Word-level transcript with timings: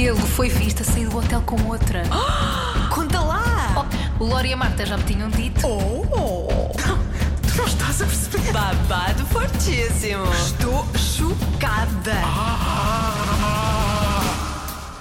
Ele 0.00 0.14
foi 0.14 0.48
visto 0.48 0.82
a 0.82 0.84
sair 0.84 1.08
do 1.08 1.18
hotel 1.18 1.42
com 1.42 1.60
outra. 1.66 2.04
Conta 2.88 3.18
lá! 3.18 3.88
Oh, 4.20 4.22
o 4.22 4.26
Lori 4.28 4.50
e 4.50 4.52
a 4.52 4.56
Marta 4.56 4.86
já 4.86 4.96
me 4.96 5.02
tinham 5.02 5.28
dito. 5.28 5.66
Oh! 5.66 6.70
Tu 7.42 7.56
não 7.56 7.66
estás 7.66 8.00
a 8.00 8.06
perceber? 8.06 8.52
Babado 8.52 9.26
fortíssimo. 9.26 10.22
Estou 10.34 10.86
chocada. 10.96 12.14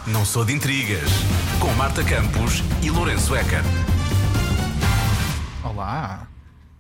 Não 0.08 0.26
sou 0.26 0.44
de 0.44 0.54
intrigas. 0.54 1.12
Com 1.60 1.72
Marta 1.76 2.04
Campos 2.04 2.64
e 2.82 2.90
Lourenço 2.90 3.36
Eker. 3.36 3.62
Olá! 5.64 6.28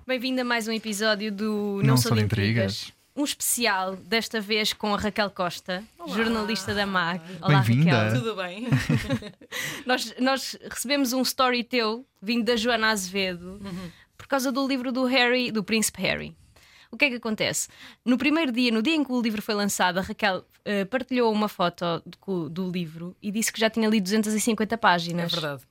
Bem-vindo 0.07 0.41
a 0.41 0.43
mais 0.43 0.67
um 0.67 0.71
episódio 0.71 1.31
do 1.31 1.81
Não, 1.83 1.97
Sou 1.97 2.15
de 2.15 2.23
Intrigas. 2.23 2.96
Um 3.17 3.23
especial, 3.23 3.95
desta 3.95 4.39
vez 4.39 4.73
com 4.73 4.93
a 4.93 4.97
Raquel 4.97 5.31
Costa, 5.31 5.83
jornalista 6.07 6.71
da 6.75 6.85
MAG. 6.85 7.19
Olá. 7.41 7.61
Raquel. 7.61 8.13
Tudo 8.13 8.35
bem? 8.35 8.67
Nós, 9.87 10.13
nós 10.19 10.55
recebemos 10.69 11.13
um 11.13 11.21
story 11.23 11.63
teu, 11.63 12.05
vindo 12.21 12.43
da 12.45 12.55
Joana 12.55 12.89
Azevedo, 12.89 13.59
por 14.15 14.27
causa 14.27 14.51
do 14.51 14.67
livro 14.67 14.91
do 14.91 15.05
Harry, 15.05 15.49
do 15.51 15.63
Príncipe 15.63 15.99
Harry. 16.01 16.35
O 16.91 16.97
que 16.97 17.05
é 17.05 17.09
que 17.09 17.15
acontece? 17.15 17.69
No 18.05 18.17
primeiro 18.19 18.51
dia, 18.51 18.71
no 18.71 18.81
dia 18.83 18.93
em 18.95 19.03
que 19.03 19.11
o 19.11 19.19
livro 19.21 19.41
foi 19.41 19.55
lançado, 19.55 19.97
a 19.97 20.01
Raquel 20.01 20.45
eh, 20.63 20.85
partilhou 20.85 21.33
uma 21.33 21.47
foto 21.49 22.03
do, 22.25 22.49
do 22.49 22.69
livro 22.69 23.15
e 23.21 23.31
disse 23.31 23.51
que 23.51 23.59
já 23.59 23.69
tinha 23.69 23.89
lido 23.89 24.03
250 24.03 24.75
É 24.75 24.77
páginas. 24.77 25.31
verdade. 25.31 25.63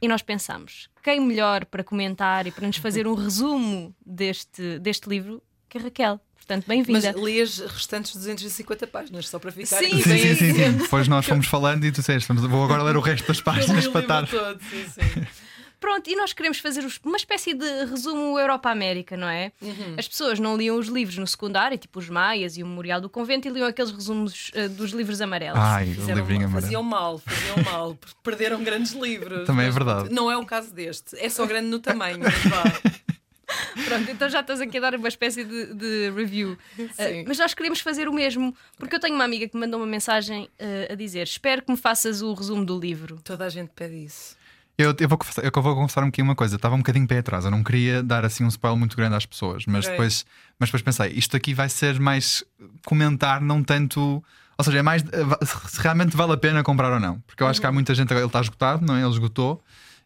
E 0.00 0.08
nós 0.08 0.22
pensamos: 0.22 0.88
quem 1.02 1.20
melhor 1.20 1.66
para 1.66 1.84
comentar 1.84 2.46
e 2.46 2.50
para 2.50 2.66
nos 2.66 2.78
fazer 2.78 3.06
um 3.06 3.14
resumo 3.14 3.94
deste, 4.04 4.78
deste 4.78 5.06
livro 5.08 5.42
que 5.68 5.76
a 5.76 5.82
Raquel? 5.82 6.20
Portanto, 6.48 6.64
Mas 6.66 6.86
bem-vinda. 6.86 7.12
li 7.12 7.42
as 7.42 7.58
restantes 7.58 8.16
250 8.16 8.86
páginas, 8.86 9.28
só 9.28 9.38
para 9.38 9.52
ficar 9.52 9.76
Sim, 9.80 9.90
bem 9.90 10.02
Sim, 10.02 10.18
sim, 10.18 10.34
sim, 10.34 10.54
sim. 10.54 10.72
Depois 10.78 11.06
nós 11.06 11.26
fomos 11.26 11.46
falando 11.46 11.84
e 11.84 11.92
tu 11.92 11.96
disseste, 12.00 12.26
"Vamos- 12.26 12.42
vou 12.50 12.64
agora 12.64 12.82
ler 12.82 12.96
o 12.96 13.00
resto 13.00 13.26
das 13.28 13.38
páginas 13.42 13.86
para 13.86 14.00
estar. 14.00 14.26
todo, 14.26 14.58
sim, 14.70 14.86
sim. 14.88 15.26
Pronto, 15.78 16.08
e 16.10 16.16
nós 16.16 16.32
queremos 16.32 16.58
fazer 16.58 16.84
uma 17.04 17.16
espécie 17.18 17.52
de 17.54 17.84
resumo 17.84 18.36
Europa-América, 18.38 19.16
não 19.16 19.28
é? 19.28 19.52
As 19.96 20.08
pessoas 20.08 20.40
não 20.40 20.56
liam 20.56 20.76
os 20.76 20.88
livros 20.88 21.18
no 21.18 21.26
secundário, 21.26 21.76
tipo 21.78 22.00
os 22.00 22.08
Maias 22.08 22.56
e 22.56 22.62
o 22.64 22.66
Memorial 22.66 23.00
do 23.00 23.08
Convento, 23.10 23.46
e 23.46 23.50
liam 23.52 23.66
aqueles 23.68 23.92
resumos 23.92 24.50
eh, 24.54 24.66
dos 24.68 24.90
livros 24.92 25.20
amarelos. 25.20 25.60
Ai, 25.60 25.84
o 25.96 26.14
livrinho 26.14 26.48
mal, 26.50 26.60
faziam 26.62 26.80
amarelo. 26.80 26.82
mal, 26.82 27.18
faziam 27.18 27.62
mal, 27.62 27.94
porque 27.94 28.16
perderam 28.24 28.64
grandes 28.64 28.90
livros. 28.92 29.46
Também 29.46 29.66
é 29.66 29.68
Mas 29.68 29.74
verdade. 29.74 30.08
Não 30.12 30.28
é 30.32 30.36
o 30.36 30.44
caso 30.44 30.72
deste, 30.74 31.14
é 31.16 31.28
só 31.28 31.46
grande 31.46 31.68
no 31.68 31.78
tamanho. 31.78 32.18
mas 32.20 32.34
vá. 32.44 32.64
Pronto, 33.84 34.10
então 34.10 34.28
já 34.28 34.40
estás 34.40 34.60
aqui 34.60 34.78
a 34.78 34.80
dar 34.80 34.94
uma 34.94 35.08
espécie 35.08 35.44
de, 35.44 35.74
de 35.74 36.10
review. 36.10 36.58
Sim. 36.92 37.24
mas 37.26 37.38
nós 37.38 37.54
queremos 37.54 37.80
fazer 37.80 38.08
o 38.08 38.12
mesmo, 38.12 38.54
porque 38.76 38.96
eu 38.96 39.00
tenho 39.00 39.14
uma 39.14 39.24
amiga 39.24 39.48
que 39.48 39.54
me 39.54 39.62
mandou 39.62 39.80
uma 39.80 39.86
mensagem 39.86 40.48
eh, 40.58 40.88
a 40.90 40.94
dizer: 40.94 41.22
Espero 41.22 41.62
que 41.62 41.70
me 41.70 41.78
faças 41.78 42.20
o 42.22 42.32
resumo 42.34 42.64
do 42.64 42.78
livro. 42.78 43.18
Toda 43.24 43.46
a 43.46 43.48
gente 43.48 43.70
pede 43.74 44.04
isso. 44.04 44.36
Eu, 44.76 44.94
eu, 45.00 45.08
vou 45.08 45.18
confessar, 45.18 45.44
eu 45.44 45.50
vou 45.60 45.74
confessar 45.74 46.02
um 46.02 46.06
bocadinho 46.06 46.28
uma 46.28 46.36
coisa. 46.36 46.54
Estava 46.54 46.76
um 46.76 46.78
bocadinho 46.78 47.06
pé 47.06 47.18
atrás. 47.18 47.44
Eu 47.44 47.50
não 47.50 47.64
queria 47.64 48.00
dar 48.00 48.24
assim 48.24 48.44
um 48.44 48.48
spoiler 48.48 48.78
muito 48.78 48.96
grande 48.96 49.16
às 49.16 49.26
pessoas, 49.26 49.64
mas, 49.66 49.86
Ok. 49.86 49.90
depois, 49.90 50.24
mas 50.56 50.68
depois 50.68 50.82
pensei, 50.82 51.12
isto 51.18 51.36
aqui 51.36 51.52
vai 51.52 51.68
ser 51.68 51.98
mais 51.98 52.44
comentar, 52.86 53.40
não 53.40 53.62
tanto. 53.64 54.22
Ou 54.56 54.64
seja, 54.64 54.78
é 54.78 54.82
mais 54.82 55.02
eh, 55.02 55.44
se 55.44 55.80
realmente 55.80 56.16
vale 56.16 56.32
a 56.32 56.36
pena 56.36 56.62
comprar 56.62 56.92
ou 56.92 57.00
não. 57.00 57.18
Porque 57.26 57.42
eu 57.42 57.48
acho 57.48 57.60
que 57.60 57.66
há 57.66 57.72
muita 57.72 57.92
gente. 57.92 58.12
Ele 58.12 58.24
está 58.24 58.40
esgotado, 58.40 58.86
não 58.86 58.94
é? 58.94 59.00
Ele 59.00 59.10
esgotou. 59.10 59.60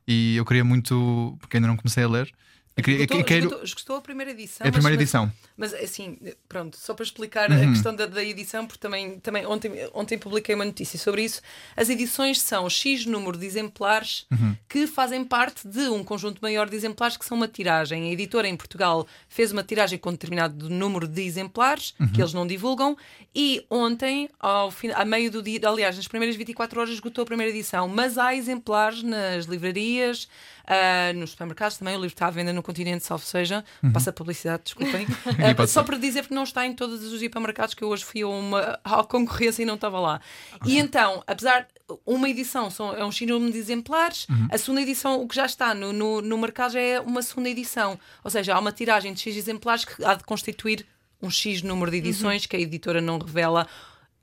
E 0.08 0.36
eu 0.36 0.44
queria 0.46 0.64
muito. 0.64 1.36
Porque 1.38 1.58
ainda 1.58 1.68
não 1.68 1.76
comecei 1.76 2.04
a 2.04 2.08
ler. 2.08 2.32
Esgotou, 2.76 3.22
quero- 3.24 3.40
esgotou- 3.46 3.64
esgotou 3.64 3.96
a 3.96 4.00
primeira 4.00 4.30
edição. 4.30 4.64
É 4.64 4.68
a 4.68 4.72
primeira 4.72 4.96
mas- 4.96 5.02
edição. 5.02 5.24
Uhum. 5.24 5.30
Mas 5.56 5.74
assim, 5.74 6.18
pronto, 6.48 6.76
só 6.78 6.94
para 6.94 7.04
explicar 7.04 7.52
a 7.52 7.58
questão 7.68 7.94
da, 7.94 8.06
da 8.06 8.24
edição, 8.24 8.66
porque 8.66 8.80
também, 8.80 9.20
também 9.20 9.44
ontem, 9.46 9.70
ontem 9.92 10.16
publiquei 10.18 10.54
uma 10.54 10.64
notícia 10.64 10.98
sobre 10.98 11.22
isso. 11.22 11.42
As 11.76 11.90
edições 11.90 12.40
são 12.40 12.68
X 12.70 13.04
número 13.04 13.36
de 13.36 13.44
exemplares 13.46 14.24
Uhum. 14.30 14.56
que 14.68 14.86
fazem 14.86 15.22
parte 15.22 15.68
de 15.68 15.80
um 15.90 16.02
conjunto 16.02 16.38
maior 16.40 16.68
de 16.68 16.74
exemplares 16.74 17.16
que 17.18 17.24
são 17.26 17.36
uma 17.36 17.46
tiragem. 17.46 18.08
A 18.08 18.12
editora 18.12 18.48
em 18.48 18.56
Portugal 18.56 19.06
fez 19.28 19.52
uma 19.52 19.62
tiragem 19.62 19.98
com 19.98 20.10
determinado 20.10 20.70
número 20.70 21.06
de 21.06 21.22
exemplares 21.22 21.94
Uhum. 22.00 22.08
que 22.08 22.20
eles 22.22 22.32
não 22.32 22.46
divulgam 22.46 22.96
e 23.34 23.64
ontem, 23.70 24.30
ao 24.40 24.70
fim, 24.70 24.88
a 24.94 25.04
meio 25.04 25.30
do 25.30 25.42
dia, 25.42 25.60
aliás, 25.68 25.96
nas 25.96 26.08
primeiras 26.08 26.36
24 26.36 26.80
horas 26.80 26.92
esgotou 26.94 27.22
a 27.22 27.26
primeira 27.26 27.50
edição, 27.52 27.86
mas 27.86 28.16
há 28.16 28.34
exemplares 28.34 29.02
nas 29.02 29.44
livrarias. 29.44 30.26
ah, 30.64 31.12
nos 31.14 31.30
supermercados 31.30 31.76
também, 31.76 31.94
o 31.94 31.98
livro 32.00 32.14
está 32.14 32.28
à 32.28 32.30
venda 32.30 32.52
no 32.52 32.61
continente, 32.62 33.04
salvo 33.04 33.24
seja, 33.24 33.64
passa 33.92 34.10
a 34.10 34.12
publicidade, 34.12 34.64
desculpem. 34.64 35.06
Pode 35.56 35.70
só 35.70 35.82
para 35.82 35.96
dizer 35.96 36.26
que 36.26 36.34
não 36.34 36.44
está 36.44 36.66
em 36.66 36.74
todos 36.74 37.02
os 37.02 37.22
hipermercados, 37.22 37.74
que 37.74 37.82
eu 37.82 37.88
hoje 37.88 38.04
fui 38.04 38.22
a 38.22 38.28
uma 38.28 38.80
à 38.84 39.04
concorrência 39.04 39.62
e 39.62 39.66
não 39.66 39.74
estava 39.74 39.98
lá. 40.00 40.20
E 40.64 40.78
então, 40.78 41.22
apesar 41.26 41.66
uma 42.06 42.28
edição 42.28 42.70
são, 42.70 42.94
é 42.94 43.04
um 43.04 43.12
X 43.12 43.28
número 43.28 43.52
de 43.52 43.58
exemplares, 43.58 44.26
a 44.50 44.58
segunda 44.58 44.82
edição, 44.82 45.20
o 45.22 45.28
que 45.28 45.34
já 45.34 45.46
está 45.46 45.74
no, 45.74 45.92
no, 45.92 46.22
no 46.22 46.38
mercado 46.38 46.72
já 46.72 46.80
é 46.80 47.00
uma 47.00 47.22
segunda 47.22 47.48
edição. 47.48 47.98
Ou 48.24 48.30
seja, 48.30 48.54
há 48.54 48.58
uma 48.58 48.72
tiragem 48.72 49.12
de 49.12 49.20
X 49.20 49.36
exemplares 49.36 49.84
que 49.84 50.04
há 50.04 50.14
de 50.14 50.24
constituir 50.24 50.86
um 51.20 51.30
X 51.30 51.62
número 51.62 51.90
de 51.90 51.98
edições 51.98 52.46
que 52.46 52.56
a 52.56 52.58
editora 52.58 53.00
não 53.00 53.18
revela. 53.18 53.66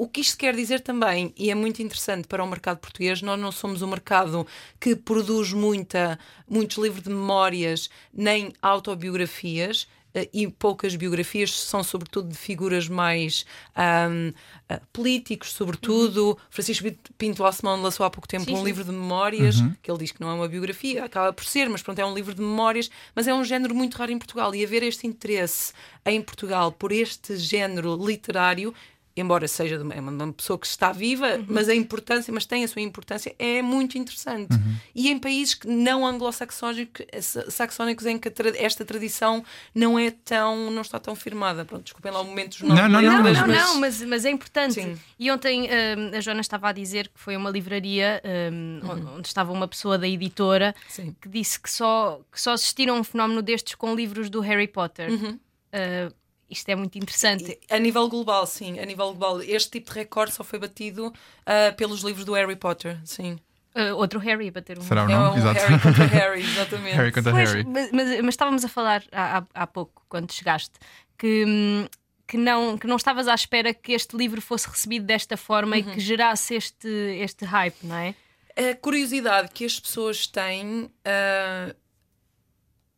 O 0.01 0.07
que 0.07 0.21
isto 0.21 0.37
quer 0.37 0.55
dizer 0.55 0.79
também, 0.79 1.33
e 1.35 1.51
é 1.51 1.55
muito 1.55 1.81
interessante 1.81 2.25
para 2.25 2.41
o 2.41 2.47
mercado 2.47 2.77
português, 2.79 3.21
nós 3.21 3.37
não 3.37 3.51
somos 3.51 3.81
um 3.81 3.87
mercado 3.87 4.47
que 4.79 4.95
produz 4.95 5.51
muita, 5.51 6.17
muitos 6.47 6.77
livros 6.77 7.03
de 7.03 7.09
memórias 7.09 7.89
nem 8.13 8.53
autobiografias. 8.61 9.89
eh, 10.13 10.29
E 10.31 10.47
poucas 10.47 10.95
biografias 10.95 11.51
são, 11.51 11.83
sobretudo, 11.83 12.29
de 12.29 12.37
figuras 12.37 12.87
mais 12.87 13.45
ahm, 13.75 14.31
ah, 14.69 14.79
políticos, 14.93 15.51
sobretudo. 15.51 16.37
Francisco 16.49 16.87
Pinto 17.17 17.43
Alcemão 17.43 17.81
lançou 17.81 18.05
há 18.05 18.09
pouco 18.09 18.25
tempo 18.27 18.45
Sim, 18.45 18.53
um 18.53 18.57
sim. 18.59 18.63
livro 18.63 18.85
de 18.85 18.91
memórias, 18.91 19.57
que 19.81 19.91
ele 19.91 19.99
diz 19.99 20.13
que 20.13 20.21
não 20.21 20.29
é 20.29 20.33
uma 20.33 20.47
biografia, 20.47 21.03
acaba 21.03 21.33
por 21.33 21.43
ser, 21.43 21.69
mas 21.69 21.81
pronto, 21.83 21.99
é 21.99 22.05
um 22.05 22.13
livro 22.15 22.33
de 22.33 22.41
memórias. 22.41 22.89
Mas 23.13 23.27
é 23.27 23.33
um 23.33 23.43
género 23.43 23.75
muito 23.75 23.95
raro 23.97 24.11
em 24.13 24.17
Portugal. 24.17 24.55
E 24.55 24.63
haver 24.63 24.81
este 24.81 25.05
interesse 25.05 25.73
em 26.05 26.21
Portugal 26.21 26.71
por 26.71 26.91
este 26.93 27.35
género 27.35 27.97
literário 27.97 28.73
embora 29.19 29.47
seja 29.47 29.77
de 29.77 29.83
uma, 29.83 29.93
é 29.93 29.99
uma 29.99 30.33
pessoa 30.33 30.57
que 30.57 30.65
está 30.67 30.91
viva, 30.91 31.39
mas 31.47 31.67
a 31.69 31.75
importância, 31.75 32.33
mas 32.33 32.45
tem 32.45 32.63
a 32.63 32.67
sua 32.67 32.81
importância, 32.81 33.35
é 33.37 33.61
muito 33.61 33.97
interessante. 33.97 34.49
E 34.95 35.09
em 35.09 35.19
países 35.19 35.53
que 35.55 35.67
não 35.67 36.05
anglo-saxónicos 36.05 37.05
saxónicos 37.49 38.05
em 38.05 38.17
que 38.17 38.29
tra- 38.29 38.53
esta 38.55 38.83
tradição 38.85 39.43
não 39.73 39.97
é 39.99 40.11
tão, 40.11 40.71
não 40.71 40.81
está 40.81 40.99
tão 40.99 41.15
firmada. 41.15 41.65
Pronto, 41.65 41.83
desculpem 41.83 42.11
lá 42.11 42.21
o 42.21 42.25
momento 42.25 42.51
dos 42.51 42.61
Não, 42.61 42.75
não, 42.75 42.89
Não, 42.89 43.01
não, 43.01 43.11
não, 43.17 43.23
mas- 43.23 43.47
não, 43.47 43.79
mas, 43.79 44.01
mas 44.03 44.25
é 44.25 44.29
importante. 44.31 44.73
Sim. 44.75 44.97
E 45.17 45.29
ontem 45.31 45.63
hum, 45.63 46.11
a 46.17 46.21
Joana 46.21 46.41
estava 46.41 46.69
a 46.69 46.71
dizer 46.71 47.07
que 47.09 47.19
foi 47.19 47.35
uma 47.35 47.49
livraria 47.49 48.21
hum, 48.51 48.79
onde 49.17 49.27
estava 49.27 49.51
uma 49.51 49.67
pessoa 49.67 49.97
da 49.97 50.07
editora 50.07 50.73
Sim. 50.87 51.15
que 51.21 51.27
disse 51.29 51.59
que 51.59 51.69
só, 51.71 52.21
que 52.31 52.41
só 52.41 52.53
assistiram 52.53 52.95
a 52.95 52.99
um 52.99 53.03
fenómeno 53.03 53.41
destes 53.41 53.75
com 53.75 53.93
livros 53.95 54.29
do 54.29 54.39
Harry 54.41 54.67
Potter. 54.67 55.09
Uh, 55.11 56.13
isto 56.49 56.67
é 56.69 56.75
muito 56.75 56.97
interessante. 56.97 57.59
A 57.69 57.77
nível 57.77 58.07
global, 58.09 58.45
sim, 58.47 58.79
a 58.79 58.85
nível 58.85 59.13
global. 59.13 59.41
Este 59.41 59.71
tipo 59.71 59.91
de 59.93 59.99
recorde 59.99 60.33
só 60.33 60.43
foi 60.43 60.59
batido 60.59 61.13
ah, 61.45 61.71
pelos 61.77 62.01
livros 62.01 62.25
do 62.25 62.33
Harry 62.33 62.55
Potter, 62.55 62.99
sim. 63.05 63.37
Uh, 63.75 63.95
outro 63.95 64.19
Harry 64.19 64.49
para 64.51 64.63
ter 64.63 64.79
um. 64.79 64.81
Será 64.81 65.05
o 65.05 65.09
É 65.09 65.13
nome? 65.13 65.35
um 65.35 65.37
Exato. 65.37 65.59
Harry 65.59 65.79
contra 65.79 66.05
Harry, 66.09 66.41
exatamente. 66.41 66.95
Harry 66.95 67.11
contra 67.11 67.31
Pois, 67.31 67.49
Harry. 67.53 67.63
mas, 67.65 67.91
mas- 67.91 68.21
mas 68.21 68.29
estávamos 68.33 68.65
a 68.65 68.67
falar 68.67 69.03
há, 69.11 69.43
há- 69.53 69.67
pouco, 69.67 70.01
quando 70.09 70.31
chegaste, 70.33 70.71
que, 71.17 71.45
hum, 71.47 71.87
que, 72.27 72.35
não, 72.35 72.77
que 72.79 72.87
não 72.87 72.95
estavas 72.95 73.27
à 73.27 73.35
espera 73.35 73.71
que 73.73 73.91
este 73.93 74.17
livro 74.17 74.41
fosse 74.41 74.67
recebido 74.67 75.05
desta 75.05 75.37
forma 75.37 75.77
e 75.77 75.83
que 75.83 75.99
gerasse 75.99 76.55
este, 76.55 76.87
este 77.21 77.45
hype, 77.45 77.77
não 77.83 77.95
é? 77.95 78.15
A 78.57 78.75
curiosidade 78.75 79.49
que 79.53 79.63
as 79.63 79.79
pessoas 79.79 80.25
têm 80.25 80.89
ah, 81.05 81.73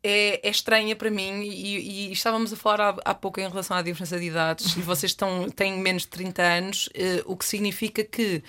é, 0.04 0.48
é 0.48 0.50
estranha 0.50 0.96
para 0.96 1.10
mim 1.12 1.42
e, 1.44 2.10
e 2.10 2.12
estávamos 2.12 2.52
a 2.52 2.56
falar 2.56 2.82
há, 2.82 2.96
há 3.06 3.14
pouco 3.14 3.40
em 3.40 3.48
relação 3.48 3.78
à 3.78 3.82
diferença 3.82 4.20
de 4.20 4.26
idades 4.26 4.76
e 4.78 4.82
vocês 4.82 5.12
estão, 5.12 5.50
têm 5.50 5.78
menos 5.80 6.04
de 6.04 6.10
30 6.10 6.42
anos, 6.42 6.90
eh, 6.94 7.22
o 7.26 7.36
que 7.38 7.46
significa 7.46 8.04
que 8.04 8.44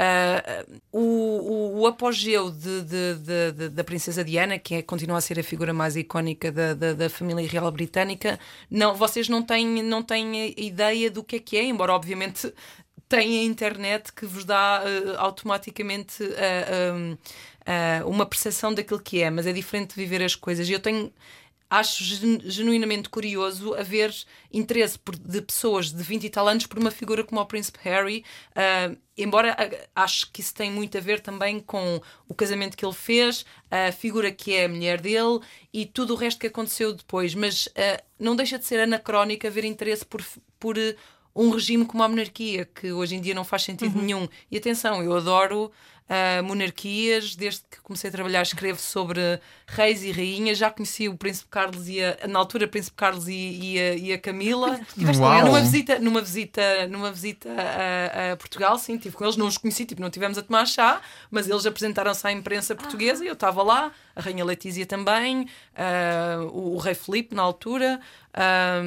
ah, 0.00 0.64
o, 0.92 1.80
o, 1.80 1.86
apogeu 1.88 2.50
de, 2.50 2.82
de- 2.82 3.52
de- 3.52 3.68
da 3.70 3.82
Princesa 3.82 4.22
Diana, 4.22 4.56
que 4.58 4.76
é, 4.76 4.82
continua 4.82 5.18
a 5.18 5.20
ser 5.20 5.40
a 5.40 5.42
figura 5.42 5.72
mais 5.74 5.96
icónica 5.96 6.52
da, 6.52 6.72
da, 6.72 6.92
da 6.92 7.10
família 7.10 7.48
real 7.48 7.68
britânica, 7.72 8.38
não, 8.70 8.94
vocês 8.94 9.28
não 9.28 9.42
têm, 9.42 9.82
não 9.82 10.00
têm 10.02 10.54
ideia 10.56 11.10
do 11.10 11.24
que 11.24 11.36
é 11.36 11.38
que 11.40 11.56
é, 11.56 11.64
embora 11.64 11.92
obviamente 11.92 12.52
tem 13.08 13.40
a 13.40 13.42
internet 13.44 14.12
que 14.12 14.26
vos 14.26 14.44
dá 14.44 14.82
eh, 14.84 15.16
automaticamente 15.16 16.22
eh, 16.36 16.92
um, 16.92 17.16
eh, 17.68 18.02
uma 18.04 18.24
percepção 18.26 18.72
daquilo 18.72 19.00
que 19.00 19.20
é, 19.22 19.30
mas 19.30 19.46
é 19.46 19.52
diferente 19.52 19.90
de 19.94 20.00
viver 20.00 20.22
as 20.24 20.34
coisas. 20.34 20.68
E 20.68 20.72
eu 20.72 20.80
tenho. 20.80 21.12
Acho 21.70 22.02
gen- 22.02 22.40
genuinamente 22.44 23.10
curioso 23.10 23.74
haver 23.74 24.10
interesse 24.50 24.98
por- 24.98 25.14
de 25.18 25.42
pessoas 25.42 25.92
de 25.92 26.02
20 26.02 26.24
e 26.24 26.30
tal 26.30 26.48
anos 26.48 26.64
por 26.64 26.78
uma 26.78 26.90
figura 26.90 27.22
como 27.22 27.42
o 27.42 27.44
Príncipe 27.44 27.78
Harry, 27.82 28.24
ah, 28.56 28.90
embora 29.18 29.54
acho 29.94 30.32
que 30.32 30.40
isso 30.40 30.54
tem 30.54 30.70
muito 30.70 30.96
a 30.96 31.00
ver 31.02 31.20
também 31.20 31.60
com 31.60 32.00
o 32.26 32.32
casamento 32.32 32.74
que 32.74 32.86
ele 32.86 32.94
fez, 32.94 33.44
a 33.70 33.92
figura 33.92 34.32
que 34.32 34.54
é 34.54 34.64
a 34.64 34.68
mulher 34.70 34.98
dele 34.98 35.40
e 35.70 35.84
tudo 35.84 36.14
o 36.14 36.16
resto 36.16 36.40
que 36.40 36.46
aconteceu 36.46 36.94
depois. 36.94 37.34
Mas 37.34 37.68
ah, 37.76 38.02
não 38.18 38.34
deixa 38.34 38.58
de 38.58 38.64
ser 38.64 38.80
anacrónico 38.80 39.46
haver 39.46 39.66
interesse 39.66 40.06
por, 40.06 40.24
por 40.58 40.74
um 41.36 41.50
regime 41.50 41.84
como 41.84 42.02
a 42.02 42.08
monarquia, 42.08 42.64
que 42.64 42.92
hoje 42.92 43.14
em 43.14 43.20
dia 43.20 43.34
não 43.34 43.44
faz 43.44 43.62
sentido 43.64 44.00
nenhum. 44.00 44.26
E 44.50 44.56
atenção, 44.56 45.02
eu 45.02 45.14
adoro 45.14 45.70
ah, 46.08 46.42
monarquias, 46.42 47.36
desde 47.36 47.62
que 47.70 47.80
comecei 47.82 48.08
a 48.08 48.12
trabalhar, 48.12 48.42
escrevo 48.42 48.80
sobre 48.80 49.40
reis 49.66 50.02
e 50.02 50.10
rainhas. 50.10 50.56
Já 50.56 50.70
conheci 50.70 51.08
o 51.08 51.16
Príncipe 51.16 51.48
Carlos 51.50 51.88
e 51.88 52.02
a, 52.02 52.26
na 52.26 52.38
altura, 52.38 52.64
o 52.64 52.68
Príncipe 52.68 52.96
Carlos 52.96 53.28
e, 53.28 53.32
e 53.34 53.78
a, 53.78 53.94
e 53.94 54.12
a 54.12 54.18
Camila. 54.18 54.80
Uau. 55.18 55.44
Numa 55.44 55.60
visita, 55.60 55.98
numa 55.98 56.22
visita, 56.22 56.86
numa 56.88 57.12
visita 57.12 57.50
a, 57.50 58.32
a 58.32 58.36
Portugal, 58.36 58.78
sim, 58.78 58.96
tive 58.96 59.14
com 59.14 59.24
eles, 59.24 59.36
não 59.36 59.46
os 59.46 59.58
conheci, 59.58 59.84
tipo, 59.84 60.00
não 60.00 60.10
tivemos 60.10 60.38
a 60.38 60.42
tomar 60.42 60.66
chá, 60.66 61.00
mas 61.30 61.48
eles 61.48 61.66
apresentaram-se 61.66 62.26
à 62.26 62.32
imprensa 62.32 62.74
portuguesa 62.74 63.24
e 63.24 63.28
eu 63.28 63.34
estava 63.34 63.62
lá, 63.62 63.92
a 64.16 64.20
Rainha 64.20 64.44
Letícia 64.44 64.86
também, 64.86 65.46
ah, 65.76 66.38
o, 66.52 66.74
o 66.74 66.78
Rei 66.78 66.94
Filipe 66.94 67.34
na 67.34 67.42
altura. 67.42 68.00
ah, 68.32 68.80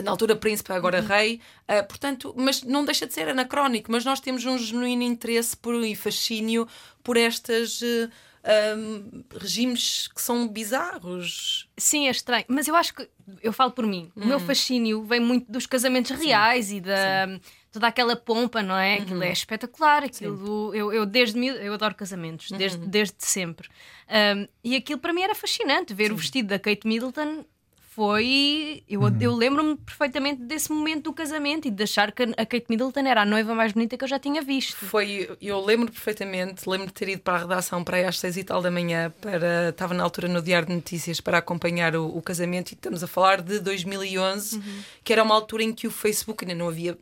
na 0.00 0.10
altura 0.10 0.36
príncipe, 0.36 0.72
agora 0.72 1.00
rei, 1.00 1.40
uh, 1.68 1.86
portanto, 1.86 2.34
mas 2.36 2.62
não 2.62 2.84
deixa 2.84 3.06
de 3.06 3.12
ser 3.12 3.28
anacrónico, 3.28 3.90
mas 3.90 4.04
nós 4.04 4.20
temos 4.20 4.44
um 4.44 4.56
genuíno 4.56 5.02
interesse 5.02 5.56
por, 5.56 5.74
e 5.84 5.94
fascínio 5.94 6.66
por 7.02 7.16
estas 7.16 7.82
uh, 7.82 8.10
um, 8.76 9.24
regimes 9.38 10.08
que 10.08 10.20
são 10.20 10.48
bizarros. 10.48 11.68
Sim, 11.76 12.08
é 12.08 12.10
estranho, 12.10 12.44
mas 12.48 12.66
eu 12.68 12.74
acho 12.74 12.94
que 12.94 13.08
eu 13.42 13.52
falo 13.52 13.72
por 13.72 13.86
mim, 13.86 14.10
o 14.16 14.26
meu 14.26 14.40
fascínio 14.40 15.04
vem 15.04 15.20
muito 15.20 15.50
dos 15.50 15.66
casamentos 15.66 16.10
reais 16.10 16.70
e 16.72 16.80
da 16.80 17.28
toda 17.70 17.86
aquela 17.86 18.14
pompa, 18.14 18.62
não 18.62 18.76
é? 18.76 18.96
Aquilo 18.98 19.22
é 19.22 19.32
espetacular, 19.32 20.04
aquilo 20.04 20.74
eu, 20.74 20.92
eu 20.92 21.06
desde 21.06 21.42
eu 21.42 21.72
adoro 21.72 21.94
casamentos, 21.94 22.50
desde, 22.50 22.86
desde 22.86 23.16
sempre. 23.18 23.68
Um, 24.08 24.46
e 24.62 24.76
aquilo 24.76 25.00
para 25.00 25.12
mim 25.12 25.22
era 25.22 25.34
fascinante, 25.34 25.94
ver 25.94 26.12
o 26.12 26.16
vestido 26.16 26.48
da 26.48 26.58
Kate 26.58 26.86
Middleton 26.86 27.46
foi. 27.94 28.82
Eu, 28.88 29.02
eu 29.20 29.34
lembro-me 29.34 29.76
perfeitamente 29.76 30.42
desse 30.42 30.72
momento 30.72 31.04
do 31.04 31.12
casamento 31.12 31.68
e 31.68 31.70
de 31.70 31.82
achar 31.82 32.10
que 32.10 32.22
a 32.22 32.46
Kate 32.46 32.64
Middleton 32.70 33.06
era 33.06 33.20
a 33.20 33.24
noiva 33.26 33.54
mais 33.54 33.72
bonita 33.72 33.98
que 33.98 34.04
eu 34.04 34.08
já 34.08 34.18
tinha 34.18 34.40
visto. 34.40 34.76
Foi, 34.86 35.30
eu 35.40 35.62
lembro 35.62 35.92
perfeitamente, 35.92 36.66
lembro 36.66 36.86
de 36.86 36.94
ter 36.94 37.10
ido 37.10 37.20
para 37.20 37.34
a 37.34 37.38
redação 37.40 37.84
para 37.84 37.98
aí 37.98 38.04
às 38.04 38.18
seis 38.18 38.38
e 38.38 38.44
tal 38.44 38.62
da 38.62 38.70
manhã, 38.70 39.12
para, 39.20 39.68
estava 39.68 39.92
na 39.92 40.02
altura 40.02 40.26
no 40.26 40.40
Diário 40.40 40.68
de 40.68 40.74
Notícias 40.74 41.20
para 41.20 41.36
acompanhar 41.36 41.94
o, 41.94 42.16
o 42.16 42.22
casamento 42.22 42.72
e 42.72 42.74
estamos 42.74 43.04
a 43.04 43.06
falar 43.06 43.42
de 43.42 43.58
2011, 43.60 44.62
que 45.04 45.12
era 45.12 45.22
uma 45.22 45.34
altura 45.34 45.62
em 45.62 45.72
que 45.72 45.86
o 45.86 45.90
Facebook 45.90 46.44
ainda 46.44 46.54
não 46.54 46.68
havia. 46.68 46.96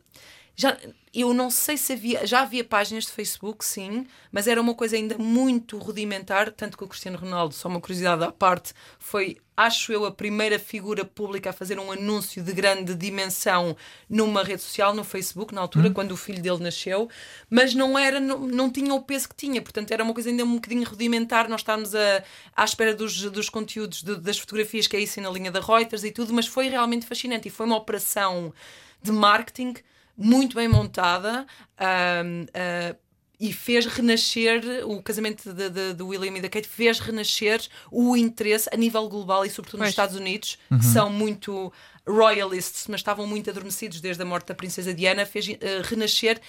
Já, 0.61 0.77
eu 1.11 1.33
não 1.33 1.49
sei 1.49 1.75
se 1.75 1.93
havia, 1.93 2.27
já 2.27 2.41
havia 2.41 2.63
páginas 2.63 3.05
de 3.05 3.11
Facebook, 3.11 3.65
sim, 3.65 4.05
mas 4.31 4.47
era 4.47 4.61
uma 4.61 4.75
coisa 4.75 4.95
ainda 4.95 5.17
muito 5.17 5.75
rudimentar, 5.79 6.51
tanto 6.51 6.77
que 6.77 6.83
o 6.83 6.87
Cristiano 6.87 7.17
Ronaldo, 7.17 7.55
só 7.55 7.67
uma 7.67 7.81
curiosidade 7.81 8.23
à 8.23 8.31
parte, 8.31 8.71
foi, 8.99 9.37
acho 9.57 9.91
eu, 9.91 10.05
a 10.05 10.11
primeira 10.11 10.59
figura 10.59 11.03
pública 11.03 11.49
a 11.49 11.53
fazer 11.53 11.79
um 11.79 11.91
anúncio 11.91 12.43
de 12.43 12.53
grande 12.53 12.93
dimensão 12.93 13.75
numa 14.07 14.43
rede 14.43 14.61
social, 14.61 14.93
no 14.93 15.03
Facebook, 15.03 15.51
na 15.51 15.61
altura, 15.61 15.89
quando 15.89 16.11
o 16.11 16.17
filho 16.17 16.43
dele 16.43 16.59
nasceu, 16.61 17.09
mas 17.49 17.73
não 17.73 17.97
era, 17.97 18.19
não, 18.19 18.39
não 18.47 18.69
tinha 18.69 18.93
o 18.93 19.01
peso 19.01 19.29
que 19.29 19.35
tinha, 19.35 19.63
portanto 19.63 19.91
era 19.91 20.03
uma 20.03 20.13
coisa 20.13 20.29
ainda 20.29 20.43
um 20.43 20.55
bocadinho 20.55 20.87
rudimentar, 20.87 21.49
nós 21.49 21.61
estávamos 21.61 21.95
a, 21.95 22.23
à 22.55 22.63
espera 22.63 22.93
dos, 22.93 23.19
dos 23.31 23.49
conteúdos, 23.49 24.03
de- 24.03 24.17
das 24.17 24.37
fotografias 24.37 24.85
que 24.85 24.95
é 24.95 24.99
isso 24.99 25.19
na 25.19 25.29
linha 25.31 25.49
da 25.49 25.59
Reuters 25.59 26.03
e 26.03 26.11
tudo, 26.11 26.31
mas 26.33 26.45
foi 26.45 26.69
realmente 26.69 27.07
fascinante 27.07 27.47
e 27.47 27.51
foi 27.51 27.65
uma 27.65 27.77
operação 27.77 28.53
de 29.01 29.11
marketing 29.11 29.73
muito 30.17 30.55
bem 30.55 30.67
montada 30.67 31.45
ah, 31.77 32.23
e 33.39 33.51
fez 33.51 33.87
renascer 33.87 34.61
o 34.85 35.01
casamento 35.01 35.51
de, 35.51 35.67
de, 35.67 35.93
de 35.95 36.03
William 36.03 36.37
e 36.37 36.41
da 36.41 36.47
Kate 36.47 36.67
fez 36.67 36.99
renascer 36.99 37.59
o 37.91 38.15
interesse 38.15 38.69
a 38.71 38.77
nível 38.77 39.09
global 39.09 39.43
e 39.43 39.49
sobretudo 39.49 39.79
nos 39.79 39.85
Pois. 39.85 39.93
Estados 39.93 40.15
Unidos 40.15 40.59
que 40.69 40.85
são 40.85 41.09
muito 41.09 41.73
royalists 42.07 42.85
mas 42.87 42.99
estavam 42.99 43.25
muito 43.25 43.49
adormecidos 43.49 43.99
desde 43.99 44.21
a 44.21 44.25
morte 44.25 44.47
da 44.47 44.53
princesa 44.53 44.93
Diana 44.93 45.25
fez 45.25 45.49
eh, 45.49 45.81
renascer 45.83 46.39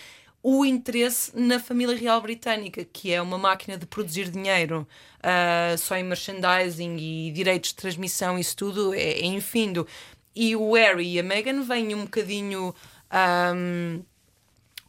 o 0.43 0.67
interesse 0.67 1.31
na 1.35 1.61
família 1.61 1.97
real 1.97 2.21
britânica, 2.21 2.85
que 2.85 3.13
é 3.13 3.23
uma 3.23 3.39
máquina 3.39 3.79
de 3.79 3.87
produzir 3.87 4.29
dinheiro 4.29 4.87
ah, 5.23 5.75
só 5.79 5.97
em 5.97 6.03
merchandising 6.03 6.97
e 6.97 7.31
direitos 7.31 7.71
de 7.71 7.77
transmissão, 7.77 8.39
isso 8.39 8.57
tudo 8.57 8.93
é, 8.93 8.99
é 8.99 9.25
infindo. 9.25 9.87
E 10.35 10.57
o 10.57 10.73
Harry 10.73 11.13
e 11.13 11.21
a 11.21 11.23
Meghan 11.23 11.63
vêm 11.63 11.95
um 11.95 12.05
bocadinho 12.05 12.75
ahm, 13.13 14.01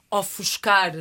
ofuscar 0.09 0.93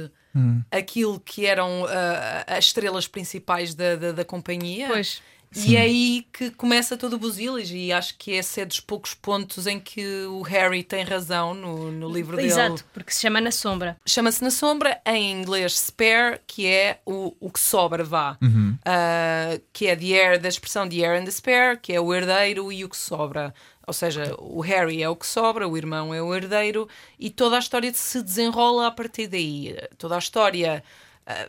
aquilo 0.70 1.20
que 1.20 1.46
eram 1.46 1.86
ah, 1.86 2.44
as 2.46 2.66
estrelas 2.66 3.06
principais 3.06 3.74
da, 3.74 3.96
da, 3.96 4.12
da 4.12 4.24
companhia. 4.24 4.88
Pois. 4.88 5.22
E 5.54 5.76
é 5.76 5.82
aí 5.82 6.26
que 6.32 6.50
começa 6.50 6.96
todo 6.96 7.14
o 7.14 7.18
busilis, 7.18 7.70
e 7.70 7.92
acho 7.92 8.16
que 8.16 8.30
esse 8.30 8.60
é 8.60 8.64
dos 8.64 8.80
poucos 8.80 9.12
pontos 9.12 9.66
em 9.66 9.78
que 9.78 10.24
o 10.24 10.40
Harry 10.42 10.82
tem 10.82 11.04
razão 11.04 11.52
no, 11.52 11.92
no 11.92 12.10
livro 12.10 12.36
dele. 12.36 12.48
Exato, 12.48 12.84
porque 12.92 13.12
se 13.12 13.20
chama 13.20 13.40
Na 13.40 13.50
Sombra. 13.50 13.96
Chama-se 14.06 14.42
Na 14.42 14.50
Sombra, 14.50 15.00
em 15.04 15.30
inglês 15.30 15.78
spare, 15.78 16.40
que 16.46 16.66
é 16.66 17.00
o, 17.04 17.36
o 17.38 17.50
que 17.50 17.60
sobra, 17.60 18.02
vá. 18.02 18.38
Ah, 18.84 19.60
que 19.72 19.86
é 19.86 19.94
the 19.94 20.06
heir, 20.06 20.40
da 20.40 20.48
expressão 20.48 20.88
the 20.88 20.96
heir 20.96 21.20
and 21.20 21.24
the 21.24 21.30
spare, 21.30 21.78
que 21.78 21.92
é 21.92 22.00
o 22.00 22.14
herdeiro 22.14 22.72
e 22.72 22.82
o 22.84 22.88
que 22.88 22.96
sobra. 22.96 23.52
Ou 23.86 23.92
seja, 23.92 24.34
o 24.38 24.60
Harry 24.60 25.02
é 25.02 25.08
o 25.08 25.16
que 25.16 25.26
sobra, 25.26 25.66
o 25.68 25.76
irmão 25.76 26.14
é 26.14 26.22
o 26.22 26.34
herdeiro, 26.34 26.88
e 27.18 27.30
toda 27.30 27.56
a 27.56 27.58
história 27.58 27.92
se 27.94 28.22
desenrola 28.22 28.86
a 28.86 28.90
partir 28.90 29.26
daí. 29.28 29.76
Toda 29.98 30.14
a 30.16 30.18
história. 30.18 30.82
ah, 31.26 31.48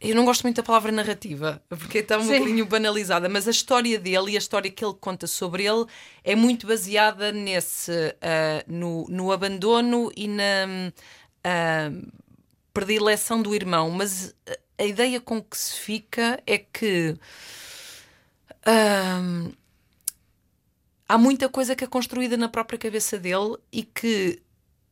eu 0.00 0.14
não 0.16 0.24
gosto 0.24 0.44
muito 0.44 0.56
da 0.56 0.62
palavra 0.62 0.90
narrativa, 0.90 1.62
porque 1.68 1.98
está 1.98 2.16
um 2.16 2.22
Sim. 2.22 2.38
bocadinho 2.38 2.64
banalizada, 2.66 3.28
mas 3.28 3.46
a 3.46 3.50
história 3.50 3.98
dele 3.98 4.32
e 4.32 4.34
a 4.34 4.38
história 4.38 4.70
que 4.70 4.82
ele 4.82 4.94
conta 4.98 5.26
sobre 5.26 5.66
ele 5.66 5.84
é 6.24 6.34
muito 6.34 6.66
baseada 6.66 7.30
nesse 7.32 7.92
ah, 8.22 8.64
no, 8.66 9.06
no 9.08 9.30
abandono 9.30 10.10
e 10.16 10.26
na 10.26 10.90
ah, 11.44 11.90
predileção 12.72 13.42
do 13.42 13.54
irmão. 13.54 13.90
Mas 13.90 14.34
a- 14.78 14.84
ideia 14.84 15.20
com 15.20 15.42
que 15.42 15.56
se 15.58 15.74
fica 15.78 16.42
é 16.46 16.56
que 16.56 17.14
ah, 18.64 19.20
há 21.10 21.18
muita 21.18 21.48
coisa 21.48 21.74
que 21.74 21.82
é 21.82 21.88
construída 21.88 22.36
na 22.36 22.48
própria 22.48 22.78
cabeça 22.78 23.18
dele 23.18 23.56
e 23.72 23.82
que 23.82 24.40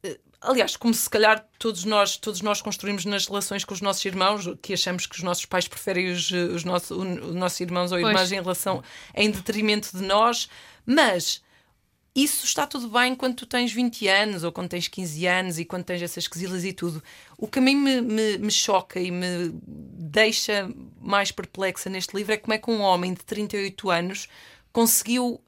eh, 0.02 0.18
aliás, 0.40 0.76
como 0.76 0.92
se 0.92 1.08
calhar 1.08 1.46
todos 1.60 1.84
nós, 1.84 2.16
todos 2.16 2.40
nós 2.40 2.60
construímos 2.60 3.04
nas 3.04 3.28
relações 3.28 3.64
com 3.64 3.72
os 3.72 3.80
nossos 3.80 4.04
irmãos, 4.04 4.48
que 4.60 4.74
achamos 4.74 5.06
que 5.06 5.14
os 5.14 5.22
nossos 5.22 5.44
pais 5.44 5.68
preferem 5.68 6.10
os, 6.10 6.28
os, 6.32 6.64
os 6.64 7.34
nossos 7.34 7.60
irmãos 7.60 7.92
ou 7.92 8.00
Pois. 8.00 8.08
irmãs 8.08 8.32
em 8.32 8.34
relação 8.34 8.82
em 9.14 9.30
detrimento 9.30 9.96
de 9.96 10.02
nós, 10.02 10.48
mas 10.84 11.40
isso 12.16 12.44
está 12.44 12.66
tudo 12.66 12.88
bem 12.88 13.14
quando 13.14 13.36
tu 13.36 13.46
tens 13.46 13.72
20 13.72 14.08
anos 14.08 14.42
ou 14.42 14.50
quando 14.50 14.70
tens 14.70 14.88
15 14.88 15.24
anos 15.24 15.58
e 15.60 15.64
quando 15.64 15.84
tens 15.84 16.02
essas 16.02 16.26
quesilas 16.26 16.64
e 16.64 16.72
tudo. 16.72 17.00
O 17.36 17.46
que 17.46 17.60
a 17.60 17.62
mim 17.62 17.76
me, 17.76 18.00
me, 18.00 18.38
me 18.38 18.50
choca 18.50 18.98
e 18.98 19.12
me 19.12 19.52
deixa 19.64 20.68
mais 21.00 21.30
perplexa 21.30 21.88
neste 21.88 22.16
livro 22.16 22.32
é 22.32 22.36
como 22.36 22.54
é 22.54 22.58
que 22.58 22.68
um 22.68 22.80
homem 22.80 23.14
de 23.14 23.24
38 23.24 23.88
anos 23.88 24.26
conseguiu 24.72 25.40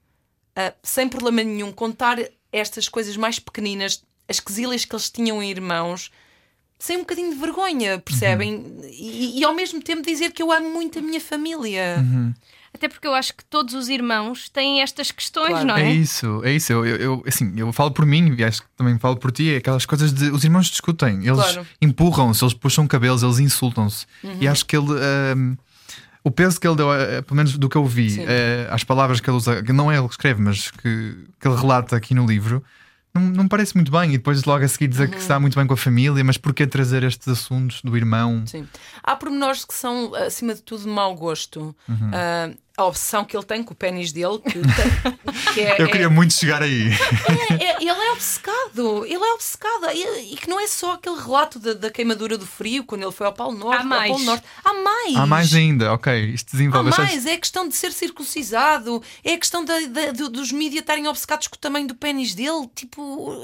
ah, 0.57 0.73
sem 0.83 1.09
problema 1.09 1.43
nenhum, 1.43 1.73
contar 1.73 2.19
estas 2.53 2.89
coisas 2.89 3.17
mais 3.17 3.39
pequeninas, 3.39 4.03
as 4.29 4.41
quesilhas 4.41 4.85
que 4.85 4.95
eles 4.95 5.11
tinham 5.11 5.43
em 5.43 5.51
irmãos, 5.51 6.11
sem 6.79 6.97
um 6.97 7.01
bocadinho 7.01 7.31
de 7.31 7.37
vergonha, 7.39 7.99
percebem? 7.99 8.65
E, 8.91 9.39
e 9.41 9.45
ao 9.45 9.55
mesmo 9.55 9.83
tempo 9.83 10.03
dizer 10.03 10.33
que 10.33 10.43
eu 10.43 10.51
amo 10.51 10.71
muito 10.71 10.99
a 10.99 11.03
minha 11.03 11.21
família. 11.21 12.03
Até 12.73 12.89
porque 12.89 13.07
eu 13.07 13.13
acho 13.15 13.35
que 13.35 13.45
todos 13.45 13.75
os 13.75 13.89
irmãos 13.89 14.49
têm 14.49 14.81
estas 14.81 15.11
questões, 15.11 15.49
Claro. 15.49 15.67
não 15.67 15.77
É 15.77 15.91
é? 15.91 15.93
isso, 15.93 16.41
é 16.45 16.53
isso. 16.53 16.73
Eu, 16.73 16.87
eu, 16.87 16.97
eu- 16.97 17.25
assim, 17.27 17.53
eu 17.57 17.73
falo 17.73 17.91
por 17.91 18.07
mim 18.07 18.35
e 18.39 18.45
acho 18.45 18.63
que 18.63 18.69
também 18.77 18.97
falo 18.99 19.17
por 19.17 19.33
ti. 19.33 19.53
É 19.53 19.57
aquelas 19.57 19.85
coisas 19.85 20.13
de. 20.15 20.31
Os 20.31 20.45
irmãos 20.45 20.67
discutem, 20.69 21.17
eles 21.27 21.33
Claro. 21.43 21.67
empurram-se, 21.83 22.45
eles 22.45 22.55
puxam 22.55 22.87
cabelos, 22.87 23.23
eles 23.25 23.41
insultam-se. 23.41 24.07
Uhum. 24.23 24.37
E 24.41 24.47
acho 24.49 24.65
que 24.65 24.77
ele. 24.77 24.87
ahm, 24.93 25.57
o 26.23 26.31
peso 26.31 26.61
que 26.61 26.67
ele 26.67 26.77
deu, 26.77 26.93
eh, 26.93 27.23
pelo 27.23 27.37
menos 27.37 27.57
do 27.57 27.69
que 27.69 27.77
eu 27.77 27.85
vi, 27.85 28.21
eh, 28.21 28.67
às 28.71 28.85
palavras 28.85 29.21
que 29.21 29.29
ele 29.31 29.37
usa, 29.37 29.63
que 29.63 29.73
não 29.73 29.91
é 29.91 29.97
ele 29.97 30.07
que 30.07 30.13
escreve, 30.15 30.41
mas 30.43 30.71
que, 30.71 31.17
que 31.41 31.49
ele 31.49 31.57
relata 31.57 31.97
aqui 31.97 32.15
no 32.15 32.27
livro, 32.27 32.63
não, 33.15 33.23
não 33.23 33.43
me 33.45 33.49
parece 33.49 33.75
muito 33.75 33.91
bem. 33.91 34.11
E 34.11 34.19
depois 34.19 34.45
logo 34.45 34.65
a 34.65 34.69
seguir 34.69 34.87
dizer 34.89 35.05
Uhum. 35.05 35.11
que 35.11 35.19
está 35.19 35.41
muito 35.41 35.57
bem 35.59 35.67
com 35.67 35.75
a 35.75 35.77
família, 35.77 36.23
mas 36.23 36.37
porquê 36.37 36.67
trazer 36.67 37.03
estes 37.03 37.27
assuntos 37.27 37.81
do 37.83 37.97
irmão? 37.97 38.45
Sim. 38.47 38.67
Há 39.03 39.17
pormenores 39.17 39.65
que 39.65 39.75
são, 39.75 40.15
acima 40.15 40.55
de 40.55 40.63
tudo, 40.63 40.83
de 40.85 40.89
mau 40.89 41.15
gosto. 41.15 41.75
Uhum. 41.89 42.11
Ah, 42.13 42.51
a 42.81 42.87
obsessão 42.87 43.25
que 43.25 43.37
ele 43.37 43.45
tem 43.45 43.63
com 43.63 43.73
o 43.73 43.77
pênis 43.77 44.13
dele, 44.13 44.39
que, 44.39 44.53
tem- 44.53 45.53
que 45.55 45.61
é, 45.61 45.81
Eu 45.83 45.87
queria 45.89 46.07
é- 46.07 46.09
muito 46.09 46.35
chegar 46.35 46.63
aí. 46.63 46.89
É, 47.61 47.65
é- 47.65 47.77
ele 47.81 47.91
é 47.91 48.13
obcecado, 48.13 49.05
ele 49.07 49.23
é 49.23 49.33
obcecado. 49.35 49.87
E, 49.93 50.33
e 50.35 50.37
que 50.37 50.49
não 50.49 50.59
é 50.61 50.67
só 50.67 50.93
aquele 50.95 51.17
relato 51.21 51.59
da, 51.59 51.75
da 51.75 51.91
queimadura 51.91 52.37
do 52.39 52.47
frio 52.47 52.85
quando 52.85 53.03
ele 53.03 53.13
foi 53.13 53.27
ao 53.27 53.33
Polo 53.33 53.57
Norte. 53.57 53.81
Há 53.83 53.85
mais. 53.85 54.11
Ao 54.11 54.17
Polo 54.17 54.27
Norte. 54.27 54.45
Há 54.65 54.73
mais. 54.75 55.17
Há 55.17 55.27
mais 55.27 55.55
ainda, 55.55 55.93
ok, 55.93 56.25
isto 56.35 56.49
Há 56.49 56.53
desenvolve. 56.53 56.89
Achaste- 56.91 57.13
mais, 57.13 57.27
é 57.27 57.33
a 57.35 57.39
questão 57.39 57.69
de 57.69 57.75
ser 57.77 57.93
circuncisado, 57.93 59.03
é 59.25 59.35
a 59.35 59.39
questão 59.39 59.65
da- 59.65 59.81
da- 59.81 60.13
do- 60.13 60.29
dos 60.31 60.53
mídias 60.53 60.81
estarem 60.81 61.07
obcecados 61.09 61.49
com 61.49 61.57
o 61.57 61.59
tamanho 61.59 61.87
do 61.87 61.95
pênis 61.95 62.35
dele. 62.35 62.69
Tipo, 62.75 63.43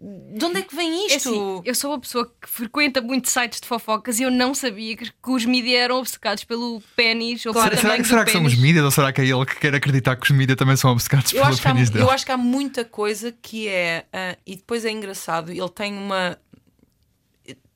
de 0.00 0.44
onde 0.44 0.60
é 0.60 0.62
que 0.62 0.74
vem 0.76 0.90
É 1.10 1.16
isto? 1.16 1.28
assim, 1.28 1.62
eu 1.64 1.74
sou 1.74 1.90
uma 1.90 1.98
pessoa 1.98 2.24
que 2.40 2.48
frequenta 2.48 3.00
muitos 3.00 3.32
sites 3.32 3.60
de 3.60 3.66
fofocas 3.66 4.20
e 4.20 4.22
eu 4.22 4.30
não 4.30 4.54
sabia 4.54 4.96
que, 4.96 5.06
que 5.06 5.30
os 5.30 5.44
mídia 5.44 5.76
eram 5.76 5.96
obcecados 5.98 6.44
pelo 6.44 6.80
pênis 6.94 7.44
ou 7.46 7.52
Será, 7.52 7.68
pelo 7.68 7.80
será, 7.80 7.96
que- 7.96 8.04
será 8.04 8.24
que 8.24 8.30
são 8.30 8.44
os 8.44 8.54
pênis. 8.54 8.62
Mídias 8.78 8.84
ou 8.84 8.90
será 8.90 9.12
que 9.12 9.20
é 9.20 9.24
ele 9.24 9.44
que 9.44 9.56
quer 9.56 9.74
acreditar 9.74 10.16
que 10.16 10.24
os 10.24 10.30
mídias 10.30 10.56
também 10.56 10.76
são 10.76 10.90
obcecados 10.90 11.32
eu, 11.32 11.40
pelo 11.40 11.52
acho 11.52 11.60
que 11.60 11.68
há, 11.68 11.72
pênis 11.72 11.90
dele? 11.90 12.04
eu 12.04 12.10
acho 12.10 12.24
que 12.24 12.32
há 12.32 12.36
muita 12.36 12.84
coisa 12.84 13.32
que 13.32 13.68
é. 13.68 14.06
ah, 14.12 14.36
e 14.46 14.56
depois 14.56 14.84
é 14.84 14.90
engraçado, 14.90 15.50
ele 15.50 15.68
tem 15.68 15.96
uma. 15.96 16.38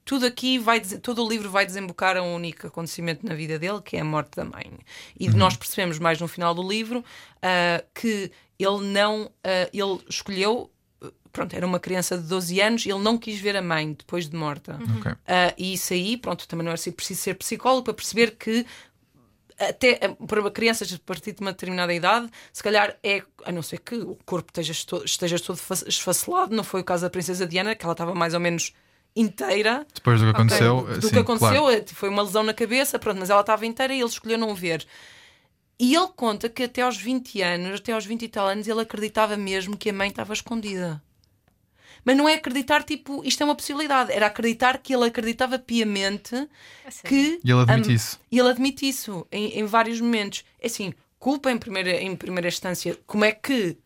Tudo 0.04 0.26
aqui 0.26 0.58
vai 0.58 0.80
todo 0.80 1.24
o 1.24 1.28
livro 1.28 1.48
vai 1.48 1.64
desembocar 1.64 2.16
a 2.16 2.22
um 2.22 2.34
único 2.34 2.66
acontecimento 2.66 3.24
na 3.24 3.34
vida 3.34 3.58
dele, 3.58 3.80
que 3.82 3.96
é 3.96 4.00
a 4.00 4.04
morte 4.04 4.32
da 4.34 4.44
mãe. 4.44 4.70
E 5.18 5.28
nós 5.28 5.56
percebemos 5.56 5.98
mais 5.98 6.20
no 6.20 6.26
final 6.26 6.54
do 6.54 6.68
livro 6.68 7.04
ah, 7.40 7.82
que 7.94 8.30
ele 8.58 8.84
não. 8.86 9.30
ah, 9.44 9.68
ele 9.72 10.00
escolheu. 10.08 10.70
Pronto, 11.32 11.56
era 11.56 11.66
uma 11.66 11.80
criança 11.80 12.18
de 12.18 12.24
12 12.24 12.60
anos, 12.60 12.84
ele 12.84 12.98
não 12.98 13.16
quis 13.16 13.40
ver 13.40 13.56
a 13.56 13.62
mãe 13.62 13.94
depois 13.94 14.28
de 14.28 14.36
morta. 14.36 14.78
Ok. 14.98 15.12
Ah, 15.26 15.54
e 15.56 15.72
isso 15.72 15.94
aí, 15.94 16.18
pronto, 16.18 16.46
também 16.46 16.62
não 16.62 16.72
é 16.72 16.74
assim 16.74 16.92
preciso 16.92 17.22
ser 17.22 17.34
psicólogo 17.36 17.84
para 17.84 17.94
perceber 17.94 18.32
que 18.32 18.66
até 19.68 19.98
ah, 20.02 20.26
para 20.26 20.50
crianças 20.50 20.92
a 20.92 20.98
partir 20.98 21.32
de 21.32 21.40
uma 21.40 21.52
determinada 21.52 21.92
idade, 21.92 22.28
se 22.52 22.62
calhar 22.62 22.96
é, 23.02 23.22
a 23.44 23.52
não 23.52 23.62
ser 23.62 23.78
que 23.80 23.94
o 23.96 24.16
corpo 24.24 24.50
esteja, 24.50 24.72
esto- 24.72 25.02
esteja 25.04 25.38
todo 25.38 25.56
fa- 25.56 25.84
esfacelado, 25.86 26.54
não 26.54 26.64
foi 26.64 26.80
o 26.80 26.84
caso 26.84 27.02
da 27.02 27.10
Princesa 27.10 27.46
Diana, 27.46 27.74
que 27.74 27.84
ela 27.84 27.92
estava 27.92 28.14
mais 28.14 28.34
ou 28.34 28.40
menos 28.40 28.72
inteira 29.14 29.86
Depois 29.94 30.20
do 30.20 30.26
que 30.26 30.30
aconteceu, 30.30 30.82
do 30.98 31.02
sim, 31.06 31.12
que 31.12 31.18
aconteceu, 31.18 31.62
claro. 31.62 31.76
eh, 31.76 31.84
foi 31.86 32.08
uma 32.08 32.22
lesão 32.22 32.42
na 32.42 32.54
cabeça, 32.54 32.98
pronto, 32.98 33.18
mas 33.18 33.30
ela 33.30 33.40
estava 33.42 33.66
inteira 33.66 33.94
e 33.94 33.98
ele 34.00 34.08
escolheu 34.08 34.38
não 34.38 34.54
ver. 34.54 34.86
E 35.78 35.94
ele 35.94 36.08
conta 36.14 36.48
que 36.48 36.62
até 36.62 36.82
aos 36.82 36.96
20 36.96 37.42
anos, 37.42 37.80
até 37.80 37.92
aos 37.92 38.06
20 38.06 38.22
e 38.22 38.28
tal 38.28 38.46
anos, 38.46 38.68
ele 38.68 38.80
acreditava 38.80 39.36
mesmo 39.36 39.76
que 39.76 39.90
a 39.90 39.92
mãe 39.92 40.08
estava 40.08 40.32
escondida. 40.32 41.02
Mas 42.04 42.16
não 42.16 42.28
é 42.28 42.34
acreditar, 42.34 42.82
tipo, 42.82 43.22
isto 43.24 43.40
é 43.42 43.44
uma 43.44 43.54
possibilidade. 43.54 44.12
Era 44.12 44.26
acreditar 44.26 44.78
que 44.78 44.92
ele 44.94 45.04
acreditava 45.06 45.58
piamente 45.58 46.48
que. 47.04 47.40
E 47.44 47.50
ele 47.50 47.60
admite 47.62 47.90
a- 47.90 47.94
isso. 47.94 48.20
E 48.30 48.38
ele 48.38 48.48
admite 48.50 48.88
isso 48.88 49.26
em, 49.30 49.58
em 49.60 49.64
vários 49.64 50.00
momentos. 50.00 50.44
É 50.60 50.66
assim, 50.66 50.92
culpa 51.18 51.50
em 51.50 51.58
primeira, 51.58 51.92
em 52.00 52.16
primeira 52.16 52.48
instância. 52.48 52.98
Como 53.06 53.24
é 53.24 53.32
que 53.32 53.76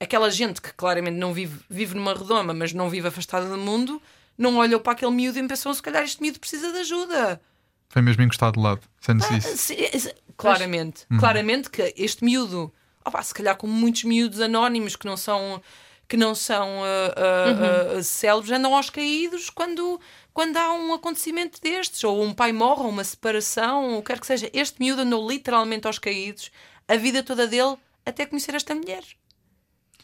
aquela 0.00 0.30
gente 0.30 0.60
que 0.60 0.72
claramente 0.72 1.16
não 1.16 1.32
vive, 1.32 1.60
vive 1.70 1.94
numa 1.94 2.14
redoma, 2.14 2.52
mas 2.52 2.72
não 2.72 2.90
vive 2.90 3.06
afastada 3.08 3.48
do 3.48 3.56
mundo, 3.58 4.02
não 4.36 4.56
olhou 4.56 4.80
para 4.80 4.92
aquele 4.94 5.12
miúdo 5.12 5.38
e 5.38 5.46
pensou: 5.46 5.72
se 5.72 5.82
calhar 5.82 6.02
este 6.02 6.20
miúdo 6.20 6.40
precisa 6.40 6.72
de 6.72 6.78
ajuda. 6.78 7.40
Foi 7.88 8.02
mesmo 8.02 8.22
encostado 8.22 8.54
de 8.54 8.60
lado, 8.60 8.80
sendo-se 9.00 9.32
Ah, 9.34 9.36
isso. 9.36 9.56
se- 9.56 10.00
se- 10.00 10.14
claramente, 10.36 11.06
claramente 11.20 11.68
que 11.70 11.92
este 11.96 12.24
miúdo, 12.24 12.72
opá, 13.04 13.22
se 13.22 13.34
calhar 13.34 13.54
como 13.56 13.72
muitos 13.72 14.02
miúdos 14.04 14.40
anónimos 14.40 14.96
que 14.96 15.04
não 15.06 15.16
são 15.16 15.62
que 16.08 16.16
não 16.16 16.34
são 16.34 16.68
ah, 16.84 17.14
ah, 17.16 17.98
ah, 17.98 18.02
célebres 18.02 18.50
andam 18.52 18.74
aos 18.74 18.90
caídos 18.90 19.48
quando, 19.50 19.98
quando 20.34 20.56
há 20.58 20.72
um 20.74 20.92
acontecimento 20.92 21.60
destes, 21.60 22.04
ou 22.04 22.22
um 22.22 22.34
pai 22.34 22.52
morre, 22.52 22.82
ou 22.82 22.88
uma 22.90 23.04
separação, 23.04 23.92
ou 23.92 23.98
o 23.98 24.02
que 24.02 24.08
quer 24.12 24.20
que 24.20 24.26
seja. 24.26 24.50
Este 24.52 24.78
miúdo 24.80 25.02
andou 25.02 25.26
literalmente 25.28 25.86
aos 25.86 25.98
caídos 25.98 26.50
a 26.86 26.96
vida 26.96 27.22
toda 27.22 27.46
dele 27.46 27.76
até 28.04 28.26
conhecer 28.26 28.54
esta 28.54 28.74
mulher. 28.74 29.02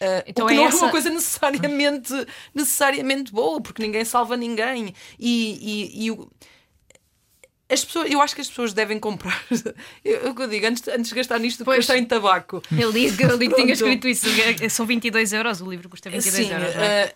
Ah, 0.01 0.23
Então 0.27 0.45
o 0.45 0.49
que 0.49 0.55
é 0.55 0.57
não 0.57 0.65
é 0.65 0.69
essa- 0.69 0.79
uma 0.85 0.91
coisa 0.91 1.11
necessariamente, 1.11 2.13
necessariamente 2.55 3.33
boa, 3.33 3.61
porque 3.61 3.83
ninguém 3.83 4.05
salva 4.05 4.37
ninguém. 4.37 4.95
E, 5.19 5.93
e, 5.99 6.05
e 6.07 6.11
o- 6.11 6.31
as 7.69 7.85
pessoas, 7.85 8.11
eu 8.11 8.21
acho 8.23 8.35
que 8.35 8.41
as 8.41 8.49
pessoas 8.49 8.73
devem 8.73 8.99
comprar. 8.99 9.45
Eu, 10.05 10.35
eu 10.35 10.49
digo, 10.49 10.67
antes, 10.67 10.87
antes 10.89 11.11
de 11.11 11.15
gastar 11.15 11.39
nisto, 11.39 11.65
Pois. 11.65 11.79
gastar 11.79 11.99
em 11.99 12.05
tabaco. 12.05 12.63
Eu 12.77 12.91
li, 12.91 13.07
eu 13.21 13.37
li 13.37 13.49
que 13.49 13.55
tinha 13.57 13.73
escrito 13.73 14.09
isso. 14.09 14.27
é- 14.29 14.69
São 14.69 14.87
22 14.87 15.33
euros, 15.33 15.61
o 15.61 15.71
livro 15.71 15.89
custa 15.89 16.09
22 16.09 16.47
Sim, 16.47 16.53
euros. 16.53 16.75
é? 16.77 17.05
eh, 17.05 17.15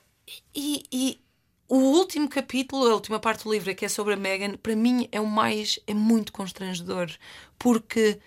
e, 0.54 0.82
e 0.92 1.21
o 1.68 1.76
último 1.76 2.28
capítulo, 2.28 2.87
a 2.90 2.94
última 2.94 3.18
parte 3.18 3.44
do 3.44 3.52
livro, 3.52 3.75
que 3.75 3.85
é 3.87 3.88
sobre 3.88 4.12
a 4.14 4.16
Megan, 4.16 4.56
para 4.62 4.76
mim 4.76 5.09
é 5.11 5.21
o 5.21 5.26
mais. 5.26 5.78
é 5.87 5.94
muito 5.94 6.32
constrangedor. 6.32 7.11
Porque. 7.59 8.18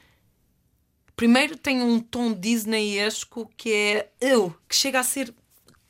Primeiro 1.16 1.56
tem 1.56 1.82
um 1.82 2.00
tom 2.00 2.34
Disneyesco 2.34 3.50
que 3.56 3.72
é 3.72 4.10
eu, 4.20 4.54
que 4.68 4.76
chega 4.76 5.00
a 5.00 5.04
ser 5.04 5.34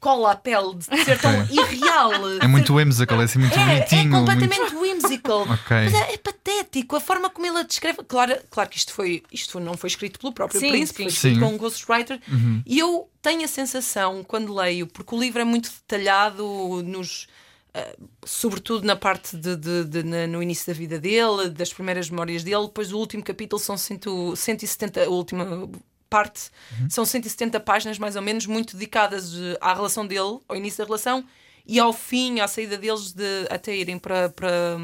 cola 0.05 0.31
à 0.33 0.35
pele, 0.35 0.75
de 0.75 0.85
ser 1.03 1.19
tão 1.19 1.31
irreal. 1.49 2.11
É 2.39 2.47
muito 2.47 2.75
whimsical, 2.75 3.19
é 3.21 3.23
assim 3.23 3.39
muito 3.39 3.57
É, 3.57 3.61
é 3.61 3.65
bonitinho. 3.65 4.11
completamente 4.11 4.75
whimsical. 4.75 5.41
Ok. 5.41 5.67
Mas 5.69 5.93
é, 5.95 6.13
é 6.13 6.17
patético 6.17 6.95
a 6.95 6.99
forma 6.99 7.27
como 7.29 7.47
ele 7.47 7.57
a 7.57 7.63
descreve. 7.63 7.99
Claro, 8.07 8.37
claro 8.51 8.69
que 8.69 8.77
isto, 8.77 8.93
foi, 8.93 9.23
isto 9.31 9.59
não 9.59 9.75
foi 9.75 9.87
escrito 9.89 10.19
pelo 10.19 10.31
próprio 10.31 10.59
Sim, 10.59 10.69
príncipe, 10.69 10.97
sim. 10.97 11.03
foi 11.05 11.11
escrito 11.11 11.33
Sim. 11.35 11.39
com 11.39 11.53
um 11.53 11.57
ghostwriter. 11.57 12.19
E 12.65 12.77
eu 12.77 13.09
tenho 13.21 13.43
a 13.43 13.47
sensação, 13.47 14.23
quando 14.23 14.53
leio, 14.53 14.85
porque 14.85 15.15
o 15.15 15.19
livro 15.19 15.41
é 15.41 15.45
muito 15.45 15.69
detalhado 15.71 16.45
nos. 16.85 17.27
ah, 17.73 17.95
sobretudo 18.25 18.85
na 18.85 18.95
parte 18.95 19.35
de, 19.35 19.55
de- 19.55 19.85
de- 19.85 20.03
na- 20.03 20.27
no 20.27 20.41
início 20.43 20.67
da 20.67 20.73
vida 20.77 20.99
dele, 20.99 21.49
das 21.49 21.73
primeiras 21.73 22.09
memórias 22.09 22.43
dele, 22.43 22.65
depois 22.67 22.93
o 22.93 22.97
último 22.97 23.23
capítulo 23.23 23.59
são 23.59 23.75
cento, 23.77 24.35
170, 24.35 25.03
a 25.03 25.09
última 25.09 25.67
parte 26.09 26.49
são 26.89 27.05
170 27.05 27.59
páginas 27.59 27.97
mais 27.97 28.15
ou 28.15 28.21
menos, 28.21 28.45
muito 28.45 28.75
dedicadas 28.75 29.33
eh, 29.35 29.57
à 29.61 29.73
relação 29.73 30.05
dele, 30.05 30.39
ao 30.47 30.55
início 30.55 30.79
da 30.79 30.85
relação 30.85 31.25
e 31.67 31.79
ao 31.79 31.91
fim, 31.91 32.39
à 32.39 32.47
saída 32.47 32.77
deles 32.77 33.11
de, 33.11 33.47
até 33.49 33.75
irem 33.75 33.97
para, 33.97 34.29
para, 34.29 34.77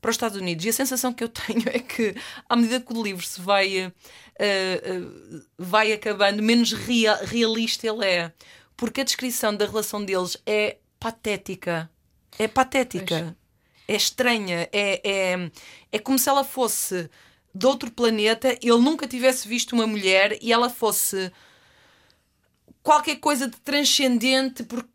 para 0.00 0.08
os 0.10 0.14
Estados 0.14 0.36
Unidos. 0.38 0.64
E 0.64 0.70
a 0.70 0.72
sensação 0.72 1.12
que 1.12 1.22
eu 1.22 1.28
tenho 1.30 1.62
é 1.66 1.78
que, 1.78 2.14
à 2.48 2.56
medida 2.56 2.80
que 2.80 2.92
o 2.92 3.02
livro 3.02 3.24
se 3.24 3.40
vai, 3.40 3.76
eh, 3.78 3.92
eh, 4.38 5.00
vai 5.58 5.92
acabando, 5.92 6.42
menos 6.42 6.72
rea- 6.72 7.20
realista 7.22 7.86
ele 7.86 8.04
é. 8.06 8.32
Porque 8.76 9.02
a 9.02 9.04
descrição 9.04 9.54
da 9.54 9.66
relação 9.66 10.02
deles 10.04 10.36
é 10.46 10.78
patética. 10.98 11.90
É 12.38 12.48
patética. 12.48 13.36
É 13.86 13.94
estranha. 13.94 14.68
É, 14.72 15.00
é, 15.34 15.50
é 15.92 15.98
como 15.98 16.18
se 16.18 16.28
ela 16.28 16.42
fosse 16.44 17.10
de 17.54 17.66
outro 17.66 17.90
planeta, 17.90 18.56
ele 18.62 18.78
nunca 18.78 19.06
tivesse 19.06 19.46
visto 19.46 19.72
uma 19.72 19.86
mulher 19.86 20.38
e 20.40 20.52
ela 20.52 20.70
fosse 20.70 21.30
qualquer 22.82 23.16
coisa 23.16 23.46
de 23.48 23.56
transcendente 23.60 24.62
por- 24.64 24.86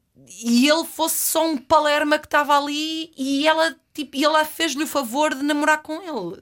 e 0.43 0.67
ele 0.69 0.83
fosse 0.85 1.17
só 1.31 1.47
um 1.47 1.57
palerma 1.57 2.19
que 2.19 2.25
estava 2.27 2.57
ali 2.57 3.11
e 3.17 3.47
ela, 3.47 3.75
tipo, 3.93 4.17
e 4.17 4.23
ela 4.25 4.43
fez-lhe 4.43 4.83
o 4.83 4.87
favor 4.87 5.33
de 5.33 5.41
namorar 5.43 5.81
com 5.81 5.93
ele. 6.01 6.41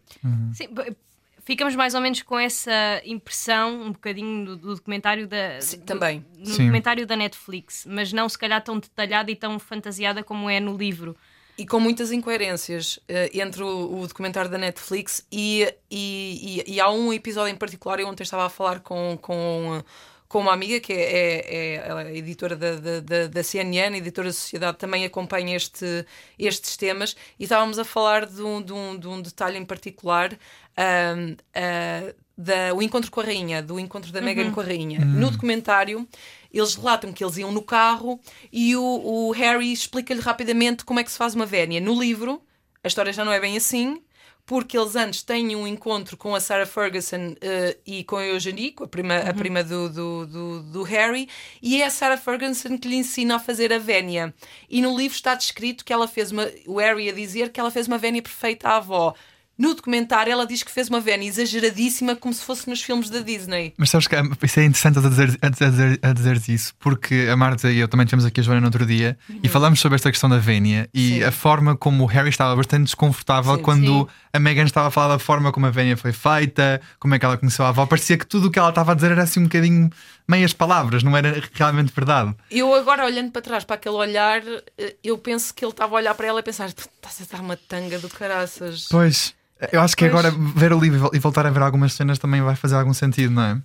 Sim, 0.55 0.67
b- 0.73 0.95
ficamos 1.43 1.75
mais 1.75 1.93
ou 1.93 2.01
menos 2.01 2.21
com 2.23 2.39
essa 2.39 2.71
impressão 3.05 3.83
um 3.83 3.91
bocadinho 3.91 4.43
do, 4.45 4.55
do 4.57 4.75
documentário 4.75 5.27
da 5.27 5.61
Sim, 5.61 5.77
do- 5.79 5.83
também. 5.85 6.25
no 6.35 6.45
Sim. 6.47 6.63
documentário 6.63 7.05
da 7.05 7.15
Netflix, 7.15 7.85
mas 7.87 8.11
não 8.11 8.27
se 8.27 8.37
calhar 8.37 8.63
tão 8.63 8.79
detalhada 8.79 9.29
e 9.29 9.35
tão 9.35 9.59
fantasiada 9.59 10.23
como 10.23 10.49
é 10.49 10.59
no 10.59 10.75
livro. 10.75 11.15
E 11.57 11.65
com 11.65 11.79
muitas 11.79 12.11
incoerências 12.11 12.99
eh, 13.07 13.29
entre 13.33 13.63
o, 13.63 13.99
o 14.01 14.07
documentário 14.07 14.51
da 14.51 14.57
Netflix 14.57 15.25
e, 15.31 15.63
e, 15.89 16.63
e- 16.67 16.73
e 16.75 16.79
há 16.81 16.89
um 16.91 17.13
episódio 17.13 17.53
em 17.53 17.55
particular. 17.57 17.97
Eu 17.99 18.07
ontem 18.07 18.23
estava 18.23 18.45
a 18.45 18.49
falar 18.49 18.81
com, 18.81 19.17
com, 19.21 19.81
com 20.27 20.39
uma 20.39 20.51
amiga 20.51 20.81
que 20.81 20.91
é, 20.91 20.97
é, 20.97 21.75
é 21.77 22.11
é 22.11 22.17
editora 22.17 22.57
da, 22.57 22.75
da, 22.75 22.99
da, 22.99 23.27
da 23.27 23.43
CNN, 23.43 23.95
editora 23.97 24.27
da 24.27 24.33
Sociedade, 24.33 24.77
também 24.77 25.05
acompanha 25.05 25.55
este, 25.55 26.05
estes 26.37 26.75
temas, 26.75 27.15
e 27.39 27.43
estávamos 27.43 27.79
a 27.79 27.85
falar 27.85 28.25
de 28.25 28.41
um, 28.41 28.61
de 28.61 28.73
um, 28.73 28.97
de 28.99 29.07
um 29.07 29.21
detalhe 29.21 29.57
em 29.57 29.63
particular. 29.65 30.37
Ahm, 30.77 31.35
ah, 31.53 32.13
da, 32.37 32.73
o 32.73 32.81
encontro 32.81 33.09
com 33.09 33.21
a 33.21 33.23
rainha, 33.23 33.61
do 33.61 33.79
encontro 33.79 34.11
da 34.11 34.21
Meghan 34.21 34.51
com 34.51 34.59
a 34.59 34.63
rainha. 34.63 34.99
No 34.99 35.31
documentário, 35.31 36.07
eles 36.51 36.75
relatam 36.75 37.13
que 37.13 37.23
eles 37.23 37.37
iam 37.37 37.51
no 37.51 37.61
carro 37.61 38.19
e 38.51 38.75
o, 38.75 38.83
o 38.83 39.31
Harry 39.31 39.71
explica-lhe 39.71 40.19
rapidamente 40.19 40.83
como 40.83 40.99
é 40.99 41.03
que 41.03 41.11
se 41.11 41.17
faz 41.17 41.33
uma 41.33 41.45
vénia. 41.45 41.79
No 41.79 41.97
livro, 41.99 42.41
a 42.83 42.87
história 42.87 43.13
já 43.13 43.23
não 43.23 43.31
é 43.31 43.39
bem 43.39 43.55
assim, 43.55 44.01
porque 44.45 44.77
eles 44.77 44.95
antes 44.95 45.23
têm 45.23 45.55
um 45.55 45.65
encontro 45.65 46.15
com 46.15 46.35
a 46.35 46.39
Sarah 46.39 46.65
Ferguson 46.65 47.35
eh, 47.41 47.77
e 47.85 48.03
com 48.03 48.17
a 48.17 48.25
Eugenie, 48.25 48.71
com 48.71 48.83
a 48.83 48.87
prima, 48.87 49.17
a 49.17 49.33
prima 49.33 49.63
do, 49.63 49.89
do, 49.89 50.25
do, 50.27 50.63
do 50.63 50.83
Harry, 50.83 51.27
e 51.61 51.81
é 51.81 51.85
a 51.85 51.89
Sarah 51.89 52.17
Ferguson 52.17 52.77
que 52.77 52.87
lhe 52.87 52.97
ensina 52.97 53.37
a 53.37 53.39
fazer 53.39 53.73
a 53.73 53.79
vénia. 53.79 54.33
E 54.69 54.81
no 54.81 54.95
livro 54.95 55.15
está 55.15 55.33
descrito 55.33 55.83
que 55.83 55.91
ela 55.91 56.07
fez 56.07 56.31
uma. 56.31 56.47
O 56.67 56.77
Harry 56.79 57.09
a 57.09 57.13
dizer 57.13 57.49
que 57.49 57.59
ela 57.59 57.71
fez 57.71 57.87
uma 57.87 57.97
vénia 57.97 58.21
perfeita 58.21 58.69
à 58.69 58.77
avó. 58.77 59.15
No 59.57 59.73
documentário, 59.73 60.31
ela 60.33 60.45
diz 60.45 60.63
que 60.63 60.71
fez 60.71 60.89
uma 60.89 60.99
vénia 60.99 61.27
exageradíssima, 61.29 62.15
como 62.15 62.33
se 62.33 62.43
fosse 62.43 62.69
nos 62.69 62.81
filmes 62.81 63.09
da 63.09 63.19
Disney. 63.19 63.73
Mas 63.77 63.89
sabes 63.89 64.07
que 64.07 64.15
é- 64.15 64.21
isso 64.43 64.59
é 64.59 64.65
interessante 64.65 64.99
a 64.99 65.09
dizer, 65.09 65.37
a 65.41 65.49
dizer, 65.49 65.99
a 66.01 66.11
dizeres 66.13 66.49
isso, 66.49 66.73
porque 66.79 67.27
a 67.31 67.37
Marta 67.37 67.71
e 67.71 67.77
eu 67.79 67.87
também 67.87 68.05
tivemos 68.05 68.25
aqui 68.25 68.41
a 68.41 68.43
Joana 68.43 68.59
no 68.61 68.67
outro 68.67 68.85
dia 68.85 69.17
e 69.41 69.47
falamos 69.47 69.79
sobre 69.79 69.95
esta 69.95 70.11
questão 70.11 70.29
da 70.29 70.37
Vénia 70.37 70.89
e 70.93 71.09
Sim. 71.19 71.23
a 71.23 71.31
forma 71.31 71.75
como 71.77 72.03
o 72.03 72.05
Harry 72.07 72.29
estava 72.29 72.55
bastante 72.55 72.83
desconfortável 72.85 73.55
Sim, 73.55 73.61
quando 73.61 74.01
sim. 74.01 74.07
a 74.33 74.39
Meghan 74.39 74.63
estava 74.65 74.87
a 74.89 74.91
falar 74.91 75.07
da 75.13 75.19
forma 75.19 75.51
como 75.53 75.65
a 75.65 75.71
Vénia 75.71 75.95
foi 75.95 76.11
feita, 76.11 76.81
como 76.99 77.15
é 77.15 77.19
que 77.19 77.25
ela 77.25 77.37
conheceu 77.37 77.63
a 77.65 77.69
avó. 77.69 77.85
Parecia 77.85 78.17
que 78.17 78.25
tudo 78.27 78.47
o 78.47 78.51
que 78.51 78.59
ela 78.59 78.69
estava 78.69 78.91
a 78.91 78.95
dizer 78.95 79.11
era 79.11 79.23
assim 79.23 79.39
um 79.39 79.43
bocadinho 79.43 79.89
meias 80.27 80.51
palavras, 80.53 81.01
não 81.03 81.15
era 81.15 81.41
realmente 81.53 81.93
verdade. 81.95 82.35
Eu 82.51 82.73
agora 82.73 83.05
olhando 83.05 83.31
para 83.31 83.41
trás, 83.41 83.63
para 83.63 83.75
aquele 83.75 83.95
olhar, 83.95 84.41
eh, 84.77 84.95
eu 85.03 85.17
penso 85.17 85.53
que 85.53 85.63
ele 85.63 85.71
estava 85.71 85.93
a 85.95 85.97
olhar 85.97 86.13
para 86.15 86.27
ela 86.27 86.39
e 86.39 86.43
pensar: 86.43 86.73
"Tu 86.73 86.89
estás 86.95 87.21
a 87.21 87.37
dar 87.37 87.41
uma 87.43 87.55
tanga 87.55 87.99
do 87.99 88.09
caraças. 88.09 88.87
Pois, 88.89 89.33
eu 89.71 89.81
acho 89.81 89.95
que 89.95 90.07
Pois. 90.09 90.25
agora 90.25 90.35
ver 90.55 90.73
o 90.73 90.79
livro 90.79 90.97
e 90.97 90.99
vol- 90.99 91.11
voltar 91.21 91.45
a 91.45 91.49
ver 91.49 91.61
algumas 91.61 91.93
cenas 91.93 92.19
também 92.19 92.41
vai 92.41 92.55
fazer 92.55 92.75
algum 92.75 92.93
sentido, 92.93 93.31
não 93.33 93.43
é? 93.43 93.61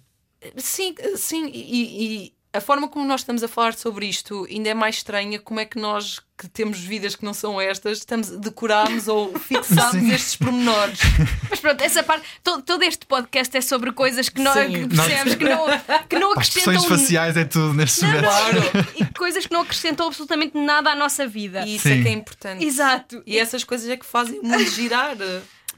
Sim, 0.57 0.95
sim, 1.17 1.51
e, 1.53 2.25
e- 2.27 2.33
a 2.53 2.61
forma 2.61 2.89
como 2.89 3.07
nós 3.07 3.21
estamos 3.21 3.45
a 3.45 3.49
falar 3.49 3.75
sobre 3.75 4.07
isto 4.07 4.45
ainda 4.51 4.71
é 4.71 4.75
mais 4.75 4.97
estranha. 4.97 5.39
Como 5.39 5.61
é 5.61 5.65
que 5.65 5.79
nós, 5.79 6.21
que 6.37 6.49
temos 6.49 6.81
vidas 6.81 7.15
que 7.15 7.25
não 7.25 7.33
são 7.33 7.61
estas, 7.61 7.99
estamos, 7.99 8.29
decorámos 8.31 9.07
ou 9.07 9.33
fixámos 9.39 9.93
Sim. 9.93 10.11
estes 10.13 10.35
pormenores? 10.35 10.99
Mas 11.49 11.61
pronto, 11.61 11.81
essa 11.81 12.03
parte, 12.03 12.27
todo, 12.43 12.61
todo 12.65 12.83
este 12.83 13.07
podcast 13.07 13.57
é 13.57 13.61
sobre 13.61 13.93
coisas 13.93 14.29
que 14.29 14.41
não, 14.43 14.53
Sim. 14.53 14.73
que 14.89 14.97
percebes, 14.97 15.35
que 15.37 15.45
não, 15.45 15.65
que 16.09 16.19
não 16.19 16.33
acrescentam 16.35 16.83
faciais 16.83 17.37
é 17.37 17.45
tudo 17.45 17.73
nestes 17.73 18.03
momentos. 18.03 18.29
Claro. 18.31 18.63
e 18.99 19.05
coisas 19.17 19.47
que 19.47 19.53
não 19.53 19.61
acrescentam 19.61 20.09
absolutamente 20.09 20.59
nada 20.59 20.91
à 20.91 20.97
nossa 20.97 21.29
vida. 21.29 21.65
E 21.65 21.77
isso 21.77 21.87
é 21.87 21.95
Sim. 21.99 22.03
que 22.03 22.09
é 22.09 22.13
importante. 22.13 22.65
Exato. 22.65 23.23
E 23.25 23.39
essas 23.39 23.63
coisas 23.63 23.89
é 23.89 23.97
que 23.97 24.05
fazem 24.05 24.41
o 24.41 24.43
mundo 24.43 24.69
girar. 24.71 25.17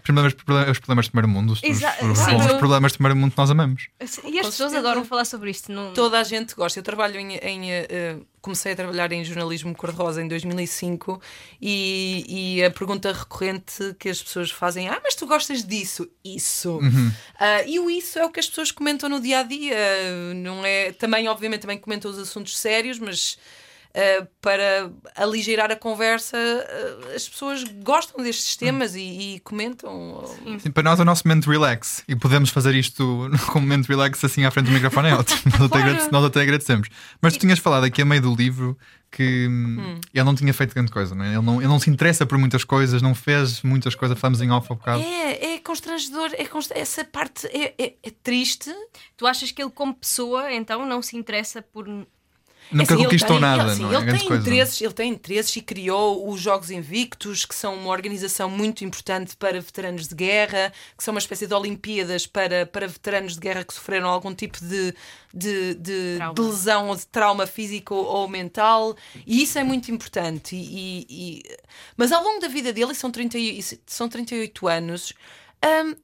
Problemas, 0.03 0.35
problemas, 0.35 0.71
os 0.71 0.79
problemas 0.79 1.05
de 1.07 1.11
primeiro 1.13 1.29
mundo, 1.29 1.53
os, 1.53 1.59
os- 1.59 1.65
Exa- 1.65 1.97
os 2.03 2.19
sim. 2.19 2.33
bons 2.33 2.53
problemas 2.59 2.93
de 2.93 2.99
primeiro 2.99 3.19
mundo 3.19 3.33
que 3.33 3.39
nós 3.39 3.51
amamos. 3.51 3.89
E 4.25 4.39
as 4.41 4.47
pessoas 4.47 4.75
adoram 4.75 5.05
falar 5.05 5.25
sobre 5.25 5.51
isto. 5.51 5.71
Não... 5.73 5.93
Toda 5.93 6.19
a 6.19 6.25
gente 6.25 6.55
gosta. 6.55 6.79
Eu 6.79 6.83
trabalho 6.83 7.19
em. 7.21 7.37
em, 7.37 7.71
eh, 7.73 8.17
comecei 8.41 8.73
a 8.73 8.77
trabalhar 8.77 9.13
em 9.13 9.25
jornalismo 9.25 9.73
cor-de-rosa 9.75 10.21
em 10.21 10.27
2005 10.27 11.23
e, 11.61 12.57
e 12.59 12.65
a 12.65 12.71
pergunta 12.73 13.13
recorrente 13.13 13.95
que 13.99 14.09
as 14.09 14.21
pessoas 14.21 14.51
fazem 14.51 14.89
ah, 14.89 15.01
mas 15.03 15.15
tu 15.15 15.27
gostas 15.29 15.65
disso? 15.65 16.09
Isso. 16.25 16.81
Ah, 17.39 17.63
e 17.63 17.79
o 17.79 17.89
isso 17.89 18.19
é 18.19 18.25
o 18.25 18.31
que 18.31 18.41
as 18.41 18.49
pessoas 18.49 18.73
comentam 18.73 19.09
no 19.09 19.21
dia 19.21 19.39
a 19.41 19.43
dia. 19.45 19.77
Não 20.35 20.65
é, 20.65 20.91
também, 20.93 21.29
obviamente, 21.29 21.61
também 21.61 21.79
comentam 21.79 22.11
os 22.11 22.19
assuntos 22.19 22.59
sérios, 22.59 22.99
mas. 22.99 23.39
Ah, 23.95 24.27
para 24.41 24.91
aligeirar 25.17 25.71
a 25.71 25.77
conversa, 25.77 26.37
ah, 26.37 27.15
as 27.15 27.29
pessoas 27.29 27.63
gostam 27.83 28.23
destes 28.25 28.57
temas 28.57 28.95
e, 28.95 29.01
e 29.37 29.41
comentam. 29.41 30.25
Sim, 30.59 30.71
para 30.71 30.83
nós 30.83 30.99
é 30.99 31.03
o 31.03 31.05
nosso 31.05 31.27
momento 31.27 31.51
relax 31.51 32.03
e 32.09 32.17
podemos 32.17 32.51
fazer 32.51 32.75
isto 32.75 33.31
como 33.53 33.67
momento 33.67 33.87
relax 33.87 34.25
assim 34.25 34.45
à 34.45 34.51
frente 34.51 34.67
do 34.67 34.73
microfone 34.73 35.09
é 35.09 35.15
ótimo. 35.15 35.41
Nós, 35.53 35.63
até, 35.63 35.79
agrade- 35.79 36.09
nós 36.13 36.25
até 36.25 36.41
agradecemos. 36.43 36.89
Mas 37.21 37.35
tu 37.35 37.41
tinhas 37.41 37.59
falado 37.59 37.85
aqui 37.85 38.03
a 38.03 38.05
meio 38.05 38.23
do 38.23 38.35
livro 38.35 38.77
que 39.11 39.47
hum, 39.47 40.01
ele 40.15 40.25
não 40.25 40.35
tinha 40.35 40.55
feito 40.55 40.73
grande 40.75 40.91
coisa, 40.91 41.15
não 41.15 41.23
é? 41.23 41.35
ele, 41.35 41.43
não, 41.43 41.57
ele 41.61 41.69
não 41.69 41.79
se 41.79 41.91
interessa 41.91 42.25
por 42.25 42.39
muitas 42.39 42.65
coisas, 42.65 43.03
não 43.03 43.15
fez 43.15 43.61
muitas 43.63 43.95
coisas, 43.95 44.19
falamos 44.19 44.41
em 44.41 44.51
off 44.51 44.69
há 44.73 44.75
bocado. 44.75 45.03
É, 45.03 45.57
é 45.57 45.59
constrangedor, 45.59 46.31
é 46.33 46.47
const- 46.47 46.73
essa 46.75 47.05
parte 47.05 47.47
é, 47.49 47.75
é- 47.79 47.95
é 48.03 48.11
triste. 48.23 48.71
Tu 49.19 49.27
achas 49.27 49.53
que 49.53 49.61
ele, 49.63 49.71
como 49.71 49.93
pessoa, 49.95 50.51
então, 50.51 50.87
não 50.87 51.03
se 51.03 51.15
interessa 51.17 51.61
por. 51.61 51.87
Nunca 52.71 52.95
Assim, 52.95 53.03
ele 53.03 53.05
conquistou 53.05 53.31
tem- 53.33 53.41
nada, 53.41 53.63
ele, 53.65 53.75
sim, 53.75 53.83
não 53.83 53.93
é? 53.93 54.03
Ele 54.03 54.19
tem, 54.19 54.29
coisa. 54.29 54.43
interesses, 54.43 54.81
ele 54.81 54.93
tem 54.95 55.11
interesses 55.11 55.57
e 55.57 55.61
criou 55.61 56.31
os 56.31 56.41
Jogos 56.41 56.71
Invictos, 56.71 57.45
que 57.45 57.55
são 57.55 57.75
uma 57.75 57.91
organização 57.91 58.49
muito 58.49 58.83
importante 58.85 59.37
para 59.37 59.61
veteranos 59.61 60.09
de 60.09 60.15
guerra, 60.15 60.73
que 60.97 61.05
são 61.05 61.13
uma 61.13 61.19
espécie 61.19 61.47
de 61.47 61.53
Olimpíadas 61.55 62.27
para, 62.27 62.65
para 62.65 62.87
veteranos 62.87 63.35
de 63.35 63.41
guerra 63.41 63.63
que 63.65 63.75
sofreram 63.75 64.09
algum 64.09 64.35
tipo 64.35 64.59
de, 64.65 64.95
de, 65.35 65.75
de, 65.75 66.19
de 66.35 66.41
lesão 66.41 66.89
ou 66.89 66.97
de 66.97 67.07
trauma 67.07 67.47
físico 67.47 67.95
ou 67.95 68.27
mental, 68.27 68.97
e 69.27 69.43
isso 69.43 69.59
é 69.59 69.65
muito 69.65 69.91
importante. 69.91 70.57
E, 70.57 71.07
e- 71.11 71.39
e- 71.41 71.57
Mas 71.97 72.11
ao 72.11 72.23
longo 72.25 72.41
da 72.41 72.49
vida 72.49 72.73
dele, 72.73 72.93
e 72.93 72.95
são, 72.95 73.11
30, 73.11 73.37
e- 73.39 73.59
e 73.59 73.65
são 73.87 74.09
38 74.09 74.67
anos, 74.67 75.13
hum, 75.63 75.95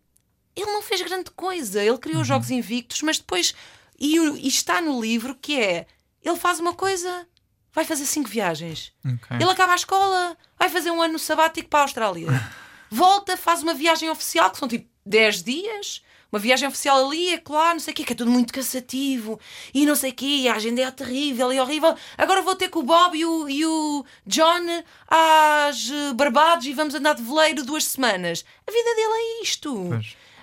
ele 0.54 0.66
não 0.72 0.82
fez 0.82 1.00
grande 1.02 1.30
coisa. 1.30 1.82
Ele 1.82 1.96
criou 1.98 2.20
os 2.20 2.26
Jogos 2.28 2.50
Invictos, 2.50 3.00
mas 3.02 3.16
depois. 3.18 3.54
E, 3.98 4.16
e 4.16 4.46
está 4.48 4.80
no 4.80 5.00
livro 5.00 5.34
que 5.34 5.58
é: 5.58 5.86
ele 6.22 6.36
faz 6.36 6.60
uma 6.60 6.74
coisa, 6.74 7.26
vai 7.72 7.84
fazer 7.84 8.06
cinco 8.06 8.28
viagens. 8.28 8.92
Ok. 9.04 9.36
Ele 9.40 9.50
acaba 9.50 9.72
a 9.72 9.76
escola, 9.76 10.36
vai 10.58 10.68
fazer 10.68 10.90
um 10.90 11.00
ano 11.02 11.18
sabático 11.18 11.68
para 11.68 11.80
a 11.80 11.82
Austrália. 11.82 12.28
Volta, 12.90 13.36
faz 13.36 13.62
uma 13.62 13.74
viagem 13.74 14.08
oficial, 14.10 14.50
que 14.50 14.58
são 14.58 14.66
tipo 14.68 14.88
10 15.04 15.42
dias. 15.42 16.02
Uma 16.30 16.38
viagem 16.38 16.68
oficial 16.68 17.06
ali, 17.06 17.32
é 17.32 17.38
claro, 17.38 17.74
não 17.74 17.80
sei 17.80 17.92
o 17.92 17.94
quê, 17.96 18.04
que 18.04 18.12
é 18.12 18.16
tudo 18.16 18.30
muito 18.30 18.52
cansativo 18.52 19.40
e 19.72 19.86
não 19.86 19.94
sei 19.94 20.10
o 20.10 20.14
quê, 20.14 20.46
a 20.50 20.56
agenda 20.56 20.82
é 20.82 20.90
terrível 20.90 21.50
e 21.50 21.58
horrível. 21.58 21.94
Agora 22.18 22.42
vou 22.42 22.54
ter 22.54 22.68
com 22.68 22.80
o 22.80 22.82
Bob 22.82 23.16
e 23.16 23.24
o, 23.24 23.48
e 23.48 23.64
o 23.64 24.04
John 24.26 24.82
às 25.06 25.88
eh, 25.90 26.12
Barbados 26.14 26.66
e 26.66 26.74
vamos 26.74 26.94
andar 26.94 27.14
de 27.14 27.22
veleiro 27.22 27.64
duas 27.64 27.84
semanas. 27.84 28.44
A 28.66 28.70
vida 28.70 28.94
dele 28.94 29.12
é 29.14 29.42
isto. 29.42 29.90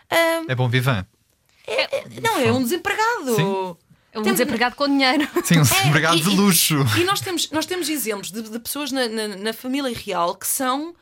Ahm, 0.10 0.46
É 0.48 0.56
bom 0.56 0.68
vivan. 0.68 1.06
não, 2.22 2.40
é 2.40 2.52
um 2.52 2.64
desempregado. 2.64 3.36
Sim. 3.36 3.76
É 4.16 4.20
um 4.20 4.24
Temos- 4.24 4.40
desempregado 4.40 4.76
com 4.76 4.88
dinheiro. 4.88 5.28
Sim, 5.44 5.60
um 5.60 5.62
É, 5.62 5.88
empregado 5.88 6.18
e- 6.18 6.22
de 6.22 6.30
e- 6.30 6.36
luxo. 6.36 6.76
E 7.00 7.04
nós 7.04 7.20
temos, 7.22 7.52
nós 7.52 7.66
temos 7.66 7.90
exemplos 7.90 8.32
de, 8.32 8.42
de 8.42 8.60
pessoas 8.60 8.92
na, 8.92 9.08
na, 9.08 9.28
na 9.28 9.54
família 9.54 9.96
real 9.96 10.36
que 10.36 10.48
são. 10.48 10.96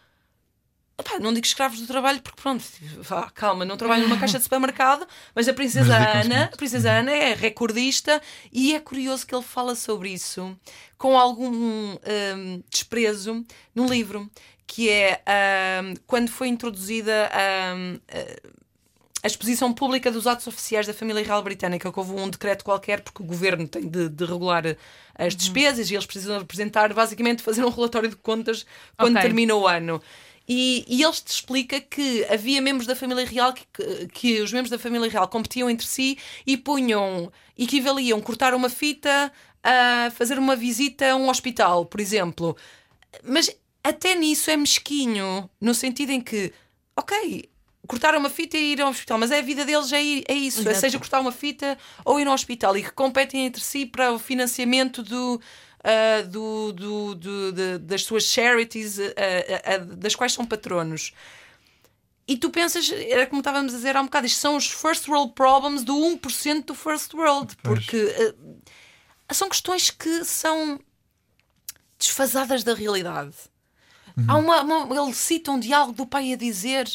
não 1.21 1.33
digo 1.33 1.45
escravos 1.45 1.79
do 1.79 1.87
trabalho, 1.87 2.21
porque 2.21 2.41
pronto, 2.41 2.63
vá, 2.99 3.29
calma, 3.31 3.65
não 3.65 3.77
trabalho 3.77 4.03
numa 4.07 4.17
caixa 4.19 4.37
de 4.37 4.43
supermercado, 4.43 5.05
mas 5.35 5.47
a 5.47 5.53
princesa 5.53 5.97
Mas 5.99 6.25
Ana, 6.25 6.45
a 6.45 6.57
princesa 6.57 6.91
Ana 6.91 7.11
é 7.11 7.33
recordista 7.33 8.21
e 8.51 8.73
é 8.75 8.79
curioso 8.79 9.25
que 9.27 9.35
ele 9.35 9.43
fala 9.43 9.75
sobre 9.75 10.09
isso 10.11 10.57
com 10.97 11.17
algum 11.17 11.51
hum, 11.95 12.63
desprezo 12.69 13.43
num 13.75 13.87
livro 13.87 14.29
que 14.65 14.89
é 14.89 15.21
hum, 15.83 15.93
quando 16.07 16.29
foi 16.29 16.47
introduzida 16.47 17.29
hum, 17.75 17.99
a 19.23 19.27
exposição 19.27 19.73
pública 19.73 20.11
dos 20.11 20.27
atos 20.27 20.45
oficiais 20.47 20.85
da 20.85 20.93
família 20.93 21.23
real 21.23 21.41
britânica, 21.41 21.91
que 21.91 21.97
houve 21.99 22.11
um 22.11 22.29
decreto 22.29 22.63
qualquer, 22.65 23.01
porque 23.01 23.23
o 23.23 23.25
governo 23.25 23.67
tem 23.67 23.87
de, 23.87 24.09
de 24.09 24.25
regular 24.25 24.75
as 25.15 25.33
despesas 25.35 25.89
e 25.89 25.93
eles 25.95 26.05
precisam 26.05 26.37
apresentar, 26.39 26.93
basicamente, 26.93 27.41
fazer 27.43 27.63
um 27.63 27.69
relatório 27.69 28.09
de 28.09 28.17
contas 28.17 28.65
quando 28.97 29.13
Ok. 29.15 29.21
termina 29.21 29.55
o 29.55 29.65
ano. 29.67 30.01
E, 30.47 30.83
e 30.89 31.01
ele 31.01 31.13
te 31.13 31.27
explica 31.27 31.79
que 31.79 32.25
havia 32.25 32.61
membros 32.61 32.85
da 32.85 32.95
família 32.97 33.25
real 33.25 33.53
que, 33.53 33.65
que, 33.73 34.07
que 34.07 34.41
os 34.41 34.51
membros 34.51 34.69
da 34.69 34.77
família 34.77 35.09
real 35.09 35.25
competiam 35.29 35.69
entre 35.69 35.87
si 35.87 36.17
e 36.45 36.57
punham, 36.57 37.31
equivaliam 37.57 38.19
cortar 38.19 38.53
uma 38.53 38.69
fita 38.69 39.31
a 39.63 40.11
fazer 40.11 40.37
uma 40.37 40.55
visita 40.57 41.11
a 41.11 41.15
um 41.15 41.29
hospital, 41.29 41.85
por 41.85 42.01
exemplo. 42.01 42.57
Mas 43.23 43.49
até 43.83 44.15
nisso 44.15 44.49
é 44.51 44.57
mesquinho, 44.57 45.49
no 45.61 45.73
sentido 45.73 46.11
em 46.11 46.19
que, 46.21 46.51
ok, 46.95 47.49
cortar 47.87 48.15
uma 48.15 48.29
fita 48.29 48.57
e 48.57 48.71
ir 48.73 48.81
ao 48.81 48.89
hospital, 48.89 49.17
mas 49.17 49.29
é 49.31 49.39
a 49.39 49.41
vida 49.41 49.65
deles 49.65 49.91
é, 49.91 49.97
é 50.27 50.33
isso, 50.33 50.67
é 50.67 50.73
seja 50.73 50.97
cortar 50.97 51.19
uma 51.19 51.31
fita 51.31 51.77
ou 52.05 52.19
ir 52.19 52.27
ao 52.27 52.33
hospital 52.33 52.77
e 52.77 52.83
que 52.83 52.91
competem 52.91 53.45
entre 53.45 53.61
si 53.61 53.85
para 53.85 54.11
o 54.11 54.19
financiamento 54.19 55.03
do. 55.03 55.39
ah, 55.83 56.21
do, 56.21 56.71
do- 56.71 57.15
do- 57.15 57.51
de- 57.51 57.77
das 57.79 58.03
suas 58.05 58.23
charities, 58.23 58.99
ah, 58.99 59.11
ah, 59.65 59.77
das 59.79 60.15
quais 60.15 60.31
são 60.31 60.45
patronos. 60.45 61.11
E 62.25 62.37
tu 62.37 62.49
pensas, 62.49 62.89
era 62.89 63.27
como 63.27 63.41
estávamos 63.41 63.73
a 63.73 63.75
dizer 63.75 63.97
há 63.97 64.01
um 64.01 64.05
bocado, 64.05 64.25
isto 64.25 64.39
são 64.39 64.55
os 64.55 64.67
first 64.71 65.09
world 65.09 65.33
problems 65.33 65.83
do 65.83 65.93
1% 65.93 66.63
do 66.67 66.73
first 66.73 67.13
world, 67.13 67.53
Pois. 67.61 67.79
porque 67.85 68.33
são 69.33 69.49
questões 69.49 69.89
que 69.89 70.23
são 70.23 70.79
desfasadas 71.99 72.63
da 72.63 72.73
realidade. 72.73 73.35
Há 74.27 74.37
uma, 74.37 74.61
uma- 74.61 75.03
ele 75.03 75.13
cita 75.13 75.51
um 75.51 75.59
diálogo 75.59 75.93
do 75.93 76.05
pai 76.05 76.31
a 76.33 76.37
dizer 76.37 76.87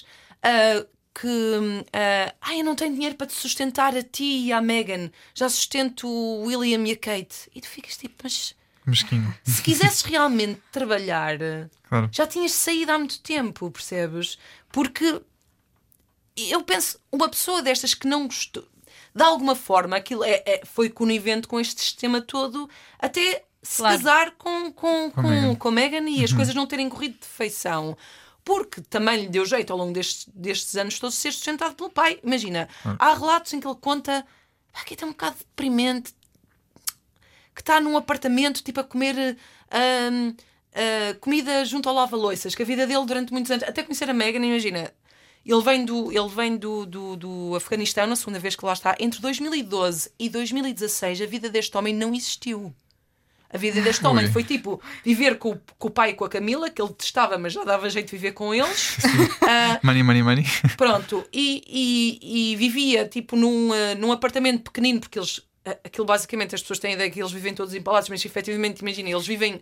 ah, 0.43 0.85
que 1.15 1.85
ah, 1.93 2.35
ah, 2.41 2.57
eu 2.57 2.65
não 2.65 2.75
tenho 2.77 2.95
dinheiro 2.95 3.17
para 3.17 3.27
te 3.27 3.33
sustentar 3.35 3.97
a 3.97 4.03
ti 4.03 4.45
e 4.47 4.53
à 4.53 4.61
Megan, 4.61 5.11
já 5.35 5.49
sustento 5.49 6.07
o 6.09 6.43
William 6.47 6.87
e 6.87 6.93
a 6.93 6.97
Kate. 6.97 7.51
E 7.55 7.61
tu 7.61 7.69
ficas 7.69 7.97
tipo, 7.97 8.15
mas 8.23 8.55
Mesquinho. 8.87 9.35
se 9.43 9.61
quisesses 9.63 10.03
realmente 10.03 10.61
trabalhar, 10.73 11.39
Claro. 11.89 12.09
já 12.13 12.27
tinhas 12.27 12.53
saído 12.53 12.93
há 12.93 12.99
muito 12.99 13.21
tempo, 13.21 13.71
percebes? 13.71 14.39
Porque 14.71 15.21
eu 16.37 16.63
penso, 16.63 17.01
uma 17.11 17.29
pessoa 17.29 17.63
destas 17.63 17.95
que 17.95 18.07
não 18.07 18.27
gostou, 18.27 18.65
de 19.15 19.23
alguma 19.25 19.57
forma, 19.57 19.97
aquilo 19.97 20.23
é, 20.23 20.43
é- 20.47 20.63
foi 20.65 20.89
conivente 20.89 21.49
com 21.49 21.59
este 21.59 21.81
sistema 21.81 22.21
todo, 22.21 22.69
até 22.99 23.45
se 23.63 23.79
Claro. 23.79 23.97
casar 23.99 24.31
com, 24.33 24.71
com, 24.73 25.11
Com 25.11 25.23
com, 25.23 25.29
Meghan. 25.29 25.55
com 25.57 25.69
a 25.69 25.73
Meghan 25.73 26.09
e 26.09 26.23
as 26.23 26.33
coisas 26.33 26.55
não 26.55 26.67
terem 26.67 26.89
corrido 26.89 27.19
de 27.19 27.27
feição. 27.27 27.97
Porque 28.49 28.81
também 28.81 29.21
lhe 29.21 29.29
deu 29.29 29.45
jeito 29.45 29.71
ao 29.71 29.79
longo 29.79 29.93
destes, 29.93 30.27
destes 30.35 30.75
anos 30.75 30.99
todos 30.99 31.17
ser 31.17 31.33
sustentado 31.33 31.75
pelo 31.75 31.91
pai. 31.91 32.19
Imagina, 32.25 32.67
há 32.99 33.13
relatos 33.13 33.53
em 33.53 33.61
que 33.61 33.67
ele 33.67 33.77
conta 33.79 34.25
"Ah, 34.73 34.81
aqui 34.81 34.95
está 34.95 35.05
um 35.05 35.11
bocado 35.11 35.37
deprimente, 35.37 36.15
que 37.55 37.61
está 37.61 37.79
num 37.79 37.95
apartamento 37.95 38.63
tipo 38.63 38.81
a 38.81 38.85
comer 38.85 39.37
hum, 40.11 40.35
ah, 40.75 41.15
comida 41.21 41.63
junto 41.67 41.91
ao 41.91 41.95
lava-loiças, 41.95 42.55
que 42.55 42.63
a 42.63 42.65
vida 42.65 42.87
dele 42.87 43.05
durante 43.05 43.35
muitos 43.35 43.51
anos, 43.51 43.65
até 43.65 43.83
conhecer 43.83 44.09
a 44.09 44.15
Megan, 44.15 44.43
imagina. 44.47 44.95
Ele 45.45 45.63
vem, 45.63 45.85
do, 45.85 46.11
ele 46.11 46.29
vem 46.29 46.57
do, 46.57 46.87
do, 46.87 47.17
do 47.17 47.55
Afeganistão, 47.55 48.07
na 48.07 48.17
segunda 48.17 48.39
vez 48.39 48.57
que 48.57 48.65
lá 48.65 48.73
está. 48.73 48.97
Entre 48.99 49.21
2012 49.21 50.11
e 50.19 50.31
2016, 50.31 51.21
a 51.21 51.27
vida 51.27 51.51
deste 51.51 51.77
homem 51.77 51.95
não 51.95 52.15
existiu. 52.15 52.75
A 53.51 53.57
vida 53.57 53.81
deste 53.81 54.07
homem 54.07 54.27
Ui. 54.27 54.31
foi 54.33 54.45
tipo 54.45 54.81
viver 55.05 55.39
com, 55.39 55.53
o- 55.53 55.61
com 55.79 55.89
o 55.89 55.91
pai 55.91 56.11
e 56.11 56.15
com 56.15 56.25
a 56.25 56.29
Camila, 56.29 56.69
que 56.69 56.83
ele 56.83 56.93
testava, 56.93 57.39
mas 57.39 57.53
já 57.55 57.65
dava 57.65 57.89
jeito 57.89 58.07
de 58.07 58.13
viver 58.17 58.33
com 58.33 58.53
eles. 58.55 58.97
Ah, 59.43 59.81
Money, 59.83 60.03
money, 60.03 60.23
money. 60.23 60.45
Pronto, 60.77 61.25
e, 61.33 61.63
e- 61.67 62.53
e 62.53 62.57
vivia 62.57 63.07
tipo 63.09 63.35
num, 63.37 63.73
eh, 63.75 63.95
num 63.95 64.13
apartamento 64.13 64.65
pequenino, 64.65 65.01
porque 65.01 65.19
eles. 65.19 65.41
eh, 65.65 65.79
Aquilo 65.85 66.05
basicamente 66.07 66.55
as 66.55 66.61
pessoas 66.61 66.79
têm 66.79 66.91
a 66.91 66.95
ideia 66.95 67.11
que 67.11 67.19
eles 67.21 67.33
vivem 67.33 67.55
todos 67.55 67.73
em 67.75 67.81
palácios, 67.81 68.11
mas 68.11 68.23
efetivamente, 68.25 68.81
imagina, 68.81 69.09
eles 69.09 69.27
vivem 69.27 69.61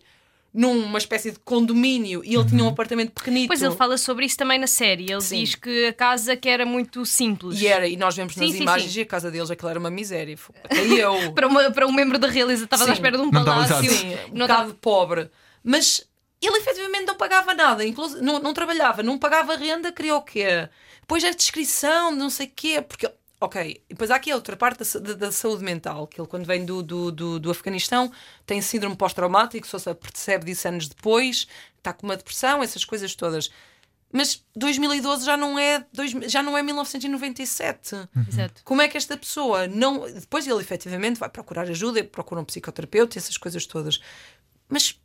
numa 0.56 0.96
espécie 0.98 1.30
de 1.32 1.38
condomínio 1.40 2.24
e 2.24 2.34
ele 2.34 2.44
tinha 2.46 2.64
um 2.64 2.68
apartamento 2.68 3.12
pequenito. 3.12 3.48
Pois 3.48 3.60
ele 3.62 3.74
fala 3.76 3.98
sobre 3.98 4.24
isso 4.24 4.36
também 4.38 4.58
na 4.58 4.66
série. 4.66 5.12
Ele 5.12 5.20
Sim. 5.20 5.40
diz 5.40 5.54
que 5.54 5.86
a 5.88 5.92
casa 5.92 6.34
que 6.34 6.48
era 6.48 6.64
muito 6.64 7.04
simples. 7.04 7.60
E 7.60 7.66
era, 7.66 7.86
e 7.86 7.96
nós 7.96 8.16
vemos 8.16 8.34
nas 8.34 8.46
Sim, 8.48 8.56
sim, 8.56 8.62
imagens 8.62 8.92
sim. 8.92 9.00
e 9.00 9.02
a 9.02 9.06
casa 9.06 9.30
deles 9.30 9.50
aquilo 9.50 9.68
era 9.68 9.78
uma 9.78 9.90
miséria. 9.90 10.36
Até 10.64 10.82
eu. 10.82 11.32
Para, 11.34 11.46
uma- 11.46 11.70
para 11.70 11.86
um 11.86 11.92
membro 11.92 12.18
da 12.18 12.26
realeza, 12.26 12.64
estava 12.64 12.84
à 12.84 12.86
Sim. 12.86 12.92
espera 12.94 13.16
de 13.18 13.22
um 13.22 13.30
Não 13.30 13.40
estava 13.40 13.66
palácio. 13.68 13.90
Sim, 13.90 14.14
um 14.32 14.38
Não 14.38 14.46
bocado 14.46 14.74
pobre. 14.76 15.30
Mas 15.62 16.02
ele 16.40 16.56
efetivamente 16.56 17.04
não 17.06 17.16
pagava 17.16 17.52
nada, 17.54 17.84
inclusive, 17.84 18.22
não, 18.22 18.38
não 18.38 18.54
trabalhava, 18.54 19.02
não 19.02 19.18
pagava 19.18 19.56
renda, 19.56 19.92
queria 19.92 20.16
o 20.16 20.22
quê? 20.22 20.68
Depois 21.00 21.22
a 21.24 21.30
descrição, 21.30 22.12
de 22.12 22.18
não 22.18 22.30
sei 22.30 22.46
o 22.46 22.50
quê, 22.56 22.80
porque. 22.82 23.08
Ok, 23.38 23.82
e 23.88 23.92
depois 23.94 24.10
há 24.10 24.16
aqui 24.16 24.30
a 24.30 24.34
outra 24.34 24.56
parte 24.56 24.82
da, 24.82 25.00
da- 25.00 25.14
da 25.14 25.32
saúde 25.32 25.62
mental, 25.62 26.06
que 26.06 26.18
ele 26.20 26.26
quando 26.28 26.46
vem 26.46 26.64
do, 26.64 26.82
do, 26.82 27.12
do, 27.12 27.38
do 27.38 27.50
Afeganistão 27.50 28.10
tem 28.46 28.62
síndrome 28.62 28.96
pós-traumático, 28.96 29.66
só 29.66 29.78
se 29.78 29.94
percebe 29.94 30.46
disso 30.46 30.66
anos 30.68 30.88
depois, 30.88 31.46
está 31.76 31.92
com 31.92 32.06
uma 32.06 32.16
depressão, 32.16 32.62
essas 32.62 32.84
coisas 32.84 33.14
todas. 33.14 33.50
Mas 34.10 34.42
2012 34.54 35.26
já 35.26 35.36
não 35.36 35.58
é, 35.58 35.84
já 36.28 36.42
não 36.42 36.56
é 36.56 36.62
1997. 36.62 37.96
Exato. 38.28 38.62
Como 38.64 38.80
é 38.80 38.88
que 38.88 38.96
esta 38.96 39.16
pessoa 39.16 39.66
não. 39.66 40.10
Depois 40.10 40.46
ele 40.46 40.60
efetivamente 40.60 41.18
vai 41.18 41.28
procurar 41.28 41.68
ajuda, 41.68 42.02
procura 42.04 42.40
um 42.40 42.44
psicoterapeuta, 42.44 43.18
essas 43.18 43.36
coisas 43.36 43.66
todas. 43.66 44.00
Mas 44.68 44.98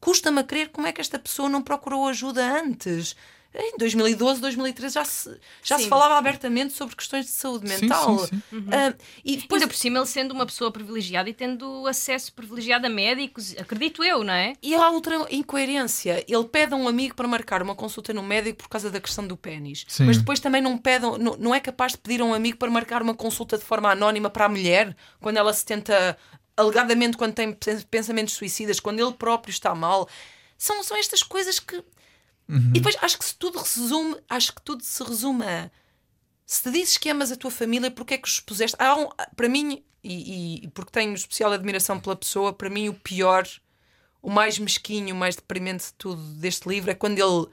custa-me 0.00 0.40
a 0.40 0.44
crer 0.44 0.68
como 0.68 0.86
é 0.86 0.92
que 0.92 1.00
esta 1.00 1.18
pessoa 1.18 1.48
não 1.48 1.62
procurou 1.62 2.06
ajuda 2.06 2.44
antes. 2.60 3.16
Em 3.54 3.76
2012, 3.76 4.40
2013 4.40 4.94
já 4.94 5.04
se, 5.04 5.38
já 5.62 5.78
se 5.78 5.88
falava 5.88 6.16
abertamente 6.16 6.72
sobre 6.72 6.96
questões 6.96 7.26
de 7.26 7.32
saúde 7.32 7.68
Sim, 7.68 7.82
mental. 7.82 8.18
sim, 8.20 8.26
sim. 8.50 8.64
Ah, 8.72 8.94
e 9.22 9.36
depois 9.36 9.60
Ainda 9.60 9.72
por 9.72 9.78
cima, 9.78 9.98
ele 9.98 10.06
sendo 10.06 10.32
uma 10.32 10.46
pessoa 10.46 10.70
privilegiada 10.70 11.28
e 11.28 11.34
tendo 11.34 11.86
acesso 11.86 12.32
privilegiado 12.32 12.86
a 12.86 12.88
médicos, 12.88 13.54
acredito 13.58 14.02
eu, 14.02 14.24
não 14.24 14.32
é? 14.32 14.54
E 14.62 14.74
há 14.74 14.88
outra 14.88 15.16
incoerência. 15.30 16.24
Ele 16.26 16.44
pede 16.44 16.72
a 16.72 16.76
um 16.76 16.88
amigo 16.88 17.14
para 17.14 17.28
marcar 17.28 17.62
uma 17.62 17.74
consulta 17.74 18.14
no 18.14 18.22
médico 18.22 18.58
por 18.62 18.68
causa 18.68 18.90
da 18.90 18.98
questão 19.00 19.26
do 19.26 19.36
pênis. 19.36 19.84
Sim. 19.86 20.04
Mas 20.04 20.16
depois 20.16 20.40
também 20.40 20.62
não, 20.62 20.78
pede, 20.78 21.04
não, 21.04 21.36
não 21.38 21.54
é 21.54 21.60
capaz 21.60 21.92
de 21.92 21.98
pedir 21.98 22.22
a 22.22 22.24
um 22.24 22.32
amigo 22.32 22.56
para 22.56 22.70
marcar 22.70 23.02
uma 23.02 23.14
consulta 23.14 23.58
de 23.58 23.64
forma 23.64 23.90
anónima 23.90 24.30
para 24.30 24.46
a 24.46 24.48
mulher 24.48 24.96
quando 25.20 25.36
ela 25.36 25.52
se 25.52 25.64
tenta, 25.64 26.16
alegadamente, 26.56 27.16
quando 27.16 27.34
tem 27.34 27.52
pens- 27.52 27.84
pensamentos 27.84 28.34
suicidas, 28.34 28.80
quando 28.80 29.00
ele 29.00 29.12
próprio 29.12 29.50
está 29.50 29.74
mal. 29.74 30.08
São, 30.56 30.82
são 30.82 30.96
estas 30.96 31.22
coisas 31.22 31.58
que. 31.60 31.82
E 32.52 32.72
depois 32.74 32.96
acho 33.00 33.18
que 33.18 33.24
se 33.24 33.34
tudo 33.36 33.58
resume, 33.58 34.16
acho 34.28 34.54
que 34.54 34.62
tudo 34.62 34.82
se 34.84 35.02
resume 35.02 35.44
a 35.46 35.70
se 36.44 36.62
te 36.64 36.70
dizes 36.70 36.98
que 36.98 37.08
amas 37.08 37.32
a 37.32 37.36
tua 37.36 37.50
família, 37.50 37.90
porque 37.90 38.14
é 38.14 38.18
que 38.18 38.28
os 38.28 38.40
puseste? 38.40 38.76
Há 38.78 38.94
um- 38.96 39.08
para 39.34 39.48
mim, 39.48 39.82
e, 40.04 40.64
e- 40.64 40.68
porque 40.68 40.90
tenho 40.90 41.14
especial 41.14 41.52
admiração 41.52 41.98
pela 41.98 42.14
pessoa, 42.16 42.52
para 42.52 42.68
mim 42.68 42.88
o 42.90 42.94
pior, 42.94 43.46
o 44.20 44.28
mais 44.30 44.58
mesquinho, 44.58 45.14
o 45.14 45.18
mais 45.18 45.34
deprimente 45.36 45.86
de 45.86 45.94
tudo 45.94 46.20
deste 46.34 46.68
livro 46.68 46.90
é 46.90 46.94
quando 46.94 47.18
ele 47.18 47.46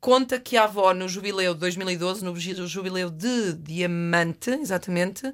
conta 0.00 0.40
que 0.40 0.56
a 0.56 0.64
avó 0.64 0.94
no 0.94 1.08
jubileu 1.08 1.52
de 1.54 1.60
2012, 1.60 2.24
no 2.24 2.34
ju- 2.36 2.66
jubileu 2.66 3.10
de 3.10 3.52
Diamante, 3.54 4.50
exatamente, 4.50 5.26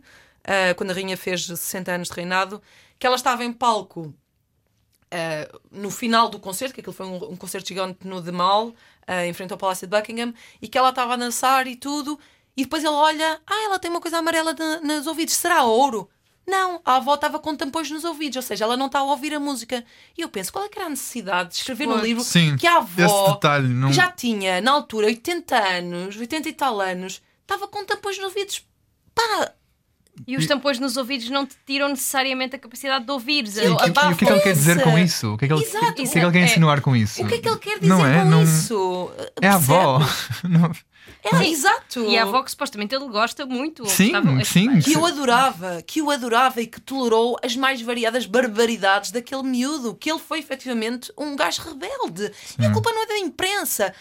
ah, 0.44 0.74
quando 0.76 0.90
a 0.90 0.94
rainha 0.94 1.16
fez 1.16 1.46
60 1.46 1.92
anos 1.92 2.08
de 2.08 2.14
reinado, 2.14 2.60
que 2.98 3.06
ela 3.06 3.16
estava 3.16 3.44
em 3.44 3.52
palco 3.52 4.12
Uh, 5.16 5.60
no 5.70 5.90
final 5.90 6.28
do 6.28 6.38
concerto, 6.38 6.74
que 6.74 6.80
aquilo 6.80 6.92
foi 6.94 7.06
um, 7.06 7.32
um 7.32 7.36
concerto 7.36 7.68
gigante 7.68 7.98
no 8.04 8.20
The 8.22 8.32
Mall, 8.32 8.68
uh, 8.68 9.12
em 9.26 9.32
frente 9.32 9.52
ao 9.52 9.58
Palácio 9.58 9.86
de 9.86 9.96
Buckingham, 9.96 10.34
e 10.60 10.68
que 10.68 10.76
ela 10.76 10.90
estava 10.90 11.14
a 11.14 11.16
dançar 11.16 11.66
e 11.66 11.76
tudo, 11.76 12.18
e 12.56 12.64
depois 12.64 12.82
ele 12.84 12.92
olha, 12.94 13.40
ah, 13.46 13.64
ela 13.64 13.78
tem 13.78 13.90
uma 13.90 14.00
coisa 14.00 14.18
amarela 14.18 14.54
nos 14.82 15.06
ouvidos, 15.06 15.34
será 15.34 15.62
ouro? 15.64 16.08
Não, 16.46 16.80
a 16.84 16.96
avó 16.96 17.14
estava 17.14 17.38
com 17.38 17.56
tampões 17.56 17.90
nos 17.90 18.04
ouvidos, 18.04 18.36
ou 18.36 18.42
seja, 18.42 18.64
ela 18.64 18.76
não 18.76 18.86
está 18.86 19.00
a 19.00 19.04
ouvir 19.04 19.34
a 19.34 19.40
música. 19.40 19.84
E 20.16 20.20
eu 20.22 20.28
penso, 20.28 20.52
qual 20.52 20.64
é 20.64 20.68
que 20.68 20.78
era 20.78 20.86
a 20.86 20.90
necessidade 20.90 21.48
de 21.50 21.56
escrever 21.56 21.86
no 21.86 21.94
Pois. 21.94 22.04
livro 22.04 22.22
Sim, 22.22 22.56
que 22.56 22.66
a 22.66 22.78
esse 22.78 23.02
avó 23.02 23.32
detalhe 23.32 23.68
não- 23.68 23.88
que 23.88 23.94
já 23.94 24.10
tinha, 24.12 24.60
na 24.60 24.70
altura, 24.72 25.06
80 25.06 25.56
anos, 25.56 26.16
80 26.16 26.48
e 26.48 26.52
tal 26.52 26.80
anos, 26.80 27.20
estava 27.42 27.66
com 27.66 27.84
tampões 27.84 28.16
nos 28.18 28.26
ouvidos? 28.26 28.64
Pá, 29.14 29.52
E 30.26 30.36
os 30.36 30.46
tampões 30.46 30.78
nos 30.78 30.96
ouvidos 30.96 31.28
não 31.30 31.44
te 31.46 31.56
tiram 31.66 31.88
necessariamente 31.88 32.54
a 32.56 32.58
capacidade 32.58 33.04
de 33.04 33.10
ouvires. 33.10 33.56
E, 33.56 33.68
o 33.68 33.76
que- 33.76 33.86
e 33.88 33.90
o 33.90 34.16
que 34.16 34.24
é 34.24 34.26
que 34.28 34.32
ele 34.32 34.40
quer 34.40 34.52
dizer 34.52 34.82
com 34.82 34.98
isso? 34.98 35.34
O 35.34 35.38
que 35.38 35.44
é 35.44 35.48
que 35.48 35.54
ele, 35.54 35.62
Exato. 35.64 35.86
o 35.86 35.94
que 35.94 36.02
é 36.02 36.06
que 36.06 36.18
ele 36.18 36.32
quer 36.32 36.44
insinuar 36.44 36.80
com 36.80 36.94
isso? 36.96 37.22
o 37.22 37.28
que 37.28 37.34
é 37.34 37.38
que 37.38 37.48
ele 37.48 37.58
quer 37.58 37.78
dizer 37.78 37.88
não 37.88 38.06
é, 38.06 38.22
com 38.22 38.24
não, 38.30 38.42
isso? 38.42 39.10
É 39.40 39.48
a 39.48 39.54
avó. 39.54 39.98
Não- 40.48 40.70
É, 41.22 41.48
exato. 41.48 42.04
E 42.04 42.16
a 42.18 42.22
avó 42.22 42.42
que 42.42 42.50
supostamente 42.50 42.94
ele 42.94 43.08
gosta 43.08 43.44
muito. 43.46 43.84
Sim, 43.86 44.12
gostava- 44.12 44.44
sim. 44.44 44.78
que 44.80 44.92
eu 44.94 45.04
adorava, 45.04 45.82
que 45.84 46.00
o 46.02 46.10
adorava 46.10 46.60
e 46.60 46.66
que 46.66 46.80
tolerou 46.80 47.36
as 47.42 47.56
mais 47.56 47.80
variadas 47.82 48.26
barbaridades 48.26 49.10
daquele 49.10 49.42
miúdo, 49.42 49.94
que 49.94 50.10
ele 50.10 50.20
foi 50.20 50.38
efetivamente 50.38 51.12
um 51.18 51.34
gajo 51.34 51.62
rebelde. 51.62 52.30
E 52.58 52.64
a 52.66 52.72
culpa 52.72 52.90
não 52.92 53.02
é 53.02 53.06
da 53.06 53.18
imprensa. 53.18 53.92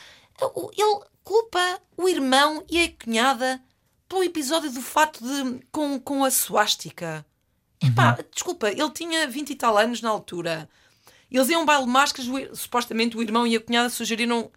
Ele 0.78 1.00
culpa 1.24 1.80
o 1.98 2.08
irmão 2.08 2.64
e 2.70 2.84
a 2.84 3.04
cunhada 3.04 3.60
pelo 4.08 4.24
episódio 4.24 4.72
do 4.72 4.82
fato 4.82 5.24
de 5.24 5.60
com, 5.72 6.00
com 6.00 6.24
a 6.24 6.32
suástica. 6.32 7.26
Epá, 7.84 8.18
desculpa, 8.32 8.70
ele 8.70 8.90
tinha 8.92 9.28
20 9.28 9.50
e 9.50 9.56
tal 9.56 9.78
anos 9.78 10.02
na 10.02 10.10
altura. 10.10 10.70
Eles 11.30 11.50
iam 11.50 11.62
a 11.62 11.64
um 11.64 11.66
baile 11.66 11.84
de 11.86 11.90
máscaras, 11.90 12.30
o 12.30 12.56
supostamente 12.56 13.18
o 13.18 13.22
irmão 13.22 13.46
e 13.46 13.56
a 13.56 13.60
cunhada 13.60 13.90
sugeriram 13.90 14.50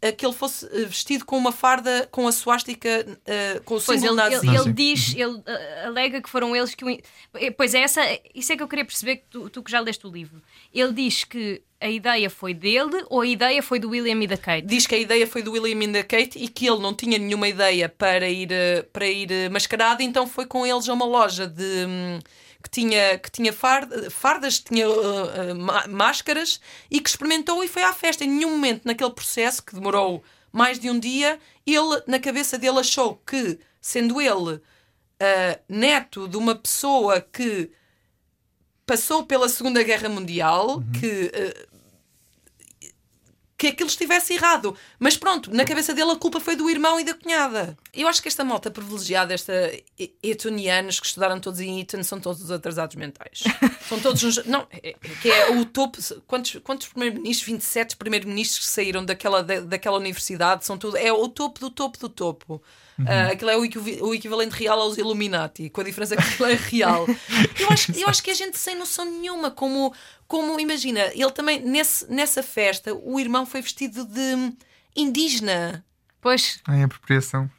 eh, 0.00 0.12
que 0.12 0.24
ele 0.26 0.34
fosse 0.34 0.66
eh, 0.66 0.84
vestido 0.84 1.24
com 1.24 1.36
uma 1.36 1.52
farda 1.52 2.08
com 2.10 2.26
a 2.28 2.32
suástica, 2.32 3.06
eh, 3.24 3.60
com 3.64 3.76
o 3.76 3.80
Pois 3.80 4.00
símbolo 4.00 4.20
ele, 4.20 4.30
nazi. 4.34 4.46
ele, 4.46 4.56
ele 4.56 4.72
diz, 4.72 5.14
ele 5.14 5.42
ah, 5.46 5.86
alega 5.86 6.20
que 6.20 6.28
foram 6.28 6.54
eles 6.54 6.74
que 6.74 6.84
o. 6.84 6.90
Eh, 6.90 7.50
Pois 7.56 7.74
é, 7.74 7.80
essa, 7.82 8.00
isso 8.34 8.52
é 8.52 8.56
que 8.56 8.62
eu 8.62 8.68
queria 8.68 8.84
perceber, 8.84 9.16
que 9.16 9.24
tu, 9.30 9.48
tu 9.48 9.62
que 9.62 9.70
já 9.70 9.80
leste 9.80 10.06
o 10.06 10.10
livro. 10.10 10.42
Ele 10.72 10.92
diz 10.92 11.24
que 11.24 11.62
a 11.82 11.90
ideia 11.90 12.30
foi 12.30 12.54
dele 12.54 13.04
ou 13.10 13.20
a 13.20 13.26
ideia 13.26 13.62
foi 13.62 13.78
do 13.78 13.90
William 13.90 14.22
e 14.22 14.26
da 14.26 14.36
Kate? 14.36 14.66
diz 14.66 14.86
que 14.86 14.94
a 14.94 14.98
ideia 14.98 15.26
foi 15.26 15.42
do 15.42 15.52
William 15.52 15.82
e 15.84 15.92
da 15.92 16.02
Kate 16.04 16.38
e 16.38 16.48
que 16.48 16.66
ele 16.66 16.78
não 16.80 16.94
tinha 16.94 17.18
nenhuma 17.18 17.48
ideia 17.48 17.88
para 17.88 18.28
ir, 18.28 18.50
eh, 18.52 18.82
para 18.92 19.06
ir 19.06 19.30
eh, 19.30 19.48
mascarado, 19.48 20.02
então 20.02 20.26
foi 20.26 20.46
com 20.46 20.64
eles 20.66 20.88
a 20.88 20.92
uma 20.92 21.04
loja 21.04 21.46
de. 21.46 21.84
hum, 21.86 22.18
que 22.62 22.70
tinha, 22.70 23.18
que 23.18 23.28
tinha 23.28 23.52
far- 23.52 23.88
fardas, 24.10 24.60
tinha 24.60 24.86
eh, 24.86 25.52
má- 25.54 25.84
máscaras 25.88 26.60
e 26.88 27.00
que 27.00 27.08
experimentou 27.10 27.62
e 27.64 27.66
foi 27.68 27.82
à 27.82 27.92
festa. 27.92 28.24
Em 28.24 28.28
nenhum 28.30 28.50
momento 28.50 28.82
naquele 28.84 29.10
processo, 29.10 29.60
que 29.64 29.74
demorou 29.74 30.22
mais 30.52 30.78
de 30.78 30.88
um 30.88 30.96
dia, 30.96 31.40
ele, 31.66 32.02
na 32.06 32.20
cabeça 32.20 32.56
dele, 32.56 32.78
achou 32.78 33.20
que, 33.26 33.58
sendo 33.80 34.20
ele 34.20 34.60
eh, 35.18 35.58
neto 35.68 36.28
de 36.28 36.36
uma 36.36 36.54
pessoa 36.54 37.20
que 37.20 37.68
passou 38.86 39.24
pela 39.24 39.48
Segunda 39.48 39.82
Guerra 39.82 40.08
Mundial, 40.08 40.82
que 41.00 41.30
eh, 41.32 41.66
que 43.62 43.68
aquilo 43.68 43.88
estivesse 43.88 44.34
errado. 44.34 44.76
Mas 44.98 45.16
pronto, 45.16 45.48
na 45.54 45.64
cabeça 45.64 45.94
dele 45.94 46.10
a 46.10 46.16
culpa 46.16 46.40
foi 46.40 46.56
do 46.56 46.68
irmão 46.68 46.98
e 46.98 47.04
da 47.04 47.14
cunhada. 47.14 47.78
Eu 47.94 48.08
acho 48.08 48.20
que 48.20 48.26
esta 48.26 48.42
malta 48.42 48.72
privilegiada, 48.72 49.32
esta 49.32 49.52
etonianos 50.20 50.98
que 50.98 51.06
estudaram 51.06 51.38
todos 51.38 51.60
em 51.60 51.78
Eton, 51.78 52.02
são 52.02 52.18
todos 52.18 52.50
atrasados 52.50 52.96
mentais. 52.96 53.44
são 53.88 54.00
todos 54.00 54.20
uns. 54.24 54.44
Não, 54.46 54.66
é, 54.68 54.90
é- 54.90 54.92
que 55.20 55.30
é 55.30 55.50
o 55.52 55.64
topo. 55.64 55.96
Quantos, 56.26 56.56
quantos 56.64 56.88
primeiros-ministros? 56.88 57.46
27 57.46 57.96
primeiros-ministros 57.96 58.66
que 58.66 58.72
saíram 58.72 59.04
daquela, 59.04 59.44
da- 59.44 59.60
daquela 59.60 59.96
universidade 59.96 60.64
são 60.64 60.76
tudo. 60.76 60.96
É 60.96 61.12
o 61.12 61.28
topo 61.28 61.60
do 61.60 61.70
topo 61.70 61.96
do 62.00 62.08
topo. 62.08 62.60
Ah, 63.06 63.28
aquilo 63.32 63.50
é 63.50 63.56
o, 63.56 63.62
o 64.06 64.14
equivalente 64.14 64.54
real 64.54 64.78
aos 64.80 64.98
Illuminati, 64.98 65.70
com 65.70 65.80
a 65.80 65.84
diferença 65.84 66.14
que 66.16 66.22
aquilo 66.22 66.48
é 66.48 66.54
real. 66.54 67.06
Eu 67.58 67.68
acho, 67.70 67.92
eu 67.92 68.08
acho 68.08 68.22
que 68.22 68.30
a 68.30 68.34
gente 68.34 68.58
sem 68.58 68.76
noção 68.76 69.04
nenhuma, 69.04 69.50
como, 69.50 69.94
como 70.32 70.58
imagina, 70.58 71.00
ele 71.14 71.30
também, 71.30 71.60
nesse, 71.60 72.10
nessa 72.10 72.42
festa, 72.42 72.94
o 72.94 73.20
irmão 73.20 73.44
foi 73.44 73.60
vestido 73.60 74.06
de 74.06 74.50
indígena. 74.96 75.84
Pois, 76.22 76.58
Ai, 76.66 76.82
apropriação. 76.84 77.50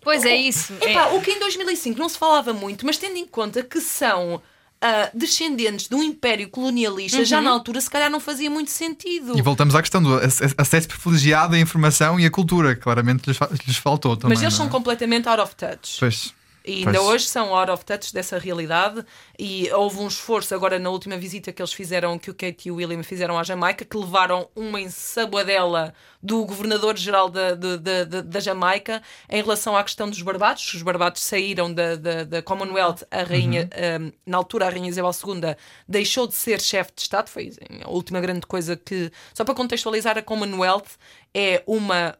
pois 0.00 0.24
é 0.24 0.34
isso. 0.34 0.72
É- 0.80 0.92
Epá, 0.92 1.08
o 1.08 1.20
que 1.20 1.32
em 1.32 1.38
2005 1.38 1.98
não 1.98 2.08
se 2.08 2.16
falava 2.16 2.54
muito, 2.54 2.86
mas 2.86 2.96
tendo 2.96 3.16
em 3.18 3.26
conta 3.26 3.62
que 3.62 3.78
são 3.78 4.40
ah, 4.80 5.10
descendentes 5.12 5.86
de 5.88 5.94
um 5.94 6.02
império 6.02 6.48
colonialista, 6.48 7.22
já 7.26 7.42
na 7.42 7.50
altura 7.50 7.78
se 7.80 7.90
calhar 7.90 8.08
não 8.08 8.20
fazia 8.20 8.48
muito 8.48 8.70
sentido. 8.70 9.36
E 9.36 9.42
voltamos 9.42 9.74
à 9.74 9.82
questão 9.82 10.02
do 10.02 10.14
ac- 10.14 10.54
acesso 10.56 10.88
privilegiado 10.88 11.56
à 11.56 11.58
informação 11.58 12.18
e 12.18 12.24
à 12.24 12.30
cultura. 12.30 12.74
Claramente 12.74 13.26
lhes, 13.26 13.38
lhes 13.66 13.76
faltou 13.76 14.16
também. 14.16 14.34
Mas 14.36 14.42
eles 14.42 14.54
não 14.54 14.58
são 14.60 14.66
é? 14.68 14.70
completamente 14.70 15.28
out 15.28 15.42
of 15.42 15.54
touch. 15.56 15.96
Pois. 15.98 16.32
E 16.68 16.80
ainda 16.84 16.98
Pois. 16.98 17.04
hoje 17.08 17.24
são 17.26 17.54
out 17.56 17.70
of 17.70 17.84
touch 17.84 18.12
dessa 18.12 18.38
realidade. 18.38 19.02
E 19.38 19.70
houve 19.72 19.98
um 20.00 20.06
esforço 20.06 20.54
agora 20.54 20.78
na 20.78 20.90
última 20.90 21.16
visita 21.16 21.50
que 21.52 21.62
eles 21.62 21.72
fizeram, 21.72 22.18
que 22.18 22.30
o 22.30 22.34
Kate 22.34 22.68
e 22.68 22.70
o 22.70 22.74
William 22.74 23.02
fizeram 23.02 23.38
à 23.38 23.42
Jamaica, 23.42 23.84
que 23.84 23.96
levaram 23.96 24.48
uma 24.54 24.78
ensaboadela 24.80 25.94
do 26.22 26.44
governador-geral 26.44 27.28
da, 27.28 27.54
da, 27.54 27.76
da, 27.76 28.04
da- 28.22 28.40
Jamaica 28.40 29.02
em 29.30 29.40
relação 29.40 29.76
à 29.76 29.82
questão 29.82 30.10
dos 30.10 30.20
barbados. 30.20 30.74
Os 30.74 30.82
barbados 30.82 31.22
saíram 31.22 31.72
da, 31.72 31.96
da, 31.96 32.24
da 32.24 32.42
Commonwealth, 32.42 32.98
a 33.10 33.22
rainha, 33.22 33.68
um, 34.00 34.12
na 34.26 34.36
altura 34.36 34.66
a 34.66 34.70
rainha 34.70 34.88
Isabel 34.88 35.10
II 35.12 35.56
deixou 35.88 36.26
de 36.26 36.34
ser 36.34 36.60
chefe 36.60 36.92
de 36.94 37.02
Estado, 37.02 37.28
foi 37.30 37.52
a 37.84 37.88
última 37.90 38.20
grande 38.20 38.46
coisa 38.46 38.76
que. 38.76 39.10
Só 39.32 39.44
para 39.44 39.54
contextualizar, 39.54 40.18
a 40.18 40.22
Commonwealth 40.22 40.88
é 41.34 41.62
uma 41.66 42.16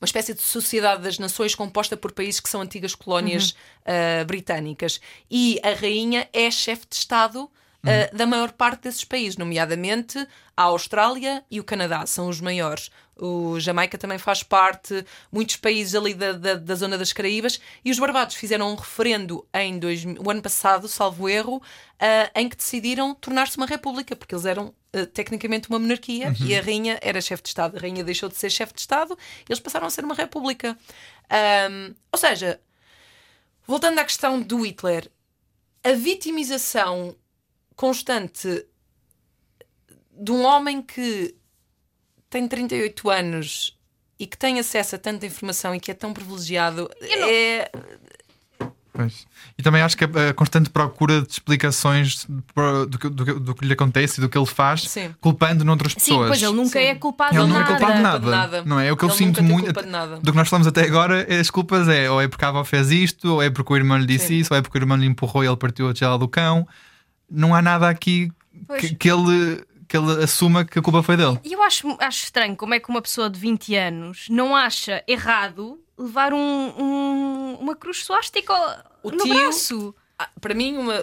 uma 0.00 0.06
espécie 0.06 0.34
de 0.34 0.42
sociedade 0.42 1.02
das 1.02 1.18
nações 1.18 1.54
composta 1.54 1.96
por 1.96 2.12
países 2.12 2.40
que 2.40 2.48
são 2.48 2.60
antigas 2.60 2.94
colónias 2.94 3.54
ah, 3.86 4.24
britânicas. 4.24 5.00
E 5.30 5.58
a 5.62 5.72
rainha 5.72 6.28
é 6.32 6.50
chefe 6.50 6.86
de 6.90 6.96
Estado 6.96 7.50
uh, 7.84 8.16
da 8.16 8.26
maior 8.26 8.52
parte 8.52 8.82
desses 8.82 9.04
países, 9.04 9.36
nomeadamente 9.36 10.26
a 10.56 10.62
Austrália 10.62 11.44
e 11.50 11.60
o 11.60 11.64
Canadá, 11.64 12.06
são 12.06 12.28
os 12.28 12.40
maiores. 12.40 12.90
O 13.16 13.60
Jamaica 13.60 13.96
também 13.96 14.18
faz 14.18 14.42
parte, 14.42 15.04
muitos 15.30 15.56
países 15.56 15.94
ali 15.94 16.14
da, 16.14 16.32
da, 16.32 16.54
da 16.54 16.74
zona 16.74 16.98
das 16.98 17.12
Caraíbas, 17.12 17.60
e 17.84 17.90
os 17.90 17.98
Barbados 17.98 18.34
fizeram 18.34 18.72
um 18.72 18.74
referendo 18.74 19.46
em 19.54 19.78
dois, 19.78 20.04
o 20.04 20.30
ano 20.30 20.42
passado, 20.42 20.88
salvo 20.88 21.28
erro, 21.28 21.56
uh, 21.56 22.30
em 22.34 22.48
que 22.48 22.56
decidiram 22.56 23.14
tornar-se 23.14 23.56
uma 23.56 23.66
república, 23.66 24.16
porque 24.16 24.34
eles 24.34 24.44
eram 24.44 24.74
uh, 24.94 25.06
tecnicamente 25.06 25.68
uma 25.68 25.78
monarquia 25.78 26.34
e 26.44 26.56
a 26.56 26.60
rainha 26.60 26.98
era 27.00 27.20
chefe 27.20 27.42
de 27.42 27.50
Estado. 27.50 27.76
A 27.76 27.80
rainha 27.80 28.02
deixou 28.02 28.28
de 28.28 28.36
ser 28.36 28.50
chefe 28.50 28.74
de 28.74 28.80
Estado, 28.80 29.16
eles 29.48 29.60
passaram 29.60 29.86
a 29.86 29.90
ser 29.90 30.04
uma 30.04 30.14
república. 30.14 30.76
Um, 31.70 31.94
ou 32.10 32.18
seja, 32.18 32.60
voltando 33.64 33.98
à 33.98 34.04
questão 34.04 34.40
do 34.40 34.62
Hitler, 34.62 35.10
a 35.84 35.92
vitimização 35.92 37.14
constante 37.76 38.66
de 40.10 40.32
um 40.32 40.42
homem 40.44 40.80
que 40.80 41.34
tem 42.34 42.48
38 42.48 43.10
anos 43.10 43.76
e 44.18 44.26
que 44.26 44.36
tem 44.36 44.58
acesso 44.58 44.96
a 44.96 44.98
tanta 44.98 45.24
informação 45.24 45.74
e 45.74 45.78
que 45.80 45.90
é 45.90 45.94
tão 45.94 46.12
privilegiado 46.12 46.90
não- 47.00 47.28
é. 47.28 47.70
Pois. 48.96 49.26
E 49.58 49.62
também 49.62 49.82
acho 49.82 49.96
que 49.96 50.04
a, 50.04 50.30
a 50.30 50.34
constante 50.34 50.70
procura 50.70 51.22
de 51.22 51.28
explicações 51.32 52.26
do 52.88 52.96
que, 52.96 53.08
do, 53.08 53.24
que, 53.24 53.32
do 53.34 53.54
que 53.54 53.64
lhe 53.66 53.72
acontece 53.72 54.18
e 54.18 54.20
do 54.20 54.28
que 54.28 54.38
ele 54.38 54.46
faz, 54.46 54.82
Sim. 54.88 55.12
culpando 55.20 55.64
noutras 55.64 55.92
Sim, 55.94 55.98
pessoas. 55.98 56.28
pois 56.28 56.40
ele 56.42 56.52
nunca 56.52 56.78
Sim. 56.78 56.84
é 56.86 56.94
culpado 56.94 57.34
Ele 57.36 57.42
de 57.44 57.48
não 57.50 57.56
é 57.56 57.58
nada. 57.60 57.72
culpado 57.76 57.96
de 57.96 58.02
nada, 58.02 58.20
culpa 58.20 58.30
de 58.30 58.36
nada. 58.36 58.62
não 58.64 58.78
é? 58.78 58.92
O 58.92 58.96
que 58.96 59.04
eu 59.04 59.08
Ele 59.08 59.16
sinto 59.18 59.26
nunca 59.26 59.40
tem 59.42 59.48
muito 59.52 59.64
culpa 59.66 59.82
de 59.82 59.88
nada. 59.90 60.16
do 60.20 60.30
que 60.30 60.36
nós 60.38 60.48
falamos 60.48 60.68
até 60.68 60.82
agora, 60.82 61.26
as 61.40 61.50
culpas 61.50 61.88
é 61.88 62.08
ou 62.08 62.20
é 62.20 62.28
porque 62.28 62.44
a 62.44 62.48
avó 62.48 62.62
fez 62.62 62.92
isto, 62.92 63.32
ou 63.34 63.42
é 63.42 63.50
porque 63.50 63.72
o 63.72 63.76
irmão 63.76 63.98
lhe 63.98 64.06
disse 64.06 64.28
Sim. 64.28 64.34
isso, 64.36 64.54
ou 64.54 64.58
é 64.58 64.62
porque 64.62 64.78
o 64.78 64.80
irmão 64.80 64.96
lhe 64.96 65.06
empurrou 65.06 65.42
e 65.42 65.48
ele 65.48 65.56
partiu 65.56 65.88
a 65.88 65.92
tigela 65.92 66.16
do 66.16 66.28
cão. 66.28 66.66
Não 67.28 67.52
há 67.52 67.60
nada 67.60 67.88
aqui 67.88 68.30
que, 68.78 68.94
que 68.94 69.10
ele, 69.10 69.60
que 69.88 69.96
ele 69.96 70.22
assuma 70.22 70.64
que 70.64 70.78
a 70.78 70.82
culpa 70.82 71.02
foi 71.02 71.16
dele. 71.16 71.38
E 71.44 71.52
eu 71.52 71.62
acho, 71.62 71.96
acho 72.00 72.24
estranho 72.24 72.56
como 72.56 72.74
é 72.74 72.80
que 72.80 72.88
uma 72.88 73.02
pessoa 73.02 73.28
de 73.30 73.38
20 73.38 73.74
anos 73.76 74.26
não 74.30 74.54
acha 74.56 75.02
errado 75.06 75.80
levar 75.98 76.32
um, 76.32 76.38
um- 76.78 77.54
uma 77.60 77.76
cruz 77.76 78.04
suástica 78.04 78.52
no 79.04 79.16
tio- 79.18 79.34
braço. 79.34 79.94
Ah, 80.16 80.28
Para 80.40 80.54
mim, 80.54 80.76
uma, 80.76 80.94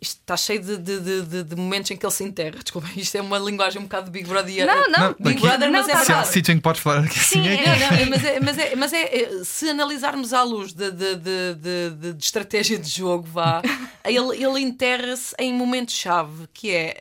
isto 0.00 0.18
está 0.20 0.36
cheio 0.36 0.60
de, 0.60 0.76
de, 0.76 1.00
de- 1.00 1.22
de- 1.22 1.42
de 1.42 1.56
momentos 1.56 1.90
em 1.90 1.96
que 1.96 2.04
ele 2.04 2.12
se 2.12 2.22
enterra. 2.22 2.58
Desculpa, 2.62 2.86
isto 2.94 3.16
é 3.16 3.20
uma 3.22 3.38
linguagem 3.38 3.80
um 3.80 3.84
bocado 3.84 4.06
de 4.06 4.10
Big 4.10 4.28
Brother. 4.28 4.66
Não, 4.66 4.88
não, 4.90 5.14
Big 5.18 5.30
aqui- 5.38 5.40
Brother, 5.40 5.72
mas 5.72 5.86
não, 5.86 5.94
é 5.94 5.96
tá 5.96 6.04
Se 6.04 6.12
há 6.12 6.14
verdade. 6.16 6.32
sítio 6.34 6.52
em 6.52 6.56
que 6.56 6.62
podes 6.62 6.82
falar 6.82 7.04
aqui 7.04 7.18
assim, 7.18 7.42
Sim, 7.42 7.48
é 7.48 7.54
é- 7.64 7.78
não, 8.04 8.10
mas, 8.10 8.24
é, 8.24 8.40
mas, 8.40 8.58
é, 8.58 8.76
mas 8.76 8.92
é, 8.92 9.02
é, 9.22 9.44
se 9.44 9.70
analisarmos 9.70 10.34
à 10.34 10.42
luz 10.42 10.74
de, 10.74 10.90
de, 10.90 11.16
de, 11.16 11.54
de- 11.54 11.90
de- 11.98 12.12
de 12.12 12.22
estratégia 12.24 12.78
de 12.78 12.90
jogo, 12.90 13.26
vá, 13.26 13.62
ele, 14.04 14.36
ele 14.44 14.60
enterra-se 14.60 15.34
em 15.38 15.54
momento-chave, 15.54 16.46
que 16.52 16.70
é 16.70 16.94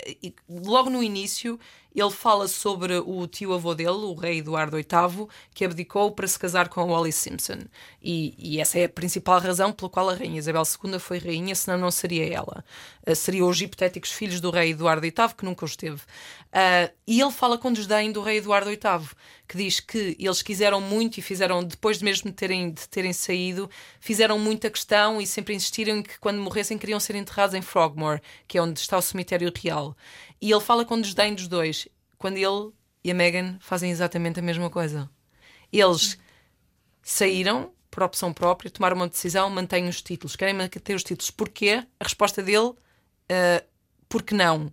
logo 0.50 0.90
no 0.90 1.04
início. 1.04 1.60
Ele 1.94 2.12
fala 2.12 2.48
sobre 2.48 2.98
o 3.00 3.26
tio-avô 3.28 3.74
dele, 3.74 3.90
o 3.90 4.14
rei 4.14 4.40
Eduardo 4.40 4.78
VIII, 4.78 5.28
que 5.54 5.66
abdicou 5.66 6.12
para 6.12 6.28
se 6.28 6.38
casar 6.38 6.70
com 6.70 6.80
a 6.82 6.84
Wallis 6.84 7.16
Simpson. 7.16 7.60
E, 8.02 8.36
e 8.38 8.60
essa 8.60 8.78
é 8.78 8.86
a 8.86 8.90
principal 8.90 9.40
razão 9.40 9.72
pela 9.72 9.90
qual 9.90 10.10
a 10.10 10.14
rainha 10.14 10.38
Isabel 10.38 10.64
II 10.64 11.00
foi 11.00 11.18
rainha, 11.18 11.56
senão 11.56 11.78
não 11.78 11.92
seria 11.92 12.32
ela. 12.32 12.64
Uh, 13.08 13.16
seriam 13.16 13.50
os 13.50 13.60
hipotéticos 13.60 14.12
filhos 14.12 14.40
do 14.40 14.52
rei 14.52 14.72
Eduardo 14.72 15.02
VIII, 15.02 15.36
que 15.36 15.46
nunca 15.46 15.66
os 15.66 15.76
teve. 15.76 15.98
Uh, 15.98 16.94
e 17.08 17.20
ele 17.22 17.32
fala 17.32 17.58
com 17.58 17.74
desdém 17.74 18.12
do 18.12 18.22
rei 18.22 18.38
Eduardo 18.38 18.70
VIII, 18.70 19.10
que 19.50 19.58
diz 19.58 19.80
que 19.80 20.16
eles 20.20 20.44
quiseram 20.44 20.80
muito 20.80 21.18
e 21.18 21.24
fizeram, 21.24 21.64
depois 21.64 21.98
de 21.98 22.06
mesmo 22.06 22.32
terem, 22.32 22.72
de 22.72 22.88
terem 22.88 23.12
saído, 23.12 23.68
fizeram 24.00 24.38
muita 24.38 24.70
questão 24.70 25.20
e 25.20 25.26
sempre 25.26 25.56
insistiram 25.56 26.04
que 26.04 26.20
quando 26.20 26.40
morressem 26.40 26.78
queriam 26.78 27.00
ser 27.00 27.16
enterrados 27.16 27.56
em 27.56 27.62
Frogmore, 27.62 28.22
que 28.48 28.60
é 28.60 28.62
onde 28.62 28.80
está 28.80 28.96
o 28.96 29.02
cemitério 29.02 29.52
real. 29.60 29.98
E 30.40 30.52
ele 30.52 30.62
fala 30.62 30.86
com 30.86 31.02
desdém 31.02 31.34
dos 31.34 31.48
dois, 31.48 31.88
quando 32.20 32.38
ele 32.38 32.72
e 33.04 33.10
a 33.10 33.14
Meghan 33.16 33.58
fazem 33.60 33.90
exatamente 33.90 34.40
a 34.40 34.44
mesma 34.44 34.70
coisa. 34.70 35.10
Eles 35.74 36.20
saíram 37.02 37.72
por 37.90 38.04
opção 38.04 38.32
própria, 38.32 38.70
tomaram 38.70 38.98
uma 38.98 39.08
decisão, 39.08 39.50
mantêm 39.50 39.88
os 39.88 40.00
títulos. 40.00 40.36
Querem 40.36 40.54
manter 40.54 40.94
os 40.94 41.04
títulos. 41.04 41.32
Porquê? 41.32 41.84
A 42.00 42.04
resposta 42.04 42.44
dele, 42.44 42.68
uh, 42.68 43.66
porque 44.08 44.36
não? 44.36 44.72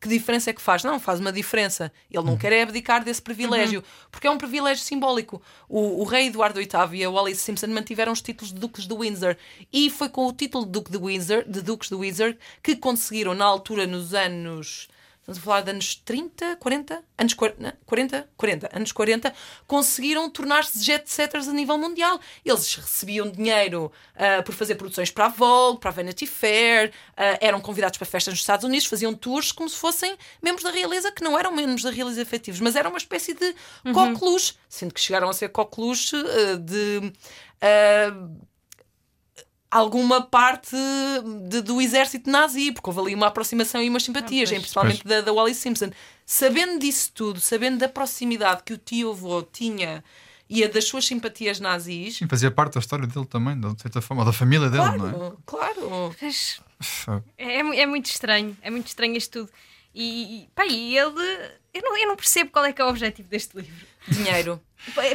Que 0.00 0.08
diferença 0.08 0.50
é 0.50 0.52
que 0.52 0.62
faz? 0.62 0.84
Não, 0.84 1.00
faz 1.00 1.18
uma 1.18 1.32
diferença. 1.32 1.92
Ele 2.10 2.24
não 2.24 2.36
quer 2.36 2.52
é 2.52 2.62
abdicar 2.62 3.02
desse 3.02 3.20
privilégio, 3.20 3.82
porque 4.12 4.26
é 4.28 4.30
um 4.30 4.38
privilégio 4.38 4.84
simbólico. 4.84 5.42
O, 5.68 6.02
o 6.02 6.04
rei 6.04 6.28
Eduardo 6.28 6.60
VIII 6.60 7.00
e 7.00 7.04
a 7.04 7.10
Wallis 7.10 7.40
Simpson 7.40 7.66
mantiveram 7.68 8.12
os 8.12 8.22
títulos 8.22 8.52
de 8.52 8.60
duques 8.60 8.86
de 8.86 8.94
Windsor 8.94 9.36
e 9.72 9.90
foi 9.90 10.08
com 10.08 10.26
o 10.26 10.32
título 10.32 10.64
de 10.64 10.70
duque 10.70 10.92
de 10.92 10.98
Windsor, 10.98 11.44
de 11.48 11.62
duques 11.62 11.88
de 11.88 11.96
Windsor, 11.96 12.36
que 12.62 12.76
conseguiram 12.76 13.34
na 13.34 13.44
altura 13.44 13.86
nos 13.86 14.14
anos 14.14 14.88
Estamos 15.28 15.42
a 15.42 15.44
falar 15.44 15.60
de 15.60 15.70
anos 15.72 15.94
30, 15.94 16.56
40? 16.56 17.04
Anos 17.18 17.34
40? 17.34 17.78
40? 17.84 18.30
40. 18.34 18.70
Anos 18.72 18.92
40, 18.92 19.34
conseguiram 19.66 20.30
tornar-se 20.30 20.82
jet-setters 20.82 21.46
a 21.48 21.52
nível 21.52 21.76
mundial. 21.76 22.18
Eles 22.42 22.74
recebiam 22.76 23.30
dinheiro 23.30 23.92
ah, 24.16 24.42
por 24.42 24.54
fazer 24.54 24.76
produções 24.76 25.10
para 25.10 25.26
a 25.26 25.28
Vogue, 25.28 25.80
para 25.80 25.90
a 25.90 25.92
Vanity 25.92 26.26
Fair, 26.26 26.94
ah, 27.14 27.36
eram 27.42 27.60
convidados 27.60 27.98
para 27.98 28.06
festas 28.06 28.32
nos 28.32 28.40
Estados 28.40 28.64
Unidos, 28.64 28.86
faziam 28.86 29.12
tours 29.12 29.52
como 29.52 29.68
se 29.68 29.76
fossem 29.76 30.16
membros 30.42 30.64
da 30.64 30.70
realeza, 30.70 31.12
que 31.12 31.22
não 31.22 31.38
eram 31.38 31.52
membros 31.54 31.82
da 31.82 31.90
realeza 31.90 32.22
efetivos, 32.22 32.60
mas 32.60 32.74
era 32.74 32.88
uma 32.88 32.96
espécie 32.96 33.34
de 33.34 33.54
coqueluche, 33.92 34.54
sendo 34.66 34.94
que 34.94 35.00
chegaram 35.00 35.28
a 35.28 35.34
ser 35.34 35.50
coqueluche 35.50 36.16
ah, 36.16 36.56
de. 36.56 37.12
ah, 37.60 38.28
alguma 39.70 40.22
parte 40.22 40.76
de- 41.48 41.60
do 41.62 41.80
exército 41.80 42.30
nazi, 42.30 42.72
porque 42.72 42.88
houve 42.88 43.00
ali 43.00 43.14
uma 43.14 43.26
aproximação 43.26 43.82
e 43.82 43.88
umas 43.88 44.02
simpatias, 44.02 44.48
pois. 44.48 44.60
principalmente 44.62 45.04
da, 45.04 45.20
da 45.20 45.32
Wallis 45.32 45.56
Simpson. 45.58 45.90
Sabendo 46.24 46.78
disso 46.78 47.10
tudo, 47.14 47.40
sabendo 47.40 47.78
da 47.78 47.88
proximidade 47.88 48.62
que 48.64 48.72
o 48.72 48.78
tio-avô 48.78 49.42
tinha 49.42 50.02
e 50.48 50.64
a 50.64 50.68
das 50.68 50.84
suas 50.84 51.04
simpatias 51.06 51.60
nazis, 51.60 52.16
Sim, 52.16 52.26
fazia 52.28 52.50
parte 52.50 52.74
da 52.74 52.80
história 52.80 53.06
dele 53.06 53.26
também, 53.26 53.58
de 53.60 53.82
certa 53.82 54.00
forma, 54.00 54.22
ou 54.22 54.26
da 54.26 54.32
família 54.32 54.70
dele, 54.70 54.82
não 54.96 55.08
é? 55.08 55.12
claro, 55.12 55.38
claro. 55.44 56.14
É, 57.36 57.62
mu- 57.62 57.74
é 57.74 57.84
muito 57.86 58.06
estranho, 58.06 58.56
é 58.62 58.70
muito 58.70 58.86
estranho 58.86 59.16
isto 59.16 59.40
tudo. 59.40 59.50
E, 59.94 60.42
e, 60.44 60.48
pá, 60.54 60.64
e 60.66 60.96
ele. 60.96 61.20
Eu 61.74 61.82
não, 61.82 61.96
eu 61.98 62.06
não 62.08 62.16
percebo 62.16 62.50
qual 62.50 62.64
é 62.64 62.72
que 62.72 62.80
é 62.80 62.84
o 62.84 62.88
objetivo 62.88 63.28
deste 63.28 63.56
livro. 63.56 63.86
Dinheiro. 64.06 64.60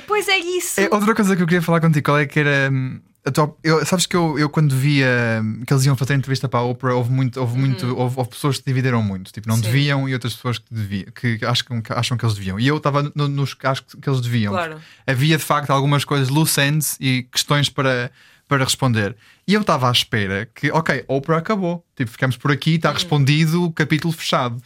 Pois 0.05 0.27
é 0.27 0.37
isso. 0.37 0.79
É, 0.81 0.89
outra 0.91 1.15
coisa 1.15 1.35
que 1.35 1.41
eu 1.41 1.47
queria 1.47 1.61
falar 1.61 1.79
contigo, 1.79 2.05
qual 2.05 2.17
é 2.19 2.25
que 2.25 2.39
era. 2.39 2.69
hum, 2.71 3.01
tua- 3.31 3.55
eu- 3.63 3.85
sabes 3.85 4.05
que 4.05 4.15
eu, 4.15 4.37
eu 4.37 4.49
quando 4.49 4.75
via 4.75 5.41
que 5.65 5.73
eles 5.73 5.85
iam 5.85 5.95
fazer 5.95 6.13
entrevista 6.13 6.49
para 6.49 6.59
a 6.59 6.63
Oprah, 6.63 6.93
houve, 6.95 7.11
muito, 7.11 7.39
houve, 7.39 7.57
muito, 7.57 7.85
houve, 7.97 8.17
houve 8.17 8.29
pessoas 8.29 8.57
que 8.57 8.65
dividiram 8.65 9.01
muito. 9.01 9.31
Tipo, 9.31 9.47
não 9.47 9.55
Sim. 9.55 9.61
deviam 9.61 10.09
e 10.09 10.13
outras 10.13 10.33
pessoas 10.35 10.57
que, 10.57 10.65
deviam, 10.73 11.05
que 11.15 11.39
acham, 11.45 11.81
que 11.81 11.93
acham 11.93 12.17
que 12.17 12.25
eles 12.25 12.35
deviam. 12.35 12.59
E 12.59 12.67
eu 12.67 12.77
estava 12.77 13.11
no- 13.15 13.27
nos 13.29 13.53
que 13.53 13.65
acho 13.65 13.83
que 13.83 14.09
eles 14.09 14.19
deviam. 14.21 14.51
Claro. 14.53 14.77
Havia 15.07 15.37
de 15.37 15.43
facto 15.43 15.69
algumas 15.71 16.03
coisas 16.03 16.27
loose 16.29 16.59
ends 16.59 16.97
e 16.99 17.23
questões 17.31 17.69
para, 17.69 18.11
para 18.47 18.63
responder. 18.63 19.15
E 19.47 19.53
eu 19.53 19.61
estava 19.61 19.87
à 19.87 19.91
espera 19.91 20.49
que, 20.53 20.69
ok, 20.71 21.05
Oprah 21.07 21.37
acabou. 21.37 21.85
Tipo, 21.95 22.11
ficamos 22.11 22.35
por 22.37 22.51
aqui, 22.51 22.75
está 22.75 22.91
respondido, 22.91 23.71
capítulo 23.71 24.13
fechado. 24.13 24.61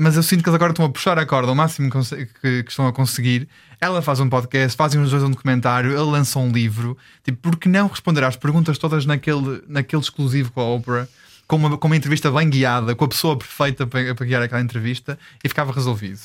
Mas 0.00 0.16
eu 0.16 0.22
sinto 0.24 0.42
que 0.42 0.48
eles 0.48 0.56
agora 0.56 0.72
estão 0.72 0.84
a 0.84 0.88
puxar 0.88 1.18
a 1.18 1.24
corda 1.26 1.48
ao 1.50 1.54
máximo 1.54 1.88
que, 1.90 2.26
que- 2.26 2.62
que 2.64 2.70
estão 2.70 2.86
a 2.88 2.92
conseguir. 2.92 3.48
Ela 3.80 4.02
faz 4.02 4.18
um 4.18 4.28
podcast, 4.28 4.76
fazem 4.76 5.00
os 5.00 5.10
dois 5.10 5.22
um 5.22 5.30
documentário, 5.30 5.90
ele 5.92 6.00
lança 6.10 6.38
um 6.40 6.50
livro. 6.50 6.98
Tipo, 7.22 7.38
por 7.38 7.56
que 7.56 7.68
não 7.68 7.86
responder 7.86 8.24
às 8.24 8.34
perguntas 8.34 8.76
todas 8.76 9.06
naquele, 9.06 9.62
naquele 9.68 10.02
exclusivo 10.02 10.50
com 10.50 10.60
a 10.60 10.64
Oprah? 10.74 11.08
Com 11.46 11.56
uma, 11.56 11.78
com 11.78 11.86
uma 11.86 11.96
entrevista 11.96 12.30
bem 12.30 12.50
guiada, 12.50 12.94
com 12.94 13.04
a 13.04 13.08
pessoa 13.08 13.38
perfeita 13.38 13.86
para, 13.86 14.14
para 14.14 14.26
guiar 14.26 14.42
aquela 14.42 14.60
entrevista 14.60 15.18
e 15.42 15.48
ficava 15.48 15.72
resolvido. 15.72 16.20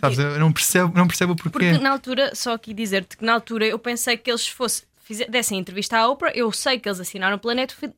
Sabes? 0.00 0.18
Eu 0.18 0.38
não 0.38 0.52
percebo, 0.52 0.92
não 0.96 1.06
percebo 1.06 1.32
o 1.32 1.36
porquê. 1.36 1.50
Porque 1.50 1.78
na 1.78 1.90
altura, 1.90 2.34
só 2.34 2.54
aqui 2.54 2.72
dizer-te 2.72 3.16
que 3.16 3.24
na 3.24 3.32
altura 3.34 3.66
eu 3.66 3.78
pensei 3.78 4.16
que 4.16 4.30
eles 4.30 4.46
fossem. 4.46 4.84
Dessem 5.28 5.58
entrevista 5.58 5.98
à 5.98 6.08
Oprah, 6.08 6.32
eu 6.34 6.50
sei 6.52 6.78
que 6.78 6.88
eles 6.88 6.98
assinaram 6.98 7.38
pela 7.38 7.54
Netflix, 7.54 7.94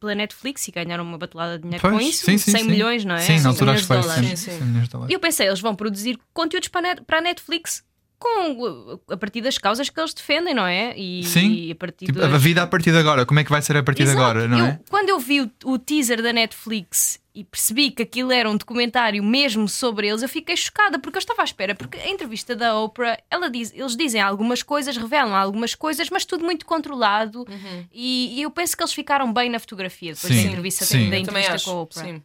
pela 0.00 0.14
Netflix 0.14 0.66
e 0.68 0.70
ganharam 0.72 1.04
uma 1.04 1.18
batelada 1.18 1.56
de 1.58 1.64
dinheiro 1.64 1.82
com 1.82 1.90
Pois, 1.96 2.08
isso, 2.08 2.24
sim, 2.24 2.38
sim, 2.38 2.52
100 2.52 2.60
sim. 2.62 2.70
milhões, 2.70 3.04
não 3.04 3.14
é? 3.14 3.18
Sim, 3.20 3.34
na 3.34 3.38
100 3.40 3.46
altura 3.48 3.72
acho 3.72 3.80
que 3.82 3.86
foi 3.86 3.96
de 3.96 4.02
dólares. 4.02 4.26
100, 4.28 4.36
Sim, 4.36 4.50
sim. 4.52 4.58
100 4.58 4.66
milhões 4.66 4.84
de 4.84 4.90
dólares. 4.90 5.10
E 5.10 5.14
eu 5.14 5.20
pensei, 5.20 5.46
eles 5.46 5.60
vão 5.60 5.74
produzir 5.74 6.18
conteúdos 6.32 6.68
para 6.68 6.96
a, 7.18 7.20
Netflix 7.20 7.82
com, 8.18 8.98
a 9.10 9.16
partir 9.16 9.40
das 9.40 9.58
causas 9.58 9.88
que 9.88 10.00
eles 10.00 10.12
defendem, 10.12 10.52
não 10.54 10.66
é? 10.66 10.92
E, 10.98 11.22
Sim. 11.24 11.52
e 11.52 11.70
a 11.70 11.74
partir 11.76 12.06
Tipo, 12.06 12.20
a 12.22 12.36
vida 12.38 12.62
a 12.62 12.66
partir 12.66 12.90
de 12.90 12.98
agora, 12.98 13.24
como 13.24 13.38
é 13.38 13.44
que 13.44 13.50
vai 13.50 13.62
ser 13.62 13.76
a 13.76 13.82
partir 13.82 14.02
de 14.04 14.10
Exato. 14.10 14.20
agora, 14.24 14.48
não 14.48 14.58
Eu- 14.58 14.64
é? 14.66 14.80
Quando 14.90 15.08
eu 15.10 15.20
vi 15.20 15.40
o, 15.42 15.50
o 15.64 15.78
teaser 15.78 16.20
da 16.20 16.32
Netflix 16.32 17.20
e 17.40 17.44
percebi 17.44 17.90
que 17.90 18.02
aquilo 18.02 18.32
era 18.32 18.50
um 18.50 18.56
documentário 18.56 19.22
mesmo 19.22 19.68
sobre 19.68 20.08
eles, 20.08 20.22
eu 20.22 20.28
fiquei 20.28 20.56
chocada 20.56 20.98
porque 20.98 21.18
eu 21.18 21.20
estava 21.20 21.42
à 21.42 21.44
espera. 21.44 21.74
Porque 21.74 21.96
a 21.96 22.08
entrevista 22.10 22.56
da 22.56 22.76
Oprah, 22.78 23.16
ela 23.30 23.48
diz, 23.48 23.72
eles 23.72 23.96
dizem 23.96 24.20
algumas 24.20 24.62
coisas, 24.62 24.96
revelam 24.96 25.34
algumas 25.34 25.74
coisas, 25.74 26.10
mas 26.10 26.24
tudo 26.24 26.44
muito 26.44 26.66
controlado. 26.66 27.46
E, 27.92 28.38
e 28.38 28.42
eu 28.42 28.50
penso 28.50 28.76
que 28.76 28.82
eles 28.82 28.92
ficaram 28.92 29.32
bem 29.32 29.48
na 29.50 29.58
fotografia 29.60 30.14
depois 30.14 30.32
Sim, 30.34 30.42
da 30.42 30.48
entrevista, 30.48 30.84
sim. 30.84 31.10
da 31.10 31.18
entrevista 31.18 31.54
acho. 31.54 31.64
com 31.66 31.70
a 31.70 31.82
Oprah. 31.82 32.04
Sim. 32.04 32.22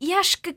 E 0.00 0.12
acho 0.14 0.38
que 0.40 0.54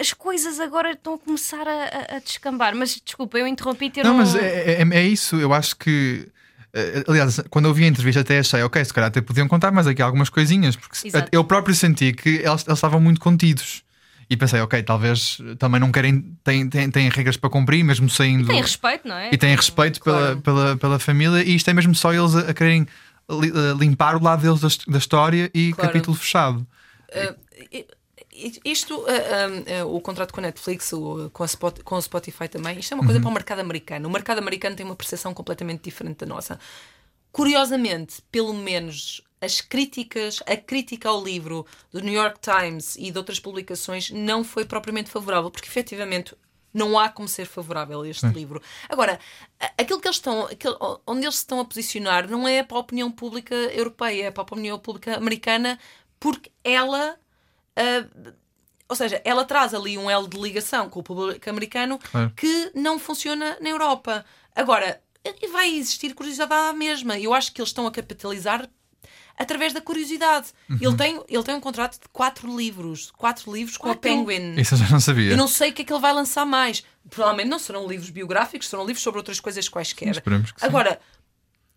as 0.00 0.12
coisas 0.12 0.58
agora 0.60 0.92
estão 0.92 1.14
a 1.14 1.18
começar 1.18 1.66
a, 1.66 1.84
a- 1.84 2.16
a 2.16 2.18
descambar. 2.20 2.74
Mas 2.76 3.00
desculpa, 3.04 3.38
eu 3.38 3.46
interrompi-te. 3.46 3.98
eu 4.00 4.04
Não, 4.04 4.12
Não, 4.12 4.18
mas 4.18 4.34
é, 4.34 4.82
é- 4.82 4.88
é 4.98 5.02
isso. 5.04 5.36
Eu 5.36 5.52
acho 5.52 5.76
que 5.76 6.28
aliás, 7.08 7.40
quando 7.50 7.66
eu 7.66 7.74
vi 7.74 7.84
a 7.84 7.88
entrevista, 7.88 8.20
até 8.20 8.38
achei, 8.38 8.62
ok, 8.62 8.84
se 8.84 8.92
calhar 8.92 9.08
até 9.08 9.20
podiam 9.20 9.48
contar 9.48 9.70
mais 9.70 9.86
aqui 9.86 10.02
algumas 10.02 10.28
coisinhas, 10.28 10.76
porque 10.76 11.08
Exato. 11.08 11.28
eu 11.32 11.44
próprio 11.44 11.74
senti 11.74 12.12
que 12.12 12.28
eles, 12.28 12.64
eles 12.66 12.68
estavam 12.68 13.00
muito 13.00 13.20
contidos. 13.20 13.82
E 14.28 14.36
pensei, 14.36 14.60
ok, 14.60 14.82
talvez 14.82 15.38
também 15.58 15.80
não 15.80 15.92
querem, 15.92 16.36
têm, 16.42 16.68
têm, 16.68 16.90
têm 16.90 17.08
regras 17.08 17.36
para 17.36 17.48
cumprir, 17.48 17.84
mesmo 17.84 18.10
saindo. 18.10 18.48
Tem 18.48 18.60
respeito, 18.60 19.06
não 19.06 19.16
é? 19.16 19.30
e 19.32 19.38
têm 19.38 19.54
respeito 19.54 20.00
Claro. 20.00 20.40
pela, 20.40 20.60
pela, 20.62 20.76
pela 20.76 20.98
família, 20.98 21.42
e 21.44 21.54
isto 21.54 21.70
é 21.70 21.72
mesmo 21.72 21.94
só 21.94 22.12
eles 22.12 22.34
a, 22.34 22.50
a 22.50 22.54
quererem 22.54 22.86
a 23.28 23.74
limpar 23.78 24.16
o 24.16 24.22
lado 24.22 24.42
deles 24.42 24.60
da, 24.60 24.92
da 24.92 24.98
história 24.98 25.50
e 25.54 25.72
Claro. 25.72 25.90
capítulo 25.92 26.16
fechado. 26.16 26.66
Uh, 27.12 27.36
isto, 28.64 28.94
uh, 28.98 29.84
uh, 29.86 29.94
o 29.96 30.00
contrato 30.00 30.32
com 30.32 30.40
a 30.40 30.42
Netflix, 30.42 30.92
o- 30.92 31.30
com, 31.32 31.42
a 31.42 31.46
Spot- 31.46 31.82
com 31.82 31.94
o 31.96 32.02
Spotify 32.02 32.48
também, 32.48 32.78
isto 32.78 32.92
é 32.92 32.94
uma 32.94 33.04
coisa 33.04 33.20
para 33.20 33.30
o 33.30 33.32
mercado 33.32 33.60
americano. 33.60 34.08
O 34.08 34.12
mercado 34.12 34.38
americano 34.38 34.76
tem 34.76 34.84
uma 34.84 34.96
percepção 34.96 35.32
completamente 35.34 35.82
diferente 35.82 36.18
da 36.18 36.26
nossa. 36.26 36.58
Curiosamente, 37.32 38.22
pelo 38.30 38.54
menos 38.54 39.20
as 39.40 39.60
críticas, 39.60 40.40
a 40.46 40.56
crítica 40.56 41.08
ao 41.08 41.22
livro 41.22 41.66
do 41.92 42.00
New 42.00 42.14
York 42.14 42.38
Times 42.40 42.96
e 42.96 43.10
de 43.10 43.18
outras 43.18 43.38
publicações 43.38 44.10
não 44.10 44.42
foi 44.42 44.64
propriamente 44.64 45.10
favorável, 45.10 45.50
porque 45.50 45.68
efetivamente 45.68 46.34
não 46.72 46.98
há 46.98 47.08
como 47.08 47.28
ser 47.28 47.46
favorável 47.46 48.00
a 48.02 48.08
este 48.08 48.26
livro. 48.28 48.60
Agora, 48.88 49.18
aquilo 49.78 50.00
que 50.00 50.08
eles 50.08 50.16
estão, 50.16 50.46
aquilo- 50.46 51.00
onde 51.06 51.24
eles 51.24 51.34
se 51.36 51.40
estão 51.42 51.60
a 51.60 51.64
posicionar 51.64 52.28
não 52.28 52.46
é 52.48 52.62
para 52.62 52.76
a 52.76 52.80
opinião 52.80 53.10
pública 53.10 53.54
europeia, 53.54 54.26
é 54.26 54.30
para 54.30 54.42
a 54.42 54.44
opinião 54.44 54.78
pública 54.78 55.16
americana, 55.16 55.78
porque 56.20 56.50
ela 56.64 57.18
ah, 57.76 58.32
ou 58.88 58.94
seja, 58.94 59.20
ela 59.24 59.44
traz 59.44 59.74
ali 59.74 59.98
um 59.98 60.08
elo 60.08 60.28
de 60.28 60.38
ligação 60.38 60.88
com 60.88 61.00
o 61.00 61.02
público 61.02 61.50
americano 61.50 61.98
Claro. 62.10 62.32
que 62.36 62.70
não 62.74 62.98
funciona 62.98 63.56
na 63.60 63.68
Europa. 63.68 64.24
Agora, 64.54 65.00
e 65.24 65.48
vai 65.48 65.74
existir 65.74 66.14
curiosidade 66.14 66.52
à 66.52 66.72
mesma. 66.72 67.18
Eu 67.18 67.34
acho 67.34 67.52
que 67.52 67.60
eles 67.60 67.70
estão 67.70 67.86
a 67.86 67.90
capitalizar 67.90 68.68
através 69.36 69.72
da 69.72 69.80
curiosidade. 69.80 70.48
Uhum. 70.70 70.78
Ele, 70.80 70.96
tem, 70.96 71.22
ele 71.28 71.42
tem 71.42 71.54
um 71.54 71.60
contrato 71.60 72.00
de 72.00 72.08
quatro 72.12 72.56
livros. 72.56 73.10
Quatro 73.10 73.52
livros 73.52 73.76
com 73.76 73.90
a 73.90 73.96
Penguin. 73.96 74.54
Isso 74.56 74.74
eu 74.74 74.78
já 74.78 74.88
não 74.88 75.00
sabia. 75.00 75.32
Eu 75.32 75.36
não 75.36 75.48
sei 75.48 75.70
o 75.70 75.72
que 75.72 75.82
é 75.82 75.84
que 75.84 75.92
ele 75.92 76.00
vai 76.00 76.12
lançar 76.12 76.46
mais. 76.46 76.84
Provavelmente 77.10 77.48
não 77.48 77.58
serão 77.58 77.86
livros 77.86 78.10
biográficos, 78.10 78.68
serão 78.68 78.84
livros 78.86 79.02
sobre 79.02 79.18
outras 79.18 79.40
coisas 79.40 79.68
quaisquer. 79.68 80.10
Esperemos 80.10 80.52
que 80.52 80.60
sim. 80.60 80.66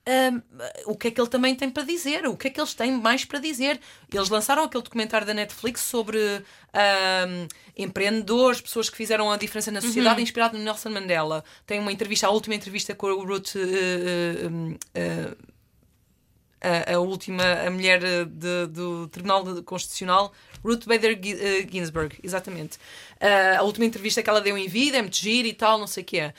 Hum, 0.10 0.41
o 0.88 0.98
que 0.98 1.10
é 1.10 1.12
que 1.12 1.22
ele 1.22 1.30
também 1.30 1.54
tem 1.56 1.69
para 1.69 1.84
dizer? 1.84 2.26
O 2.26 2.36
que 2.36 2.48
é 2.48 2.50
que 2.50 2.60
eles 2.60 2.74
têm 2.74 2.91
mais 2.93 3.26
para 3.26 3.38
dizer? 3.38 3.80
Eles 4.12 4.30
lançaram 4.30 4.63
aquele 4.63 4.84
documentário 4.84 5.28
da 5.28 5.36
Netflix 5.36 5.82
sobre 5.82 6.17
hum, 6.19 7.48
empreendedores, 7.78 8.60
pessoas 8.60 8.89
que 8.89 8.98
fizeram 8.98 9.32
a 9.32 9.38
diferença 9.38 9.69
na 9.72 9.82
sociedade, 9.82 10.22
inspirado 10.22 10.58
no 10.58 10.63
Nelson 10.63 10.89
Mandela. 10.89 11.43
Tem 11.67 11.80
uma 11.80 11.91
entrevista, 11.91 12.26
a 12.26 12.32
última 12.32 12.56
entrevista 12.56 12.95
com 12.95 13.08
o 13.08 13.24
Ruth. 13.24 13.54
uh, 13.56 13.60
uh, 13.60 14.48
um, 14.50 14.72
uh, 14.74 15.50
a, 16.62 16.95
a 16.95 17.00
última, 17.00 17.43
a 17.65 17.69
mulher 17.69 18.04
eh, 18.04 18.26
de- 18.26 18.67
do 18.67 19.08
Tribunal 19.08 19.63
Constitucional, 19.63 20.34
Ruth 20.63 20.86
Bader 20.86 21.17
eh, 21.24 21.65
Ginsburg, 21.72 22.17
exatamente. 22.22 22.78
Ah, 23.19 23.60
a 23.60 23.63
última 23.63 23.86
entrevista 23.86 24.22
que 24.22 24.30
ela 24.30 24.41
deu 24.41 24.58
em 24.58 24.67
vida, 24.67 24.98
é 24.98 25.02
muito 25.02 25.15
giro 25.15 25.48
e 25.48 25.54
tal, 25.54 25.78
não 25.78 25.88
sei 25.88 26.04
o 26.04 26.06
que 26.06 26.19
é. 26.19 26.34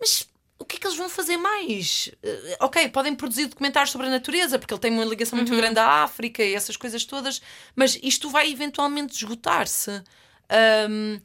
Mas 0.00 0.28
o 0.58 0.64
que 0.64 0.76
é 0.76 0.78
que 0.80 0.86
eles 0.86 0.96
vão 0.98 1.08
fazer 1.08 1.36
mais? 1.36 2.10
Eh, 2.22 2.56
ok, 2.60 2.88
podem 2.88 3.14
produzir 3.14 3.46
documentários 3.46 3.90
sobre 3.92 4.06
a 4.06 4.10
natureza, 4.10 4.58
porque 4.58 4.74
ele 4.74 4.80
tem 4.80 4.92
uma 4.92 5.04
ligação 5.04 5.36
muito 5.36 5.54
grande 5.56 5.78
à 5.78 6.02
África 6.02 6.42
e 6.42 6.54
essas 6.54 6.76
coisas 6.76 7.04
todas, 7.04 7.40
mas 7.76 7.98
isto 8.02 8.28
vai 8.30 8.50
eventualmente 8.50 9.14
esgotar-se. 9.14 10.02
Ahm, 10.50 11.20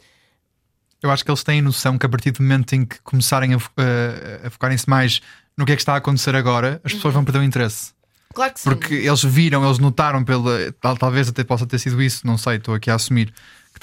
Eu 1.02 1.12
acho 1.12 1.24
que 1.26 1.30
eles 1.32 1.43
têm 1.43 1.62
noção 1.62 1.98
que 1.98 2.06
a 2.06 2.10
partir 2.10 2.32
do 2.32 2.41
momento 2.41 2.74
em 2.74 2.86
que 2.86 3.02
começarem 3.02 3.54
a, 3.54 3.60
fo- 3.60 3.72
a- 3.78 4.48
a 4.48 4.50
focarem-se 4.50 4.89
mais 4.89 5.19
no 5.58 5.65
que 5.65 5.72
é 5.74 5.76
que 5.76 5.82
está 5.82 5.93
a 5.93 5.98
acontecer 5.98 6.36
agora, 6.36 6.80
as 6.84 6.93
pessoas 6.93 7.13
vão 7.13 7.24
perder 7.26 7.39
o 7.39 7.43
interesse. 7.43 7.91
claro 8.34 8.54
que 8.54 8.60
sim. 8.62 8.69
Porque 8.69 8.93
eles 8.93 9.22
viram, 9.24 9.65
eles 9.65 9.80
notaram, 9.80 10.24
pela, 10.24 10.72
tal- 10.80 10.98
talvez 10.98 11.28
até 11.28 11.43
possa 11.43 11.65
ter 11.67 11.78
sido 11.80 12.02
isso, 12.02 12.26
não 12.26 12.38
sei, 12.38 12.56
estou 12.58 12.74
aqui 12.74 12.89
a 12.89 12.96
assumir, 12.96 13.34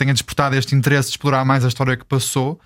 tenha 0.00 0.12
despertado 0.12 0.56
este 0.56 0.74
interesse 0.74 1.08
de 1.08 1.12
explorar 1.12 1.44
mais 1.44 1.64
a 1.64 1.68
história 1.68 1.96
que 1.96 2.04
passou 2.04 2.60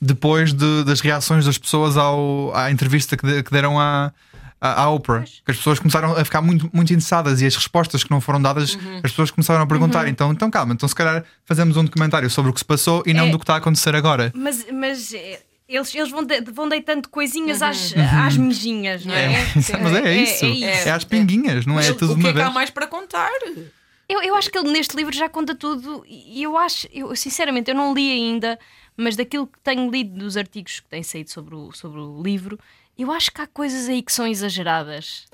depois 0.00 0.52
de- 0.52 0.84
das 0.84 1.00
reações 1.00 1.44
das 1.46 1.56
pessoas 1.58 1.96
ao, 1.96 2.52
à 2.54 2.70
entrevista 2.70 3.16
que, 3.16 3.26
de- 3.26 3.42
que 3.42 3.50
deram 3.50 3.78
à, 3.80 4.12
à, 4.60 4.82
à 4.82 4.90
Oprah. 4.90 5.22
Que 5.44 5.50
as 5.50 5.56
pessoas 5.56 5.78
começaram 5.78 6.12
a 6.16 6.24
ficar 6.24 6.42
muito, 6.42 6.68
muito 6.72 6.92
interessadas 6.92 7.40
e 7.40 7.46
as 7.46 7.54
respostas 7.56 8.04
que 8.04 8.10
não 8.10 8.20
foram 8.20 8.40
dadas, 8.42 8.76
as 9.02 9.10
pessoas 9.10 9.30
começaram 9.30 9.62
a 9.62 9.66
perguntar. 9.66 10.06
Então, 10.08 10.30
então 10.32 10.50
calma, 10.50 10.74
então 10.74 10.88
se 10.88 10.94
calhar 10.94 11.24
fazemos 11.46 11.76
um 11.76 11.84
documentário 11.84 12.28
sobre 12.28 12.50
o 12.50 12.54
que 12.54 12.60
se 12.60 12.64
passou 12.66 13.02
e 13.06 13.14
não 13.14 13.26
É. 13.26 13.30
do 13.30 13.38
que 13.38 13.44
está 13.44 13.54
a 13.54 13.58
acontecer 13.58 13.94
agora. 13.94 14.32
Mas, 14.36 14.66
mas 14.72 15.12
eh, 15.14 15.40
eles, 15.68 15.94
eles 15.94 16.10
vão, 16.10 16.24
de- 16.24 16.40
vão 16.52 16.68
deitando 16.68 17.08
coisinhas 17.08 17.62
às, 17.62 17.94
às 18.26 18.36
mijinhas, 18.36 19.04
não 19.06 19.14
é? 19.14 19.28
Mas 19.80 19.94
é, 20.04 20.14
isso. 20.16 20.44
é 20.44 20.48
É, 20.48 20.80
isso. 20.80 20.90
às 20.90 21.04
pinguinhas, 21.04 21.64
não 21.64 21.74
é, 21.74 21.86
Mas 21.86 21.96
tudo 21.96 22.12
o 22.12 22.16
que 22.16 22.20
uma 22.22 22.28
é 22.30 22.32
que 22.32 22.40
há 22.40 22.44
vez. 22.44 22.54
mais 22.54 22.70
para 22.70 22.86
contar? 22.88 23.30
Eu, 24.10 24.20
eu 24.22 24.34
acho 24.34 24.50
que 24.50 24.58
ele 24.58 24.72
neste 24.72 24.96
livro 24.96 25.14
já 25.14 25.28
conta 25.28 25.54
tudo 25.54 26.04
e 26.04 26.42
eu 26.42 26.58
acho, 26.58 26.88
eu, 26.92 27.14
sinceramente, 27.14 27.70
eu 27.70 27.76
não 27.76 27.94
li 27.94 28.10
ainda, 28.10 28.58
mas 28.96 29.14
daquilo 29.14 29.46
que 29.46 29.60
tenho 29.60 29.88
lido 29.88 30.18
dos 30.18 30.36
artigos 30.36 30.80
que 30.80 30.88
têm 30.88 31.02
saído 31.04 31.30
sobre 31.30 31.54
o, 31.54 31.70
sobre 31.70 32.00
o 32.00 32.20
livro, 32.20 32.58
eu 32.98 33.12
acho 33.12 33.30
que 33.30 33.40
há 33.40 33.46
coisas 33.46 33.88
aí 33.88 34.02
que 34.02 34.12
são 34.12 34.26
exageradas. 34.26 35.26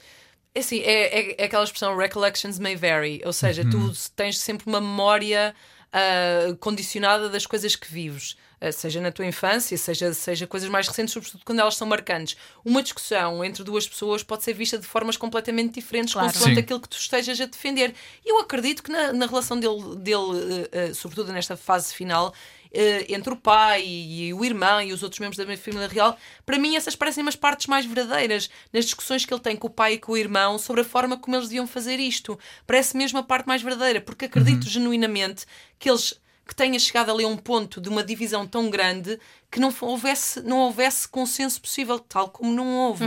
É 0.55 0.61
assim, 0.61 0.81
é, 0.81 1.21
é, 1.21 1.43
é 1.43 1.45
aquela 1.47 1.65
expressão 1.65 1.97
recollections 1.97 2.59
may 2.59 2.77
vary, 2.77 3.23
ou 3.25 3.33
seja, 3.33 3.65
tu 3.65 3.93
tens 4.15 4.39
sempre 4.39 4.67
uma 4.67 4.81
memória 4.81 5.55
ah, 5.91 6.55
condicionada 6.61 7.31
das 7.31 7.47
coisas 7.47 7.75
que 7.75 7.91
vives, 7.91 8.37
seja 8.73 9.01
na 9.01 9.13
tua 9.13 9.27
infância, 9.27 9.77
seja, 9.77 10.13
seja 10.15 10.47
coisas 10.47 10.69
mais 10.69 10.89
recentes, 10.89 11.13
sobretudo 11.13 11.43
quando 11.45 11.61
elas 11.61 11.77
são 11.77 11.87
marcantes. 11.87 12.37
Uma 12.65 12.83
discussão 12.83 13.45
entre 13.45 13.63
duas 13.63 13.87
pessoas 13.87 14.23
pode 14.23 14.45
ser 14.45 14.55
vista 14.55 14.79
de 14.79 14.87
formas 14.87 15.17
completamente 15.17 15.75
diferentes, 15.75 16.15
Claro. 16.15 16.29
consoante 16.29 16.55
Sim. 16.55 16.61
aquilo 16.61 16.81
que 16.81 16.89
tu 16.89 16.97
estejas 16.97 17.41
a 17.41 17.47
defender. 17.47 17.95
E 18.25 18.31
eu 18.31 18.39
acredito 18.41 18.83
que 18.83 18.91
na, 18.91 19.13
na 19.13 19.27
relação 19.27 19.59
dele, 19.59 19.97
dele 19.97 20.69
ah, 20.73 20.91
ah, 20.91 20.95
sobretudo 20.95 21.33
nesta 21.33 21.57
fase 21.57 21.95
final, 21.95 22.33
eh, 22.73 23.07
entre 23.09 23.33
o 23.33 23.37
pai 23.37 23.85
e, 23.87 24.35
o 24.35 24.45
irmão 24.45 24.83
e 24.83 24.93
os 24.93 25.03
outros 25.03 25.21
membros 25.21 25.39
da 25.39 25.45
minha 25.45 25.57
família 25.57 25.89
real, 25.89 26.19
para 26.45 26.59
mim 26.59 26.77
essas 26.77 26.97
parecem 26.97 27.27
as 27.27 27.37
partes 27.37 27.67
mais 27.67 27.87
verdadeiras 27.87 28.51
nas 28.73 28.85
discussões 28.85 29.25
que 29.25 29.33
ele 29.33 29.41
tem 29.41 29.57
com 29.57 29.67
o 29.67 29.71
pai 29.71 29.95
e 29.95 29.99
com 29.99 30.13
o 30.13 30.17
irmão 30.17 30.59
sobre 30.59 30.83
a 30.83 30.85
forma 30.85 31.17
como 31.17 31.37
eles 31.37 31.49
deviam 31.49 31.67
fazer 31.67 31.99
isto. 31.99 32.39
Parece 32.67 32.97
mesmo 32.97 33.19
a 33.19 33.23
parte 33.23 33.47
mais 33.47 33.63
verdadeira, 33.63 34.01
porque 34.01 34.27
acredito 34.27 34.69
genuinamente 34.69 35.47
que 35.79 35.89
eles 35.89 36.21
que 36.47 36.55
tenha 36.55 36.79
chegado 36.79 37.11
ali 37.11 37.25
a 37.25 37.29
um 37.29 37.37
ponto 37.37 37.81
de 37.81 37.89
uma 37.89 38.05
divisão 38.05 38.47
tão 38.47 38.71
grande 38.71 39.19
que 39.51 39.59
não 39.59 39.75
houvesse, 39.81 40.41
não 40.43 40.59
houvesse 40.59 41.09
consenso 41.09 41.61
possível, 41.61 41.99
tal 41.99 42.29
como 42.29 42.53
não 42.53 42.77
houve, 42.77 43.05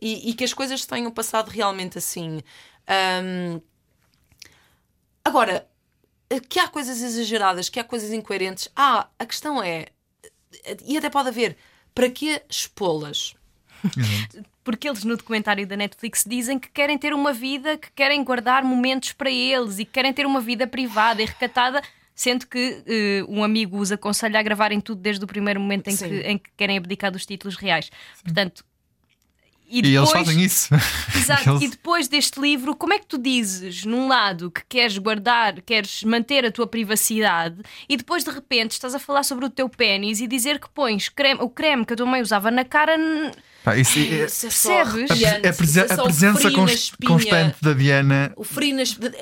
e, 0.00 0.30
e 0.30 0.34
que 0.34 0.44
as 0.44 0.52
coisas 0.52 0.84
tenham 0.84 1.10
passado 1.10 1.48
realmente 1.48 1.98
assim. 1.98 2.42
Ahm, 2.88 3.60
Agora, 5.24 5.68
que 6.48 6.58
há 6.58 6.68
coisas 6.68 7.02
exageradas, 7.02 7.68
que 7.68 7.78
há 7.78 7.84
coisas 7.84 8.12
incoerentes. 8.12 8.68
Ah, 8.74 9.08
a 9.18 9.26
questão 9.26 9.62
é, 9.62 9.86
e 10.84 10.96
até 10.96 11.10
pode 11.10 11.28
haver, 11.28 11.56
para 11.94 12.10
que 12.10 12.42
expô-las? 12.48 13.34
Porque 14.62 14.88
eles 14.88 15.04
no 15.04 15.16
documentário 15.16 15.66
da 15.66 15.76
Netflix 15.76 16.24
dizem 16.26 16.58
que 16.58 16.68
querem 16.68 16.98
ter 16.98 17.14
uma 17.14 17.32
vida, 17.32 17.76
que 17.78 17.90
querem 17.92 18.22
guardar 18.22 18.62
momentos 18.62 19.12
para 19.12 19.30
eles 19.30 19.78
e 19.78 19.84
que 19.84 19.92
querem 19.92 20.12
ter 20.12 20.26
uma 20.26 20.40
vida 20.40 20.66
privada 20.66 21.22
e 21.22 21.26
recatada, 21.26 21.82
sendo 22.20 22.46
que 22.46 22.82
eh, 22.86 23.24
um 23.26 23.42
amigo 23.42 23.78
os 23.78 23.90
aconselha 23.90 24.38
a 24.38 24.42
gravarem 24.42 24.78
tudo 24.78 25.00
desde 25.00 25.24
o 25.24 25.26
primeiro 25.26 25.58
momento 25.58 25.88
em, 25.88 25.96
que, 25.96 26.04
em 26.04 26.36
que 26.36 26.50
querem 26.54 26.76
abdicar 26.76 27.10
dos 27.10 27.24
títulos 27.24 27.56
reais. 27.56 27.90
Portanto, 28.22 28.62
e, 29.70 29.76
E 29.76 29.96
eles 29.96 30.08
depois- 30.08 30.26
fazem 30.26 30.42
isso. 30.42 30.68
Exato. 31.16 31.50
Eles- 31.50 31.62
E 31.62 31.68
depois 31.68 32.08
deste 32.08 32.40
livro, 32.40 32.74
como 32.74 32.92
é 32.92 32.98
que 32.98 33.06
tu 33.06 33.16
dizes, 33.18 33.84
num 33.84 34.08
lado, 34.08 34.50
que 34.50 34.62
queres 34.68 34.98
guardar, 34.98 35.60
queres 35.62 36.02
manter 36.04 36.44
a 36.44 36.50
tua 36.50 36.66
privacidade, 36.66 37.56
e 37.88 37.96
depois 37.96 38.24
de 38.24 38.30
repente 38.30 38.72
estás 38.72 38.94
a 38.94 38.98
falar 38.98 39.22
sobre 39.22 39.44
o 39.46 39.50
teu 39.50 39.68
pênis 39.68 40.20
e 40.20 40.26
dizer 40.26 40.58
que 40.58 40.68
pões 40.70 41.08
creme- 41.08 41.40
o 41.42 41.48
creme 41.48 41.84
que 41.86 41.92
a 41.92 41.96
tua 41.96 42.06
mãe 42.06 42.20
usava 42.20 42.50
na 42.50 42.64
cara. 42.64 42.96
Pá, 43.62 43.76
isso 43.76 43.98
é- 43.98 44.02
Isso 44.24 44.46
é 44.46 44.50
só 44.50 44.68
Percebes? 44.84 45.10
a, 45.10 45.14
a 45.50 45.52
presen- 45.52 45.80
é 45.82 45.92
a 45.92 45.94
o 46.00 46.04
presença 46.04 46.38
frio 46.40 46.50
na 46.50 46.56
cons- 46.58 46.72
espinha. 46.72 47.10
constante 47.12 47.56
da 47.60 47.72
Diana 47.74 48.32
O 48.36 48.42
frio 48.42 48.74
nas, 48.74 48.96
Nas 48.96 49.12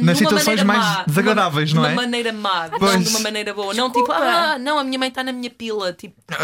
numa 0.00 0.14
situações 0.16 0.46
maneira 0.46 0.64
mais 0.64 0.84
má, 0.84 1.04
desagradáveis, 1.06 1.68
de 1.68 1.74
não 1.76 1.84
é? 1.84 1.88
De 1.88 1.94
uma 1.94 2.02
maneira 2.02 2.32
má, 2.32 2.68
não 2.68 2.78
Pois. 2.80 3.04
de 3.04 3.08
uma 3.10 3.20
maneira 3.20 3.54
boa. 3.54 3.72
Não 3.72 3.88
Desculpa. 3.88 4.14
tipo, 4.14 4.24
ah, 4.26 4.58
não, 4.58 4.78
a 4.80 4.84
minha 4.84 4.98
mãe 4.98 5.08
está 5.08 5.22
na 5.22 5.30
minha 5.30 5.48
pila. 5.50 5.92
Tipo, 5.92 6.16
pá. 6.26 6.34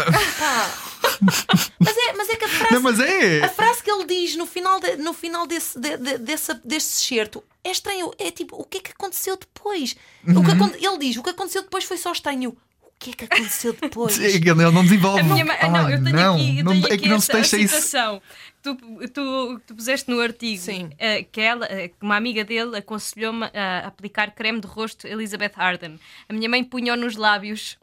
Mas, 1.79 1.97
é, 1.97 2.13
mas 2.13 2.29
é 2.29 2.35
que 2.35 2.45
a 2.45 2.49
frase, 2.49 2.73
Não, 2.73 2.81
mas 2.81 2.99
é. 2.99 3.43
a 3.43 3.49
frase 3.49 3.83
que 3.83 3.91
ele 3.91 4.05
diz 4.05 4.35
no 4.35 4.45
final, 4.45 4.79
de- 4.79 4.97
no 4.97 5.13
final 5.13 5.45
desse, 5.47 5.79
de, 5.79 5.97
de- 5.97 6.17
dessa, 6.19 6.53
desse 6.63 7.03
certo 7.05 7.43
é 7.63 7.71
estranho. 7.71 8.11
É 8.17 8.31
tipo, 8.31 8.55
o 8.55 8.63
que 8.65 8.77
é 8.77 8.81
que 8.81 8.91
aconteceu 8.91 9.37
depois? 9.37 9.95
O 10.27 10.31
Uhum. 10.31 10.43
que 10.43 10.51
acon- 10.51 10.73
ele 10.75 10.97
diz, 10.97 11.17
o 11.17 11.23
que 11.23 11.29
aconteceu 11.29 11.61
depois 11.63 11.83
foi 11.83 11.97
só 11.97 12.11
estranho. 12.11 12.49
O 12.83 12.89
que 13.03 13.11
é 13.11 13.13
que 13.13 13.25
aconteceu 13.25 13.73
depois? 13.73 14.19
Ele 14.19 14.37
ele 14.49 14.53
não 14.71 14.83
desenvolve. 14.83 15.21
A 15.21 15.23
minha 15.23 15.43
mãe- 15.43 15.57
Ah, 15.59 15.69
não, 15.69 15.89
eu 15.89 16.03
tenho 16.03 16.15
não, 16.15 16.35
aqui, 16.35 16.59
eu 16.59 16.63
não- 16.63 16.71
tenho 16.73 16.83
é 16.87 16.93
aqui 16.93 16.97
que 17.03 17.09
não 17.09 17.19
se 17.19 17.31
essa 17.31 17.39
deixa 17.39 17.57
isso. 17.57 17.75
situação. 17.75 18.21
Tu, 18.61 18.75
tu, 19.11 19.59
tu 19.65 19.73
puseste 19.75 20.07
no 20.11 20.19
artigo 20.19 20.61
Sim. 20.61 20.91
eh, 20.99 21.23
que 21.23 21.41
ela, 21.41 21.65
eh, 21.65 21.87
que 21.87 21.95
uma 21.99 22.15
amiga 22.15 22.43
dele 22.43 22.77
aconselhou-me 22.77 23.47
a 23.55 23.87
aplicar 23.87 24.29
creme 24.35 24.61
de 24.61 24.67
rosto 24.67 25.07
Elizabeth 25.07 25.53
Arden. 25.55 25.99
A 26.29 26.33
minha 26.33 26.47
mãe 26.47 26.63
punhou 26.63 26.95
nos 26.95 27.15
lábios. 27.15 27.75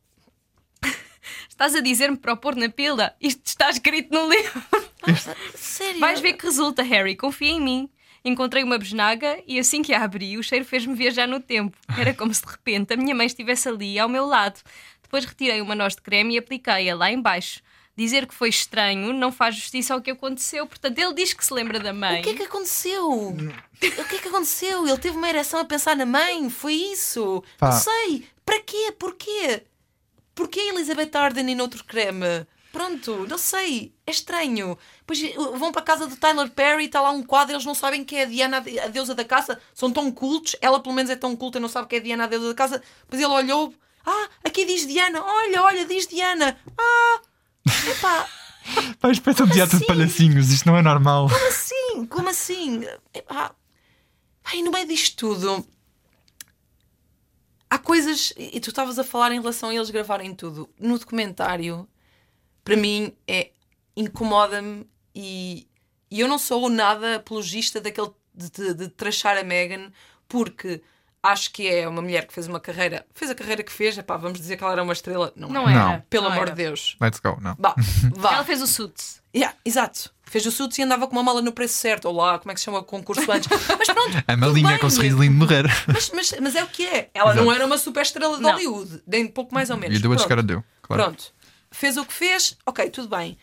Estás 1.48 1.74
a 1.74 1.80
dizer-me 1.80 2.16
para 2.16 2.32
o 2.32 2.36
pôr 2.36 2.54
na 2.56 2.68
pila? 2.68 3.14
Isto 3.20 3.42
está 3.44 3.70
escrito 3.70 4.12
no 4.12 4.28
livro. 4.30 4.62
Sério? 5.54 6.00
Vais 6.00 6.20
ver 6.20 6.34
que 6.34 6.44
resulta, 6.46 6.82
Harry. 6.82 7.16
Confia 7.16 7.50
em 7.50 7.60
mim. 7.60 7.90
Encontrei 8.24 8.64
uma 8.64 8.78
besnaga 8.78 9.38
e 9.46 9.58
assim 9.58 9.80
que 9.80 9.94
a 9.94 10.02
abri, 10.02 10.36
o 10.36 10.42
cheiro 10.42 10.64
fez-me 10.64 10.94
viajar 10.94 11.26
no 11.26 11.40
tempo. 11.40 11.76
Era 11.96 12.12
como 12.12 12.34
se 12.34 12.44
de 12.44 12.50
repente 12.50 12.92
a 12.92 12.96
minha 12.96 13.14
mãe 13.14 13.26
estivesse 13.26 13.68
ali 13.68 13.98
ao 13.98 14.08
meu 14.08 14.26
lado. 14.26 14.60
Depois 15.02 15.24
retirei 15.24 15.60
uma 15.60 15.74
noz 15.74 15.94
de 15.94 16.02
creme 16.02 16.34
e 16.34 16.38
apliquei-a 16.38 16.94
lá 16.94 17.10
embaixo. 17.10 17.62
Dizer 17.96 18.26
que 18.26 18.34
foi 18.34 18.48
estranho 18.48 19.12
não 19.12 19.32
faz 19.32 19.56
justiça 19.56 19.94
ao 19.94 20.00
que 20.00 20.10
aconteceu. 20.10 20.66
Portanto, 20.66 20.98
ele 20.98 21.14
diz 21.14 21.32
que 21.32 21.44
se 21.44 21.52
lembra 21.54 21.80
da 21.80 21.92
mãe. 21.92 22.20
O 22.20 22.22
que 22.22 22.30
é 22.30 22.34
que 22.34 22.42
aconteceu? 22.42 23.08
O 23.08 23.34
que 23.78 24.16
é 24.16 24.18
que 24.18 24.28
aconteceu? 24.28 24.86
Ele 24.86 24.98
teve 24.98 25.16
uma 25.16 25.28
ereção 25.28 25.60
a 25.60 25.64
pensar 25.64 25.96
na 25.96 26.06
mãe? 26.06 26.48
Foi 26.50 26.74
isso? 26.74 27.42
Pá. 27.56 27.70
Não 27.70 27.76
sei. 27.76 28.26
Para 28.44 28.60
quê? 28.60 28.92
Porquê? 28.98 29.62
Porquê 30.38 30.60
Elizabeth 30.60 31.10
Arden 31.16 31.50
e 31.50 31.54
noutro 31.56 31.82
creme? 31.82 32.46
Pronto, 32.70 33.26
não 33.28 33.36
sei. 33.36 33.92
É 34.06 34.12
estranho. 34.12 34.78
Depois 35.00 35.20
uh, 35.36 35.56
vão 35.56 35.72
para 35.72 35.80
a 35.80 35.84
casa 35.84 36.06
do 36.06 36.14
Tyler 36.14 36.48
Perry 36.48 36.84
está 36.84 37.00
lá 37.00 37.10
um 37.10 37.24
quadro, 37.24 37.56
eles 37.56 37.64
não 37.64 37.74
sabem 37.74 38.04
que 38.04 38.14
é 38.14 38.22
a 38.22 38.24
Diana, 38.24 38.58
a 38.58 38.86
deusa 38.86 39.16
da 39.16 39.24
casa. 39.24 39.60
São 39.74 39.90
tão 39.90 40.12
cultos. 40.12 40.54
Ela, 40.60 40.78
pelo 40.78 40.94
menos, 40.94 41.10
é 41.10 41.16
tão 41.16 41.34
culta 41.34 41.58
e 41.58 41.60
não 41.60 41.68
sabe 41.68 41.88
que 41.88 41.96
é 41.96 41.98
a 41.98 42.02
Diana, 42.02 42.22
a 42.22 42.26
deusa 42.28 42.50
da 42.50 42.54
casa. 42.54 42.80
Depois 43.02 43.20
ele 43.20 43.32
olhou. 43.32 43.74
Ah, 44.06 44.28
aqui 44.44 44.64
diz 44.64 44.86
Diana. 44.86 45.20
Olha, 45.24 45.60
olha, 45.64 45.84
diz 45.84 46.06
Diana. 46.06 46.56
Ah, 46.78 47.20
epá. 47.90 48.28
Pá, 49.00 49.08
parece 49.10 49.42
um 49.42 49.48
teatro 49.48 49.76
de 49.78 49.84
assim? 49.84 49.86
palhacinhos, 49.86 50.52
isto 50.52 50.68
não 50.68 50.76
é 50.76 50.82
normal. 50.82 51.28
Como 51.28 51.48
assim? 51.48 52.06
Como 52.06 52.28
assim? 52.28 52.84
Ah, 53.28 53.50
ai, 54.44 54.62
no 54.62 54.70
meio 54.70 54.86
disto 54.86 55.16
tudo, 55.16 55.66
há 57.70 57.78
coisas. 57.78 58.32
E 58.36 58.60
tu 58.60 58.70
estavas 58.70 58.98
a 58.98 59.04
falar 59.04 59.32
em 59.32 59.40
relação 59.40 59.68
a 59.70 59.74
eles 59.74 59.90
gravarem 59.90 60.34
tudo. 60.34 60.68
No 60.78 60.98
documentário, 60.98 61.88
para 62.64 62.76
mim, 62.76 63.12
é 63.26 63.50
incomoda-me 63.96 64.86
e, 65.14 65.66
e 66.10 66.20
eu 66.20 66.28
não 66.28 66.38
sou 66.38 66.68
nada 66.68 67.16
apologista 67.16 67.80
daquele 67.80 68.10
de, 68.34 68.50
de, 68.50 68.74
de 68.74 68.88
trachar 68.88 69.36
a 69.36 69.42
Megan, 69.42 69.90
porque 70.28 70.80
acho 71.22 71.52
que 71.52 71.66
é 71.66 71.88
uma 71.88 72.00
mulher 72.00 72.26
que 72.26 72.32
fez 72.32 72.46
uma 72.46 72.60
carreira, 72.60 73.04
fez 73.12 73.30
a 73.30 73.34
carreira 73.34 73.62
que 73.64 73.72
fez, 73.72 73.98
epá, 73.98 74.16
vamos 74.16 74.38
dizer 74.38 74.56
que 74.56 74.62
ela 74.62 74.72
era 74.72 74.82
uma 74.82 74.92
estrela. 74.92 75.32
Não, 75.34 75.48
Não 75.48 75.68
é. 75.68 75.72
era. 75.72 75.84
Não. 75.84 76.00
Pelo 76.08 76.24
não 76.26 76.32
amor 76.32 76.42
era. 76.46 76.50
de 76.52 76.62
Deus. 76.62 76.96
Let's 77.00 77.18
go, 77.18 77.36
não. 77.40 77.56
Vá, 77.58 77.74
vá. 78.14 78.34
Ela 78.34 78.44
fez 78.44 78.62
o 78.62 78.66
suit. 78.66 78.94
Yeah, 79.34 79.56
exato. 79.64 80.14
Fez 80.28 80.44
o 80.44 80.50
suits 80.52 80.78
e 80.78 80.82
andava 80.82 81.06
com 81.06 81.12
uma 81.12 81.22
mala 81.22 81.40
no 81.40 81.52
preço 81.52 81.74
certo, 81.74 82.04
ou 82.06 82.14
lá, 82.14 82.38
como 82.38 82.52
é 82.52 82.54
que 82.54 82.60
se 82.60 82.64
chama 82.66 82.80
o 82.80 82.84
concurso 82.84 83.30
antes. 83.32 83.48
Mas 83.50 83.88
pronto. 83.88 84.24
A 84.28 84.36
malinha 84.36 84.78
com 84.78 84.86
o 84.86 84.90
sorriso 84.90 85.18
lindo 85.18 85.32
de 85.32 85.38
morrer. 85.38 85.64
Mas, 85.86 86.10
mas, 86.10 86.34
mas 86.40 86.54
é 86.54 86.62
o 86.62 86.66
que 86.66 86.86
é. 86.86 87.10
Ela 87.14 87.34
não 87.34 87.44
Exato. 87.44 87.56
era 87.56 87.66
uma 87.66 87.78
super 87.78 88.02
estrela 88.02 88.36
de 88.36 88.42
Não. 88.42 88.50
Hollywood, 88.50 89.02
nem 89.06 89.26
pouco 89.26 89.54
mais 89.54 89.70
ou 89.70 89.76
menos. 89.76 89.96
E 89.96 90.00
deu 90.00 90.12
a 90.12 90.16
descara 90.16 90.42
deu, 90.42 90.62
claro. 90.82 91.04
Pronto. 91.04 91.32
Fez 91.70 91.96
o 91.96 92.04
que 92.04 92.12
fez, 92.12 92.56
ok, 92.66 92.90
tudo 92.90 93.08
bem. 93.08 93.38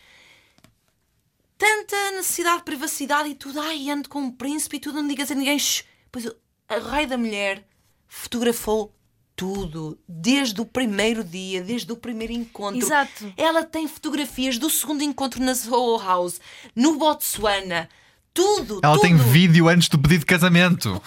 Tanta 1.58 2.12
necessidade 2.12 2.58
de 2.58 2.64
privacidade 2.64 3.28
e 3.30 3.34
tudo, 3.34 3.60
ai, 3.60 3.90
ando 3.90 4.08
com 4.08 4.20
um 4.20 4.30
príncipe 4.30 4.76
e 4.76 4.80
tudo, 4.80 5.00
não 5.00 5.08
digas 5.08 5.30
a 5.30 5.34
ninguém. 5.34 5.58
Shh. 5.58 5.84
Pois 6.12 6.26
a 6.68 6.78
rei 6.94 7.06
da 7.06 7.18
mulher 7.18 7.66
fotografou 8.06 8.95
tudo, 9.36 9.98
desde 10.08 10.58
o 10.60 10.64
primeiro 10.64 11.22
dia, 11.22 11.62
desde 11.62 11.92
o 11.92 11.96
primeiro 11.96 12.32
encontro. 12.32 12.80
Exato. 12.80 13.32
Ela 13.36 13.62
tem 13.62 13.86
fotografias 13.86 14.56
do 14.56 14.70
segundo 14.70 15.04
encontro 15.04 15.42
na 15.42 15.54
Soho 15.54 16.02
House, 16.02 16.40
no 16.74 16.96
Botswana, 16.96 17.88
tudo. 18.32 18.80
Ela 18.82 18.94
tudo. 18.94 19.02
tem 19.02 19.16
vídeo 19.16 19.68
antes 19.68 19.88
do 19.88 19.98
pedido 19.98 20.20
de 20.20 20.26
casamento. 20.26 21.00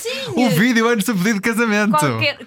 Sim. 0.00 0.14
O 0.34 0.48
vídeo 0.50 0.88
antes 0.88 1.04
do 1.04 1.14
pedido 1.14 1.34
de 1.34 1.40
casamento. 1.42 1.90
Qualquer. 1.90 2.38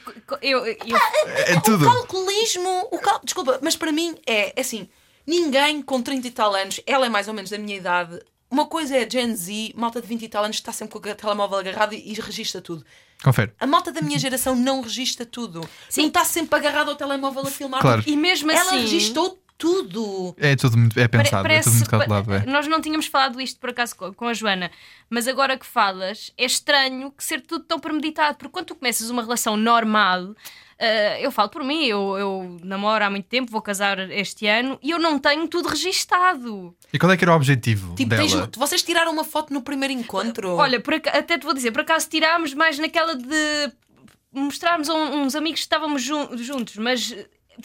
Eu, 0.41 0.65
eu, 0.65 0.97
É 1.45 1.59
tudo. 1.59 1.87
O 1.87 1.93
calculismo, 1.93 2.87
o 2.91 2.97
cal... 2.97 3.21
desculpa, 3.23 3.59
mas 3.61 3.75
para 3.75 3.91
mim 3.91 4.15
é 4.25 4.53
é 4.55 4.61
assim: 4.61 4.89
ninguém 5.25 5.81
com 5.81 6.01
30 6.01 6.27
e 6.27 6.31
tal 6.31 6.55
anos, 6.55 6.81
ela 6.85 7.05
é 7.05 7.09
mais 7.09 7.27
ou 7.27 7.33
menos 7.33 7.51
da 7.51 7.57
minha 7.57 7.77
idade. 7.77 8.19
Uma 8.49 8.65
coisa 8.65 8.95
é 8.95 9.03
a 9.05 9.09
Gen 9.09 9.35
Z, 9.35 9.73
malta 9.75 10.01
de 10.01 10.07
20 10.07 10.23
e 10.23 10.29
tal 10.29 10.43
anos, 10.43 10.55
está 10.55 10.71
sempre 10.71 10.99
com 10.99 11.09
o 11.09 11.15
telemóvel 11.15 11.57
agarrado 11.57 11.93
e, 11.93 12.11
e 12.11 12.13
registra 12.13 12.61
tudo. 12.61 12.85
Confere. 13.23 13.51
A 13.59 13.67
malta 13.67 13.91
da 13.91 14.01
minha 14.01 14.17
geração 14.17 14.55
não 14.55 14.81
registra 14.81 15.25
tudo. 15.25 15.67
Não 15.97 16.07
está 16.07 16.23
sempre 16.23 16.57
agarrado 16.57 16.89
ao 16.89 16.95
telemóvel 16.95 17.41
a 17.43 17.51
filmar. 17.51 17.81
Claro. 17.81 18.03
e 18.05 18.15
mesmo 18.15 18.51
Ela 18.51 18.61
assim. 18.61 18.81
registou 18.81 19.39
tudo. 19.57 20.35
É 20.37 20.55
tudo 20.55 20.77
muito 20.77 20.99
é 20.99 21.07
pensado, 21.07 21.47
é 21.47 21.61
tudo 21.61 21.73
muito 21.75 21.89
calculado. 21.89 22.33
É. 22.33 22.45
Nós 22.45 22.67
não 22.67 22.79
tínhamos 22.81 23.07
falado 23.07 23.41
isto 23.41 23.59
por 23.59 23.69
acaso 23.71 23.95
co- 23.95 24.13
com 24.13 24.27
a 24.27 24.33
Joana, 24.33 24.69
mas 25.09 25.27
agora 25.27 25.57
que 25.57 25.65
falas, 25.65 26.31
é 26.37 26.45
estranho 26.45 27.11
que 27.11 27.23
ser 27.23 27.41
tudo 27.41 27.63
tão 27.65 27.79
premeditado, 27.79 28.37
porque 28.37 28.51
quando 28.51 28.65
tu 28.67 28.75
começas 28.75 29.09
uma 29.09 29.21
relação 29.23 29.57
normal, 29.57 30.35
eh, 30.77 31.25
eu 31.25 31.31
falo 31.31 31.49
por 31.49 31.63
mim, 31.63 31.85
eu, 31.85 32.15
eu 32.19 32.57
namoro 32.63 33.03
há 33.03 33.09
muito 33.09 33.25
tempo, 33.25 33.51
vou 33.51 33.61
casar 33.61 33.97
este 34.11 34.45
ano 34.45 34.77
e 34.81 34.91
eu 34.91 34.99
não 34.99 35.17
tenho 35.17 35.47
tudo 35.47 35.67
registado. 35.69 36.75
E 36.93 36.99
qual 36.99 37.11
é 37.11 37.17
que 37.17 37.23
era 37.23 37.33
o 37.33 37.35
objetivo 37.35 37.95
Tipo, 37.95 38.09
dela? 38.11 38.21
tens- 38.47 38.49
vocês 38.55 38.83
tiraram 38.83 39.11
uma 39.11 39.23
foto 39.23 39.51
no 39.53 39.61
primeiro 39.63 39.93
encontro? 39.93 40.55
Olha, 40.55 40.79
por 40.79 40.93
até 40.93 41.37
te 41.37 41.43
vou 41.45 41.53
dizer, 41.53 41.71
por 41.71 41.81
acaso 41.81 42.07
tirámos 42.07 42.53
mais 42.53 42.77
naquela 42.77 43.15
de 43.15 43.71
mostrarmos 44.31 44.87
a 44.89 44.93
uns 44.93 45.33
amigos 45.35 45.61
que 45.61 45.65
estávamos 45.65 46.03
jun- 46.03 46.37
juntos, 46.37 46.75
mas 46.77 47.15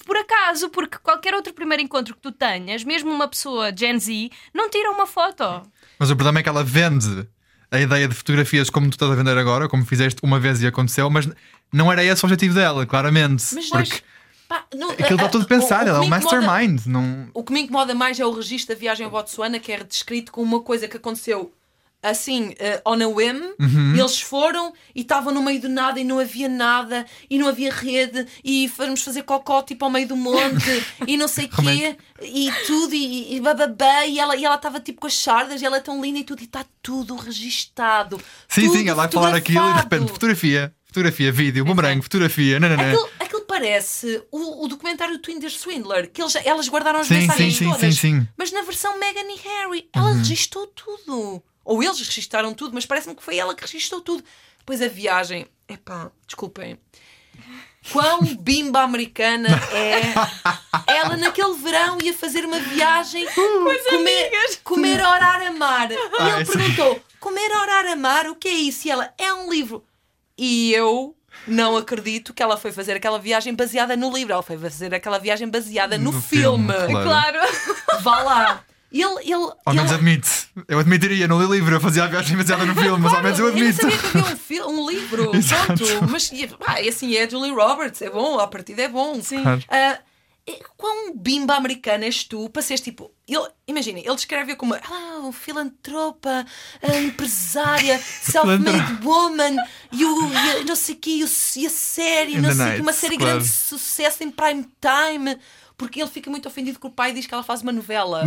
por 0.07 0.17
acaso, 0.17 0.69
porque 0.71 0.99
qualquer 0.99 1.35
outro 1.35 1.53
primeiro 1.53 1.83
encontro 1.83 2.15
que 2.15 2.21
tu 2.21 2.33
tenhas, 2.33 2.83
mesmo 2.85 3.11
uma 3.11 3.29
pessoa 3.29 3.73
Gen 3.77 3.99
Z, 3.99 4.31
não 4.55 4.71
tira 4.71 4.91
uma 4.91 5.07
foto. 5.07 5.45
Mas 5.99 6.11
o 6.11 6.17
problema 6.17 6.41
é 6.41 6.43
que 6.43 6.49
ela 6.49 6.65
vende 6.65 7.29
a 7.71 7.81
ideia 7.81 8.07
de 8.09 8.15
fotografias 8.15 8.69
como 8.71 8.89
tu 8.89 8.93
estás 8.95 9.11
a 9.11 9.15
vender 9.15 9.37
agora, 9.39 9.69
como 9.69 9.85
fizeste 9.85 10.21
uma 10.23 10.39
vez 10.39 10.63
e 10.63 10.67
aconteceu, 10.67 11.09
mas 11.09 11.29
não 11.73 11.91
era 11.91 12.05
esse 12.05 12.25
o 12.25 12.27
objetivo 12.27 12.55
dela, 12.55 12.85
claramente. 12.87 13.45
Mas 13.55 13.69
porque 13.71 14.03
pá, 14.49 14.65
não- 14.75 14.91
aquilo 14.91 15.15
está 15.15 15.29
tudo 15.29 15.45
a- 15.45 15.49
pensado, 15.49 15.89
ela 15.89 15.99
é 15.99 16.01
um 16.03 16.07
mastermind. 16.09 16.85
Não... 16.87 17.29
O 17.33 17.43
que 17.43 17.53
me 17.53 17.61
incomoda 17.61 17.95
mais 17.95 18.19
é 18.21 18.27
o 18.27 18.31
registro 18.33 18.75
da 18.75 18.79
viagem 18.81 19.05
ao 19.07 19.11
Botsuana, 19.11 19.59
que 19.59 19.73
é 19.73 19.83
descrito 19.85 20.31
como 20.33 20.57
uma 20.57 20.63
coisa 20.63 20.87
que 20.89 20.97
aconteceu 20.99 21.53
assim, 22.03 22.55
eh, 22.59 22.83
on 22.85 23.01
a 23.01 23.07
whim. 23.07 23.41
Uhum. 23.59 23.95
Eles 23.95 24.21
foram 24.21 24.73
e 24.95 25.03
estavam 25.03 25.33
no 25.33 25.43
meio 25.43 25.61
do 25.61 25.69
nada 25.69 26.01
e 26.01 26.05
não 26.05 26.19
havia 26.19 26.49
nada 26.49 27.07
e 27.31 27.39
não 27.39 27.49
havia 27.49 27.73
rede 27.73 28.27
e 28.45 28.69
fomos 28.69 29.03
fazer 29.03 29.23
cocó 29.23 29.63
tipo 29.63 29.85
ao 29.85 29.91
meio 29.91 30.09
do 30.09 30.17
monte 30.17 30.85
e 31.07 31.17
não 31.17 31.29
sei 31.29 31.47
o 31.47 31.49
quê 31.63 31.97
e 32.21 32.51
tudo 32.67 32.95
e, 32.95 33.37
e 33.37 33.41
bababá 33.41 34.05
e 34.07 34.19
ela 34.19 34.37
e 34.37 34.45
ela 34.45 34.57
estava 34.57 34.81
tipo 34.81 35.01
com 35.01 35.07
as 35.07 35.15
sardas 35.15 35.63
e 35.63 35.65
ela 35.65 35.77
é 35.77 35.81
tão 35.81 36.03
linda 36.03 36.19
e 36.19 36.25
tudo 36.25 36.41
e 36.41 36.45
está 36.45 36.65
tudo 36.83 37.15
registado. 37.15 38.21
Sim, 38.49 38.67
tudo 38.67 38.79
sim, 38.79 38.89
ela 38.89 39.03
vai 39.03 39.11
falar 39.11 39.35
aquilo 39.35 39.71
e 39.71 39.73
de 39.75 39.81
repente 39.81 40.13
fotografia, 40.13 40.75
fotografia, 40.85 41.31
vídeo, 41.31 41.65
bumerangue, 41.65 42.03
fotografia, 42.03 42.59
nananã. 42.59 42.91
Aquilo, 42.91 43.09
aquilo 43.21 43.41
parece 43.43 44.23
o, 44.31 44.65
o 44.65 44.69
documentário 44.69 45.17
do 45.17 45.23
Tinder 45.23 45.51
Swindler, 45.51 46.11
que 46.11 46.21
eles, 46.21 46.35
elas 46.45 46.69
guardaram 46.69 47.01
as 47.01 47.07
Sim, 47.07 47.15
mensagens 47.15 47.57
sim, 47.57 47.65
sim, 47.65 47.71
todas. 47.71 47.95
sim, 47.95 48.21
sim. 48.21 48.29
Mas 48.37 48.51
na 48.51 48.63
versão 48.63 48.99
Meghan 48.99 49.21
e 49.21 49.39
Harry, 49.41 49.89
ela 49.93 50.13
registou 50.15 50.67
tudo. 50.69 51.43
Ou 51.65 51.83
eles 51.83 51.99
registaram 51.99 52.53
tudo, 52.55 52.75
mas 52.75 52.87
parece-me 52.87 53.15
que 53.15 53.23
foi 53.23 53.37
ela 53.39 53.55
que 53.55 53.63
registou 53.63 54.01
tudo. 54.01 54.25
Depois 54.59 54.81
a 54.83 54.89
viagem, 54.89 55.47
epá, 55.69 56.11
desculpem. 56.27 56.79
Quão 57.91 58.21
bimba 58.37 58.81
americana 58.83 59.49
é 59.73 60.03
ela 60.87 61.17
naquele 61.17 61.55
verão 61.55 61.99
ia 62.01 62.15
fazer 62.15 62.45
uma 62.45 62.61
viagem 62.61 63.27
comer, 63.35 64.31
comer 64.63 65.01
orar 65.05 65.43
amar 65.49 65.91
e 65.91 65.97
Ah, 66.19 66.31
ele 66.35 66.43
isso- 66.43 66.53
perguntou 66.53 67.03
comer 67.19 67.51
orar 67.51 67.87
amar 67.87 68.29
o 68.29 68.37
que 68.37 68.47
é 68.49 68.53
isso 68.53 68.87
e 68.87 68.91
ela 68.91 69.13
é 69.19 69.33
um 69.33 69.51
livro 69.51 69.85
e 70.39 70.73
eu 70.73 71.17
não 71.47 71.77
acredito 71.77 72.33
que 72.33 72.43
ela 72.43 72.57
foi 72.57 72.71
fazer 72.71 72.93
aquela 72.95 73.19
viagem 73.19 73.53
baseada 73.55 73.97
no 73.97 74.13
livro 74.15 74.33
ela 74.33 74.43
foi 74.45 74.57
fazer 74.59 74.95
aquela 74.95 75.19
viagem 75.19 75.49
baseada 75.49 75.99
no, 75.99 76.13
No 76.13 76.23
filme, 76.23 76.73
filme, 76.73 76.93
claro. 76.93 77.39
Claro. 77.41 78.03
vá 78.03 78.23
lá 78.23 78.65
ele, 79.01 79.21
ele, 79.23 79.53
Ao 79.65 79.73
menos 79.73 79.91
ele- 79.91 79.95
admite. 79.95 80.31
Eu 80.69 80.79
admitiria, 80.79 81.29
não 81.29 81.41
li 81.41 81.49
livro, 81.51 81.75
eu 81.75 81.81
fazia 81.81 82.05
a 82.05 82.07
viagem 82.09 82.37
baseada 82.37 82.65
no 82.67 82.75
filme, 82.75 83.03
mas 83.03 83.15
ao 83.15 83.23
menos 83.23 83.39
eu 83.39 83.47
eu 83.47 83.53
não 83.53 83.59
admito. 83.59 83.81
sabia 83.81 83.99
que 83.99 84.19
havia 84.19 84.67
um, 84.67 84.83
um 84.83 84.91
livro, 84.91 85.31
pronto. 85.33 86.11
Mas 86.11 86.31
pá, 86.59 86.81
e 86.81 86.89
assim 86.89 87.15
é 87.17 87.29
Julie 87.29 87.53
Roberts, 87.53 88.03
é 88.03 88.11
bom, 88.11 88.39
a 88.39 88.47
partida 88.47 88.83
é 88.83 88.89
bom. 88.89 89.21
Sim. 89.23 89.43
Claro. 89.43 89.63
E 90.45 90.61
quão 90.77 91.15
bimba 91.15 91.55
americana 91.55 92.05
és 92.05 92.25
tu 92.25 92.51
para 92.51 92.63
seres 92.63 92.81
tipo. 92.81 93.13
Ele, 93.29 93.47
imagina, 93.69 94.01
ele 94.01 94.15
descreve-a 94.15 94.57
como 94.57 94.75
ah, 94.75 95.21
um 95.23 95.31
filantropa, 95.31 96.45
ah, 96.83 96.99
empresária, 96.99 97.97
self-made 98.03 99.05
woman, 99.05 99.57
e, 99.93 100.05
o, 100.05 100.31
e 100.61 100.65
não 100.65 100.75
sei 100.75 100.97
o 100.97 100.99
quê, 100.99 101.11
e, 101.11 101.23
a 101.23 101.71
série, 101.71 102.41
não 102.41 102.53
sei 102.53 102.67
o 102.67 102.75
quê, 102.75 102.81
uma 102.81 102.93
série 102.93 103.17
claro. 103.17 103.35
grande 103.35 103.49
sucesso 103.49 104.25
em 104.25 104.31
prime 104.33 104.67
time. 104.81 105.39
Porque 105.77 106.01
ele 106.03 106.11
fica 106.11 106.29
muito 106.29 106.47
ofendido 106.49 106.79
que 106.79 106.87
o 106.87 106.91
pai 106.91 107.13
diz 107.13 107.27
que 107.27 107.33
ela 107.35 107.43
faz 107.43 107.63
uma 107.63 107.73
novela. 107.73 108.25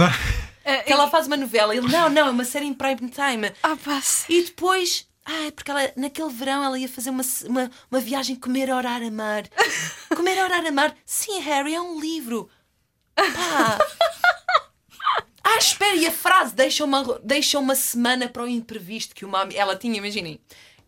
Que 0.83 0.91
ela 0.91 1.09
faz 1.09 1.27
uma 1.27 1.37
novela. 1.37 1.75
Ele, 1.75 1.87
não, 1.87 2.09
não, 2.09 2.27
é 2.27 2.29
uma 2.31 2.45
série 2.45 2.65
em 2.65 2.73
prime 2.73 3.09
time. 3.09 3.51
Ah, 3.61 3.75
pá, 3.75 4.01
sim. 4.01 4.25
E 4.33 4.43
depois, 4.43 5.07
ai, 5.25 5.51
porque 5.51 5.69
ela, 5.69 5.91
naquele 5.95 6.29
verão 6.29 6.63
ela 6.63 6.79
ia 6.79 6.89
fazer 6.89 7.11
uma, 7.11 7.23
uma, 7.45 7.71
uma 7.91 7.99
viagem 7.99 8.35
comer, 8.35 8.71
orar, 8.71 9.01
amar. 9.03 9.43
Comer, 10.15 10.43
orar, 10.43 10.65
amar. 10.65 10.95
Sim, 11.05 11.39
Harry, 11.39 11.75
é 11.75 11.81
um 11.81 11.99
livro. 11.99 12.49
Pá. 13.15 13.77
Ah, 15.47 15.57
espera, 15.59 15.95
e 15.95 16.07
a 16.07 16.11
frase 16.11 16.55
deixa 16.55 16.83
uma, 16.83 17.19
deixa 17.23 17.59
uma 17.59 17.75
semana 17.75 18.27
para 18.27 18.43
o 18.43 18.47
imprevisto 18.47 19.13
que 19.13 19.23
uma, 19.23 19.47
ela 19.53 19.75
tinha, 19.75 19.95
imaginem. 19.97 20.39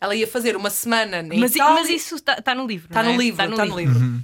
Ela 0.01 0.15
ia 0.15 0.27
fazer 0.27 0.55
uma 0.55 0.69
semana 0.71 1.21
na 1.21 1.35
Mas, 1.35 1.55
Itália. 1.55 1.73
mas 1.75 1.89
isso 1.89 2.15
está 2.15 2.41
tá 2.41 2.55
no 2.55 2.65
livro. 2.65 2.87
Está 2.87 3.03
não 3.03 3.13
no 3.13 3.21
é? 3.21 3.23
livro, 3.23 3.49
está 3.49 3.65
no 3.65 3.77
livro. 3.77 4.23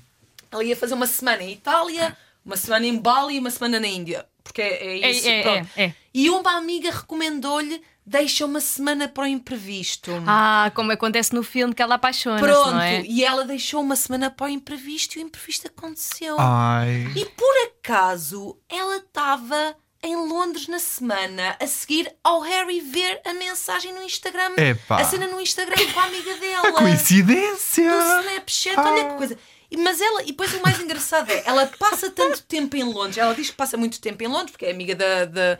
Ela 0.51 0.64
ia 0.64 0.76
fazer 0.76 0.95
uma 0.95 1.08
semana 1.08 1.43
em 1.43 1.51
Itália, 1.51 2.18
uma 2.43 2.58
semana 2.58 2.86
em 2.86 2.97
Bali 2.97 3.36
e 3.36 3.39
uma 3.39 3.51
semana 3.51 3.80
na 3.80 3.88
Índia. 3.88 4.26
Porque 4.44 4.62
é, 4.62 4.86
é 4.86 5.02
É, 5.02 5.12
isso. 5.12 5.28
é, 5.30 5.41
pronto. 5.41 5.70
é, 5.78 5.84
é. 5.86 5.96
E 6.14 6.30
uma 6.30 6.52
amiga 6.58 6.91
recomendou-lhe 6.91 7.82
deixa 8.06 8.46
uma 8.46 8.60
semana 8.60 9.08
para 9.08 9.24
o 9.24 9.28
imprevisto. 9.28 10.12
Ah, 10.28 10.70
como 10.76 10.91
acontece 10.91 11.34
no 11.34 11.41
filme 11.41 11.74
que 11.74 11.82
ela 11.82 11.96
apaixona-se, 11.96 12.44
Pronto, 12.44 12.72
não 12.72 12.82
é? 12.82 13.02
e 13.04 13.24
ela 13.24 13.46
deixou 13.46 13.82
uma 13.82 13.96
semana 13.96 14.30
para 14.30 14.48
o 14.48 14.50
imprevisto 14.50 15.16
e 15.18 15.24
o 15.24 15.26
imprevisto 15.26 15.68
aconteceu. 15.68 16.36
Ai. 16.39 17.08
E 17.16 17.26
por 17.26 17.56
acaso 17.68 18.58
ela 18.70 18.98
estava 18.98 19.76
em 20.06 20.18
Londres 20.18 20.68
na 20.68 20.80
semana 20.80 21.56
a 21.62 21.66
seguir 21.66 22.14
ao 22.22 22.41
Harry 22.41 22.82
ver 22.82 23.22
a 23.26 23.34
mensagem 23.34 23.94
no 23.94 24.04
Instagram, 24.04 24.52
Epá. 24.58 25.00
a 25.00 25.06
cena 25.06 25.28
no 25.28 25.39
Instagram 25.39 25.78
com 25.94 26.00
a 26.02 26.04
amiga 26.04 26.36
dela. 26.36 26.68
A 26.68 26.72
coincidência! 26.74 27.89
No 27.89 28.20
Snapchat, 28.22 28.78
olha 28.80 29.06
que 29.12 29.16
coisa. 29.16 29.38
E- 29.74 29.78
Mas 29.78 29.99
ela, 29.99 30.21
e 30.24 30.28
depois 30.28 30.53
o 30.53 30.61
mais 30.61 30.80
engraçado 30.80 31.30
é, 31.32 31.43
ela 31.45 31.65
passa 31.80 32.09
tanto 32.11 32.41
tempo 32.43 32.76
em 32.78 32.84
Londres, 32.84 33.17
ela 33.17 33.34
diz 33.34 33.49
que 33.49 33.55
passa 33.55 33.76
muito 33.76 33.99
tempo 33.99 34.24
em 34.24 34.28
Londres, 34.28 34.51
porque 34.51 34.65
é 34.65 34.71
amiga 34.71 34.95
da. 34.95 35.26
da 35.26 35.59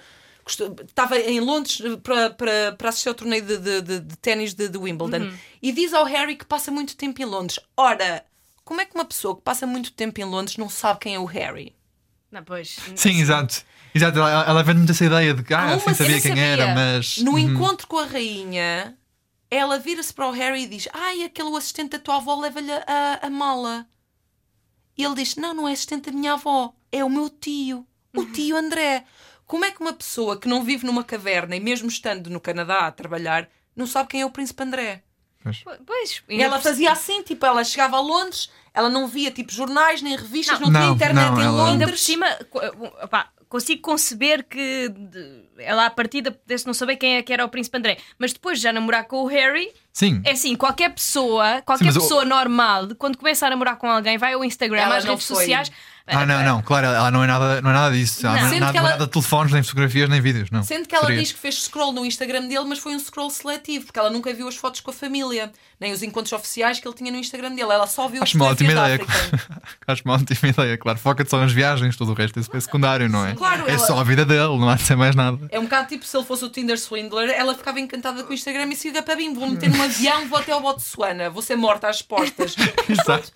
Estava 0.86 1.18
em 1.18 1.40
Londres 1.40 1.82
para, 2.04 2.30
para, 2.32 2.74
para 2.78 2.90
assistir 2.90 3.08
ao 3.08 3.16
torneio 3.16 3.42
de, 3.44 3.58
de, 3.58 3.82
de, 3.82 4.00
de 4.02 4.18
ténis 4.18 4.54
de, 4.54 4.68
de 4.68 4.78
Wimbledon 4.78 5.32
e 5.62 5.72
diz 5.72 5.94
ao 5.94 6.04
Harry 6.04 6.36
que 6.36 6.44
passa 6.46 6.70
muito 6.70 6.98
tempo 6.98 7.22
em 7.22 7.26
Londres. 7.26 7.60
Ora, 7.78 8.26
como 8.66 8.82
é 8.82 8.86
que 8.86 8.94
uma 8.94 9.06
pessoa 9.06 9.38
que 9.38 9.42
passa 9.42 9.66
muito 9.66 9.94
tempo 9.94 10.20
em 10.20 10.26
Londres 10.26 10.58
não 10.58 10.68
sabe 10.68 11.00
quem 11.00 11.16
é 11.16 11.20
o 11.20 11.24
Harry? 11.24 11.74
Não, 12.30 12.44
pois. 12.44 12.78
Sim, 12.94 13.22
exato. 13.22 13.64
Exato, 13.96 14.20
ela, 14.20 14.44
ela 14.46 14.64
vende 14.64 14.80
muito 14.80 14.92
essa 14.92 15.06
ideia 15.06 15.34
de 15.34 15.44
que 15.44 15.54
ah, 15.54 15.76
assim 15.76 15.94
sabia 15.94 16.20
quem 16.20 16.32
sabia. 16.32 16.44
era, 16.44 16.76
mas. 16.76 17.20
No 17.20 17.32
Uhum. 17.34 17.40
encontro 17.40 17.88
com 17.88 17.98
a 18.00 18.06
rainha, 18.06 18.98
ela 19.50 19.80
vira-se 19.80 20.14
para 20.14 20.28
o 20.28 20.32
Harry 20.32 20.64
e 20.64 20.68
diz: 20.68 20.90
Ai, 20.92 21.24
aquele 21.24 21.56
assistente 21.56 21.92
da 21.92 22.00
tua 22.00 22.18
avó 22.18 22.38
leva-lhe 22.38 22.72
a, 22.72 23.20
a 23.22 23.30
mala. 23.30 23.88
E 24.98 25.04
ele 25.04 25.16
diz: 25.16 25.36
Não, 25.36 25.54
não 25.54 25.68
é 25.68 25.74
assistente 25.74 26.10
da 26.10 26.18
minha 26.18 26.34
avó, 26.34 26.74
é 26.92 27.04
o 27.04 27.10
meu 27.10 27.30
tio, 27.30 27.86
o 28.16 28.26
tio 28.26 28.56
André. 28.56 29.04
Como 29.46 29.66
é 29.66 29.72
que 29.72 29.82
uma 29.82 29.94
pessoa 29.94 30.40
que 30.40 30.48
não 30.48 30.64
vive 30.64 30.86
numa 30.86 31.04
caverna 31.04 31.56
e 31.56 31.60
mesmo 31.60 31.88
estando 31.88 32.30
no 32.30 32.40
Canadá 32.40 32.88
a 32.88 32.92
trabalhar 32.92 33.50
não 33.76 33.86
sabe 33.86 34.10
quem 34.10 34.22
é 34.22 34.26
o 34.26 34.30
príncipe 34.32 34.64
André? 34.64 35.04
Pois. 35.44 35.64
Pois, 35.86 36.24
E 36.30 36.42
ela 36.42 36.62
fazia 36.62 36.92
assim, 36.94 37.22
tipo, 37.22 37.46
ela 37.46 37.66
chegava 37.66 37.98
a 37.98 38.00
Londres, 38.00 38.50
ela 38.74 38.90
não 38.90 39.08
via 39.10 39.30
tipo 39.30 39.52
jornais 39.52 40.02
nem 40.02 40.16
revistas, 40.16 40.58
não, 40.60 40.70
Não, 40.70 40.80
tinha 40.80 40.94
internet 40.94 41.32
não, 41.32 41.42
em 41.42 41.46
ela- 41.46 41.66
Ainda 41.68 41.80
por 41.86 41.92
Londres. 41.92 42.00
cima, 42.02 42.28
consigo 43.54 43.84
conceber 43.84 44.44
que 44.44 44.92
ela 45.60 45.86
à 45.86 45.90
partida 45.92 46.32
pudesse 46.32 46.66
não 46.66 46.74
saber 46.74 46.96
quem 46.96 47.18
é 47.18 47.22
que 47.22 47.32
era 47.32 47.46
o 47.46 47.50
príncipe 47.50 47.78
André, 47.78 47.98
mas 48.18 48.34
depois 48.34 48.58
de 48.58 48.64
já 48.64 48.74
namorar 48.74 49.06
com 49.06 49.18
o 49.22 49.28
Harry, 49.28 49.72
Sim. 49.94 50.24
é 50.26 50.32
assim, 50.32 50.56
qualquer 50.56 50.90
pessoa, 50.90 51.62
qualquer 51.64 51.92
o- 51.92 51.94
pessoa 51.94 52.26
normal, 52.26 52.88
quando 52.98 53.16
começa 53.16 53.46
a 53.46 53.52
namorar 53.52 53.76
com 53.78 53.88
alguém, 53.88 54.18
vai 54.18 54.34
ao 54.34 54.44
Instagram, 54.44 54.82
Ela 54.82 54.98
às 54.98 55.06
redes 55.06 55.28
foi. 55.28 55.36
sociais. 55.36 55.72
Ah, 56.06 56.26
não, 56.26 56.44
não, 56.44 56.62
claro, 56.62 56.86
ela 56.88 57.10
não 57.10 57.24
é 57.24 57.28
nada, 57.28 57.62
não 57.62 57.70
é 57.70 57.74
nada 57.74 57.96
disso. 57.96 58.24
Não. 58.26 58.32
não, 58.34 58.38
é 58.46 58.50
Sendo 58.50 58.60
nada, 58.60 58.74
não 58.74 58.80
é 58.80 58.84
ela- 58.84 58.90
nada 58.90 59.06
de 59.06 59.12
telefones, 59.12 59.54
nem 59.54 59.64
fotografias, 59.64 60.10
nem 60.10 60.20
vídeos, 60.20 60.52
não. 60.52 60.62
Sendo 60.62 60.86
que 60.86 60.94
ela 60.94 61.06
Seria. 61.06 61.22
diz 61.22 61.32
que 61.32 61.40
fez 61.40 61.64
scroll 61.64 61.94
no 61.94 62.06
Instagram 62.06 62.42
dele, 62.48 62.66
mas 62.66 62.80
foi 62.80 62.94
um 62.94 63.00
scroll 63.00 63.30
seletivo, 63.30 63.86
porque 63.86 63.98
ela 63.98 64.10
nunca 64.10 64.34
viu 64.34 64.46
as 64.50 64.56
fotos 64.58 64.82
com 64.82 64.92
a 64.92 64.94
família, 64.94 65.50
nem 65.80 65.94
os 65.94 66.04
encontros 66.04 66.34
oficiais 66.34 66.78
que 66.82 66.86
ele 66.88 66.94
tinha 66.96 67.10
no 67.10 67.18
Instagram 67.18 67.52
dele. 67.56 67.72
Ela 67.72 67.88
só 67.88 68.10
viu 68.10 68.22
Acho 68.22 68.36
uma 68.36 68.48
ótima 68.48 68.72
ideia. 68.74 69.00
Acho 69.88 70.02
uma 70.04 70.16
ótima 70.16 70.50
ideia, 70.50 70.78
claro. 70.78 71.00
Foca-te 71.00 71.30
só 71.30 71.40
nas 71.40 71.54
viagens, 71.54 71.96
todo 71.96 72.12
o 72.12 72.14
resto 72.14 72.38
é 72.38 72.60
secundário, 72.60 73.08
não 73.08 73.26
é? 73.26 73.34
Claro, 73.34 73.66
é 73.66 73.72
ela- 73.72 73.80
só 73.88 73.98
a 73.98 74.04
vida 74.04 74.26
dele, 74.26 74.58
não 74.58 74.68
há 74.70 74.76
de 74.76 74.84
ser 74.84 74.98
mais 74.98 75.16
nada. 75.16 75.40
É 75.52 75.58
um 75.58 75.64
bocado 75.64 75.88
tipo 75.88 76.06
se 76.06 76.18
ele 76.18 76.26
fosse 76.26 76.44
o 76.44 76.50
Tinder 76.50 76.78
Swindler, 76.78 77.30
ela 77.30 77.56
ficava 77.56 77.80
encantada 77.80 78.24
com 78.26 78.32
o 78.32 78.34
Instagram 78.34 78.66
e 78.66 78.76
siga 78.76 79.02
para 79.02 79.16
mim. 79.16 79.34
Vou 79.34 79.50
meter 79.50 79.70
num 79.70 79.82
avião, 79.82 80.28
vou 80.28 80.38
até 80.38 80.52
ao 80.52 80.60
Botsuana, 80.60 81.30
vou 81.30 81.42
ser 81.42 81.56
morta 81.56 81.88
às 81.88 82.02
postas. 82.02 82.56
Exato. 82.90 83.32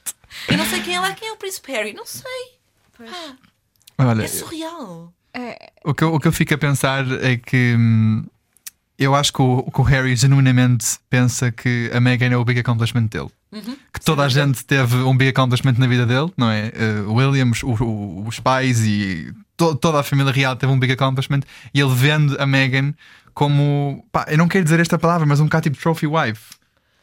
Eu 0.49 0.57
não 0.57 0.65
sei 0.65 0.82
quem 0.82 0.93
ela 0.93 1.07
é, 1.07 1.13
quem 1.13 1.30
é 1.30 1.32
o 1.32 1.38
Príncipe 1.38 1.72
Harry, 1.72 1.93
não 1.93 2.05
sei. 2.05 2.57
Olha, 3.98 4.24
É 4.24 4.28
surreal. 4.28 5.14
o 5.84 5.93
que, 5.93 6.04
eu, 6.04 6.14
o 6.14 6.20
que 6.20 6.28
eu 6.28 6.32
fico 6.32 6.54
a 6.54 6.58
pensar 6.58 7.06
é 7.24 7.38
que 7.38 7.76
hum, 7.78 8.26
eu 8.98 9.14
acho 9.16 9.32
que 9.34 9.41
o, 9.41 9.64
que 9.72 9.82
o 9.82 9.84
Harry 9.84 10.16
genuinamente 10.16 10.98
pensa 11.10 11.52
que 11.52 11.89
a 11.93 12.00
Meghan 12.00 12.28
é 12.32 12.38
o 12.38 12.45
big 12.45 12.60
accomplishment 12.60 13.06
dele. 13.06 13.30
Uhum. 13.52 13.78
Que 13.93 14.00
toda 14.02 14.24
a 14.24 14.30
gente 14.30 14.64
teve 14.66 14.95
um 14.98 15.16
big 15.16 15.30
accomplishment 15.30 15.76
na 15.78 15.88
vida 15.88 16.06
dele, 16.06 16.32
não 16.36 16.50
é? 16.52 16.72
Uh, 17.06 17.14
Williams, 17.14 17.64
o- 17.64 17.72
o- 17.84 18.28
os 18.28 18.39
pais 18.39 18.84
e 18.86 19.34
to- 19.56 19.76
toda 19.76 20.00
a 20.00 20.04
família 20.04 20.32
real 20.34 20.56
teve 20.56 20.72
um 20.72 20.78
big 20.80 20.91
accomplishment 20.93 21.41
e 21.74 21.80
ele 21.80 21.93
vende 21.95 22.36
a 22.39 22.45
Meghan 22.45 22.93
como, 23.34 24.06
pá, 24.12 24.26
eu 24.30 24.38
não 24.38 24.48
quero 24.48 24.64
dizer 24.64 24.80
esta 24.80 24.98
palavra, 25.00 25.26
mas 25.26 25.39
um 25.39 25.45
bocado 25.45 25.64
tipo 25.70 25.78
trophy 25.82 26.08
wife. 26.08 26.56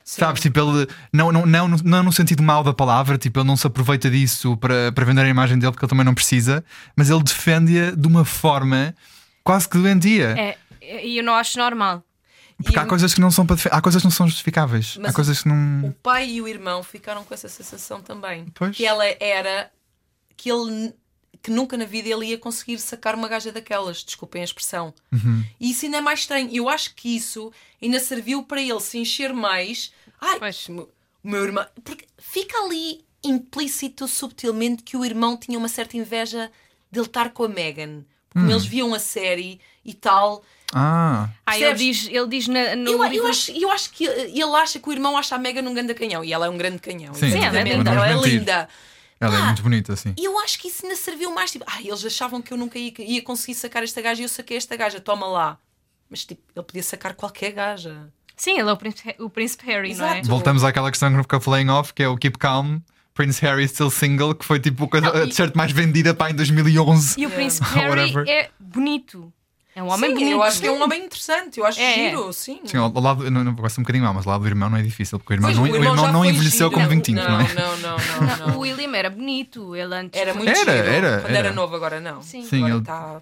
Sabes, 0.05 0.43
tipo, 0.43 0.61
ele 0.61 0.87
não, 1.13 1.33
não, 1.33 1.47
não, 1.47 1.69
não 1.69 2.03
no 2.03 2.13
sentido 2.13 2.43
mau 2.43 2.63
da 2.63 2.75
palavra, 2.75 3.17
tipo, 3.17 3.41
ele 3.41 3.47
não 3.47 3.57
se 3.57 3.67
aproveita 3.67 4.11
disso 4.11 4.55
para, 4.59 4.93
para 4.93 5.05
vender 5.05 5.23
a 5.23 5.29
imagem 5.29 5.59
dele 5.59 5.73
porque 5.73 5.85
ele 5.87 5.91
também 5.91 6.05
não 6.05 6.15
precisa, 6.15 6.63
mas 6.95 7.09
ele 7.09 7.23
defende-a 7.23 7.91
de 7.93 8.07
uma 8.07 8.23
forma 8.25 8.95
quase 9.43 9.67
que 9.67 9.79
doentia. 9.79 10.35
É, 10.39 11.07
e 11.07 11.17
eu 11.17 11.25
não 11.25 11.35
acho 11.35 11.59
normal. 11.59 12.03
Porque 12.63 12.77
E 12.77 12.79
há 12.79 12.85
o- 12.85 12.87
coisas 12.87 13.15
que 13.15 13.21
não 13.21 13.31
são 13.31 13.47
para 13.47 13.57
defe- 13.57 13.71
há 13.73 13.81
coisas 13.81 14.03
que 14.03 14.07
não 14.07 14.11
são 14.13 14.29
justificáveis. 14.29 14.97
Mas 15.01 15.11
há 15.11 15.13
coisas 15.15 15.43
que 15.43 15.49
O 15.49 15.53
não. 15.53 15.95
pai 16.03 16.31
e 16.33 16.43
o 16.43 16.47
irmão 16.47 16.83
ficaram 16.83 17.25
com 17.25 17.33
essa 17.35 17.49
sensação 17.49 18.01
também. 18.03 18.47
Pois. 18.55 18.77
Que 18.77 18.87
ela 18.87 19.05
era. 19.19 19.71
que 20.37 20.51
ele. 20.53 20.93
Que 21.45 21.51
nunca 21.51 21.77
na 21.77 21.85
vida 21.85 22.09
ele 22.09 22.27
ia 22.27 22.39
conseguir 22.39 22.79
sacar 22.79 23.15
uma 23.15 23.29
gaja 23.29 23.53
daquelas, 23.53 24.03
desculpem 24.03 24.41
a 24.41 24.45
expressão. 24.45 24.93
Uhum. 25.13 25.45
E 25.61 25.71
isso 25.71 25.85
ainda 25.85 25.99
é 25.99 26.01
mais 26.01 26.21
estranho. 26.21 26.49
Eu 26.53 26.69
acho 26.69 26.95
que 26.95 27.15
isso 27.15 27.53
ainda 27.81 28.01
serviu 28.01 28.43
para 28.43 28.61
ele 28.61 28.81
se 28.81 28.99
encher 28.99 29.33
mais. 29.33 29.93
Ai, 30.21 30.39
Pois. 30.39 30.69
o 30.69 30.89
meu 31.23 31.45
irmão. 31.45 31.67
Porque 31.85 32.07
fica 32.19 32.57
ali 32.65 33.05
implícito 33.23 34.09
subtilmente 34.09 34.83
que 34.83 34.97
o 34.97 35.05
irmão 35.05 35.37
tinha 35.37 35.59
uma 35.59 35.69
certa 35.69 35.97
inveja 35.97 36.51
dele 36.91 37.07
estar 37.07 37.31
com 37.31 37.45
a 37.45 37.49
Megan. 37.49 38.05
Porque 38.31 38.39
Hum. 38.39 38.43
como 38.43 38.51
eles 38.51 38.65
viam 38.67 38.93
a 38.95 38.99
série 38.99 39.61
e 39.85 39.95
tal. 39.95 40.43
Ah, 40.73 41.29
Ah, 41.47 41.57
ele 41.59 41.75
diz, 41.75 42.09
ele 42.09 42.27
diz 42.27 42.49
na, 42.49 42.75
no 42.75 42.91
Eu, 42.91 43.05
eu 43.05 43.11
livro- 43.11 43.29
acho, 43.29 43.53
eu 43.53 43.71
acho 43.71 43.91
que 43.93 44.05
ele 44.07 44.43
acha 44.57 44.81
que 44.81 44.89
o 44.89 44.93
irmão 44.93 45.17
acha 45.17 45.37
a 45.37 45.39
Megan 45.39 45.63
um 45.69 45.75
grande 45.75 45.95
canhão 45.95 46.25
e 46.25 46.33
ela 46.33 46.47
é 46.47 46.49
um 46.51 46.57
grande 46.59 46.79
canhão. 46.79 47.15
Sim, 47.15 47.27
efetivamente. 47.27 47.71
ela 47.71 47.71
é 47.71 47.77
linda. 47.77 47.91
Ela 47.93 48.09
é 48.09 48.29
linda. 48.29 48.69
Ela 49.25 49.37
é 49.37 49.41
Pá, 49.41 49.47
muito 49.47 49.63
bonita, 49.63 49.93
assim. 49.93 50.15
E 50.19 50.25
eu 50.25 50.39
acho 50.41 50.59
que 50.59 50.69
isso 50.69 50.85
ainda 50.85 50.97
serviu 50.97 51.35
mais. 51.35 51.51
Tipo, 51.51 51.65
ah, 51.69 51.81
eles 51.81 52.05
achavam 52.05 52.41
que 52.41 52.53
eu 52.53 52.57
nunca 52.57 52.79
ia, 52.79 52.93
ia 52.99 53.23
conseguir 53.23 53.55
sacar 53.55 53.83
esta 53.83 54.01
gaja 54.01 54.23
e 54.23 54.25
eu 54.25 54.29
saquei 54.29 54.57
esta 54.57 54.77
gaja, 54.77 55.01
toma 55.01 55.27
lá. 55.27 55.59
Mas 56.09 56.25
tipo, 56.25 56.43
ele 56.55 56.65
podia 56.65 56.83
sacar 56.83 57.15
qualquer 57.15 57.53
gaja. 57.53 58.09
Sim, 58.37 58.59
ele 58.59 58.69
é 58.69 58.73
o 58.73 58.77
príncipe, 58.77 59.15
o 59.21 59.31
príncipe 59.31 59.67
Harry, 59.67 59.95
não 59.95 60.07
é? 60.07 60.13
Exato. 60.15 60.29
Voltamos 60.29 60.65
àquela 60.65 60.91
questão 60.91 61.23
que 61.23 61.35
eu 61.35 61.41
falei 61.41 61.63
em 61.63 61.71
off, 61.71 61.93
que 61.95 62.03
é 62.03 62.09
o 62.09 62.17
Keep 62.17 62.39
Calm, 62.39 62.79
Prince 63.15 63.41
Harry 63.43 63.67
Still 63.69 63.91
Single, 63.91 64.35
que 64.35 64.45
foi 64.45 64.59
tipo 64.59 64.89
a 64.97 65.27
t-shirt 65.27 65.55
mais 65.55 65.71
vendida 65.71 66.13
pá, 66.13 66.31
em 66.31 66.35
2011. 66.35 67.21
E 67.21 67.27
o 67.27 67.31
príncipe 67.31 67.67
Harry 67.75 68.13
é 68.29 68.51
bonito. 68.59 69.33
É 69.77 69.83
um 69.83 69.89
homem 69.91 70.11
sim, 70.11 70.15
bonito. 70.15 70.31
eu 70.33 70.43
acho 70.43 70.61
que 70.61 70.67
é 70.69 70.71
um 70.71 70.81
homem 70.83 71.05
interessante. 71.05 71.59
Eu 71.59 71.67
acho 71.67 71.81
É, 71.81 72.07
é. 72.07 72.11
giro, 72.11 72.33
sim. 72.33 72.61
Sim, 72.65 72.77
ao 72.77 72.93
lado, 73.01 73.29
não, 73.31 73.43
não, 73.43 73.51
um 73.53 73.55
bocadinho 73.55 74.05
mal, 74.05 74.15
mas 74.15 74.25
ao 74.25 74.33
lado 74.33 74.43
do 74.43 74.47
irmão 74.47 74.71
não 74.71 74.79
é 74.79 74.83
difícil, 74.83 75.19
porque 75.19 75.33
o 75.33 75.35
irmão, 75.35 75.49
Pois, 75.49 75.57
não, 75.57 75.65
o 75.65 75.81
o 75.81 75.85
irmão 75.85 76.13
não 76.13 76.25
envelheceu 76.25 76.69
giro. 76.69 76.71
como 76.71 76.89
25, 76.89 77.21
não, 77.21 77.41
é? 77.41 77.55
Não, 77.55 77.77
não, 77.79 77.97
não, 77.97 78.47
não. 78.49 78.57
O 78.57 78.61
William 78.61 78.95
era 78.97 79.11
bonito, 79.11 79.75
ele 79.75 79.95
antes. 79.95 80.21
Era 80.21 80.33
muito 80.33 80.49
Era, 80.49 80.59
giro. 80.61 80.71
era, 80.71 81.21
Quando 81.23 81.31
era 81.35 81.49
era. 81.49 81.53
novo, 81.53 81.75
agora 81.75 82.01
não. 82.01 82.23
Sim. 82.23 82.45
Sim, 82.45 82.59
agora 82.59 82.75
ele- 82.75 82.85
tá- 82.85 83.21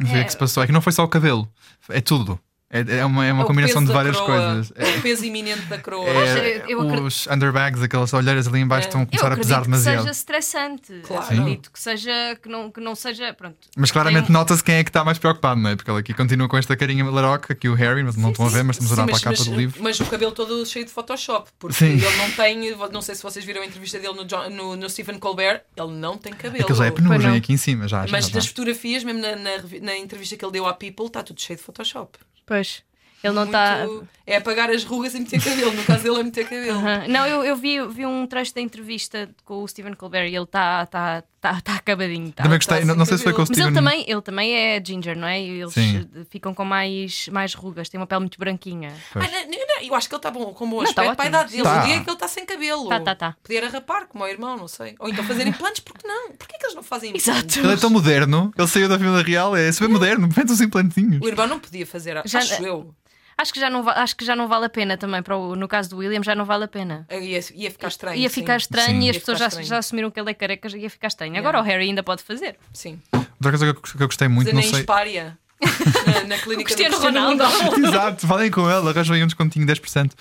Não 0.00 0.06
sei 0.10 0.20
o 0.20 0.24
que 0.24 0.30
se 0.32 0.36
passou. 0.38 0.62
É 0.62 0.66
que 0.66 0.72
não 0.72 0.80
foi 0.80 0.92
só 0.92 1.04
o 1.04 1.08
cabelo, 1.08 1.48
é 1.90 2.00
tudo. 2.00 2.40
É, 2.70 2.98
é 2.98 3.04
uma, 3.04 3.24
é 3.24 3.32
uma 3.32 3.44
É 3.44 3.46
combinação 3.46 3.82
de 3.82 3.90
várias 3.90 4.18
coisas. 4.20 4.70
É 4.76 4.98
o 4.98 5.00
peso 5.00 5.24
iminente 5.24 5.62
da 5.62 5.78
coroa. 5.78 6.04
É, 6.06 6.64
eu 6.68 6.80
acredito- 6.82 7.06
os 7.06 7.26
underbags, 7.26 7.82
aquelas 7.82 8.12
olheiras 8.12 8.46
ali 8.46 8.60
em 8.60 8.66
baixo 8.66 8.86
É. 8.86 8.88
estão 8.88 9.02
a 9.02 9.06
começar 9.06 9.32
a 9.32 9.36
pesar 9.36 9.56
que 9.60 9.64
demasiado. 9.64 9.98
seja 10.00 10.10
estressante. 10.10 11.00
Claro. 11.06 11.22
Acredito 11.24 11.70
que 11.72 11.80
seja 11.80 12.12
que 12.42 12.48
não, 12.48 12.70
que 12.70 12.78
não 12.80 12.94
seja. 12.94 13.32
Pronto. 13.32 13.56
Mas 13.74 13.90
claramente 13.90 14.26
Tem- 14.26 14.32
nota-se 14.34 14.62
quem 14.62 14.74
é 14.74 14.84
que 14.84 14.90
está 14.90 15.02
mais 15.02 15.16
preocupado, 15.18 15.58
não 15.60 15.70
é? 15.70 15.76
Porque 15.76 15.90
ele 15.90 15.98
aqui 16.00 16.12
continua 16.12 16.46
com 16.46 16.58
esta 16.58 16.76
carinha 16.76 17.04
laroca, 17.08 17.54
aqui 17.54 17.68
o 17.70 17.74
Harry, 17.74 18.02
mas 18.04 18.16
não 18.16 18.30
estão 18.32 18.44
a 18.46 18.50
ver, 18.50 18.62
mas 18.64 18.76
estamos 18.76 18.92
a 18.92 18.96
Sim, 18.96 19.00
olhar 19.02 19.10
para 19.12 19.16
a 19.16 19.20
capa 19.20 19.36
mas- 19.38 19.48
do 19.48 19.56
livro. 19.56 19.82
mas 19.82 20.00
o 20.00 20.04
cabelo 20.06 20.32
todo 20.32 20.66
cheio 20.66 20.84
de 20.84 20.90
Photoshop. 20.90 21.50
Porque 21.58 21.74
Sim. 21.76 21.86
ele 21.92 22.16
não 22.16 22.30
tem. 22.32 22.76
Não 22.92 23.00
sei 23.00 23.14
se 23.14 23.22
vocês 23.22 23.44
viram 23.46 23.62
a 23.62 23.66
entrevista 23.66 23.98
dele 23.98 24.12
no, 24.14 24.26
John- 24.26 24.50
no, 24.50 24.76
no 24.76 24.90
Stephen 24.90 25.18
Colbert. 25.18 25.62
Ele 25.74 25.92
não 25.92 26.18
tem 26.18 26.34
cabelo. 26.34 26.64
Aquilo 26.64 26.76
já 26.78 26.84
é 26.86 26.90
penugem 26.90 27.34
aqui 27.36 27.52
em 27.52 27.56
cima, 27.56 27.88
já. 27.88 28.04
já, 28.04 28.12
Mas 28.12 28.26
já. 28.28 28.34
das 28.34 28.46
fotografias, 28.46 29.02
mesmo 29.04 29.22
na, 29.22 29.36
na, 29.36 29.50
na 29.80 29.96
entrevista 29.96 30.36
que 30.36 30.44
ele 30.44 30.52
deu 30.52 30.66
à 30.66 30.74
People, 30.74 31.06
está 31.06 31.22
tudo 31.22 31.40
cheio 31.40 31.56
de 31.56 31.62
Photoshop. 31.62 32.18
Pois. 32.48 32.82
Ele 33.22 33.34
não 33.34 33.44
está. 33.44 33.86
É 34.26 34.36
apagar 34.36 34.70
as 34.70 34.84
rugas 34.84 35.14
e 35.14 35.20
meter 35.20 35.42
cabelo. 35.42 35.72
No 35.72 35.84
caso 35.84 36.02
dele 36.02 36.20
é 36.20 36.22
meter 36.22 36.48
cabelo. 36.48 36.80
Não, 37.08 37.26
eu, 37.26 37.44
eu 37.44 37.56
vi, 37.56 37.84
vi 37.88 38.06
um 38.06 38.26
trecho 38.26 38.54
da 38.54 38.60
entrevista 38.60 39.28
com 39.44 39.62
o 39.62 39.68
Stephen 39.68 39.94
Colbert 39.94 40.28
e 40.28 40.36
ele 40.36 40.44
está 40.44 40.86
tá, 40.86 41.22
tá, 41.40 41.60
tá 41.60 41.74
acabadinho. 41.76 42.30
Tá. 42.32 42.42
Também 42.44 42.58
gostei, 42.58 42.80
tá 42.80 42.84
não, 42.86 42.94
não 42.94 43.04
sem 43.04 43.16
sei 43.16 43.18
se 43.18 43.24
foi 43.24 43.32
com 43.32 43.42
o 43.42 43.46
cabelo. 43.46 43.48
Mas 43.48 43.66
ele 43.66 43.74
Steven. 43.76 43.84
também, 44.04 44.10
ele 44.10 44.22
também 44.22 44.54
é 44.56 44.84
ginger, 44.84 45.16
não 45.16 45.26
é? 45.28 45.40
E 45.40 45.60
eles 45.60 45.72
Sim. 45.72 46.08
ficam 46.30 46.52
com 46.54 46.64
mais, 46.64 47.28
mais 47.28 47.54
rugas, 47.54 47.88
tem 47.88 47.98
uma 48.00 48.06
pele 48.06 48.20
muito 48.20 48.38
branquinha. 48.38 48.94
Ah, 49.14 49.20
não, 49.20 49.50
não, 49.50 49.82
eu 49.82 49.94
acho 49.94 50.08
que 50.08 50.14
ele 50.14 50.18
está 50.18 50.30
bom, 50.30 50.52
com 50.52 50.68
bom 50.68 50.76
Não, 50.76 50.82
aspecto 50.84 51.08
tá 51.10 51.14
para 51.16 51.24
a 51.24 51.28
idade 51.28 51.50
dele. 51.52 51.62
Tá. 51.62 51.82
O 51.82 51.86
dia 51.86 51.94
é 51.96 52.00
que 52.00 52.08
ele 52.10 52.14
está 52.16 52.28
sem 52.28 52.44
cabelo. 52.46 52.88
Tá, 52.88 53.00
tá, 53.00 53.14
tá. 53.14 53.36
Podia 53.42 53.58
era 53.58 53.68
rapar, 53.68 54.06
como 54.06 54.24
o 54.24 54.28
irmão, 54.28 54.56
não 54.56 54.68
sei. 54.68 54.94
Ou 54.98 55.08
então 55.08 55.24
fazer 55.24 55.46
implantes, 55.48 55.80
porque 55.80 56.06
não? 56.06 56.32
Porquê 56.32 56.56
que 56.58 56.64
eles 56.66 56.74
não 56.74 56.82
fazem 56.82 57.10
implantes? 57.10 57.28
Exato. 57.28 57.58
Ele 57.60 57.72
é 57.72 57.76
tão 57.76 57.90
moderno, 57.90 58.52
ele 58.56 58.68
saiu 58.68 58.88
da 58.88 58.98
família 58.98 59.22
real, 59.22 59.56
é 59.56 59.70
super 59.72 59.88
moderno, 59.88 60.28
mete 60.36 60.50
os 60.52 60.60
implantinhos. 60.60 61.20
O 61.22 61.28
irmão 61.28 61.46
não 61.46 61.58
podia 61.58 61.86
fazer, 61.86 62.20
Já- 62.24 62.38
acho 62.40 62.62
eu. 62.64 62.94
Acho 63.40 63.52
que, 63.52 63.60
já 63.60 63.70
não 63.70 63.88
acho 63.88 64.16
que 64.16 64.24
já 64.24 64.34
não 64.34 64.48
vale 64.48 64.66
a 64.66 64.68
pena 64.68 64.96
também. 64.96 65.22
Para 65.22 65.36
o- 65.36 65.54
no 65.54 65.68
caso 65.68 65.90
do 65.90 65.98
William, 65.98 66.22
já 66.24 66.34
não 66.34 66.44
vale 66.44 66.64
a 66.64 66.68
pena. 66.68 67.06
Ia, 67.10 67.40
ia 67.54 67.70
ficar 67.70 67.86
estranho. 67.88 68.18
ia 68.20 68.28
sim. 68.28 68.34
ficar 68.40 68.56
estranho 68.56 69.00
Sim. 69.00 69.06
e 69.06 69.10
as 69.10 69.16
pessoas 69.18 69.38
já, 69.38 69.48
já 69.62 69.78
assumiram 69.78 70.10
que 70.10 70.18
ele 70.18 70.30
é 70.30 70.34
careca, 70.34 70.68
já 70.68 70.76
ia 70.76 70.90
ficar 70.90 71.06
estranho. 71.06 71.36
Agora 71.38 71.60
o 71.60 71.62
Harry 71.62 71.84
ainda 71.84 72.02
pode 72.02 72.22
fazer. 72.24 72.56
Sim. 72.72 73.00
Outra 73.12 73.50
coisa 73.56 73.72
que 73.72 73.78
eu, 73.78 73.80
que 73.80 74.02
eu 74.02 74.06
gostei 74.08 74.26
muito, 74.26 74.52
não 74.52 74.60
sei. 74.62 74.80
Espária. 74.80 75.38
na, 76.06 76.24
na 76.28 76.38
clínica 76.38 76.70
do 76.72 76.76
Cristiano 76.76 76.98
Ronaldo. 76.98 77.42
Exato, 77.86 78.26
falem 78.26 78.50
com 78.50 78.68
ele, 78.70 78.88
arranjam 78.88 79.14
aí 79.14 79.22
um 79.22 79.26
descontinho 79.26 79.66
de 79.66 79.72
10%. 79.72 80.12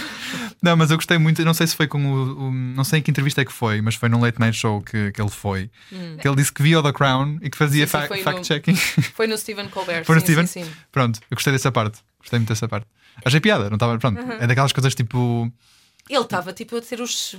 não, 0.62 0.76
mas 0.76 0.90
eu 0.90 0.96
gostei 0.96 1.18
muito, 1.18 1.42
não 1.44 1.54
sei 1.54 1.66
se 1.66 1.76
foi 1.76 1.86
com 1.86 1.98
o, 2.04 2.48
o- 2.48 2.52
Não 2.52 2.84
sei 2.84 2.98
em 2.98 3.02
que 3.02 3.10
entrevista 3.10 3.40
é 3.40 3.44
que 3.44 3.52
foi, 3.52 3.80
mas 3.80 3.94
foi 3.94 4.08
num 4.08 4.20
late 4.20 4.38
night 4.40 4.56
show 4.56 4.80
que, 4.82 5.10
que 5.12 5.20
ele 5.20 5.30
foi. 5.30 5.70
Que 6.20 6.26
ele 6.28 6.36
disse 6.36 6.52
que 6.52 6.62
via 6.62 6.78
o 6.80 6.82
The 6.82 6.92
Crown 6.92 7.38
e 7.42 7.48
que 7.50 7.56
fazia 7.56 7.84
Hum. 7.84 7.88
Fa- 7.88 8.06
foi 8.06 8.18
no- 8.18 8.24
fact-checking. 8.24 8.74
Foi 9.14 9.26
no 9.26 9.36
Stephen 9.38 9.68
Colbert. 9.68 10.04
Foi 10.04 10.14
no 10.14 10.20
sim, 10.20 10.26
Steven? 10.26 10.46
Sim, 10.46 10.64
sim. 10.64 10.70
Pronto, 10.92 11.18
eu 11.30 11.34
gostei 11.34 11.52
dessa 11.52 11.70
parte. 11.72 11.98
Gostei 12.24 12.38
muito 12.38 12.48
dessa 12.48 12.66
parte. 12.66 12.86
Achei 13.24 13.38
piada, 13.40 13.68
não 13.68 13.76
estava. 13.76 13.98
Pronto, 13.98 14.18
é 14.20 14.46
daquelas 14.46 14.72
coisas 14.72 14.94
tipo. 14.94 15.50
Ele 16.08 16.20
estava 16.20 16.52
tipo 16.52 16.76
a 16.76 16.80
ter 16.80 17.00
os. 17.00 17.36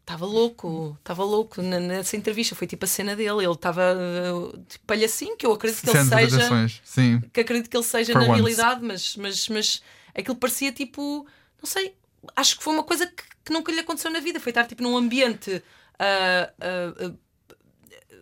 Estava 0.00 0.24
louco, 0.24 0.96
estava 1.00 1.22
louco 1.22 1.60
na- 1.60 1.78
nessa 1.80 2.16
entrevista. 2.16 2.54
Foi 2.54 2.66
tipo 2.66 2.84
a 2.84 2.88
cena 2.88 3.14
dele. 3.14 3.44
Ele 3.44 3.52
estava 3.52 3.82
uh, 3.94 4.56
tipo, 4.66 4.86
palhacinho, 4.86 5.36
que 5.36 5.44
eu 5.44 5.52
acredito 5.52 5.82
que 5.82 5.90
ele 5.90 6.04
seja. 6.30 6.68
Sim. 6.82 7.20
Que 7.30 7.40
acredito 7.40 7.68
que 7.68 7.76
ele 7.76 7.84
seja 7.84 8.12
For 8.14 8.22
na 8.22 8.28
once. 8.28 8.40
realidade, 8.40 8.82
mas, 8.82 9.16
mas, 9.16 9.48
mas 9.50 9.82
aquilo 10.16 10.36
parecia 10.36 10.72
tipo. 10.72 11.26
Não 11.62 11.68
sei. 11.68 11.94
Acho 12.34 12.56
que 12.56 12.64
foi 12.64 12.72
uma 12.72 12.82
coisa 12.84 13.06
que, 13.06 13.22
que 13.44 13.52
nunca 13.52 13.70
lhe 13.70 13.80
aconteceu 13.80 14.10
na 14.10 14.20
vida. 14.20 14.40
Foi 14.40 14.50
estar 14.50 14.64
tipo 14.66 14.82
num 14.82 14.96
ambiente. 14.96 15.62
ah, 15.98 16.50
ah, 16.60 17.04
ah, 17.06 17.12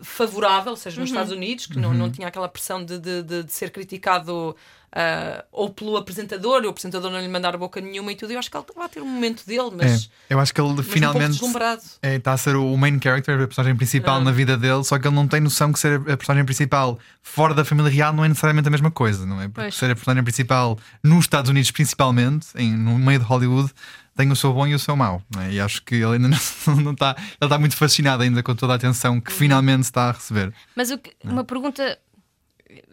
favorável, 0.03 0.73
ou 0.73 0.77
seja, 0.77 1.01
nos 1.01 1.09
Estados 1.11 1.33
Unidos, 1.33 1.67
que 1.67 1.79
não, 1.79 1.91
Uhum. 1.91 1.95
não 1.97 2.11
tinha 2.11 2.29
aquela 2.29 2.49
pressão 2.49 2.85
de, 2.85 2.99
de, 2.99 3.23
de- 3.23 3.43
de 3.45 3.53
ser 3.53 3.71
criticado 3.71 4.55
ah, 4.99 5.45
ou 5.53 5.69
pelo 5.69 5.95
apresentador, 5.99 6.63
e 6.65 6.67
o 6.67 6.71
apresentador 6.71 7.11
não 7.11 7.21
lhe 7.21 7.29
mandar 7.29 7.55
boca 7.59 7.81
nenhuma 7.83 8.11
e 8.13 8.17
tudo. 8.17 8.33
Eu 8.33 8.39
acho 8.39 8.51
que 8.51 8.57
ele 8.57 8.65
estava 8.67 8.87
a 8.87 8.89
ter 8.89 9.03
um 9.03 9.07
momento 9.07 9.45
dele, 9.47 9.71
mas, 9.77 10.09
É, 10.31 10.33
eu 10.35 10.41
acho 10.41 10.55
que 10.55 10.61
ele 10.61 10.71
um 10.71 10.83
finalmente 10.83 11.33
deslumbrado. 11.33 11.83
é, 12.01 12.15
está 12.15 12.33
a 12.33 12.39
ser 12.39 12.57
o 12.57 12.75
main 12.79 12.99
character, 13.03 13.43
a 13.43 13.47
personagem 13.47 13.77
principal 13.77 14.17
Ah. 14.17 14.21
na 14.25 14.33
vida 14.33 14.57
dele, 14.57 14.83
só 14.85 14.99
que 14.99 15.07
ele 15.07 15.15
não 15.15 15.29
tem 15.29 15.39
noção 15.41 15.71
que 15.71 15.79
ser 15.79 16.01
a 16.11 16.17
personagem 16.17 16.47
principal 16.47 16.99
fora 17.23 17.53
da 17.53 17.63
família 17.65 17.91
real 17.91 18.13
não 18.15 18.25
é 18.25 18.29
necessariamente 18.29 18.69
a 18.69 18.71
mesma 18.71 18.91
coisa, 18.91 19.27
não 19.27 19.39
é? 19.43 19.49
Porque 19.49 19.61
Pois. 19.63 19.75
ser 19.75 19.91
a 19.91 19.95
personagem 19.95 20.25
principal 20.25 20.79
nos 21.03 21.25
Estados 21.25 21.51
Unidos, 21.51 21.71
principalmente, 21.71 22.47
em, 22.55 22.73
no 22.75 22.99
meio 22.99 23.19
de 23.19 23.25
Hollywood, 23.27 23.71
tem 24.17 24.33
o 24.33 24.37
seu 24.37 24.51
bom 24.55 24.67
e 24.67 24.75
o 24.75 24.79
seu 24.79 24.97
mau, 24.97 25.21
não 25.35 25.43
é? 25.43 25.53
E 25.53 25.61
acho 25.61 25.83
que 25.83 25.97
ele 25.97 26.15
ainda 26.15 26.29
não, 26.67 26.77
não 26.77 26.93
está, 26.93 27.15
ele 27.19 27.27
está 27.43 27.59
muito 27.59 27.77
fascinado 27.77 28.23
ainda 28.23 28.43
com 28.43 28.55
toda 28.55 28.73
a 28.73 28.77
atenção 28.77 29.21
que 29.21 29.31
finalmente 29.31 29.83
está 29.83 30.09
a 30.09 30.13
receber. 30.13 30.55
Mas 30.75 30.89
que- 30.97 31.15
uma 31.23 31.45
pergunta, 31.45 31.99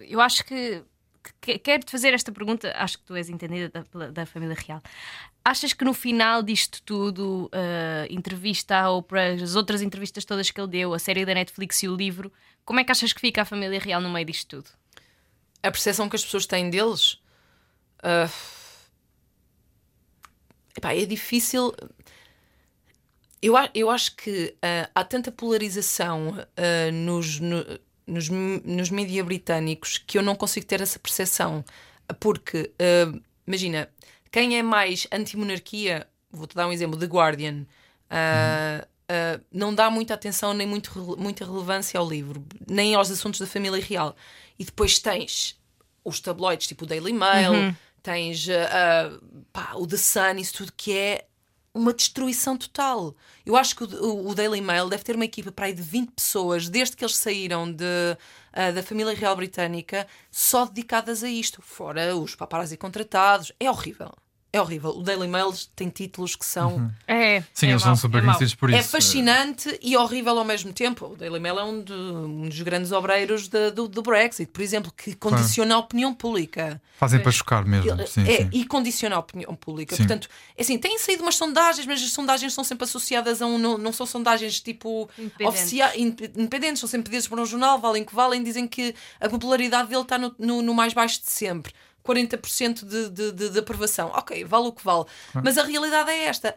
eu 0.09 0.19
acho 0.19 0.43
que, 0.43 0.81
que- 1.41 1.59
quero-te 1.59 1.91
fazer 1.91 2.13
esta 2.13 2.31
pergunta, 2.31 2.73
acho 2.75 2.97
que 2.99 3.05
tu 3.05 3.15
és 3.15 3.29
entendida 3.29 3.69
da, 3.69 4.09
da 4.09 4.25
família 4.25 4.55
real. 4.55 4.81
Achas 5.45 5.73
que 5.73 5.83
no 5.85 5.93
final 5.93 6.41
disto 6.41 6.81
tudo, 6.83 7.49
a 7.53 8.07
entrevista 8.11 8.89
ou 8.89 9.01
para 9.03 9.33
as 9.33 9.55
outras 9.55 9.81
entrevistas 9.81 10.25
todas 10.25 10.49
que 10.51 10.59
ele 10.59 10.67
deu, 10.69 10.93
a 10.93 10.99
série 10.99 11.25
da 11.25 11.33
Netflix 11.33 11.83
e 11.83 11.87
o 11.89 11.95
livro, 11.95 12.31
como 12.65 12.79
é 12.79 12.83
que 12.83 12.91
achas 12.91 13.11
que 13.13 13.19
fica 13.21 13.41
a 13.41 13.45
família 13.45 13.79
real 13.79 13.99
no 14.01 14.09
meio 14.09 14.25
disto 14.25 14.47
tudo? 14.47 14.69
A 15.61 15.69
percepção 15.71 16.07
que 16.09 16.15
as 16.15 16.23
pessoas 16.23 16.45
têm 16.45 16.69
deles 16.69 17.19
ah, 18.01 18.29
epá, 20.77 20.93
é 20.95 21.05
difícil. 21.05 21.73
Eu, 23.41 23.55
eu 23.73 23.89
acho 23.89 24.15
que 24.15 24.55
ah, 24.61 24.89
há 24.95 25.03
tanta 25.03 25.31
polarização 25.31 26.35
ah, 26.55 26.91
nos, 26.91 27.39
no- 27.39 27.65
nos, 28.05 28.29
nos 28.29 28.89
mídia 28.89 29.23
britânicos 29.23 29.97
que 29.97 30.17
eu 30.17 30.21
não 30.21 30.35
consigo 30.35 30.65
ter 30.65 30.81
essa 30.81 30.99
percepção. 30.99 31.63
Porque, 32.19 32.71
ah, 32.79 33.19
imagina, 33.47 33.89
quem 34.31 34.57
é 34.57 34.63
mais 34.63 35.07
anti-monarquia, 35.11 36.07
vou-te 36.31 36.55
dar 36.55 36.67
um 36.67 36.71
exemplo, 36.71 36.99
The 36.99 37.05
Guardian, 37.05 37.65
ah, 38.09 38.85
ah, 39.09 39.39
não 39.51 39.73
dá 39.73 39.89
muita 39.89 40.13
atenção 40.13 40.53
nem 40.53 40.67
muito, 40.67 40.91
muita 41.17 41.45
relevância 41.45 41.99
ao 41.99 42.07
livro, 42.09 42.45
nem 42.67 42.95
aos 42.95 43.11
assuntos 43.11 43.39
da 43.39 43.47
família 43.47 43.83
real. 43.83 44.15
E 44.57 44.65
depois 44.65 44.99
tens 44.99 45.59
os 46.03 46.19
tabloides, 46.19 46.67
tipo 46.67 46.85
o 46.85 46.87
Daily 46.87 47.13
Mail, 47.13 47.75
tens 48.01 48.47
ah, 48.49 48.69
ah, 48.71 49.19
pá, 49.51 49.73
o 49.75 49.87
The 49.87 49.97
Sun, 49.97 50.37
isso 50.37 50.53
tudo 50.53 50.73
que 50.75 50.97
é 50.97 51.25
uma 51.73 51.93
destruição 51.93 52.57
total. 52.57 53.15
Eu 53.45 53.55
acho 53.55 53.75
que 53.75 53.83
o, 53.83 54.27
o- 54.29 54.35
Daily 54.35 54.61
Mail 54.61 54.89
deve 54.89 55.03
ter 55.03 55.15
uma 55.15 55.25
equipa 55.25 55.51
para 55.51 55.65
aí 55.67 55.73
de 55.73 55.81
20 55.81 56.11
pessoas, 56.11 56.69
desde 56.69 56.95
que 56.95 57.03
eles 57.03 57.15
saíram 57.15 57.71
de, 57.71 57.83
ah, 58.53 58.71
da 58.71 58.83
família 58.83 59.13
real 59.15 59.35
britânica, 59.35 60.07
só 60.31 60.65
dedicadas 60.65 61.23
a 61.23 61.29
isto. 61.29 61.61
Fora 61.61 62.15
os 62.15 62.35
paparazzi 62.35 62.77
contratados. 62.77 63.51
É 63.59 63.69
horrível. 63.69 64.11
É 64.55 64.61
horrível. 64.61 64.91
O 64.91 65.01
Daily 65.01 65.27
Mail 65.27 65.51
tem 65.75 65.89
títulos 65.89 66.35
que 66.35 66.45
são. 66.45 66.91
É, 67.07 67.41
Sim, 67.55 67.67
é 67.67 67.71
eles 67.71 67.81
são 67.81 67.95
super 67.95 68.19
é 68.19 68.21
conhecidos 68.21 68.53
por 68.53 68.69
isso. 68.69 68.77
É 68.77 68.83
fascinante 68.83 69.79
e 69.81 69.97
horrível 69.97 70.37
ao 70.37 70.45
mesmo 70.45 70.71
tempo. 70.71 71.07
O 71.07 71.15
Daily 71.15 71.39
Mail 71.39 71.57
é 71.57 71.63
um, 71.63 71.81
de- 71.81 71.91
um 71.91 72.47
dos 72.47 72.61
grandes 72.61 72.91
obreiros 72.91 73.47
de- 73.47 73.71
do, 73.71 73.87
do 73.87 74.03
Brexit, 74.03 74.51
por 74.51 74.61
exemplo, 74.61 74.93
que 74.95 75.15
condiciona 75.15 75.73
a 75.73 75.79
opinião 75.79 76.13
pública. 76.13 76.79
Fazem 76.99 77.19
para 77.19 77.31
chocar 77.31 77.65
mesmo. 77.65 78.05
Sim, 78.05 78.29
é, 78.29 78.37
sim. 78.37 78.49
E 78.53 78.63
condiciona 78.65 79.15
a 79.15 79.19
opinião 79.19 79.55
pública. 79.55 79.95
Sim. 79.95 80.03
Portanto, 80.03 80.29
é 80.55 80.61
assim, 80.61 80.77
têm 80.77 80.99
saído 80.99 81.23
umas 81.23 81.35
sondagens, 81.35 81.87
mas 81.87 81.99
as 82.03 82.11
sondagens 82.11 82.53
são 82.53 82.63
sempre 82.63 82.83
associadas 82.83 83.41
a 83.41 83.47
um. 83.47 83.57
Não, 83.57 83.75
não 83.79 83.91
são 83.91 84.05
sondagens 84.05 84.59
tipo 84.61 85.09
Independentes. 85.17 85.47
oficiais, 85.61 85.95
independentes, 85.97 86.79
são 86.79 86.87
sempre 86.87 87.05
pedidas 87.09 87.27
por 87.27 87.39
um 87.39 87.45
jornal, 87.47 87.79
valem 87.79 88.03
que 88.05 88.13
valem, 88.13 88.43
dizem 88.43 88.67
que 88.67 88.93
a 89.19 89.27
popularidade 89.27 89.89
dele 89.89 90.01
está 90.03 90.19
no, 90.19 90.35
no, 90.37 90.61
no 90.61 90.73
mais 90.75 90.93
baixo 90.93 91.19
de 91.23 91.31
sempre. 91.31 91.73
40% 92.03 92.85
de, 92.85 93.09
de, 93.09 93.31
de, 93.31 93.49
de 93.49 93.59
aprovação. 93.59 94.11
Ok, 94.13 94.43
vale 94.43 94.67
o 94.67 94.71
que 94.71 94.83
vale. 94.83 95.05
Mas 95.43 95.57
a 95.57 95.63
realidade 95.63 96.09
é 96.11 96.25
esta. 96.25 96.55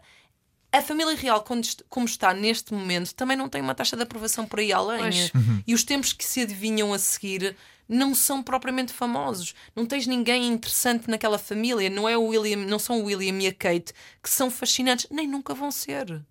A 0.72 0.82
família 0.82 1.14
real, 1.14 1.44
como 1.88 2.06
está 2.06 2.34
neste 2.34 2.74
momento, 2.74 3.14
também 3.14 3.36
não 3.36 3.48
tem 3.48 3.62
uma 3.62 3.74
taxa 3.74 3.96
de 3.96 4.02
aprovação 4.02 4.44
por 4.46 4.58
aí 4.58 4.72
além. 4.72 5.00
Pois. 5.00 5.32
E 5.66 5.74
os 5.74 5.84
tempos 5.84 6.12
que 6.12 6.24
se 6.24 6.42
adivinham 6.42 6.92
a 6.92 6.98
seguir 6.98 7.56
não 7.88 8.14
são 8.14 8.42
propriamente 8.42 8.92
famosos. 8.92 9.54
Não 9.74 9.86
tens 9.86 10.06
ninguém 10.06 10.48
interessante 10.48 11.08
naquela 11.08 11.38
família. 11.38 11.88
Não 11.88 12.08
é 12.08 12.16
o 12.16 12.24
William, 12.24 12.66
não 12.66 12.78
são 12.78 13.00
o 13.00 13.04
William 13.04 13.40
e 13.40 13.46
a 13.46 13.52
Kate 13.52 13.92
que 14.22 14.28
são 14.28 14.50
fascinantes, 14.50 15.06
nem 15.10 15.26
nunca 15.26 15.54
vão 15.54 15.70
ser. 15.70 16.22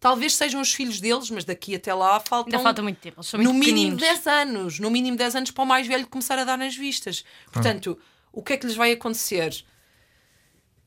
Talvez 0.00 0.34
sejam 0.34 0.60
os 0.60 0.72
filhos 0.72 1.00
deles, 1.00 1.30
mas 1.30 1.44
daqui 1.44 1.74
até 1.74 1.94
lá 1.94 2.18
faltam 2.18 2.52
Ainda 2.52 2.62
falta 2.62 2.82
muito 2.82 2.98
tempo, 2.98 3.20
eles 3.20 3.28
são 3.28 3.38
no 3.38 3.52
muito 3.52 3.64
mínimo 3.64 3.96
pequeninos. 3.96 4.24
10 4.24 4.26
anos. 4.26 4.78
No 4.80 4.90
mínimo 4.90 5.16
10 5.16 5.36
anos 5.36 5.50
para 5.50 5.62
o 5.62 5.66
mais 5.66 5.86
velho 5.86 6.06
começar 6.06 6.38
a 6.38 6.44
dar 6.44 6.58
nas 6.58 6.74
vistas. 6.74 7.24
Portanto, 7.52 7.98
o 8.32 8.42
que 8.42 8.54
é 8.54 8.56
que 8.56 8.66
lhes 8.66 8.76
vai 8.76 8.92
acontecer? 8.92 9.64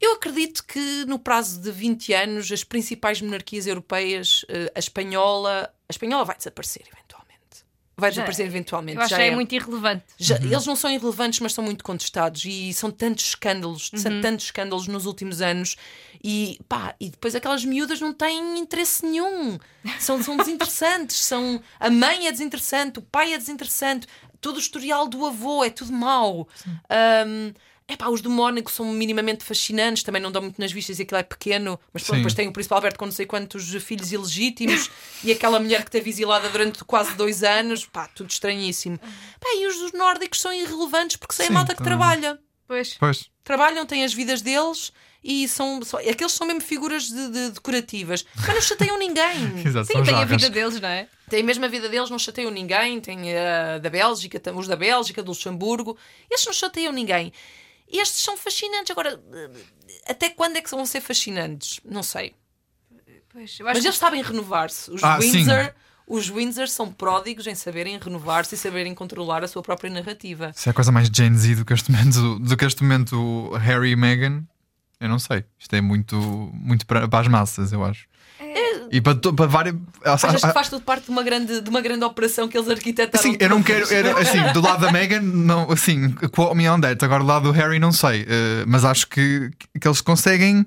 Eu 0.01 0.13
acredito 0.13 0.65
que 0.65 1.05
no 1.05 1.17
prazo 1.17 1.61
de 1.61 1.71
20 1.71 2.13
anos 2.13 2.51
as 2.51 2.63
principais 2.63 3.21
monarquias 3.21 3.65
europeias, 3.65 4.45
eh, 4.49 4.71
a 4.75 4.79
espanhola, 4.79 5.73
a 5.87 5.91
espanhola 5.91 6.25
vai 6.25 6.37
desaparecer. 6.37 6.83
Vai 7.97 8.09
desaparecer 8.09 8.45
eventualmente. 8.45 8.97
Eu 8.97 9.01
acho 9.03 9.09
já 9.11 9.15
que 9.17 9.23
é 9.23 9.31
muito 9.35 9.55
irrelevante. 9.55 10.03
já- 10.17 10.35
Eles 10.35 10.65
não 10.65 10.75
são 10.75 10.91
irrelevantes, 10.91 11.39
mas 11.39 11.53
são 11.53 11.63
muito 11.63 11.83
contestados 11.83 12.43
e 12.45 12.73
são 12.73 12.91
tantos 12.91 13.23
escândalos, 13.29 13.89
são 13.95 14.21
tantos 14.21 14.45
escândalos 14.45 14.87
nos 14.87 15.05
últimos 15.05 15.41
anos 15.41 15.77
e 16.23 16.59
pá, 16.67 16.93
e 16.99 17.09
depois 17.09 17.35
aquelas 17.35 17.63
miúdas 17.63 18.01
não 18.01 18.11
têm 18.13 18.59
interesse 18.59 19.05
nenhum. 19.05 19.57
São, 19.99 20.21
são 20.21 20.35
desinteressantes, 20.35 21.17
são 21.23 21.61
a 21.79 21.89
mãe 21.89 22.27
é 22.27 22.31
desinteressante, 22.31 22.99
o 22.99 23.01
pai 23.01 23.33
é 23.33 23.37
desinteressante, 23.37 24.07
todo 24.41 24.57
o 24.57 24.59
historial 24.59 25.07
do 25.07 25.25
avô 25.25 25.63
é 25.63 25.69
tudo 25.69 25.93
mau. 25.93 26.47
Um, 27.27 27.53
Epá, 27.88 28.07
os 28.09 28.19
do 28.19 28.31
Mónaco 28.31 28.71
são 28.71 28.86
minimamente 28.91 29.43
fascinantes, 29.43 30.01
também 30.01 30.19
não 30.19 30.31
dão 30.31 30.41
muito 30.41 30.59
nas 30.59 30.71
vistas 30.71 30.97
e 30.97 31.03
aquilo 31.03 31.19
é 31.19 31.23
pequeno, 31.23 31.79
mas 31.93 32.01
pronto, 32.03 32.17
depois 32.17 32.33
tem 32.33 32.47
o 32.47 32.51
Príncipe 32.51 32.73
Alberto 32.73 32.97
com 32.97 33.05
não 33.05 33.11
sei 33.11 33.27
quantos 33.27 33.63
filhos 33.83 34.11
ilegítimos 34.11 34.89
e 35.23 35.31
aquela 35.31 35.59
mulher 35.59 35.86
que 35.86 35.91
teve 35.91 36.09
exilada 36.09 36.49
durante 36.49 36.83
quase 36.83 37.13
dois 37.13 37.43
anos, 37.43 37.86
pá, 37.86 38.07
tudo 38.07 38.31
estranhíssimo. 38.31 38.97
Pá, 38.97 39.49
e 39.55 39.67
os 39.67 39.77
dos 39.77 39.91
nórdicos 39.93 40.41
são 40.41 40.51
irrelevantes 40.51 41.15
porque 41.15 41.36
são 41.36 41.45
a 41.45 41.49
malta 41.51 41.73
que 41.75 41.83
também. 41.83 41.91
trabalha. 41.95 42.39
Pois. 42.67 42.95
Pois. 42.95 43.29
Trabalham, 43.43 43.86
têm 43.86 44.03
as 44.03 44.11
vidas 44.15 44.41
deles 44.41 44.91
e 45.23 45.47
são. 45.47 45.79
só- 45.83 45.99
aqueles 45.99 46.31
são 46.33 46.47
mesmo 46.47 46.61
figuras 46.61 47.03
de, 47.03 47.29
de- 47.29 47.49
decorativas, 47.51 48.25
mas 48.36 48.47
não 48.47 48.61
chateiam 48.61 48.97
ninguém. 48.97 49.61
Exato, 49.63 49.86
Sim, 49.86 49.93
são 49.93 50.03
tem 50.03 50.15
a 50.15 50.25
vida 50.25 50.49
deles, 50.49 50.81
não 50.81 50.89
é? 50.89 51.07
Tem 51.29 51.43
mesmo 51.43 51.63
a 51.63 51.67
vida 51.67 51.88
deles, 51.88 52.09
não 52.09 52.17
chateiam 52.17 52.49
ninguém. 52.49 52.99
Tem 52.99 53.38
a 53.38 53.77
da 53.77 53.89
Bélgica, 53.91 54.41
os 54.55 54.67
da 54.67 54.75
Bélgica, 54.75 55.21
do 55.21 55.29
Luxemburgo. 55.29 55.95
Estes 56.31 56.47
não 56.47 56.53
chateiam 56.53 56.91
ninguém. 56.91 57.31
Estes 57.91 58.23
são 58.23 58.36
fascinantes. 58.38 58.91
Agora, 58.91 59.21
eh, 59.33 59.49
até 60.07 60.29
quando 60.29 60.57
é 60.57 60.61
que 60.61 60.69
vão 60.71 60.86
ser 60.86 61.01
fascinantes? 61.01 61.79
Não 61.86 62.03
sei. 62.03 62.33
Pois, 63.29 63.59
eu 63.59 63.67
acho 63.67 63.75
Mas 63.75 63.81
que 63.81 63.88
eles 63.88 63.97
sabem 63.97 64.21
renovar-se. 64.21 64.89
Os 64.91 65.03
Ah, 65.03 65.19
sim. 65.21 65.31
Windsor. 65.31 65.73
Os 66.07 66.29
Windsor 66.29 66.67
são 66.67 66.91
pródigos 66.91 67.47
em 67.47 67.55
saberem 67.55 67.97
renovar-se 67.97 68.53
e 68.53 68.57
saberem 68.57 68.93
controlar 68.93 69.43
a 69.43 69.47
sua 69.47 69.63
própria 69.63 69.89
narrativa. 69.89 70.51
Se 70.55 70.69
é 70.69 70.71
a 70.71 70.73
coisa 70.73 70.91
mais 70.91 71.07
Gen 71.11 71.36
Z 71.36 71.55
do 71.55 71.65
que 71.65 71.73
este 71.73 71.91
momento, 71.91 72.39
do 72.39 72.55
que 72.55 72.63
este 72.65 72.83
momento 72.83 73.15
o 73.19 73.55
Harry 73.57 73.91
e 73.91 73.95
Meghan, 73.95 74.43
eu 74.99 75.09
não 75.09 75.17
sei. 75.19 75.43
Isto 75.57 75.75
é 75.75 75.81
muito, 75.81 76.15
muito 76.53 76.86
para, 76.86 77.07
para 77.07 77.19
as 77.21 77.27
massas, 77.27 77.73
eu 77.73 77.83
acho. 77.83 78.07
E 78.91 79.01
para, 79.01 79.15
para 79.15 79.45
várias. 79.47 79.75
Achas 80.03 80.43
que 80.43 80.53
faz 80.53 80.69
tudo 80.69 80.81
parte 80.81 81.05
de 81.05 81.11
uma 81.11 81.23
grande, 81.23 81.61
de 81.61 81.69
uma 81.69 81.81
grande 81.81 82.03
operação 82.03 82.47
que 82.47 82.57
eles 82.57 82.69
arquitetaram? 82.69 83.21
Sim, 83.23 83.38
eu 83.39 83.49
não 83.49 83.61
quero. 83.63 83.91
era, 83.93 84.19
assim, 84.19 84.41
do 84.53 84.61
lado 84.61 84.81
da 84.81 84.91
Meghan, 84.91 85.21
não, 85.21 85.71
assim, 85.71 86.11
quote 86.31 86.55
me 86.55 86.69
on 86.69 86.79
that. 86.79 87.03
Agora, 87.03 87.23
do 87.23 87.27
lado 87.27 87.43
do 87.43 87.51
Harry, 87.51 87.79
não 87.79 87.91
sei. 87.91 88.25
eh, 88.27 88.63
mas 88.67 88.86
acho 88.86 89.07
que, 89.07 89.51
que 89.79 89.88
eles 89.88 90.01
conseguem. 90.01 90.65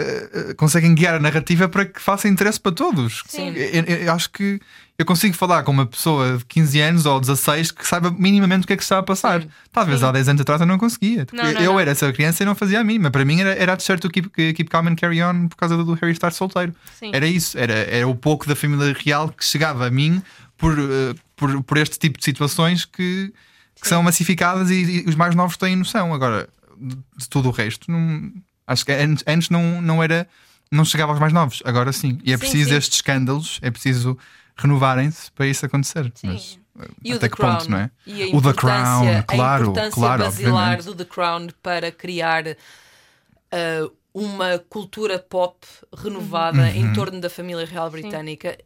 Eh, 0.00 0.30
eh, 0.50 0.54
conseguem 0.54 0.94
guiar 0.94 1.14
a 1.16 1.18
narrativa 1.18 1.68
para 1.68 1.84
que 1.84 2.00
faça 2.00 2.28
interesse 2.28 2.60
para 2.60 2.70
todos. 2.72 3.22
Sim. 3.26 3.48
Eu, 3.48 3.82
eu- 3.84 3.96
eu 4.06 4.12
acho 4.12 4.30
que 4.30 4.60
eu 4.96 5.04
consigo 5.04 5.34
falar 5.36 5.62
com 5.64 5.72
uma 5.72 5.86
pessoa 5.86 6.38
de 6.38 6.44
15 6.44 6.80
anos 6.80 7.04
ou 7.06 7.18
16 7.20 7.70
que 7.72 7.86
saiba 7.86 8.10
minimamente 8.10 8.64
o 8.64 8.66
que 8.66 8.72
é 8.72 8.76
que 8.76 8.82
está 8.82 8.98
a 8.98 9.02
passar. 9.02 9.44
Talvez 9.72 10.02
há 10.02 10.10
10 10.12 10.28
anos 10.28 10.40
atrás 10.42 10.60
eu 10.60 10.66
não 10.66 10.78
conseguia. 10.78 11.26
Não, 11.32 11.44
não, 11.44 11.50
eu 11.60 11.72
não. 11.72 11.80
era 11.80 11.90
essa 11.90 12.12
criança 12.12 12.42
e 12.42 12.46
não 12.46 12.54
fazia 12.54 12.80
a 12.80 12.84
mínima. 12.84 13.10
Para 13.10 13.24
mim 13.24 13.40
era, 13.40 13.54
era 13.54 13.74
de 13.76 13.82
certo 13.82 14.08
keep, 14.08 14.28
keep 14.30 14.64
calm 14.70 14.86
and 14.88 14.94
carry 14.96 15.22
on 15.22 15.48
por 15.48 15.56
causa 15.56 15.76
do 15.76 15.94
Harry 15.94 16.12
estar 16.12 16.32
solteiro. 16.32 16.74
Sim. 16.98 17.10
Era 17.12 17.26
isso, 17.26 17.58
era, 17.58 17.72
era 17.74 18.06
o 18.08 18.14
pouco 18.14 18.46
da 18.48 18.54
família 18.56 18.94
real 19.04 19.28
que 19.28 19.44
chegava 19.44 19.86
a 19.86 19.90
mim 19.90 20.22
por, 20.56 20.76
eh, 20.78 21.14
por, 21.36 21.62
por 21.62 21.76
este 21.78 21.98
tipo 21.98 22.18
de 22.18 22.24
situações 22.24 22.84
que, 22.84 23.32
que 23.80 23.86
são 23.88 24.02
massificadas 24.02 24.70
e, 24.70 25.04
e 25.04 25.08
os 25.08 25.14
mais 25.14 25.34
novos 25.36 25.56
têm 25.56 25.76
noção. 25.76 26.12
Agora, 26.12 26.48
de 26.80 27.28
tudo 27.28 27.48
o 27.48 27.52
resto, 27.52 27.88
não, 27.90 28.32
acho 28.68 28.84
que 28.86 28.92
antes, 28.92 29.24
antes 29.26 29.50
não, 29.50 29.82
não 29.82 30.00
era. 30.02 30.28
Não 30.70 30.84
chegava 30.84 31.12
aos 31.12 31.18
mais 31.20 31.32
novos, 31.32 31.62
agora 31.64 31.90
sim. 31.92 32.18
E 32.22 32.30
é 32.30 32.36
Sim, 32.36 32.40
preciso 32.40 32.68
sim. 32.70 32.76
estes 32.76 32.98
escândalos, 32.98 33.58
é 33.62 33.70
preciso 33.70 34.16
renovarem-se 34.54 35.32
para 35.32 35.46
isso 35.46 35.64
acontecer. 35.64 36.12
Mas, 36.22 36.58
eh, 36.78 36.88
E 37.02 37.12
o 37.14 37.16
até 37.16 37.26
The 37.26 37.34
que 37.34 37.40
ponto, 37.42 37.64
Crown, 37.66 37.70
não 37.70 37.78
é? 37.78 37.90
O 38.34 38.42
The 38.42 38.52
Crown, 38.52 39.22
claro, 39.26 39.62
a 39.64 39.68
importância 39.70 39.90
claro, 39.92 40.22
basilar 40.24 40.52
obviamente. 40.78 40.84
do 40.84 40.94
The 40.94 41.04
Crown 41.06 41.48
para 41.62 41.90
criar 41.90 42.44
uh, 42.48 43.92
uma 44.12 44.58
cultura 44.58 45.18
pop 45.18 45.66
renovada 45.96 46.58
Uhum. 46.60 46.66
em 46.66 46.92
torno 46.92 47.20
da 47.20 47.30
família 47.30 47.64
real 47.64 47.90
britânica. 47.90 48.58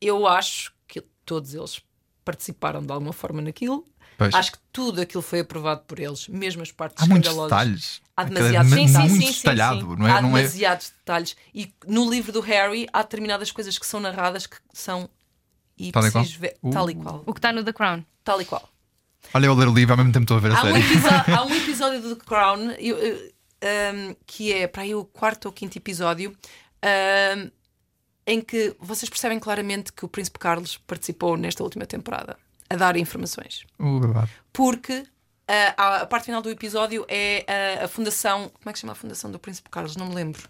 Eu 0.00 0.26
acho 0.26 0.72
que 0.88 1.00
todos 1.24 1.54
eles 1.54 1.80
participaram 2.24 2.82
de 2.84 2.92
alguma 2.92 3.12
forma 3.12 3.40
naquilo. 3.42 3.86
Pois. 4.16 4.34
Acho 4.34 4.52
que 4.52 4.58
tudo 4.72 5.00
aquilo 5.00 5.22
foi 5.22 5.40
aprovado 5.40 5.82
por 5.86 5.98
eles, 5.98 6.28
mesmo 6.28 6.62
as 6.62 6.70
partes 6.70 7.02
Há 7.02 7.06
muitos 7.06 7.28
escandalosas. 7.30 7.58
detalhes. 7.58 8.02
Há 8.16 8.24
demasiados 8.24 8.70
muito 8.72 8.90
Sim, 8.92 9.20
sim, 9.32 9.32
detalhado, 9.38 9.80
sim, 9.80 9.96
não 9.98 10.06
é? 10.06 10.10
há 10.12 10.22
não 10.22 10.36
é 10.36 10.40
demasiados 10.42 10.90
detalhes. 10.98 11.36
E 11.54 11.72
no 11.86 12.08
livro 12.08 12.30
do 12.32 12.40
Harry 12.40 12.86
há 12.92 13.02
determinadas 13.02 13.50
coisas 13.50 13.78
que 13.78 13.86
são 13.86 13.98
narradas 14.00 14.46
que 14.46 14.56
são 14.72 15.08
Tal 15.92 16.06
e 16.06 16.10
qual? 16.12 16.22
ipsis 16.24 16.36
ve- 16.36 16.56
Uh. 16.62 16.70
tal 16.70 16.88
e 16.90 16.94
qual. 16.94 17.22
O 17.26 17.32
que 17.34 17.38
está 17.38 17.52
no 17.52 17.64
The 17.64 17.72
Crown. 17.72 18.04
Tal 18.22 18.40
e 18.40 18.44
qual. 18.44 18.68
Olha, 19.32 19.46
eu 19.46 19.54
ler 19.54 19.66
o 19.68 19.74
livro 19.74 19.92
ao 19.94 19.96
mesmo 19.98 20.12
tempo 20.12 20.24
estou 20.24 20.36
a 20.36 20.40
ver 20.40 20.52
a 20.52 20.58
Há 20.58 20.62
um, 20.62 20.72
série. 20.74 20.78
episódio, 20.92 21.34
há 21.34 21.44
um 21.44 21.54
episódio 21.54 22.00
do 22.02 22.14
The 22.16 22.24
Crown 22.24 22.70
eu, 22.78 22.96
eu, 22.98 23.32
um, 23.94 24.16
que 24.26 24.52
é 24.52 24.68
para 24.68 24.82
aí 24.82 24.94
o 24.94 25.04
quarto 25.04 25.46
ou 25.46 25.52
quinto 25.52 25.76
episódio 25.76 26.36
um, 26.84 27.50
em 28.26 28.40
que 28.40 28.76
vocês 28.78 29.08
percebem 29.08 29.38
claramente 29.40 29.92
que 29.92 30.04
o 30.04 30.08
Príncipe 30.08 30.38
Carlos 30.38 30.76
participou 30.86 31.36
nesta 31.36 31.62
última 31.64 31.84
temporada 31.86 32.36
a 32.74 32.76
dar 32.76 32.96
informações. 32.96 33.64
Uh. 33.78 34.28
Porque 34.52 35.04
ah, 35.46 35.74
a, 35.76 35.96
a 36.02 36.06
parte 36.06 36.26
final 36.26 36.40
do 36.40 36.50
episódio 36.50 37.04
é 37.08 37.44
ah, 37.80 37.84
a 37.84 37.88
fundação. 37.88 38.50
Como 38.50 38.70
é 38.70 38.72
que 38.72 38.78
se 38.78 38.82
chama 38.82 38.92
a 38.92 38.96
fundação 38.96 39.30
do 39.30 39.38
Príncipe 39.38 39.70
Carlos? 39.70 39.96
Não 39.96 40.06
me 40.06 40.14
lembro. 40.14 40.48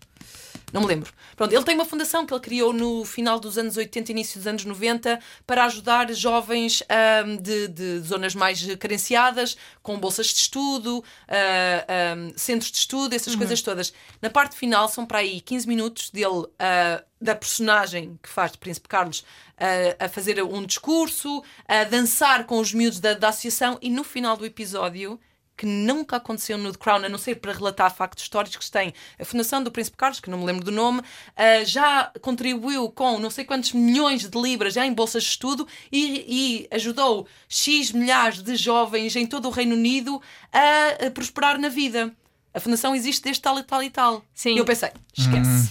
Não 0.75 0.81
me 0.81 0.89
lembro. 0.89 1.13
Pronto, 1.37 1.55
ele 1.55 1.63
tem 1.63 1.77
uma 1.77 1.85
fundação 1.85 2.27
que 2.27 2.35
ele 2.35 2.41
criou 2.41 2.73
no 2.73 3.05
final 3.05 3.39
dos 3.39 3.57
anos 3.57 3.77
80, 3.77 4.11
início 4.11 4.41
dos 4.41 4.47
anos 4.49 4.65
90, 4.65 5.21
para 5.47 5.67
ajudar 5.67 6.13
jovens 6.13 6.83
ahm, 6.89 7.37
de, 7.37 7.69
de 7.69 8.01
zonas 8.01 8.35
mais 8.35 8.75
carenciadas, 8.75 9.57
com 9.85 9.97
bolsas 10.01 10.27
de 10.27 10.35
estudo, 10.41 11.05
ah, 11.29 12.13
ahm, 12.13 12.33
centros 12.35 12.73
de 12.73 12.79
estudo, 12.79 13.15
essas 13.15 13.37
coisas 13.37 13.63
todas. 13.63 13.93
Na 14.21 14.31
parte 14.31 14.57
final 14.57 14.89
são 14.89 15.07
para 15.07 15.21
aí 15.21 15.41
15 15.41 15.69
minutos 15.69 16.11
dele, 16.11 16.45
ah, 16.59 17.05
da 17.21 17.37
personagem 17.37 18.19
que 18.21 18.29
faz 18.29 18.51
de 18.51 18.59
Príncipe 18.59 18.89
Carlos, 18.89 19.25
ah, 19.57 20.07
a 20.07 20.09
fazer 20.09 20.43
um 20.43 20.67
discurso, 20.67 21.45
a 21.69 21.85
dançar 21.85 22.47
com 22.47 22.59
os 22.59 22.75
miúdos 22.75 22.99
da, 22.99 23.15
da 23.15 23.29
associação, 23.29 23.79
e 23.81 23.89
no 23.89 24.03
final 24.03 24.37
do 24.37 24.45
episódio 24.45 25.21
que 25.57 25.67
nunca 25.67 26.17
aconteceu 26.17 26.59
no 26.59 26.73
The 26.73 26.79
Crown, 26.79 27.05
a 27.05 27.09
não 27.09 27.19
ser 27.19 27.37
para 27.37 27.53
relatar 27.53 27.95
factos 27.95 28.25
históricos, 28.25 28.69
tem 28.69 28.93
a 29.19 29.25
Fundação 29.25 29.63
do 29.63 29.71
Príncipe 29.71 29.97
Carlos, 29.97 30.21
que 30.21 30.29
não 30.29 30.39
me 30.39 30.45
lembro 30.45 30.65
do 30.65 30.73
nome, 30.73 31.01
ah, 31.37 31.65
já 31.65 32.11
contribuiu 32.21 32.91
com 32.91 33.19
não 33.19 33.31
sei 33.31 33.45
quantos 33.45 33.73
milhões 33.73 34.29
de 34.29 34.41
libras 34.41 34.75
já 34.75 34.85
em 34.85 34.93
bolsas 34.93 35.23
de 35.23 35.31
estudo 35.31 35.67
e, 35.93 36.67
e 36.71 36.75
ajudou 36.75 37.27
X 37.49 37.93
milhares 37.93 38.43
de 38.43 38.57
jovens 38.57 39.15
em 39.17 39.27
todo 39.27 39.47
o 39.47 39.51
Reino 39.51 39.75
Unido 39.75 40.21
a, 40.53 41.07
a 41.07 41.11
prosperar 41.11 41.59
na 41.59 41.69
vida. 41.69 42.13
A 42.53 42.61
Fundação 42.61 42.95
existe 42.95 43.23
desde 43.23 43.43
tal 43.43 43.59
e 43.59 43.63
tal 43.65 43.83
e 43.83 43.91
tal. 43.91 44.25
Sim. 44.35 44.55
E 44.55 44.59
eu 44.59 44.65
pensei, 44.65 44.91
esquece. 45.17 45.71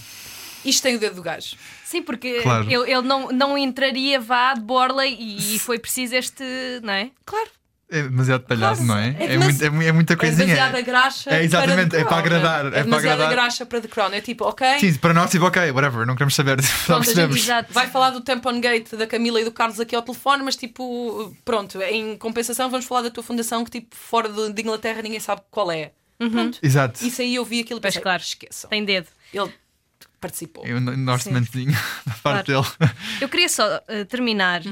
Isto 0.64 0.82
tem 0.82 0.96
o 0.96 0.98
dedo 0.98 1.16
do 1.16 1.22
gajo. 1.22 1.56
Sim, 1.84 2.02
porque 2.02 2.40
Claro. 2.40 2.64
ele, 2.64 2.90
ele 2.90 3.02
não, 3.02 3.28
não 3.28 3.58
entraria 3.58 4.18
vá 4.18 4.54
de 4.54 4.62
Borley 4.62 5.14
e, 5.18 5.56
e 5.56 5.58
foi 5.60 5.78
preciso 5.78 6.14
este. 6.14 6.42
Não 6.82 6.92
é? 6.92 7.10
Claro. 7.26 7.50
É 7.98 8.02
demasiado 8.02 8.40
detalhado, 8.40 8.76
Claro. 8.76 8.86
não 8.88 8.98
é? 8.98 9.16
É 9.18 9.34
É, 9.34 9.38
muito- 9.38 9.62
é 9.62 9.66
é 9.86 9.92
muita 9.92 10.12
É 10.12 10.16
coisinha. 10.16 10.46
demasiada 10.46 10.80
graxa. 10.80 11.30
É, 11.30 11.44
exatamente, 11.44 11.90
para 11.90 12.00
é 12.00 12.04
para 12.04 12.16
agradar, 12.16 12.64
é 12.64 12.68
É, 12.68 12.70
para 12.70 12.82
demasiada 12.82 13.14
agradar. 13.24 13.32
graxa 13.44 13.66
para 13.66 13.80
The 13.80 13.88
Crown. 13.88 14.12
É 14.12 14.20
tipo, 14.20 14.44
ok. 14.44 14.78
Sim, 14.80 14.94
para 14.94 15.14
nós, 15.14 15.30
tipo, 15.30 15.44
ok, 15.46 15.70
whatever, 15.70 16.06
não 16.06 16.14
queremos 16.14 16.34
saber. 16.34 16.56
Pronto, 16.86 17.04
gente. 17.14 17.46
Vai 17.70 17.88
falar 17.88 18.10
do 18.10 18.20
Tampon 18.20 18.60
Gate 18.60 18.94
da 18.94 19.06
Camila 19.06 19.40
e 19.40 19.44
do 19.44 19.52
Carlos 19.52 19.78
aqui 19.78 19.94
ao 19.94 20.02
telefone, 20.02 20.42
mas 20.42 20.56
tipo, 20.56 21.34
pronto, 21.44 21.80
em 21.82 22.16
compensação 22.16 22.68
vamos 22.70 22.86
falar 22.86 23.02
da 23.02 23.10
tua 23.10 23.22
fundação 23.22 23.64
que 23.64 23.70
tipo 23.70 23.94
fora 23.94 24.28
de, 24.28 24.52
de 24.52 24.62
Inglaterra 24.62 25.00
ninguém 25.02 25.20
sabe 25.20 25.42
qual 25.50 25.70
é. 25.70 25.92
Pronto. 26.18 26.58
Exato. 26.62 27.04
Isso 27.06 27.20
aí 27.20 27.34
eu 27.34 27.44
vi 27.44 27.60
aquilo 27.60 27.78
e 27.78 27.82
pensei, 27.82 28.00
claro. 28.00 28.22
esqueçam. 28.22 28.70
Tem 28.70 28.84
dedo. 28.84 29.06
Ele 29.32 29.52
participou. 30.20 30.64
Eu 30.64 30.78
um 30.78 31.08
orçamentozinho 31.10 31.72
da 32.06 32.14
parte 32.22 32.46
dele. 32.52 32.64
Eu 33.20 33.28
queria 33.28 33.48
só 33.48 33.80
eh, 33.88 34.04
terminar 34.04 34.62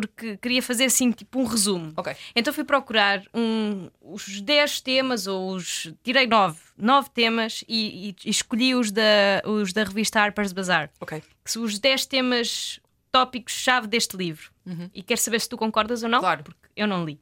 porque 0.00 0.36
queria 0.38 0.60
fazer 0.60 0.86
assim 0.86 1.12
tipo 1.12 1.38
um 1.40 1.44
resumo. 1.44 1.92
Ok. 1.96 2.14
Então 2.34 2.52
fui 2.52 2.64
procurar 2.64 3.22
um, 3.32 3.88
os 4.00 4.40
10 4.40 4.80
temas, 4.80 5.26
ou 5.28 5.52
os. 5.54 5.92
Tirei 6.02 6.26
9, 6.26 6.58
9 6.76 7.10
temas 7.10 7.62
e, 7.68 8.10
e- 8.24 8.28
escolhi 8.30 8.74
os 8.74 8.90
da, 8.90 9.02
os 9.44 9.72
da 9.72 9.84
revista 9.84 10.20
Harper's 10.20 10.52
Bazaar, 10.52 10.90
Ok. 11.00 11.22
que 11.44 11.50
são 11.50 11.62
os 11.62 11.78
10 11.78 12.06
temas 12.06 12.80
tópicos-chave 13.12 13.86
deste 13.86 14.16
livro. 14.16 14.50
E 14.92 15.02
quero 15.02 15.20
saber 15.20 15.40
se 15.40 15.48
tu 15.48 15.56
concordas 15.56 16.02
ou 16.02 16.08
não, 16.08 16.18
Claro. 16.20 16.42
porque 16.42 16.58
eu 16.74 16.86
não 16.88 17.04
li. 17.04 17.20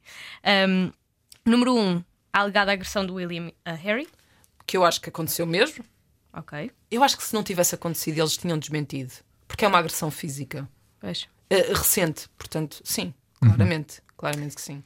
Um, 0.69 0.91
número 1.45 1.75
1, 1.75 1.79
um, 1.97 2.05
a 2.33 2.41
alegada 2.41 2.73
agressão 2.73 3.05
do 3.05 3.15
William 3.15 3.53
a 3.65 3.73
Harry. 3.75 4.09
Que 4.67 4.77
eu 4.77 4.85
acho 4.85 5.01
que 5.01 5.09
aconteceu 5.11 5.45
mesmo. 5.45 5.85
Ok. 6.33 6.71
Eu 6.91 7.03
acho 7.05 7.17
que 7.19 7.23
se 7.25 7.35
não 7.35 7.43
tivesse 7.43 7.75
acontecido, 7.75 8.19
eles 8.19 8.37
tinham 8.39 8.59
desmentido. 8.59 9.13
Porque 9.47 9.65
é 9.67 9.69
uma 9.69 9.79
agressão 9.79 10.11
física. 10.11 10.67
Pois. 11.03 11.29
Eh, 11.51 11.73
recente, 11.75 12.29
portanto, 12.39 12.81
sim, 12.83 13.13
claramente. 13.39 14.01
Claramente 14.17 14.55
que 14.55 14.63
sim. 14.63 14.83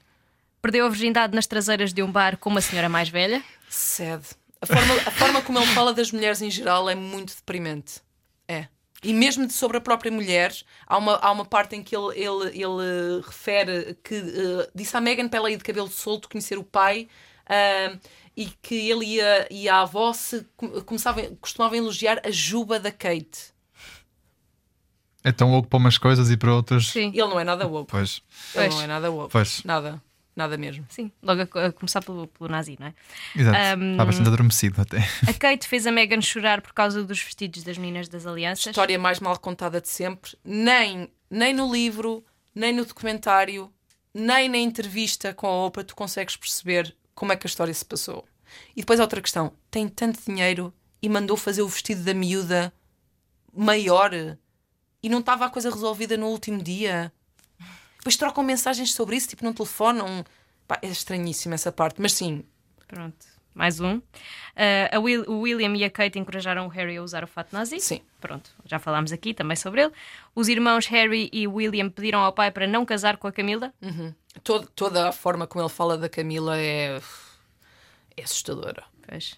Perdeu 0.61 0.87
a 0.87 0.89
virgindade 0.89 1.33
nas 1.35 1.47
traseiras 1.47 1.93
de 1.93 2.03
um 2.03 2.11
bar 2.11 2.37
com 2.39 2.51
uma 2.51 2.61
senhora 2.61 2.89
mais 2.89 3.09
velha. 3.09 3.45
Cede. 3.69 4.27
A 4.61 4.67
forma, 4.67 4.95
a 5.07 5.11
forma 5.13 5.43
como 5.43 5.59
ele 5.59 5.67
fala 5.69 5.93
das 5.95 6.11
mulheres 6.11 6.41
em 6.43 6.51
geral 6.51 6.89
é 6.91 6.95
muito 6.95 7.37
deprimente. 7.37 8.01
É. 8.49 8.67
E 9.05 9.13
mesmo 9.13 9.47
de- 9.47 9.53
sobre 9.53 9.77
a 9.77 9.81
própria 9.81 10.11
mulher, 10.11 10.53
há 10.87 10.97
uma, 10.97 11.17
há 11.17 11.31
uma 11.31 11.45
parte 11.45 11.77
em 11.77 11.83
que 11.83 11.95
ele, 11.95 12.19
ele, 12.19 12.49
ele 12.63 13.21
refere 13.25 13.97
que 14.03 14.15
eh, 14.17 14.71
disse 14.75 14.97
à 14.97 15.01
Megan 15.01 15.29
para 15.29 15.39
ela 15.39 15.51
ir 15.51 15.59
de 15.59 15.63
cabelo 15.63 15.89
solto 15.89 16.29
conhecer 16.29 16.57
o 16.59 16.65
pai 16.65 17.07
ah, 17.47 17.97
e 18.35 18.47
que 18.47 18.75
ele 18.91 19.05
e 19.05 19.21
a, 19.21 19.47
e 19.51 19.69
a 19.69 19.83
avó 19.83 20.13
se, 20.15 20.45
com- 20.57 20.81
começavam, 20.81 21.37
costumavam 21.37 21.77
elogiar 21.77 22.21
a 22.25 22.31
juba 22.31 22.81
da 22.81 22.91
Kate. 22.91 23.55
É 25.27 25.33
tão 25.33 25.51
louco 25.51 25.69
para 25.69 25.77
umas 25.79 25.99
coisas 25.99 26.31
e 26.31 26.37
para 26.37 26.55
outras. 26.55 26.87
Sim. 26.87 27.09
Ele 27.09 27.27
não 27.27 27.41
é 27.41 27.43
nada 27.43 27.67
woke. 27.67 27.91
Pois. 27.91 28.23
Ele 28.55 28.65
Pois. 28.67 28.75
não 28.77 28.83
é 28.83 28.87
nada 28.87 29.11
woke. 29.11 29.33
Pois. 29.33 29.65
Nada. 29.65 30.01
Nada 30.37 30.57
mesmo. 30.57 30.87
Sim, 30.89 31.11
logo 31.21 31.41
a, 31.59 31.67
a 31.67 31.73
começar 31.73 32.01
pelo, 32.01 32.29
pelo 32.29 32.49
nazi, 32.49 32.77
não 32.79 32.87
é? 32.87 32.95
Exato. 33.35 33.81
Um, 33.81 33.93
Está 33.93 34.05
bastante 34.05 34.27
adormecido 34.29 34.81
até. 34.83 34.99
A 35.27 35.33
Kate 35.33 35.67
fez 35.67 35.85
a 35.85 35.91
Megan 35.91 36.21
chorar 36.21 36.61
por 36.61 36.73
causa 36.73 37.03
dos 37.03 37.21
vestidos 37.21 37.65
das 37.65 37.77
meninas 37.77 38.07
das 38.07 38.25
alianças. 38.25 38.67
História 38.67 38.99
mais 39.01 39.19
mal 39.19 39.37
contada 39.39 39.81
de 39.81 39.89
sempre. 39.89 40.37
Nem, 40.45 41.11
nem 41.29 41.53
no 41.53 41.73
livro, 41.73 42.23
nem 42.55 42.73
no 42.73 42.85
documentário, 42.85 43.69
nem 44.15 44.49
na 44.49 44.59
entrevista 44.59 45.35
com 45.35 45.49
a 45.49 45.67
Oprah 45.67 45.83
tu 45.83 45.97
consegues 45.97 46.37
perceber 46.37 46.95
como 47.17 47.33
é 47.33 47.37
que 47.37 47.47
a 47.47 47.51
história 47.51 47.75
se 47.75 47.85
passou. 47.85 48.25
E 48.77 48.81
depois 48.83 49.01
outra 49.01 49.21
questão. 49.21 49.53
Tem 49.73 49.89
tanto 49.89 50.21
dinheiro 50.25 50.73
e 51.03 51.09
mandou 51.09 51.37
fazer 51.37 51.63
o 51.63 51.69
vestido 51.69 52.05
da 52.05 52.15
miúda 52.15 52.73
maior 53.53 54.13
e 55.07 55.09
não 55.09 55.21
estava 55.21 55.47
a 55.47 55.51
coisa 55.51 55.71
resolvida 55.71 56.17
no 56.17 56.27
último 56.27 56.61
dia. 56.61 57.13
Depois 57.99 58.17
trocam 58.17 58.43
mensagens 58.43 58.93
sobre 58.93 59.15
isso, 59.15 59.29
tipo, 59.29 59.45
não 59.45 59.53
telefonam. 59.53 60.25
Pá, 60.67 60.79
é 60.83 60.89
estranhíssima 60.89 61.55
essa 61.55 61.71
parte, 61.71 62.01
mas 62.03 62.13
sim, 62.13 62.45
Pronto, 62.89 63.25
mais 63.55 63.79
um. 63.79 64.01
Ah, 64.57 64.97
a 64.97 64.99
Will- 64.99 65.25
o 65.31 65.41
William 65.43 65.77
e 65.77 65.85
a 65.85 65.91
Kate 65.91 66.19
encorajaram 66.19 66.67
o 66.67 66.69
Harry 66.69 66.97
a 66.97 67.03
usar 67.05 67.23
o 67.23 67.27
fato 67.29 67.53
nazi. 67.53 67.79
sim. 67.79 68.01
Pronto, 68.21 68.51
já 68.65 68.81
falámos 68.81 69.13
aqui 69.13 69.33
também 69.33 69.57
sobre 69.57 69.83
ele. 69.83 69.93
Os 70.35 70.49
irmãos 70.49 70.87
Harry 70.89 71.31
e 71.33 71.47
William 71.47 71.89
pediram 71.89 72.19
ao 72.21 72.33
pai 72.33 72.51
para 72.51 72.67
não 72.67 72.85
casar 72.85 73.17
com 73.17 73.29
a 73.29 73.33
Camila. 73.33 73.73
Todo- 74.43 74.67
toda 74.75 75.09
a 75.09 75.13
forma 75.13 75.47
como 75.47 75.63
ele 75.63 75.69
fala 75.73 75.97
da 75.97 76.09
Camila 76.09 76.59
é, 76.59 77.01
é 78.17 78.23
assustadora. 78.25 78.83
Pois. 79.09 79.37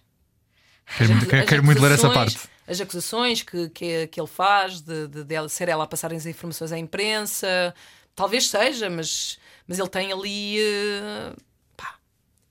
Quero 0.97 1.11
muito, 1.13 1.27
quero, 1.29 1.47
quero 1.47 1.65
muito 1.65 1.83
ler 1.83 1.93
essa 1.93 2.11
parte. 2.11 2.39
As 2.69 2.81
acusações 2.81 3.43
que, 3.43 3.69
que, 3.71 4.07
que 4.09 4.21
ele 4.21 4.29
faz 4.29 4.81
de, 4.81 5.09
de, 5.09 5.25
de 5.25 5.49
ser 5.49 5.69
ela 5.69 5.85
a 5.85 5.87
passar 5.87 6.13
as 6.13 6.27
informações 6.27 6.71
à 6.71 6.79
imprensa. 6.79 7.75
Talvez 8.15 8.49
seja, 8.49 8.91
mas, 8.91 9.39
mas 9.67 9.79
ele 9.79 9.89
tem 9.89 10.13
ali. 10.13 10.59
eh, 10.61 11.33
pá, 11.77 11.97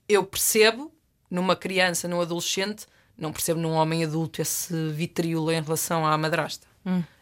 eu 0.08 0.24
percebo 0.24 0.92
numa 1.30 1.54
criança, 1.54 2.08
num 2.08 2.20
adolescente, 2.20 2.86
não 3.16 3.32
percebo 3.32 3.60
num 3.60 3.72
homem 3.72 4.02
adulto 4.04 4.42
esse 4.42 4.90
vitriolo 4.90 5.52
em 5.52 5.62
relação 5.62 6.06
à 6.06 6.16
madrasta. 6.18 6.66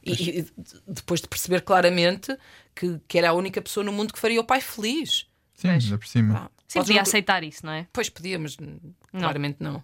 E, 0.04 0.38
e 0.40 0.46
depois 0.86 1.20
de 1.20 1.26
perceber 1.26 1.60
claramente 1.62 2.36
que, 2.74 3.00
que 3.08 3.18
era 3.18 3.30
a 3.30 3.32
única 3.32 3.60
pessoa 3.60 3.82
no 3.82 3.90
mundo 3.92 4.12
que 4.12 4.18
faria 4.20 4.40
o 4.40 4.44
pai 4.44 4.60
feliz. 4.60 5.26
Sim, 5.54 5.68
ainda 5.70 5.98
por 5.98 6.06
cima. 6.06 6.34
Pá, 6.34 6.50
Sim, 6.68 6.78
podia 6.80 6.94
não- 6.96 7.02
aceitar 7.02 7.42
isso, 7.42 7.66
não 7.66 7.72
é? 7.72 7.86
Pois 7.92 8.08
podia, 8.08 8.38
mas 8.38 8.56
hum, 8.60 8.78
claramente 9.10 9.56
não. 9.58 9.82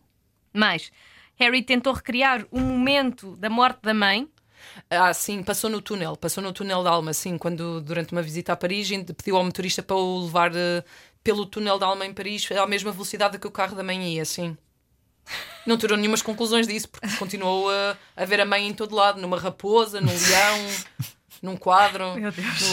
Mas 0.53 0.93
Harry 1.37 1.63
tentou 1.63 1.93
recriar 1.93 2.47
o 2.51 2.61
momento 2.61 3.37
da 3.37 3.51
morte 3.51 3.81
da 3.83 3.95
mãe. 3.95 4.29
Ah, 4.89 5.13
sim, 5.13 5.43
passou 5.43 5.69
no 5.69 5.81
túnel, 5.81 6.17
passou 6.17 6.43
no 6.43 6.53
túnel 6.53 6.83
da 6.83 6.91
Alma, 6.91 7.13
sim, 7.13 7.37
quando 7.37 7.81
durante 7.81 8.13
uma 8.13 8.23
visita 8.23 8.53
a 8.53 8.57
Paris 8.57 8.89
pediu 9.17 9.37
ao 9.37 9.45
motorista 9.45 9.83
para 9.83 9.97
o 9.97 10.25
levar 10.25 10.53
eh, 10.55 10.85
pelo 11.23 11.47
túnel 11.47 11.79
da 11.79 11.87
Alma 11.87 12.07
em 12.07 12.15
Paris 12.15 12.49
à 12.53 12.67
mesma 12.67 12.93
velocidade 12.93 13.39
que 13.39 13.47
o 13.47 13.51
carro 13.51 13.75
da 13.75 13.83
mãe 13.83 14.15
ia, 14.15 14.25
sim. 14.25 14.57
Não 15.67 15.77
tirou 15.77 15.97
nenhumas 15.97 16.23
conclusões 16.23 16.67
disso, 16.67 16.89
porque 16.89 17.09
continuou 17.17 17.71
a, 17.71 17.97
a 18.17 18.25
ver 18.25 18.41
a 18.41 18.45
mãe 18.45 18.67
em 18.67 18.75
todo 18.75 18.95
lado, 18.95 19.21
numa 19.21 19.39
raposa, 19.39 20.01
num 20.01 20.13
leão, 20.13 20.59
num 21.43 21.57
quadro, 21.57 22.15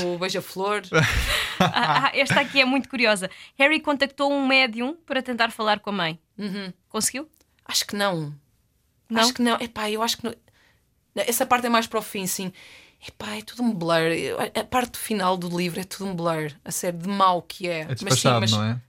no 0.02 0.18
beija-flor. 0.18 0.82
Ah, 1.62 2.06
ah, 2.06 2.12
esta 2.14 2.40
aqui 2.40 2.62
é 2.62 2.64
muito 2.64 2.88
curiosa. 2.88 3.30
Harry 3.58 3.82
contactou 3.82 4.32
um 4.32 4.48
médium 4.48 4.96
para 5.06 5.22
tentar 5.22 5.52
falar 5.52 5.82
com 5.82 5.90
a 5.90 5.94
mãe. 5.94 6.18
Conseguiu? 6.88 7.30
Acho 7.66 7.86
que 7.86 7.98
não. 7.98 8.34
Não? 9.10 9.22
Acho 9.22 9.34
que 9.34 9.42
não. 9.42 9.58
Epá, 9.60 9.90
eu 9.90 10.02
acho 10.04 10.18
que 10.18 10.24
não. 10.26 10.36
Essa 11.16 11.46
parte 11.46 11.66
é 11.68 11.70
mais 11.70 11.88
para 11.88 12.00
o 12.00 12.02
fim, 12.02 12.28
sim. 12.28 12.52
Epá, 13.06 13.36
é 13.38 13.42
tudo 13.42 13.64
um 13.64 13.74
blur. 13.74 13.94
A 14.60 14.64
parte 14.64 14.98
final 14.98 15.38
do 15.38 15.56
livro 15.58 15.80
é 15.80 15.84
tudo 15.84 16.06
um 16.10 16.16
blur. 16.16 16.52
A 16.64 16.72
sério, 16.72 17.00
de 17.00 17.08
mau 17.08 17.42
que 17.42 17.68
é. 17.68 17.82
É 17.82 17.96
despachado, 17.96 18.50
não 18.52 18.64
é? 18.64 18.80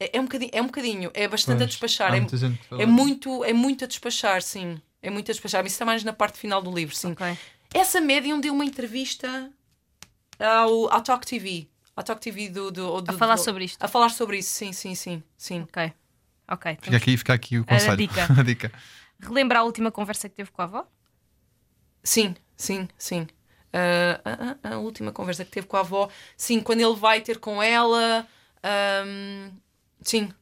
É, 0.00 0.16
é 0.16 0.20
um 0.20 0.24
bocadinho, 0.24 0.50
é 0.52 0.60
um 0.62 0.66
bocadinho, 0.66 1.10
é 1.14 1.26
bastante 1.28 1.56
a 1.56 1.58
Pois, 1.58 1.70
despachar. 1.70 2.12
há 2.12 2.16
É, 2.16 2.82
é 2.82 2.86
muito, 2.86 3.44
é 3.44 3.52
muito 3.52 3.84
a 3.84 3.86
despachar, 3.86 4.42
sim. 4.42 4.80
É 5.02 5.08
muito 5.10 5.30
a 5.30 5.32
despachar. 5.32 5.62
Mas 5.62 5.72
Isso 5.72 5.76
está 5.76 5.84
mais 5.84 6.02
na 6.04 6.12
parte 6.12 6.38
final 6.38 6.60
do 6.62 6.70
livro, 6.74 6.94
sim. 6.94 7.12
Ok. 7.12 7.38
Essa 7.72 8.00
médium 8.00 8.40
deu 8.40 8.52
uma 8.54 8.64
entrevista 8.64 9.50
ao, 10.38 10.92
ao 10.92 11.00
Talk 11.02 11.26
TV. 11.26 11.68
Ao 11.96 12.02
Talk 12.02 12.20
TV 12.20 12.48
do, 12.48 12.70
do, 12.70 13.00
do- 13.00 13.10
A 13.10 13.14
falar 13.14 13.36
do- 13.36 13.42
sobre 13.44 13.64
isto. 13.64 13.82
A 13.82 13.88
falar 13.88 14.08
sobre 14.10 14.38
isso, 14.38 14.50
sim, 14.50 14.72
sim, 14.72 14.94
sim. 14.94 15.22
sim. 15.36 15.62
Ok. 15.62 15.92
Ok. 16.48 16.78
Fica 16.82 16.96
aqui, 16.96 17.16
fica 17.16 17.34
aqui 17.34 17.58
o 17.58 17.62
A 17.62 17.66
conselho. 17.66 17.96
dica. 17.96 18.26
A 18.38 18.42
dica. 18.42 18.72
Relembra 19.26 19.60
a 19.60 19.62
última 19.64 19.90
conversa 19.90 20.28
que 20.28 20.34
teve 20.36 20.50
com 20.50 20.62
a 20.62 20.64
avó? 20.64 20.86
Sim, 22.02 22.34
sim, 22.56 22.88
sim. 22.98 23.26
Ah, 23.72 24.20
ah, 24.24 24.56
ah, 24.62 24.74
a 24.74 24.78
última 24.78 25.12
conversa 25.12 25.44
que 25.44 25.50
teve 25.50 25.66
com 25.66 25.76
a 25.76 25.80
avó, 25.80 26.08
sim, 26.36 26.60
quando 26.60 26.80
ele 26.80 26.94
vai 26.94 27.20
ter 27.20 27.38
com 27.40 27.62
ela, 27.62 28.26
ahm, 28.62 29.50
sim, 30.02 30.32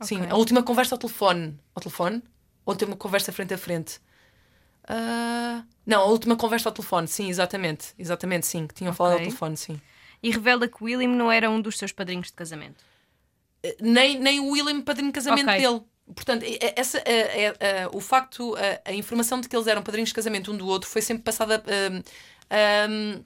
sim, 0.00 0.20
Ok. 0.22 0.30
a 0.30 0.36
última 0.36 0.62
conversa 0.62 0.94
ao 0.94 0.98
telefone, 0.98 1.58
ao 1.74 1.82
telefone, 1.82 2.22
ou 2.64 2.72
a 2.72 2.74
última 2.74 2.96
conversa 2.96 3.32
frente 3.32 3.54
a 3.54 3.58
frente. 3.58 4.00
Ah, 4.88 5.64
não, 5.86 6.02
a 6.02 6.06
última 6.06 6.36
conversa 6.36 6.68
ao 6.68 6.72
telefone, 6.74 7.08
sim, 7.08 7.28
exatamente, 7.28 7.94
exatamente, 7.98 8.46
sim, 8.46 8.66
que 8.66 8.74
tinham 8.74 8.92
falado 8.94 9.14
ao 9.14 9.20
telefone, 9.20 9.56
sim. 9.56 9.80
E 10.22 10.30
revela 10.30 10.66
que 10.68 10.82
William 10.82 11.08
não 11.08 11.30
era 11.30 11.50
um 11.50 11.60
dos 11.60 11.76
seus 11.78 11.92
padrinhos 11.92 12.28
de 12.28 12.32
casamento. 12.34 12.82
nem, 13.80 14.18
nem 14.18 14.40
o 14.40 14.50
William 14.50 14.80
padrinho 14.82 15.08
de 15.10 15.14
casamento 15.14 15.50
Ok. 15.50 15.60
dele. 15.60 15.82
Portanto, 16.14 16.44
essa, 16.76 16.98
é- 16.98 17.44
é- 17.46 17.56
é- 17.60 17.88
o 17.92 18.00
facto, 18.00 18.54
a, 18.56 18.90
a 18.90 18.92
informação 18.92 19.40
de 19.40 19.48
que 19.48 19.56
eles 19.56 19.66
eram 19.66 19.82
padrinhos 19.82 20.10
de 20.10 20.14
casamento 20.14 20.52
um 20.52 20.56
do 20.56 20.66
outro 20.66 20.88
foi 20.88 21.00
sempre 21.00 21.22
passada 21.22 21.62
hum, 21.92 22.02
hum, 22.90 23.24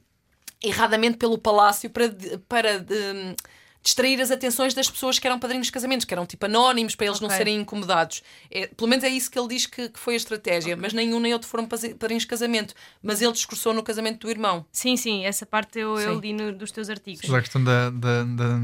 erradamente 0.63 1.17
pelo 1.17 1.39
palácio 1.39 1.91
para, 1.91 2.09
para 2.49 2.79
de- 2.81 3.35
distrair 3.83 4.21
as 4.21 4.31
atenções 4.31 4.75
das 4.75 4.91
pessoas 4.91 5.19
que 5.19 5.27
eram 5.27 5.39
padrinhos 5.39 5.67
de 5.69 5.73
casamentos, 5.73 6.05
que 6.05 6.13
eram 6.13 6.27
tipo 6.27 6.45
anónimos, 6.47 6.95
para 6.95 7.07
eles 7.07 7.21
não 7.21 7.27
Ok. 7.29 7.37
serem 7.39 7.57
incomodados. 7.61 8.23
É, 8.51 8.67
pelo 8.67 8.89
menos 8.89 9.05
é 9.05 9.09
isso 9.09 9.31
que 9.31 9.39
ele 9.39 9.49
diz 9.49 9.67
que, 9.67 9.89
que 9.89 9.99
foi 9.99 10.15
a 10.15 10.17
estratégia. 10.17 10.77
Mas 10.77 10.93
nenhum 10.93 11.19
nem 11.21 11.33
outro 11.33 11.49
foram 11.49 11.67
padrinhos 11.67 12.23
de 12.25 12.27
casamento. 12.29 12.75
Mas 13.03 13.23
ele 13.23 13.33
discursou 13.33 13.73
no 13.73 13.83
casamento 13.83 14.21
do 14.21 14.31
irmão. 14.31 14.65
Sim, 14.73 14.97
sim, 14.97 15.25
essa 15.25 15.47
parte 15.47 15.79
eu, 15.79 15.99
eu 15.99 16.19
li 16.21 16.33
no- 16.33 16.53
dos 16.53 16.71
teus 16.71 16.91
artigos. 16.91 17.23
Mas 17.29 17.39
a 17.39 17.41
questão 17.41 17.63
da, 17.65 17.89
da, 17.91 18.25
da, 18.25 18.59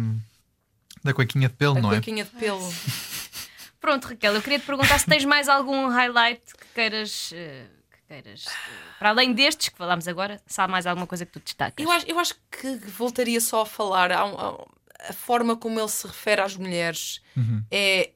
da 1.04 1.14
cuequinha 1.14 1.48
de 1.48 1.54
pelo, 1.54 1.78
A 1.78 1.80
não 1.80 1.90
é? 1.90 1.94
cuequinha 1.96 2.24
de 2.24 2.30
pelo. 2.30 2.60
Pronto, 3.84 4.06
Raquel, 4.08 4.34
eu 4.34 4.40
queria 4.40 4.58
te 4.58 4.64
perguntar 4.64 4.98
se 4.98 5.04
tens 5.04 5.26
mais 5.26 5.46
algum 5.46 5.88
highlight 5.88 6.40
que 6.56 6.66
queiras. 6.74 7.30
eh, 7.34 7.66
que 7.92 7.98
queiras, 8.08 8.46
eh, 8.46 8.50
para 8.98 9.10
além 9.10 9.34
destes 9.34 9.68
que 9.68 9.76
falámos 9.76 10.08
agora, 10.08 10.40
se 10.46 10.58
há 10.58 10.66
mais 10.66 10.86
alguma 10.86 11.06
coisa 11.06 11.26
que 11.26 11.32
tu 11.32 11.38
destacas? 11.40 11.84
Eu 11.84 11.90
acho, 11.92 12.06
eu 12.08 12.18
acho 12.18 12.34
que 12.50 12.76
voltaria 12.88 13.38
só 13.42 13.60
a 13.60 13.66
falar. 13.66 14.10
há 14.10 14.24
um- 14.24 14.64
a 15.06 15.12
forma 15.12 15.54
como 15.54 15.78
ele 15.78 15.88
se 15.90 16.06
refere 16.06 16.40
às 16.40 16.56
mulheres 16.56 17.20
é. 17.70 18.12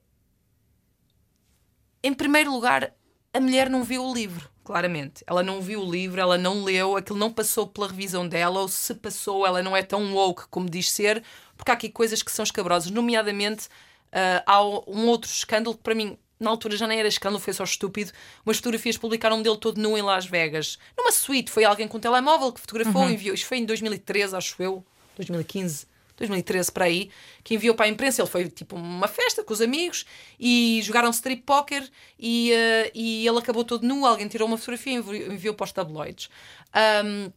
Em 2.02 2.14
primeiro 2.14 2.50
lugar, 2.50 2.94
a 3.34 3.38
mulher 3.38 3.68
não 3.68 3.84
viu 3.84 4.02
o 4.06 4.14
livro, 4.14 4.48
claramente. 4.64 5.22
Ela 5.26 5.42
não 5.42 5.60
viu 5.60 5.82
o 5.82 5.90
livro, 5.90 6.18
ela 6.18 6.38
não 6.38 6.64
leu, 6.64 6.96
aquilo 6.96 7.18
não 7.18 7.30
passou 7.30 7.66
pela 7.66 7.88
revisão 7.88 8.26
dela, 8.26 8.60
ou 8.60 8.68
se 8.68 8.94
passou, 8.94 9.46
ela 9.46 9.62
não 9.62 9.76
é 9.76 9.82
tão 9.82 10.14
woke 10.14 10.44
como 10.48 10.70
diz 10.70 10.90
ser, 10.90 11.22
porque 11.58 11.70
há 11.70 11.74
aqui 11.74 11.90
coisas 11.90 12.22
que 12.22 12.32
são 12.32 12.42
escabrosas. 12.42 12.90
Nomeadamente, 12.90 13.68
ah, 14.12 14.42
há 14.46 14.62
um 14.62 15.06
outro 15.06 15.30
escândalo 15.30 15.76
que 15.76 15.82
para 15.82 15.94
mim. 15.94 16.16
Na 16.40 16.50
altura 16.50 16.76
já 16.76 16.86
nem 16.86 17.00
era 17.00 17.08
escândalo, 17.08 17.40
foi 17.40 17.52
só 17.52 17.64
estúpido. 17.64 18.12
Umas 18.46 18.58
fotografias 18.58 18.96
publicaram 18.96 19.42
dele 19.42 19.56
todo 19.56 19.80
nu 19.80 19.98
em 19.98 20.02
Las 20.02 20.24
Vegas. 20.24 20.78
Numa 20.96 21.10
suíte, 21.10 21.50
foi 21.50 21.64
alguém 21.64 21.88
com 21.88 21.98
um 21.98 22.00
telemóvel 22.00 22.52
que 22.52 22.60
fotografou 22.60 23.10
e 23.10 23.14
enviou. 23.14 23.34
Isto 23.34 23.48
foi 23.48 23.58
em 23.58 23.64
2013, 23.64 24.36
acho 24.36 24.62
eu. 24.62 24.84
2015. 25.16 25.86
2013 26.16 26.72
para 26.72 26.84
aí, 26.84 27.10
que 27.42 27.54
enviou 27.54 27.74
para 27.74 27.86
a 27.86 27.88
imprensa. 27.88 28.22
Ele 28.22 28.28
foi 28.28 28.48
tipo 28.48 28.76
uma 28.76 29.08
festa 29.08 29.42
com 29.42 29.52
os 29.52 29.60
amigos 29.60 30.04
e 30.38 30.80
jogaram 30.82 31.10
strip 31.10 31.42
poker 31.42 31.88
e, 32.18 32.52
eh, 32.52 32.90
e 32.94 33.26
ele 33.26 33.38
acabou 33.38 33.64
todo 33.64 33.86
nu. 33.86 34.06
Alguém 34.06 34.28
tirou 34.28 34.46
uma 34.46 34.58
fotografia 34.58 34.92
e 34.92 34.96
enviou, 34.96 35.32
enviou 35.32 35.54
para 35.54 35.64
os 35.64 35.72
tabloides. 35.72 36.28
Ahm, 36.72 37.32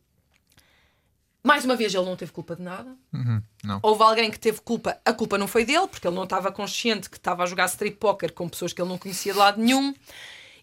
mais 1.44 1.66
uma 1.66 1.76
vez, 1.76 1.94
ele 1.94 2.06
não 2.06 2.16
teve 2.16 2.32
culpa 2.32 2.56
de 2.56 2.62
nada. 2.62 2.96
Uhum. 3.14 3.42
Houve 3.82 4.04
alguém 4.04 4.30
que 4.30 4.40
teve 4.40 4.62
culpa, 4.62 4.98
a 5.04 5.14
culpa 5.14 5.38
não 5.38 5.48
foi 5.48 5.66
dele, 5.66 5.88
porque 5.88 6.08
ele 6.08 6.16
não 6.16 6.24
estava 6.24 6.52
consciente 6.52 7.10
que 7.10 7.18
estava 7.18 7.44
a 7.44 7.46
jogar 7.46 7.66
strip 7.66 7.98
poker 7.98 8.32
com 8.34 8.48
pessoas 8.48 8.74
que 8.74 8.82
ele 8.82 8.90
não 8.90 8.98
conhecia 8.98 9.34
de 9.34 9.40
lado 9.40 9.60
nenhum. 9.60 9.94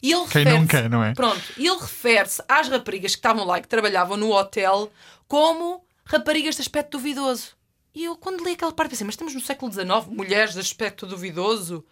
E 0.01 0.13
ele 0.13 0.27
Quem 0.29 0.45
não 0.45 0.67
quer, 0.67 0.89
não 0.89 1.03
é? 1.03 1.13
Pronto, 1.15 1.43
e 1.57 1.67
ele 1.67 1.79
refere-se 1.79 2.43
às 2.49 2.69
raparigas 2.69 3.13
que 3.13 3.19
estavam 3.19 3.45
lá 3.45 3.59
e 3.59 3.63
que 3.63 3.69
trabalhavam 3.69 4.17
no 4.17 4.33
hotel 4.33 4.93
como 5.27 5.85
raparigas 6.05 6.55
de 6.55 6.63
aspecto 6.63 6.97
duvidoso. 6.97 7.57
E 7.95 8.05
eu, 8.05 8.17
quando 8.17 8.45
li 8.45 8.53
aquela 8.53 8.73
parte, 8.73 8.91
pensei, 8.91 9.05
mas 9.05 9.15
estamos 9.15 9.35
no 9.35 9.41
século 9.41 9.73
XIX, 9.73 9.89
mulheres 10.09 10.55
de 10.55 10.61
aspecto 10.61 11.05
duvidoso. 11.05 11.85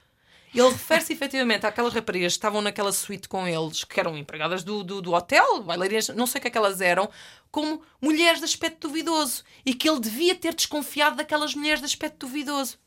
Ele 0.59 0.71
refere-se 0.71 1.13
efetivamente 1.13 1.67
àquelas 1.67 1.93
raparigas 1.93 2.33
que 2.33 2.39
estavam 2.39 2.63
naquela 2.63 2.91
suíte 2.91 3.29
com 3.29 3.47
eles, 3.47 3.85
que 3.85 4.01
eram 4.01 4.17
empregadas 4.17 4.65
do, 4.65 4.83
do, 4.83 5.03
do 5.03 5.13
hotel, 5.13 5.63
bailarinas, 5.63 6.09
não 6.09 6.27
sei 6.27 6.39
o 6.39 6.43
que 6.43 6.49
é 6.49 6.51
que 6.51 6.57
elas 6.57 6.81
eram, 6.81 7.11
como 7.51 7.83
mulheres 8.01 8.39
de 8.39 8.47
aspecto 8.47 8.89
duvidoso. 8.89 9.45
E 9.67 9.75
que 9.75 9.89
ele 9.89 10.01
devia 10.01 10.35
ter 10.35 10.55
desconfiado 10.55 11.17
daquelas 11.17 11.55
mulheres 11.55 11.81
de 11.81 11.87
aspecto 11.87 12.27
duvidoso. 12.27 12.79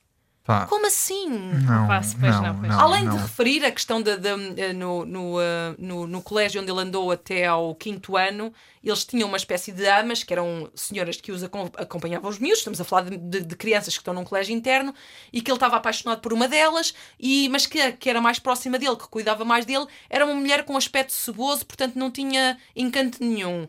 Pá, 0.50 0.66
Como 0.66 0.88
assim? 0.88 1.30
não, 1.30 1.86
pois 1.86 2.16
não, 2.16 2.42
não, 2.42 2.56
pois 2.60 2.72
não, 2.72 2.80
Além 2.80 3.04
não. 3.04 3.16
de 3.16 3.22
referir 3.22 3.64
a 3.64 3.72
questão 3.72 4.02
da, 4.02 4.16
da- 4.16 4.32
eh, 4.58 4.74
no, 4.74 5.06
no, 5.06 5.40
eh, 5.40 5.76
no, 5.78 6.08
no 6.08 6.24
colégio 6.24 6.60
onde 6.60 6.72
ele 6.72 6.80
andou 6.82 7.12
até 7.12 7.46
ao 7.46 7.76
quinto 7.76 8.18
ano, 8.18 8.52
eles 8.84 9.06
tinham 9.06 9.28
uma 9.28 9.38
espécie 9.38 9.72
de 9.72 9.86
amas, 9.86 10.24
que 10.24 10.34
eram 10.34 10.68
senhoras 10.74 11.22
que 11.22 11.32
os 11.32 11.44
acom- 11.44 11.70
acompanhavam 11.78 12.28
os 12.28 12.40
miúdos, 12.40 12.58
estamos 12.62 12.82
a 12.82 12.84
falar 12.84 13.04
de, 13.04 13.18
de- 13.18 13.42
de 13.42 13.56
crianças 13.56 13.94
que 13.94 14.02
estão 14.02 14.12
num 14.12 14.24
colégio 14.24 14.56
interno, 14.56 14.92
e 15.32 15.40
que 15.40 15.52
ele 15.52 15.58
estava 15.58 15.76
apaixonado 15.76 16.20
por 16.20 16.34
uma 16.34 16.48
delas, 16.48 16.96
e, 17.20 17.48
mas 17.50 17.68
que, 17.68 17.92
que 17.92 18.10
era 18.10 18.20
mais 18.20 18.40
próxima 18.40 18.80
dele, 18.80 18.96
que 18.96 19.08
cuidava 19.08 19.46
mais 19.46 19.68
dele, 19.68 19.86
era 20.10 20.26
uma 20.26 20.34
mulher 20.34 20.66
com 20.66 20.76
aspecto 20.76 21.14
ceboso, 21.14 21.64
portanto 21.64 21.96
não 21.96 22.10
tinha 22.10 22.58
encanto 22.76 23.20
nenhum. 23.24 23.68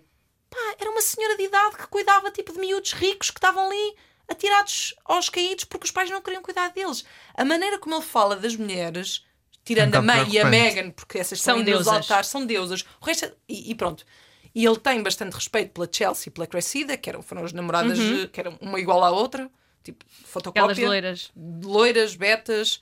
Pá, 0.49 0.57
era 0.81 0.91
uma 0.91 1.03
senhora 1.03 1.37
de 1.37 1.43
idade 1.45 1.77
que 1.77 1.87
cuidava 1.89 2.31
tipo 2.31 2.55
de 2.55 2.59
miúdos 2.59 2.93
ricos 2.95 3.31
que 3.31 3.39
estavam 3.39 3.67
ali 3.67 3.95
atirados 4.31 4.95
aos 5.05 5.29
caídos 5.29 5.65
porque 5.65 5.85
os 5.87 5.91
pais 5.91 6.09
não 6.11 6.23
queriam 6.23 6.43
cuidar 6.43 6.69
deles. 6.71 7.05
A 7.35 7.45
maneira 7.45 7.79
como 7.79 7.95
ele 7.97 8.05
fala 8.05 8.37
das 8.37 8.55
mulheres, 8.57 9.25
tirando 9.65 9.95
É 9.95 9.97
a 9.99 10.01
um 10.01 10.05
mãe 10.05 10.29
e 10.31 10.39
a. 10.39 10.45
Megan, 10.45 10.91
porque 10.91 11.19
essas 11.19 11.41
São 11.41 11.63
deusas. 11.63 11.89
altares, 11.89 12.29
são 12.29 12.47
deusas. 12.47 12.85
O 13.01 13.05
resto 13.05 13.27
é- 13.27 13.33
e, 13.49 13.71
e 13.71 13.75
pronto. 13.75 14.05
E 14.55 14.65
ele 14.65 14.79
tem 14.79 15.03
bastante 15.03 15.35
respeito 15.35 15.73
pela 15.73 15.89
Chelsea 15.91 16.25
e 16.27 16.31
pela 16.31 16.47
Cressida, 16.47 16.97
que 16.97 17.09
eram, 17.09 17.23
foram 17.23 17.45
as 17.45 17.53
namoradas, 17.53 17.99
eh, 17.99 18.27
que 18.27 18.41
eram 18.41 18.57
uma 18.61 18.81
igual 18.81 19.05
à 19.05 19.11
outra, 19.11 19.49
tipo 19.85 20.05
fotocópia 20.25 20.63
Aquelas 20.73 20.79
loiras. 20.79 21.31
loiras, 21.37 22.17
betas. 22.17 22.81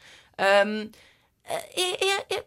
hum, 0.67 0.91
é, 1.45 2.07
é- 2.07 2.27
é- 2.37 2.45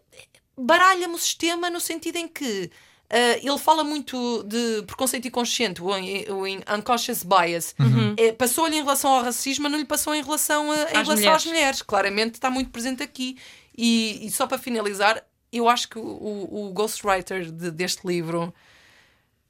baralha-me 0.57 1.13
o 1.15 1.19
sistema 1.19 1.69
no 1.69 1.79
sentido 1.79 2.17
em 2.17 2.27
que 2.27 2.71
ah, 3.11 3.37
ele 3.43 3.57
fala 3.57 3.83
muito 3.83 4.43
de 4.43 4.83
preconceito 4.87 5.27
inconsciente, 5.27 5.81
o, 5.83 5.95
in- 5.97 6.25
o 6.29 6.47
in- 6.47 6.61
unconscious 6.77 7.23
bias. 7.23 7.75
É, 8.17 8.31
Passou-lhe 8.31 8.75
em 8.77 8.81
relação 8.81 9.11
ao 9.11 9.23
racismo, 9.23 9.63
mas 9.63 9.71
não 9.73 9.79
lhe 9.79 9.85
passou 9.85 10.15
em 10.15 10.23
relação, 10.23 10.71
a, 10.71 10.75
em 10.75 10.77
relação 10.93 11.15
mulheres. 11.15 11.35
às 11.35 11.45
mulheres. 11.45 11.81
Claramente 11.81 12.35
está 12.35 12.49
muito 12.49 12.71
presente 12.71 13.03
aqui. 13.03 13.37
E, 13.77 14.25
e 14.25 14.31
só 14.31 14.47
para 14.47 14.57
finalizar, 14.57 15.23
eu 15.51 15.67
acho 15.67 15.89
que 15.89 15.99
o, 15.99 16.01
o, 16.01 16.71
ghostwriter 16.73 17.51
de- 17.51 17.71
deste 17.71 18.07
livro, 18.07 18.53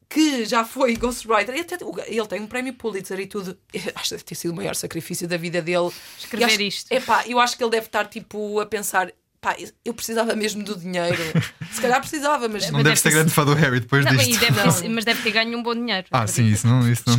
que 0.09 0.43
já 0.45 0.65
foi 0.65 0.95
ghostwriter, 0.95 1.55
ele, 1.55 1.61
até- 1.61 1.77
ele 2.07 2.27
tem 2.27 2.41
um 2.41 2.47
prémio 2.47 2.73
Pulitzer 2.73 3.19
e 3.19 3.27
tudo, 3.27 3.57
acho 3.95 4.03
que 4.05 4.09
deve 4.11 4.23
ter 4.23 4.35
sido 4.35 4.51
o 4.51 4.55
maior 4.55 4.75
sacrifício 4.75 5.27
da 5.27 5.37
vida 5.37 5.61
dele. 5.61 5.89
Escrever 6.19 6.45
acho- 6.45 6.61
isto. 6.61 6.91
Epá, 6.91 7.23
eu 7.27 7.39
acho 7.39 7.55
que 7.57 7.63
ele 7.63 7.71
deve 7.71 7.85
estar 7.85 8.05
tipo 8.07 8.59
a 8.59 8.65
pensar. 8.65 9.11
Pá, 9.41 9.55
eu 9.83 9.93
precisava 9.93 10.35
mesmo 10.35 10.63
do 10.63 10.77
dinheiro. 10.77 11.17
Se 11.73 11.81
calhar 11.81 11.99
precisava, 11.99 12.47
mas 12.47 12.65
Não 12.67 12.73
Mas 12.73 12.83
deve 12.83 12.95
ser 12.97 13.09
ter- 13.09 13.15
grande 13.15 13.31
fã 13.31 13.43
do 13.43 13.55
Harry 13.55 13.79
depois 13.79 14.05
Não, 14.05 14.13
e 14.13 14.17
disto. 14.17 14.39
deve 14.39 14.87
mas 14.89 15.03
deve 15.03 15.21
ter 15.23 15.31
ganho 15.31 15.57
um 15.57 15.63
bom 15.63 15.73
dinheiro. 15.73 16.07
Ah, 16.11 16.27
sim, 16.27 16.45
isso 16.45 16.67
não, 16.67 16.87
isso 16.89 17.03
não. 17.07 17.17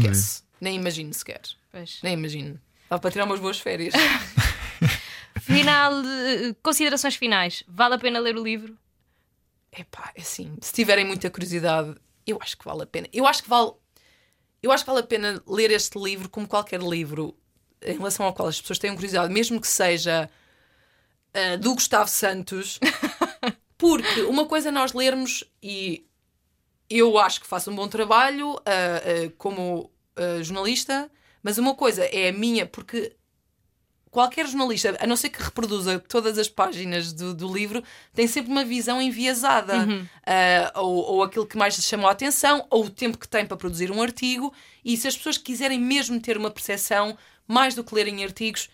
Nem 0.61 0.77
imagino 0.77 1.13
sequer. 1.13 1.41
Pois. 1.73 1.99
Nem 2.03 2.15
imagino. 2.15 2.61
Dá 2.89 2.97
para 2.99 3.11
tirar 3.11 3.25
umas 3.25 3.41
boas 3.41 3.59
férias. 3.59 3.93
Final, 5.41 5.95
eh, 6.05 6.55
considerações 6.63 7.17
finais. 7.17 7.65
Vale 7.67 7.95
a 7.95 7.99
pena 7.99 8.19
ler 8.21 8.37
o 8.37 8.43
livro? 8.45 8.77
Epá, 9.77 10.13
é 10.15 10.21
assim, 10.21 10.55
se 10.61 10.73
tiverem 10.73 11.05
muita 11.05 11.31
curiosidade, 11.31 11.95
eu 12.27 12.39
acho 12.41 12.57
que 12.57 12.65
vale 12.65 12.83
a 12.83 12.87
pena. 12.87 13.09
Eu 13.13 13.27
acho 13.27 13.43
que 13.43 13.49
vale, 13.49 13.73
eu 14.63 14.71
acho 14.71 14.85
que 14.85 14.91
vale 14.91 15.03
a 15.03 15.07
pena 15.07 15.43
ler 15.49 15.71
este 15.71 15.99
livro 15.99 16.29
como 16.29 16.47
qualquer 16.47 16.81
livro 16.81 17.35
em 17.85 17.97
relação 17.97 18.27
ao 18.27 18.33
qual 18.35 18.49
as 18.49 18.61
pessoas 18.61 18.79
tenham 18.79 18.95
curiosidade, 18.95 19.33
mesmo 19.33 19.61
que 19.61 19.67
seja 19.67 20.31
ah, 21.35 21.57
do 21.57 21.75
Gustavo 21.75 22.11
Santos, 22.11 22.79
porque 23.79 24.23
uma 24.23 24.45
coisa 24.45 24.69
é 24.69 24.73
nós 24.73 24.93
lermos 24.93 25.45
e 25.63 26.07
eu 26.91 27.19
acho 27.19 27.41
que 27.41 27.47
faço 27.47 27.71
um 27.71 27.75
bom 27.75 27.89
trabalho 27.89 28.55
ah, 28.67 29.03
ah, 29.27 29.33
como 29.39 29.91
jornalista, 30.43 31.11
mas 31.43 31.57
uma 31.57 31.75
coisa 31.75 32.05
é 32.05 32.29
a 32.29 32.33
minha, 32.35 32.67
porque 32.67 33.17
qualquer 34.11 34.47
jornalista, 34.47 34.95
a 35.01 35.07
não 35.07 35.17
ser 35.17 35.31
que 35.31 35.43
reproduza 35.43 35.99
todas 35.99 36.37
as 36.37 36.51
páginas 36.51 37.15
do, 37.15 37.33
do 37.33 37.51
livro, 37.51 37.83
tem 38.13 38.27
sempre 38.27 38.53
uma 38.53 38.63
visão 38.63 39.01
enviesada. 39.01 39.87
Ah, 40.27 40.81
ou, 40.81 40.97
ou 41.15 41.23
aquilo 41.23 41.47
que 41.47 41.57
mais 41.57 41.75
lhe 41.77 41.83
chamou 41.83 42.09
a 42.09 42.13
atenção, 42.13 42.67
ou 42.69 42.85
o 42.85 42.91
tempo 42.91 43.17
que 43.17 43.27
tem 43.27 43.47
para 43.47 43.57
produzir 43.57 43.91
um 43.91 44.03
artigo. 44.03 44.53
E 44.85 44.99
se 44.99 45.09
as 45.09 45.17
pessoas 45.17 45.39
quiserem 45.39 45.81
mesmo 45.81 46.21
ter 46.21 46.37
uma 46.37 46.51
percepção, 46.51 47.17
mais 47.49 47.75
do 47.75 47.83
que 47.83 47.95
lerem 47.95 48.23
artigos, 48.23 48.69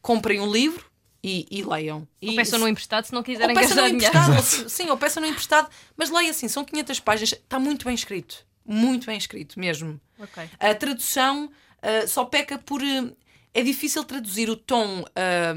comprem 0.00 0.40
um 0.40 0.50
livro 0.50 0.89
e, 1.22 1.46
e 1.50 1.62
leiam. 1.62 2.06
E 2.20 2.30
Ou 2.30 2.36
peçam 2.36 2.58
no 2.58 2.68
emprestado 2.68 3.04
se 3.06 3.12
não 3.12 3.20
ou 3.20 3.24
quiserem 3.24 3.54
no 3.54 3.60
gastar 3.60 3.88
dinheiro. 3.88 4.36
ou 4.36 4.42
sim, 4.42 4.90
ou 4.90 4.96
peça 4.96 5.20
no 5.20 5.26
emprestado, 5.26 5.68
mas 5.96 6.10
leia 6.10 6.30
assim, 6.30 6.48
são 6.48 6.64
500 6.64 7.00
páginas, 7.00 7.32
está 7.32 7.58
muito 7.58 7.84
bem 7.84 7.94
escrito, 7.94 8.44
muito 8.64 9.06
bem 9.06 9.18
escrito 9.18 9.58
mesmo. 9.58 10.00
Ok. 10.18 10.48
A 10.58 10.74
tradução 10.74 11.50
ah, 11.82 12.06
só 12.06 12.24
peca 12.24 12.58
por. 12.58 12.80
ah, 12.82 13.10
é 13.52 13.62
difícil 13.62 14.04
traduzir 14.04 14.48
o 14.48 14.56
tom. 14.56 15.04
ah, 15.16 15.54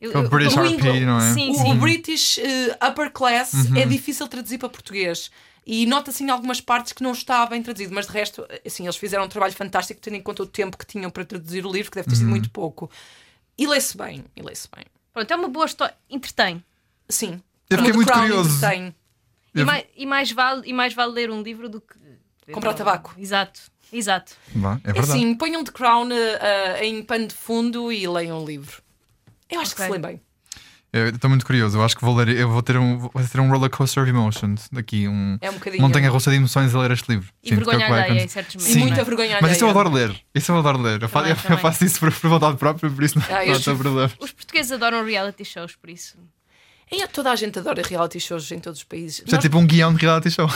Eu- 0.00 0.10
O 0.18 0.28
British 0.28 0.56
o 0.56 0.60
RP, 0.62 1.00
não 1.06 1.18
é? 1.18 1.32
Sim, 1.32 1.54
sim. 1.54 1.72
o 1.72 1.74
British 1.76 2.38
ah, 2.80 2.88
upper 2.88 3.10
class 3.10 3.52
é 3.76 3.86
difícil 3.86 4.26
traduzir 4.28 4.58
para 4.58 4.68
português. 4.68 5.30
E 5.66 5.86
nota-se 5.86 6.24
em 6.24 6.30
algumas 6.30 6.60
partes 6.60 6.92
que 6.92 7.02
não 7.02 7.12
está 7.12 7.44
bem 7.46 7.62
traduzido, 7.62 7.94
mas 7.94 8.06
de 8.06 8.12
resto, 8.12 8.46
assim, 8.66 8.84
eles 8.84 8.96
fizeram 8.96 9.24
um 9.24 9.28
trabalho 9.28 9.52
fantástico, 9.52 10.00
tendo 10.00 10.16
em 10.16 10.22
conta 10.22 10.42
o 10.42 10.46
tempo 10.46 10.76
que 10.76 10.86
tinham 10.86 11.10
para 11.10 11.24
traduzir 11.24 11.64
o 11.66 11.70
livro, 11.70 11.90
que 11.90 11.96
deve 11.96 12.08
ter 12.08 12.16
sido 12.16 12.28
muito 12.28 12.50
pouco. 12.50 12.90
E 13.60 13.66
lê-se 13.66 13.96
bem, 13.96 14.24
e 14.34 14.40
lê-se 14.42 14.66
bem. 14.74 14.84
Pronto, 15.12 15.30
é 15.30 15.36
uma 15.36 15.48
boa 15.48 15.66
história. 15.66 15.94
Entretém. 16.08 16.64
Sim. 17.08 17.42
Eu 17.68 17.76
fiquei 17.78 17.90
o 17.90 17.92
The 17.92 17.96
muito 17.96 18.08
Crown 18.08 18.20
curioso. 18.22 18.56
entretém. 18.56 18.94
E 19.54 19.60
Eu- 19.60 19.66
mais, 19.66 19.84
e, 19.96 20.06
mais 20.06 20.32
vale, 20.32 20.62
e 20.68 20.72
mais 20.72 20.94
vale 20.94 21.12
ler 21.12 21.30
um 21.30 21.42
livro 21.42 21.68
do 21.68 21.80
que. 21.80 21.94
Comprar 22.52 22.72
tabaco. 22.74 23.14
Exato, 23.18 23.60
exato. 23.92 24.32
Vá, 24.56 24.80
é 24.82 24.92
verdade. 24.92 25.10
assim, 25.10 25.34
ponham 25.34 25.62
The 25.62 25.70
Crown 25.72 26.08
ah, 26.40 26.84
em 26.84 27.02
pano 27.02 27.26
de 27.28 27.34
fundo 27.34 27.92
e 27.92 28.08
leiam 28.08 28.42
o 28.42 28.46
livro. 28.46 28.82
Eu 29.48 29.60
acho 29.60 29.72
Ok. 29.74 29.84
que 29.84 29.92
se 29.92 29.98
lê 29.98 30.04
bem. 30.04 30.20
Estou 30.92 31.30
muito 31.30 31.46
curioso. 31.46 31.78
Eu 31.78 31.84
acho 31.84 31.96
que 31.96 32.04
vou 32.04 32.14
ler. 32.16 32.28
Eu 32.30 32.48
vou 32.50 32.62
ter 32.62 32.76
um, 32.76 32.98
vou 32.98 33.10
ter 33.30 33.40
um 33.40 33.48
roller 33.48 33.70
coaster 33.70 34.02
of 34.02 34.10
emotions 34.10 34.68
daqui. 34.72 35.06
Um, 35.06 35.38
É 35.40 35.48
um 35.50 35.54
bocadinho. 35.54 35.82
montanha 35.82 36.10
russa 36.10 36.30
de 36.30 36.36
emoções 36.36 36.74
a 36.74 36.80
ler 36.80 36.90
este 36.90 37.08
livro. 37.12 37.28
E 37.42 37.48
que 37.48 37.52
é 37.52 37.56
vergonha 37.56 37.86
alheia 37.86 38.24
em 38.24 38.28
certos 38.28 38.54
E 38.54 38.58
momentos. 38.58 38.72
Sim. 38.74 38.80
muita 38.88 39.04
vergonha 39.04 39.38
Mas 39.40 39.52
isso 39.52 39.64
eu 39.64 39.70
adoro 39.70 39.90
ler. 39.90 40.20
Isso 40.34 40.50
eu 40.50 40.58
adoro 40.58 40.78
ler. 40.82 41.02
Eu, 41.02 41.08
fa- 41.08 41.20
Também, 41.22 41.36
eu 41.48 41.58
faço 41.58 41.84
isso 41.84 42.00
por, 42.00 42.12
por 42.12 42.28
vontade 42.30 42.56
própria, 42.56 42.90
por 42.90 43.04
isso 43.04 43.18
não, 43.18 43.24
Ah, 43.28 43.44
não 43.46 43.52
eu- 43.52 43.60
tem 43.60 43.76
problema. 43.76 44.10
Os 44.18 44.32
portugueses 44.32 44.72
adoram 44.72 45.04
reality 45.04 45.44
shows, 45.44 45.76
por 45.76 45.90
isso. 45.90 46.16
E 46.92 47.06
toda 47.06 47.30
a 47.30 47.36
gente 47.36 47.56
adora 47.58 47.82
reality 47.86 48.18
shows 48.18 48.50
em 48.50 48.58
todos 48.58 48.80
os 48.80 48.84
países. 48.84 49.18
Isto 49.20 49.28
é 49.28 49.32
Nós- 49.34 49.42
tipo 49.44 49.56
um 49.58 49.66
guião 49.66 49.94
de 49.94 50.00
reality 50.00 50.28
show. 50.30 50.48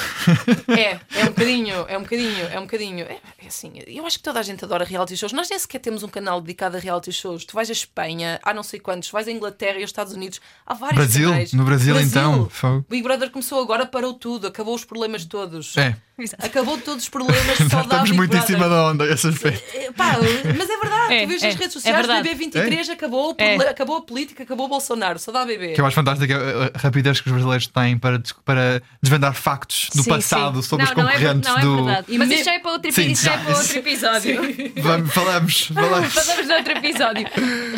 É, 0.68 0.98
é 1.20 1.22
um 1.24 1.26
bocadinho, 1.28 1.74
é 1.88 1.96
um 1.98 2.02
bocadinho, 2.02 2.46
é 2.48 2.58
um 2.58 2.62
bocadinho. 2.62 3.04
É, 3.06 3.18
é 3.42 3.46
assim, 3.46 3.72
eu 3.86 4.04
acho 4.04 4.18
que 4.18 4.24
toda 4.24 4.40
a 4.40 4.42
gente 4.42 4.64
adora 4.64 4.84
reality 4.84 5.16
shows. 5.16 5.32
Nós 5.32 5.48
nem 5.48 5.58
sequer 5.58 5.78
temos 5.78 6.02
um 6.02 6.08
canal 6.08 6.40
dedicado 6.40 6.76
a 6.76 6.80
reality 6.80 7.12
shows. 7.12 7.44
Tu 7.44 7.54
vais 7.54 7.68
à 7.70 7.72
Espanha, 7.72 8.40
há 8.42 8.52
não 8.52 8.62
sei 8.64 8.80
quantos, 8.80 9.10
vais 9.10 9.28
à 9.28 9.30
Inglaterra 9.30 9.78
e 9.78 9.82
aos 9.82 9.90
Estados 9.90 10.12
Unidos, 10.12 10.40
há 10.66 10.74
vários 10.74 10.96
Brasil? 10.98 11.30
canais. 11.30 11.52
No 11.52 11.64
Brasil, 11.64 12.00
então? 12.00 12.48
Fogo. 12.50 12.84
Big 12.88 13.02
Brother 13.02 13.30
começou 13.30 13.62
agora, 13.62 13.86
parou 13.86 14.14
tudo, 14.14 14.46
acabou 14.48 14.74
os 14.74 14.84
problemas 14.84 15.24
todos. 15.24 15.76
É, 15.76 15.96
Acabou 16.38 16.78
todos 16.78 17.02
os 17.04 17.08
problemas, 17.08 17.58
dá 17.58 17.80
estamos 17.82 18.10
muito 18.12 18.36
em 18.36 18.40
cima 18.42 18.68
da 18.68 18.86
onda, 18.90 19.04
esse 19.12 19.26
aspecto. 19.26 19.76
É, 19.76 19.90
pá, 19.90 20.14
mas 20.56 20.70
é 20.70 20.76
verdade, 20.76 21.14
É, 21.14 21.22
tu 21.22 21.28
vês 21.28 21.42
é, 21.42 21.46
nas 21.46 21.54
redes 21.56 21.60
é 21.60 21.70
sociais, 21.70 22.06
verdade. 22.06 22.28
BB23 22.28 22.88
acabou, 22.90 23.30
o 23.30 23.34
É. 23.36 23.54
proble- 23.56 23.68
acabou 23.70 23.96
a 23.96 24.02
política, 24.02 24.42
acabou 24.44 24.66
o 24.66 24.68
Bolsonaro, 24.68 25.18
só 25.18 25.32
dá 25.32 25.44
BB. 25.44 25.72
O 25.72 25.74
que 25.74 25.80
eu 25.80 25.86
acho 25.86 25.94
fantástico 25.96 26.32
é 26.32 26.36
a 26.36 26.70
a 26.74 26.78
rapidez 26.78 27.20
que 27.20 27.26
os 27.28 27.32
brasileiros 27.32 27.66
têm 27.66 27.98
para, 27.98 28.22
para 28.44 28.82
desvendar 29.02 29.34
factos 29.34 29.90
do 29.94 30.02
Sim, 30.04 30.10
passado 30.10 30.62
sim. 30.62 30.68
sobre 30.68 30.84
os 30.84 30.90
não, 30.94 31.02
não 31.02 31.10
é, 31.10 31.12
concorrentes 31.14 31.50
não 31.50 31.58
é 31.58 31.60
do. 31.62 31.76
verdade. 31.84 32.06
E 32.08 32.18
Mas 32.18 32.28
me- 32.28 32.34
isso 32.36 32.44
já 32.44 32.52
é 32.54 32.58
para 32.60 32.70
outro, 32.72 32.92
Sim, 32.92 33.02
epi- 33.02 33.14
já 33.16 33.32
é 33.32 33.38
para 33.38 33.56
outro 33.58 33.78
episódio. 33.78 34.40
Vamos, 34.82 35.12
falamos, 35.14 35.60
falamos. 35.74 36.14
Passamos 36.14 36.50
a 36.50 36.56
outro 36.58 36.72
episódio. 36.78 37.26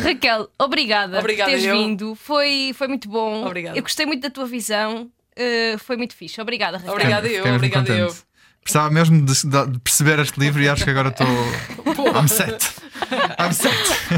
Raquel, 0.03 0.47
obrigada, 0.59 1.19
Obrigada, 1.19 1.49
por 1.51 1.57
teres 1.57 1.65
eu. 1.65 1.75
vindo. 1.77 2.15
Foi, 2.15 2.71
foi 2.77 2.87
muito 2.87 3.09
bom. 3.09 3.45
Obrigada. 3.45 3.77
Eu 3.77 3.81
gostei 3.81 4.05
muito 4.05 4.21
da 4.21 4.29
tua 4.29 4.45
visão. 4.45 5.09
Uh, 5.37 5.77
foi 5.77 5.97
muito 5.97 6.15
fixe. 6.15 6.41
Obrigada, 6.41 6.77
Raquel. 6.77 6.93
Obrigada 6.93 7.27
eu, 7.27 7.55
obrigada 7.55 7.93
eu. 7.93 8.15
Precisava 8.61 8.89
mesmo 8.89 9.25
de, 9.25 9.33
de 9.33 9.79
perceber 9.79 10.19
este 10.19 10.37
livro 10.39 10.61
e 10.61 10.67
acho 10.67 10.83
que 10.83 10.89
agora 10.89 11.09
estou. 11.09 11.27
I'm 11.27 12.27
set. 12.27 12.73
I'm 13.39 13.53
set. 13.53 13.73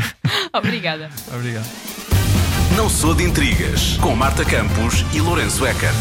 Obrigada. 0.54 1.10
Obrigado. 1.32 1.68
Não 2.76 2.90
sou 2.90 3.14
de 3.14 3.24
intrigas 3.24 3.98
com 3.98 4.16
Marta 4.16 4.44
Campos 4.46 5.06
e 5.14 5.22
Lourenço 5.22 5.68
Eker. 5.68 5.92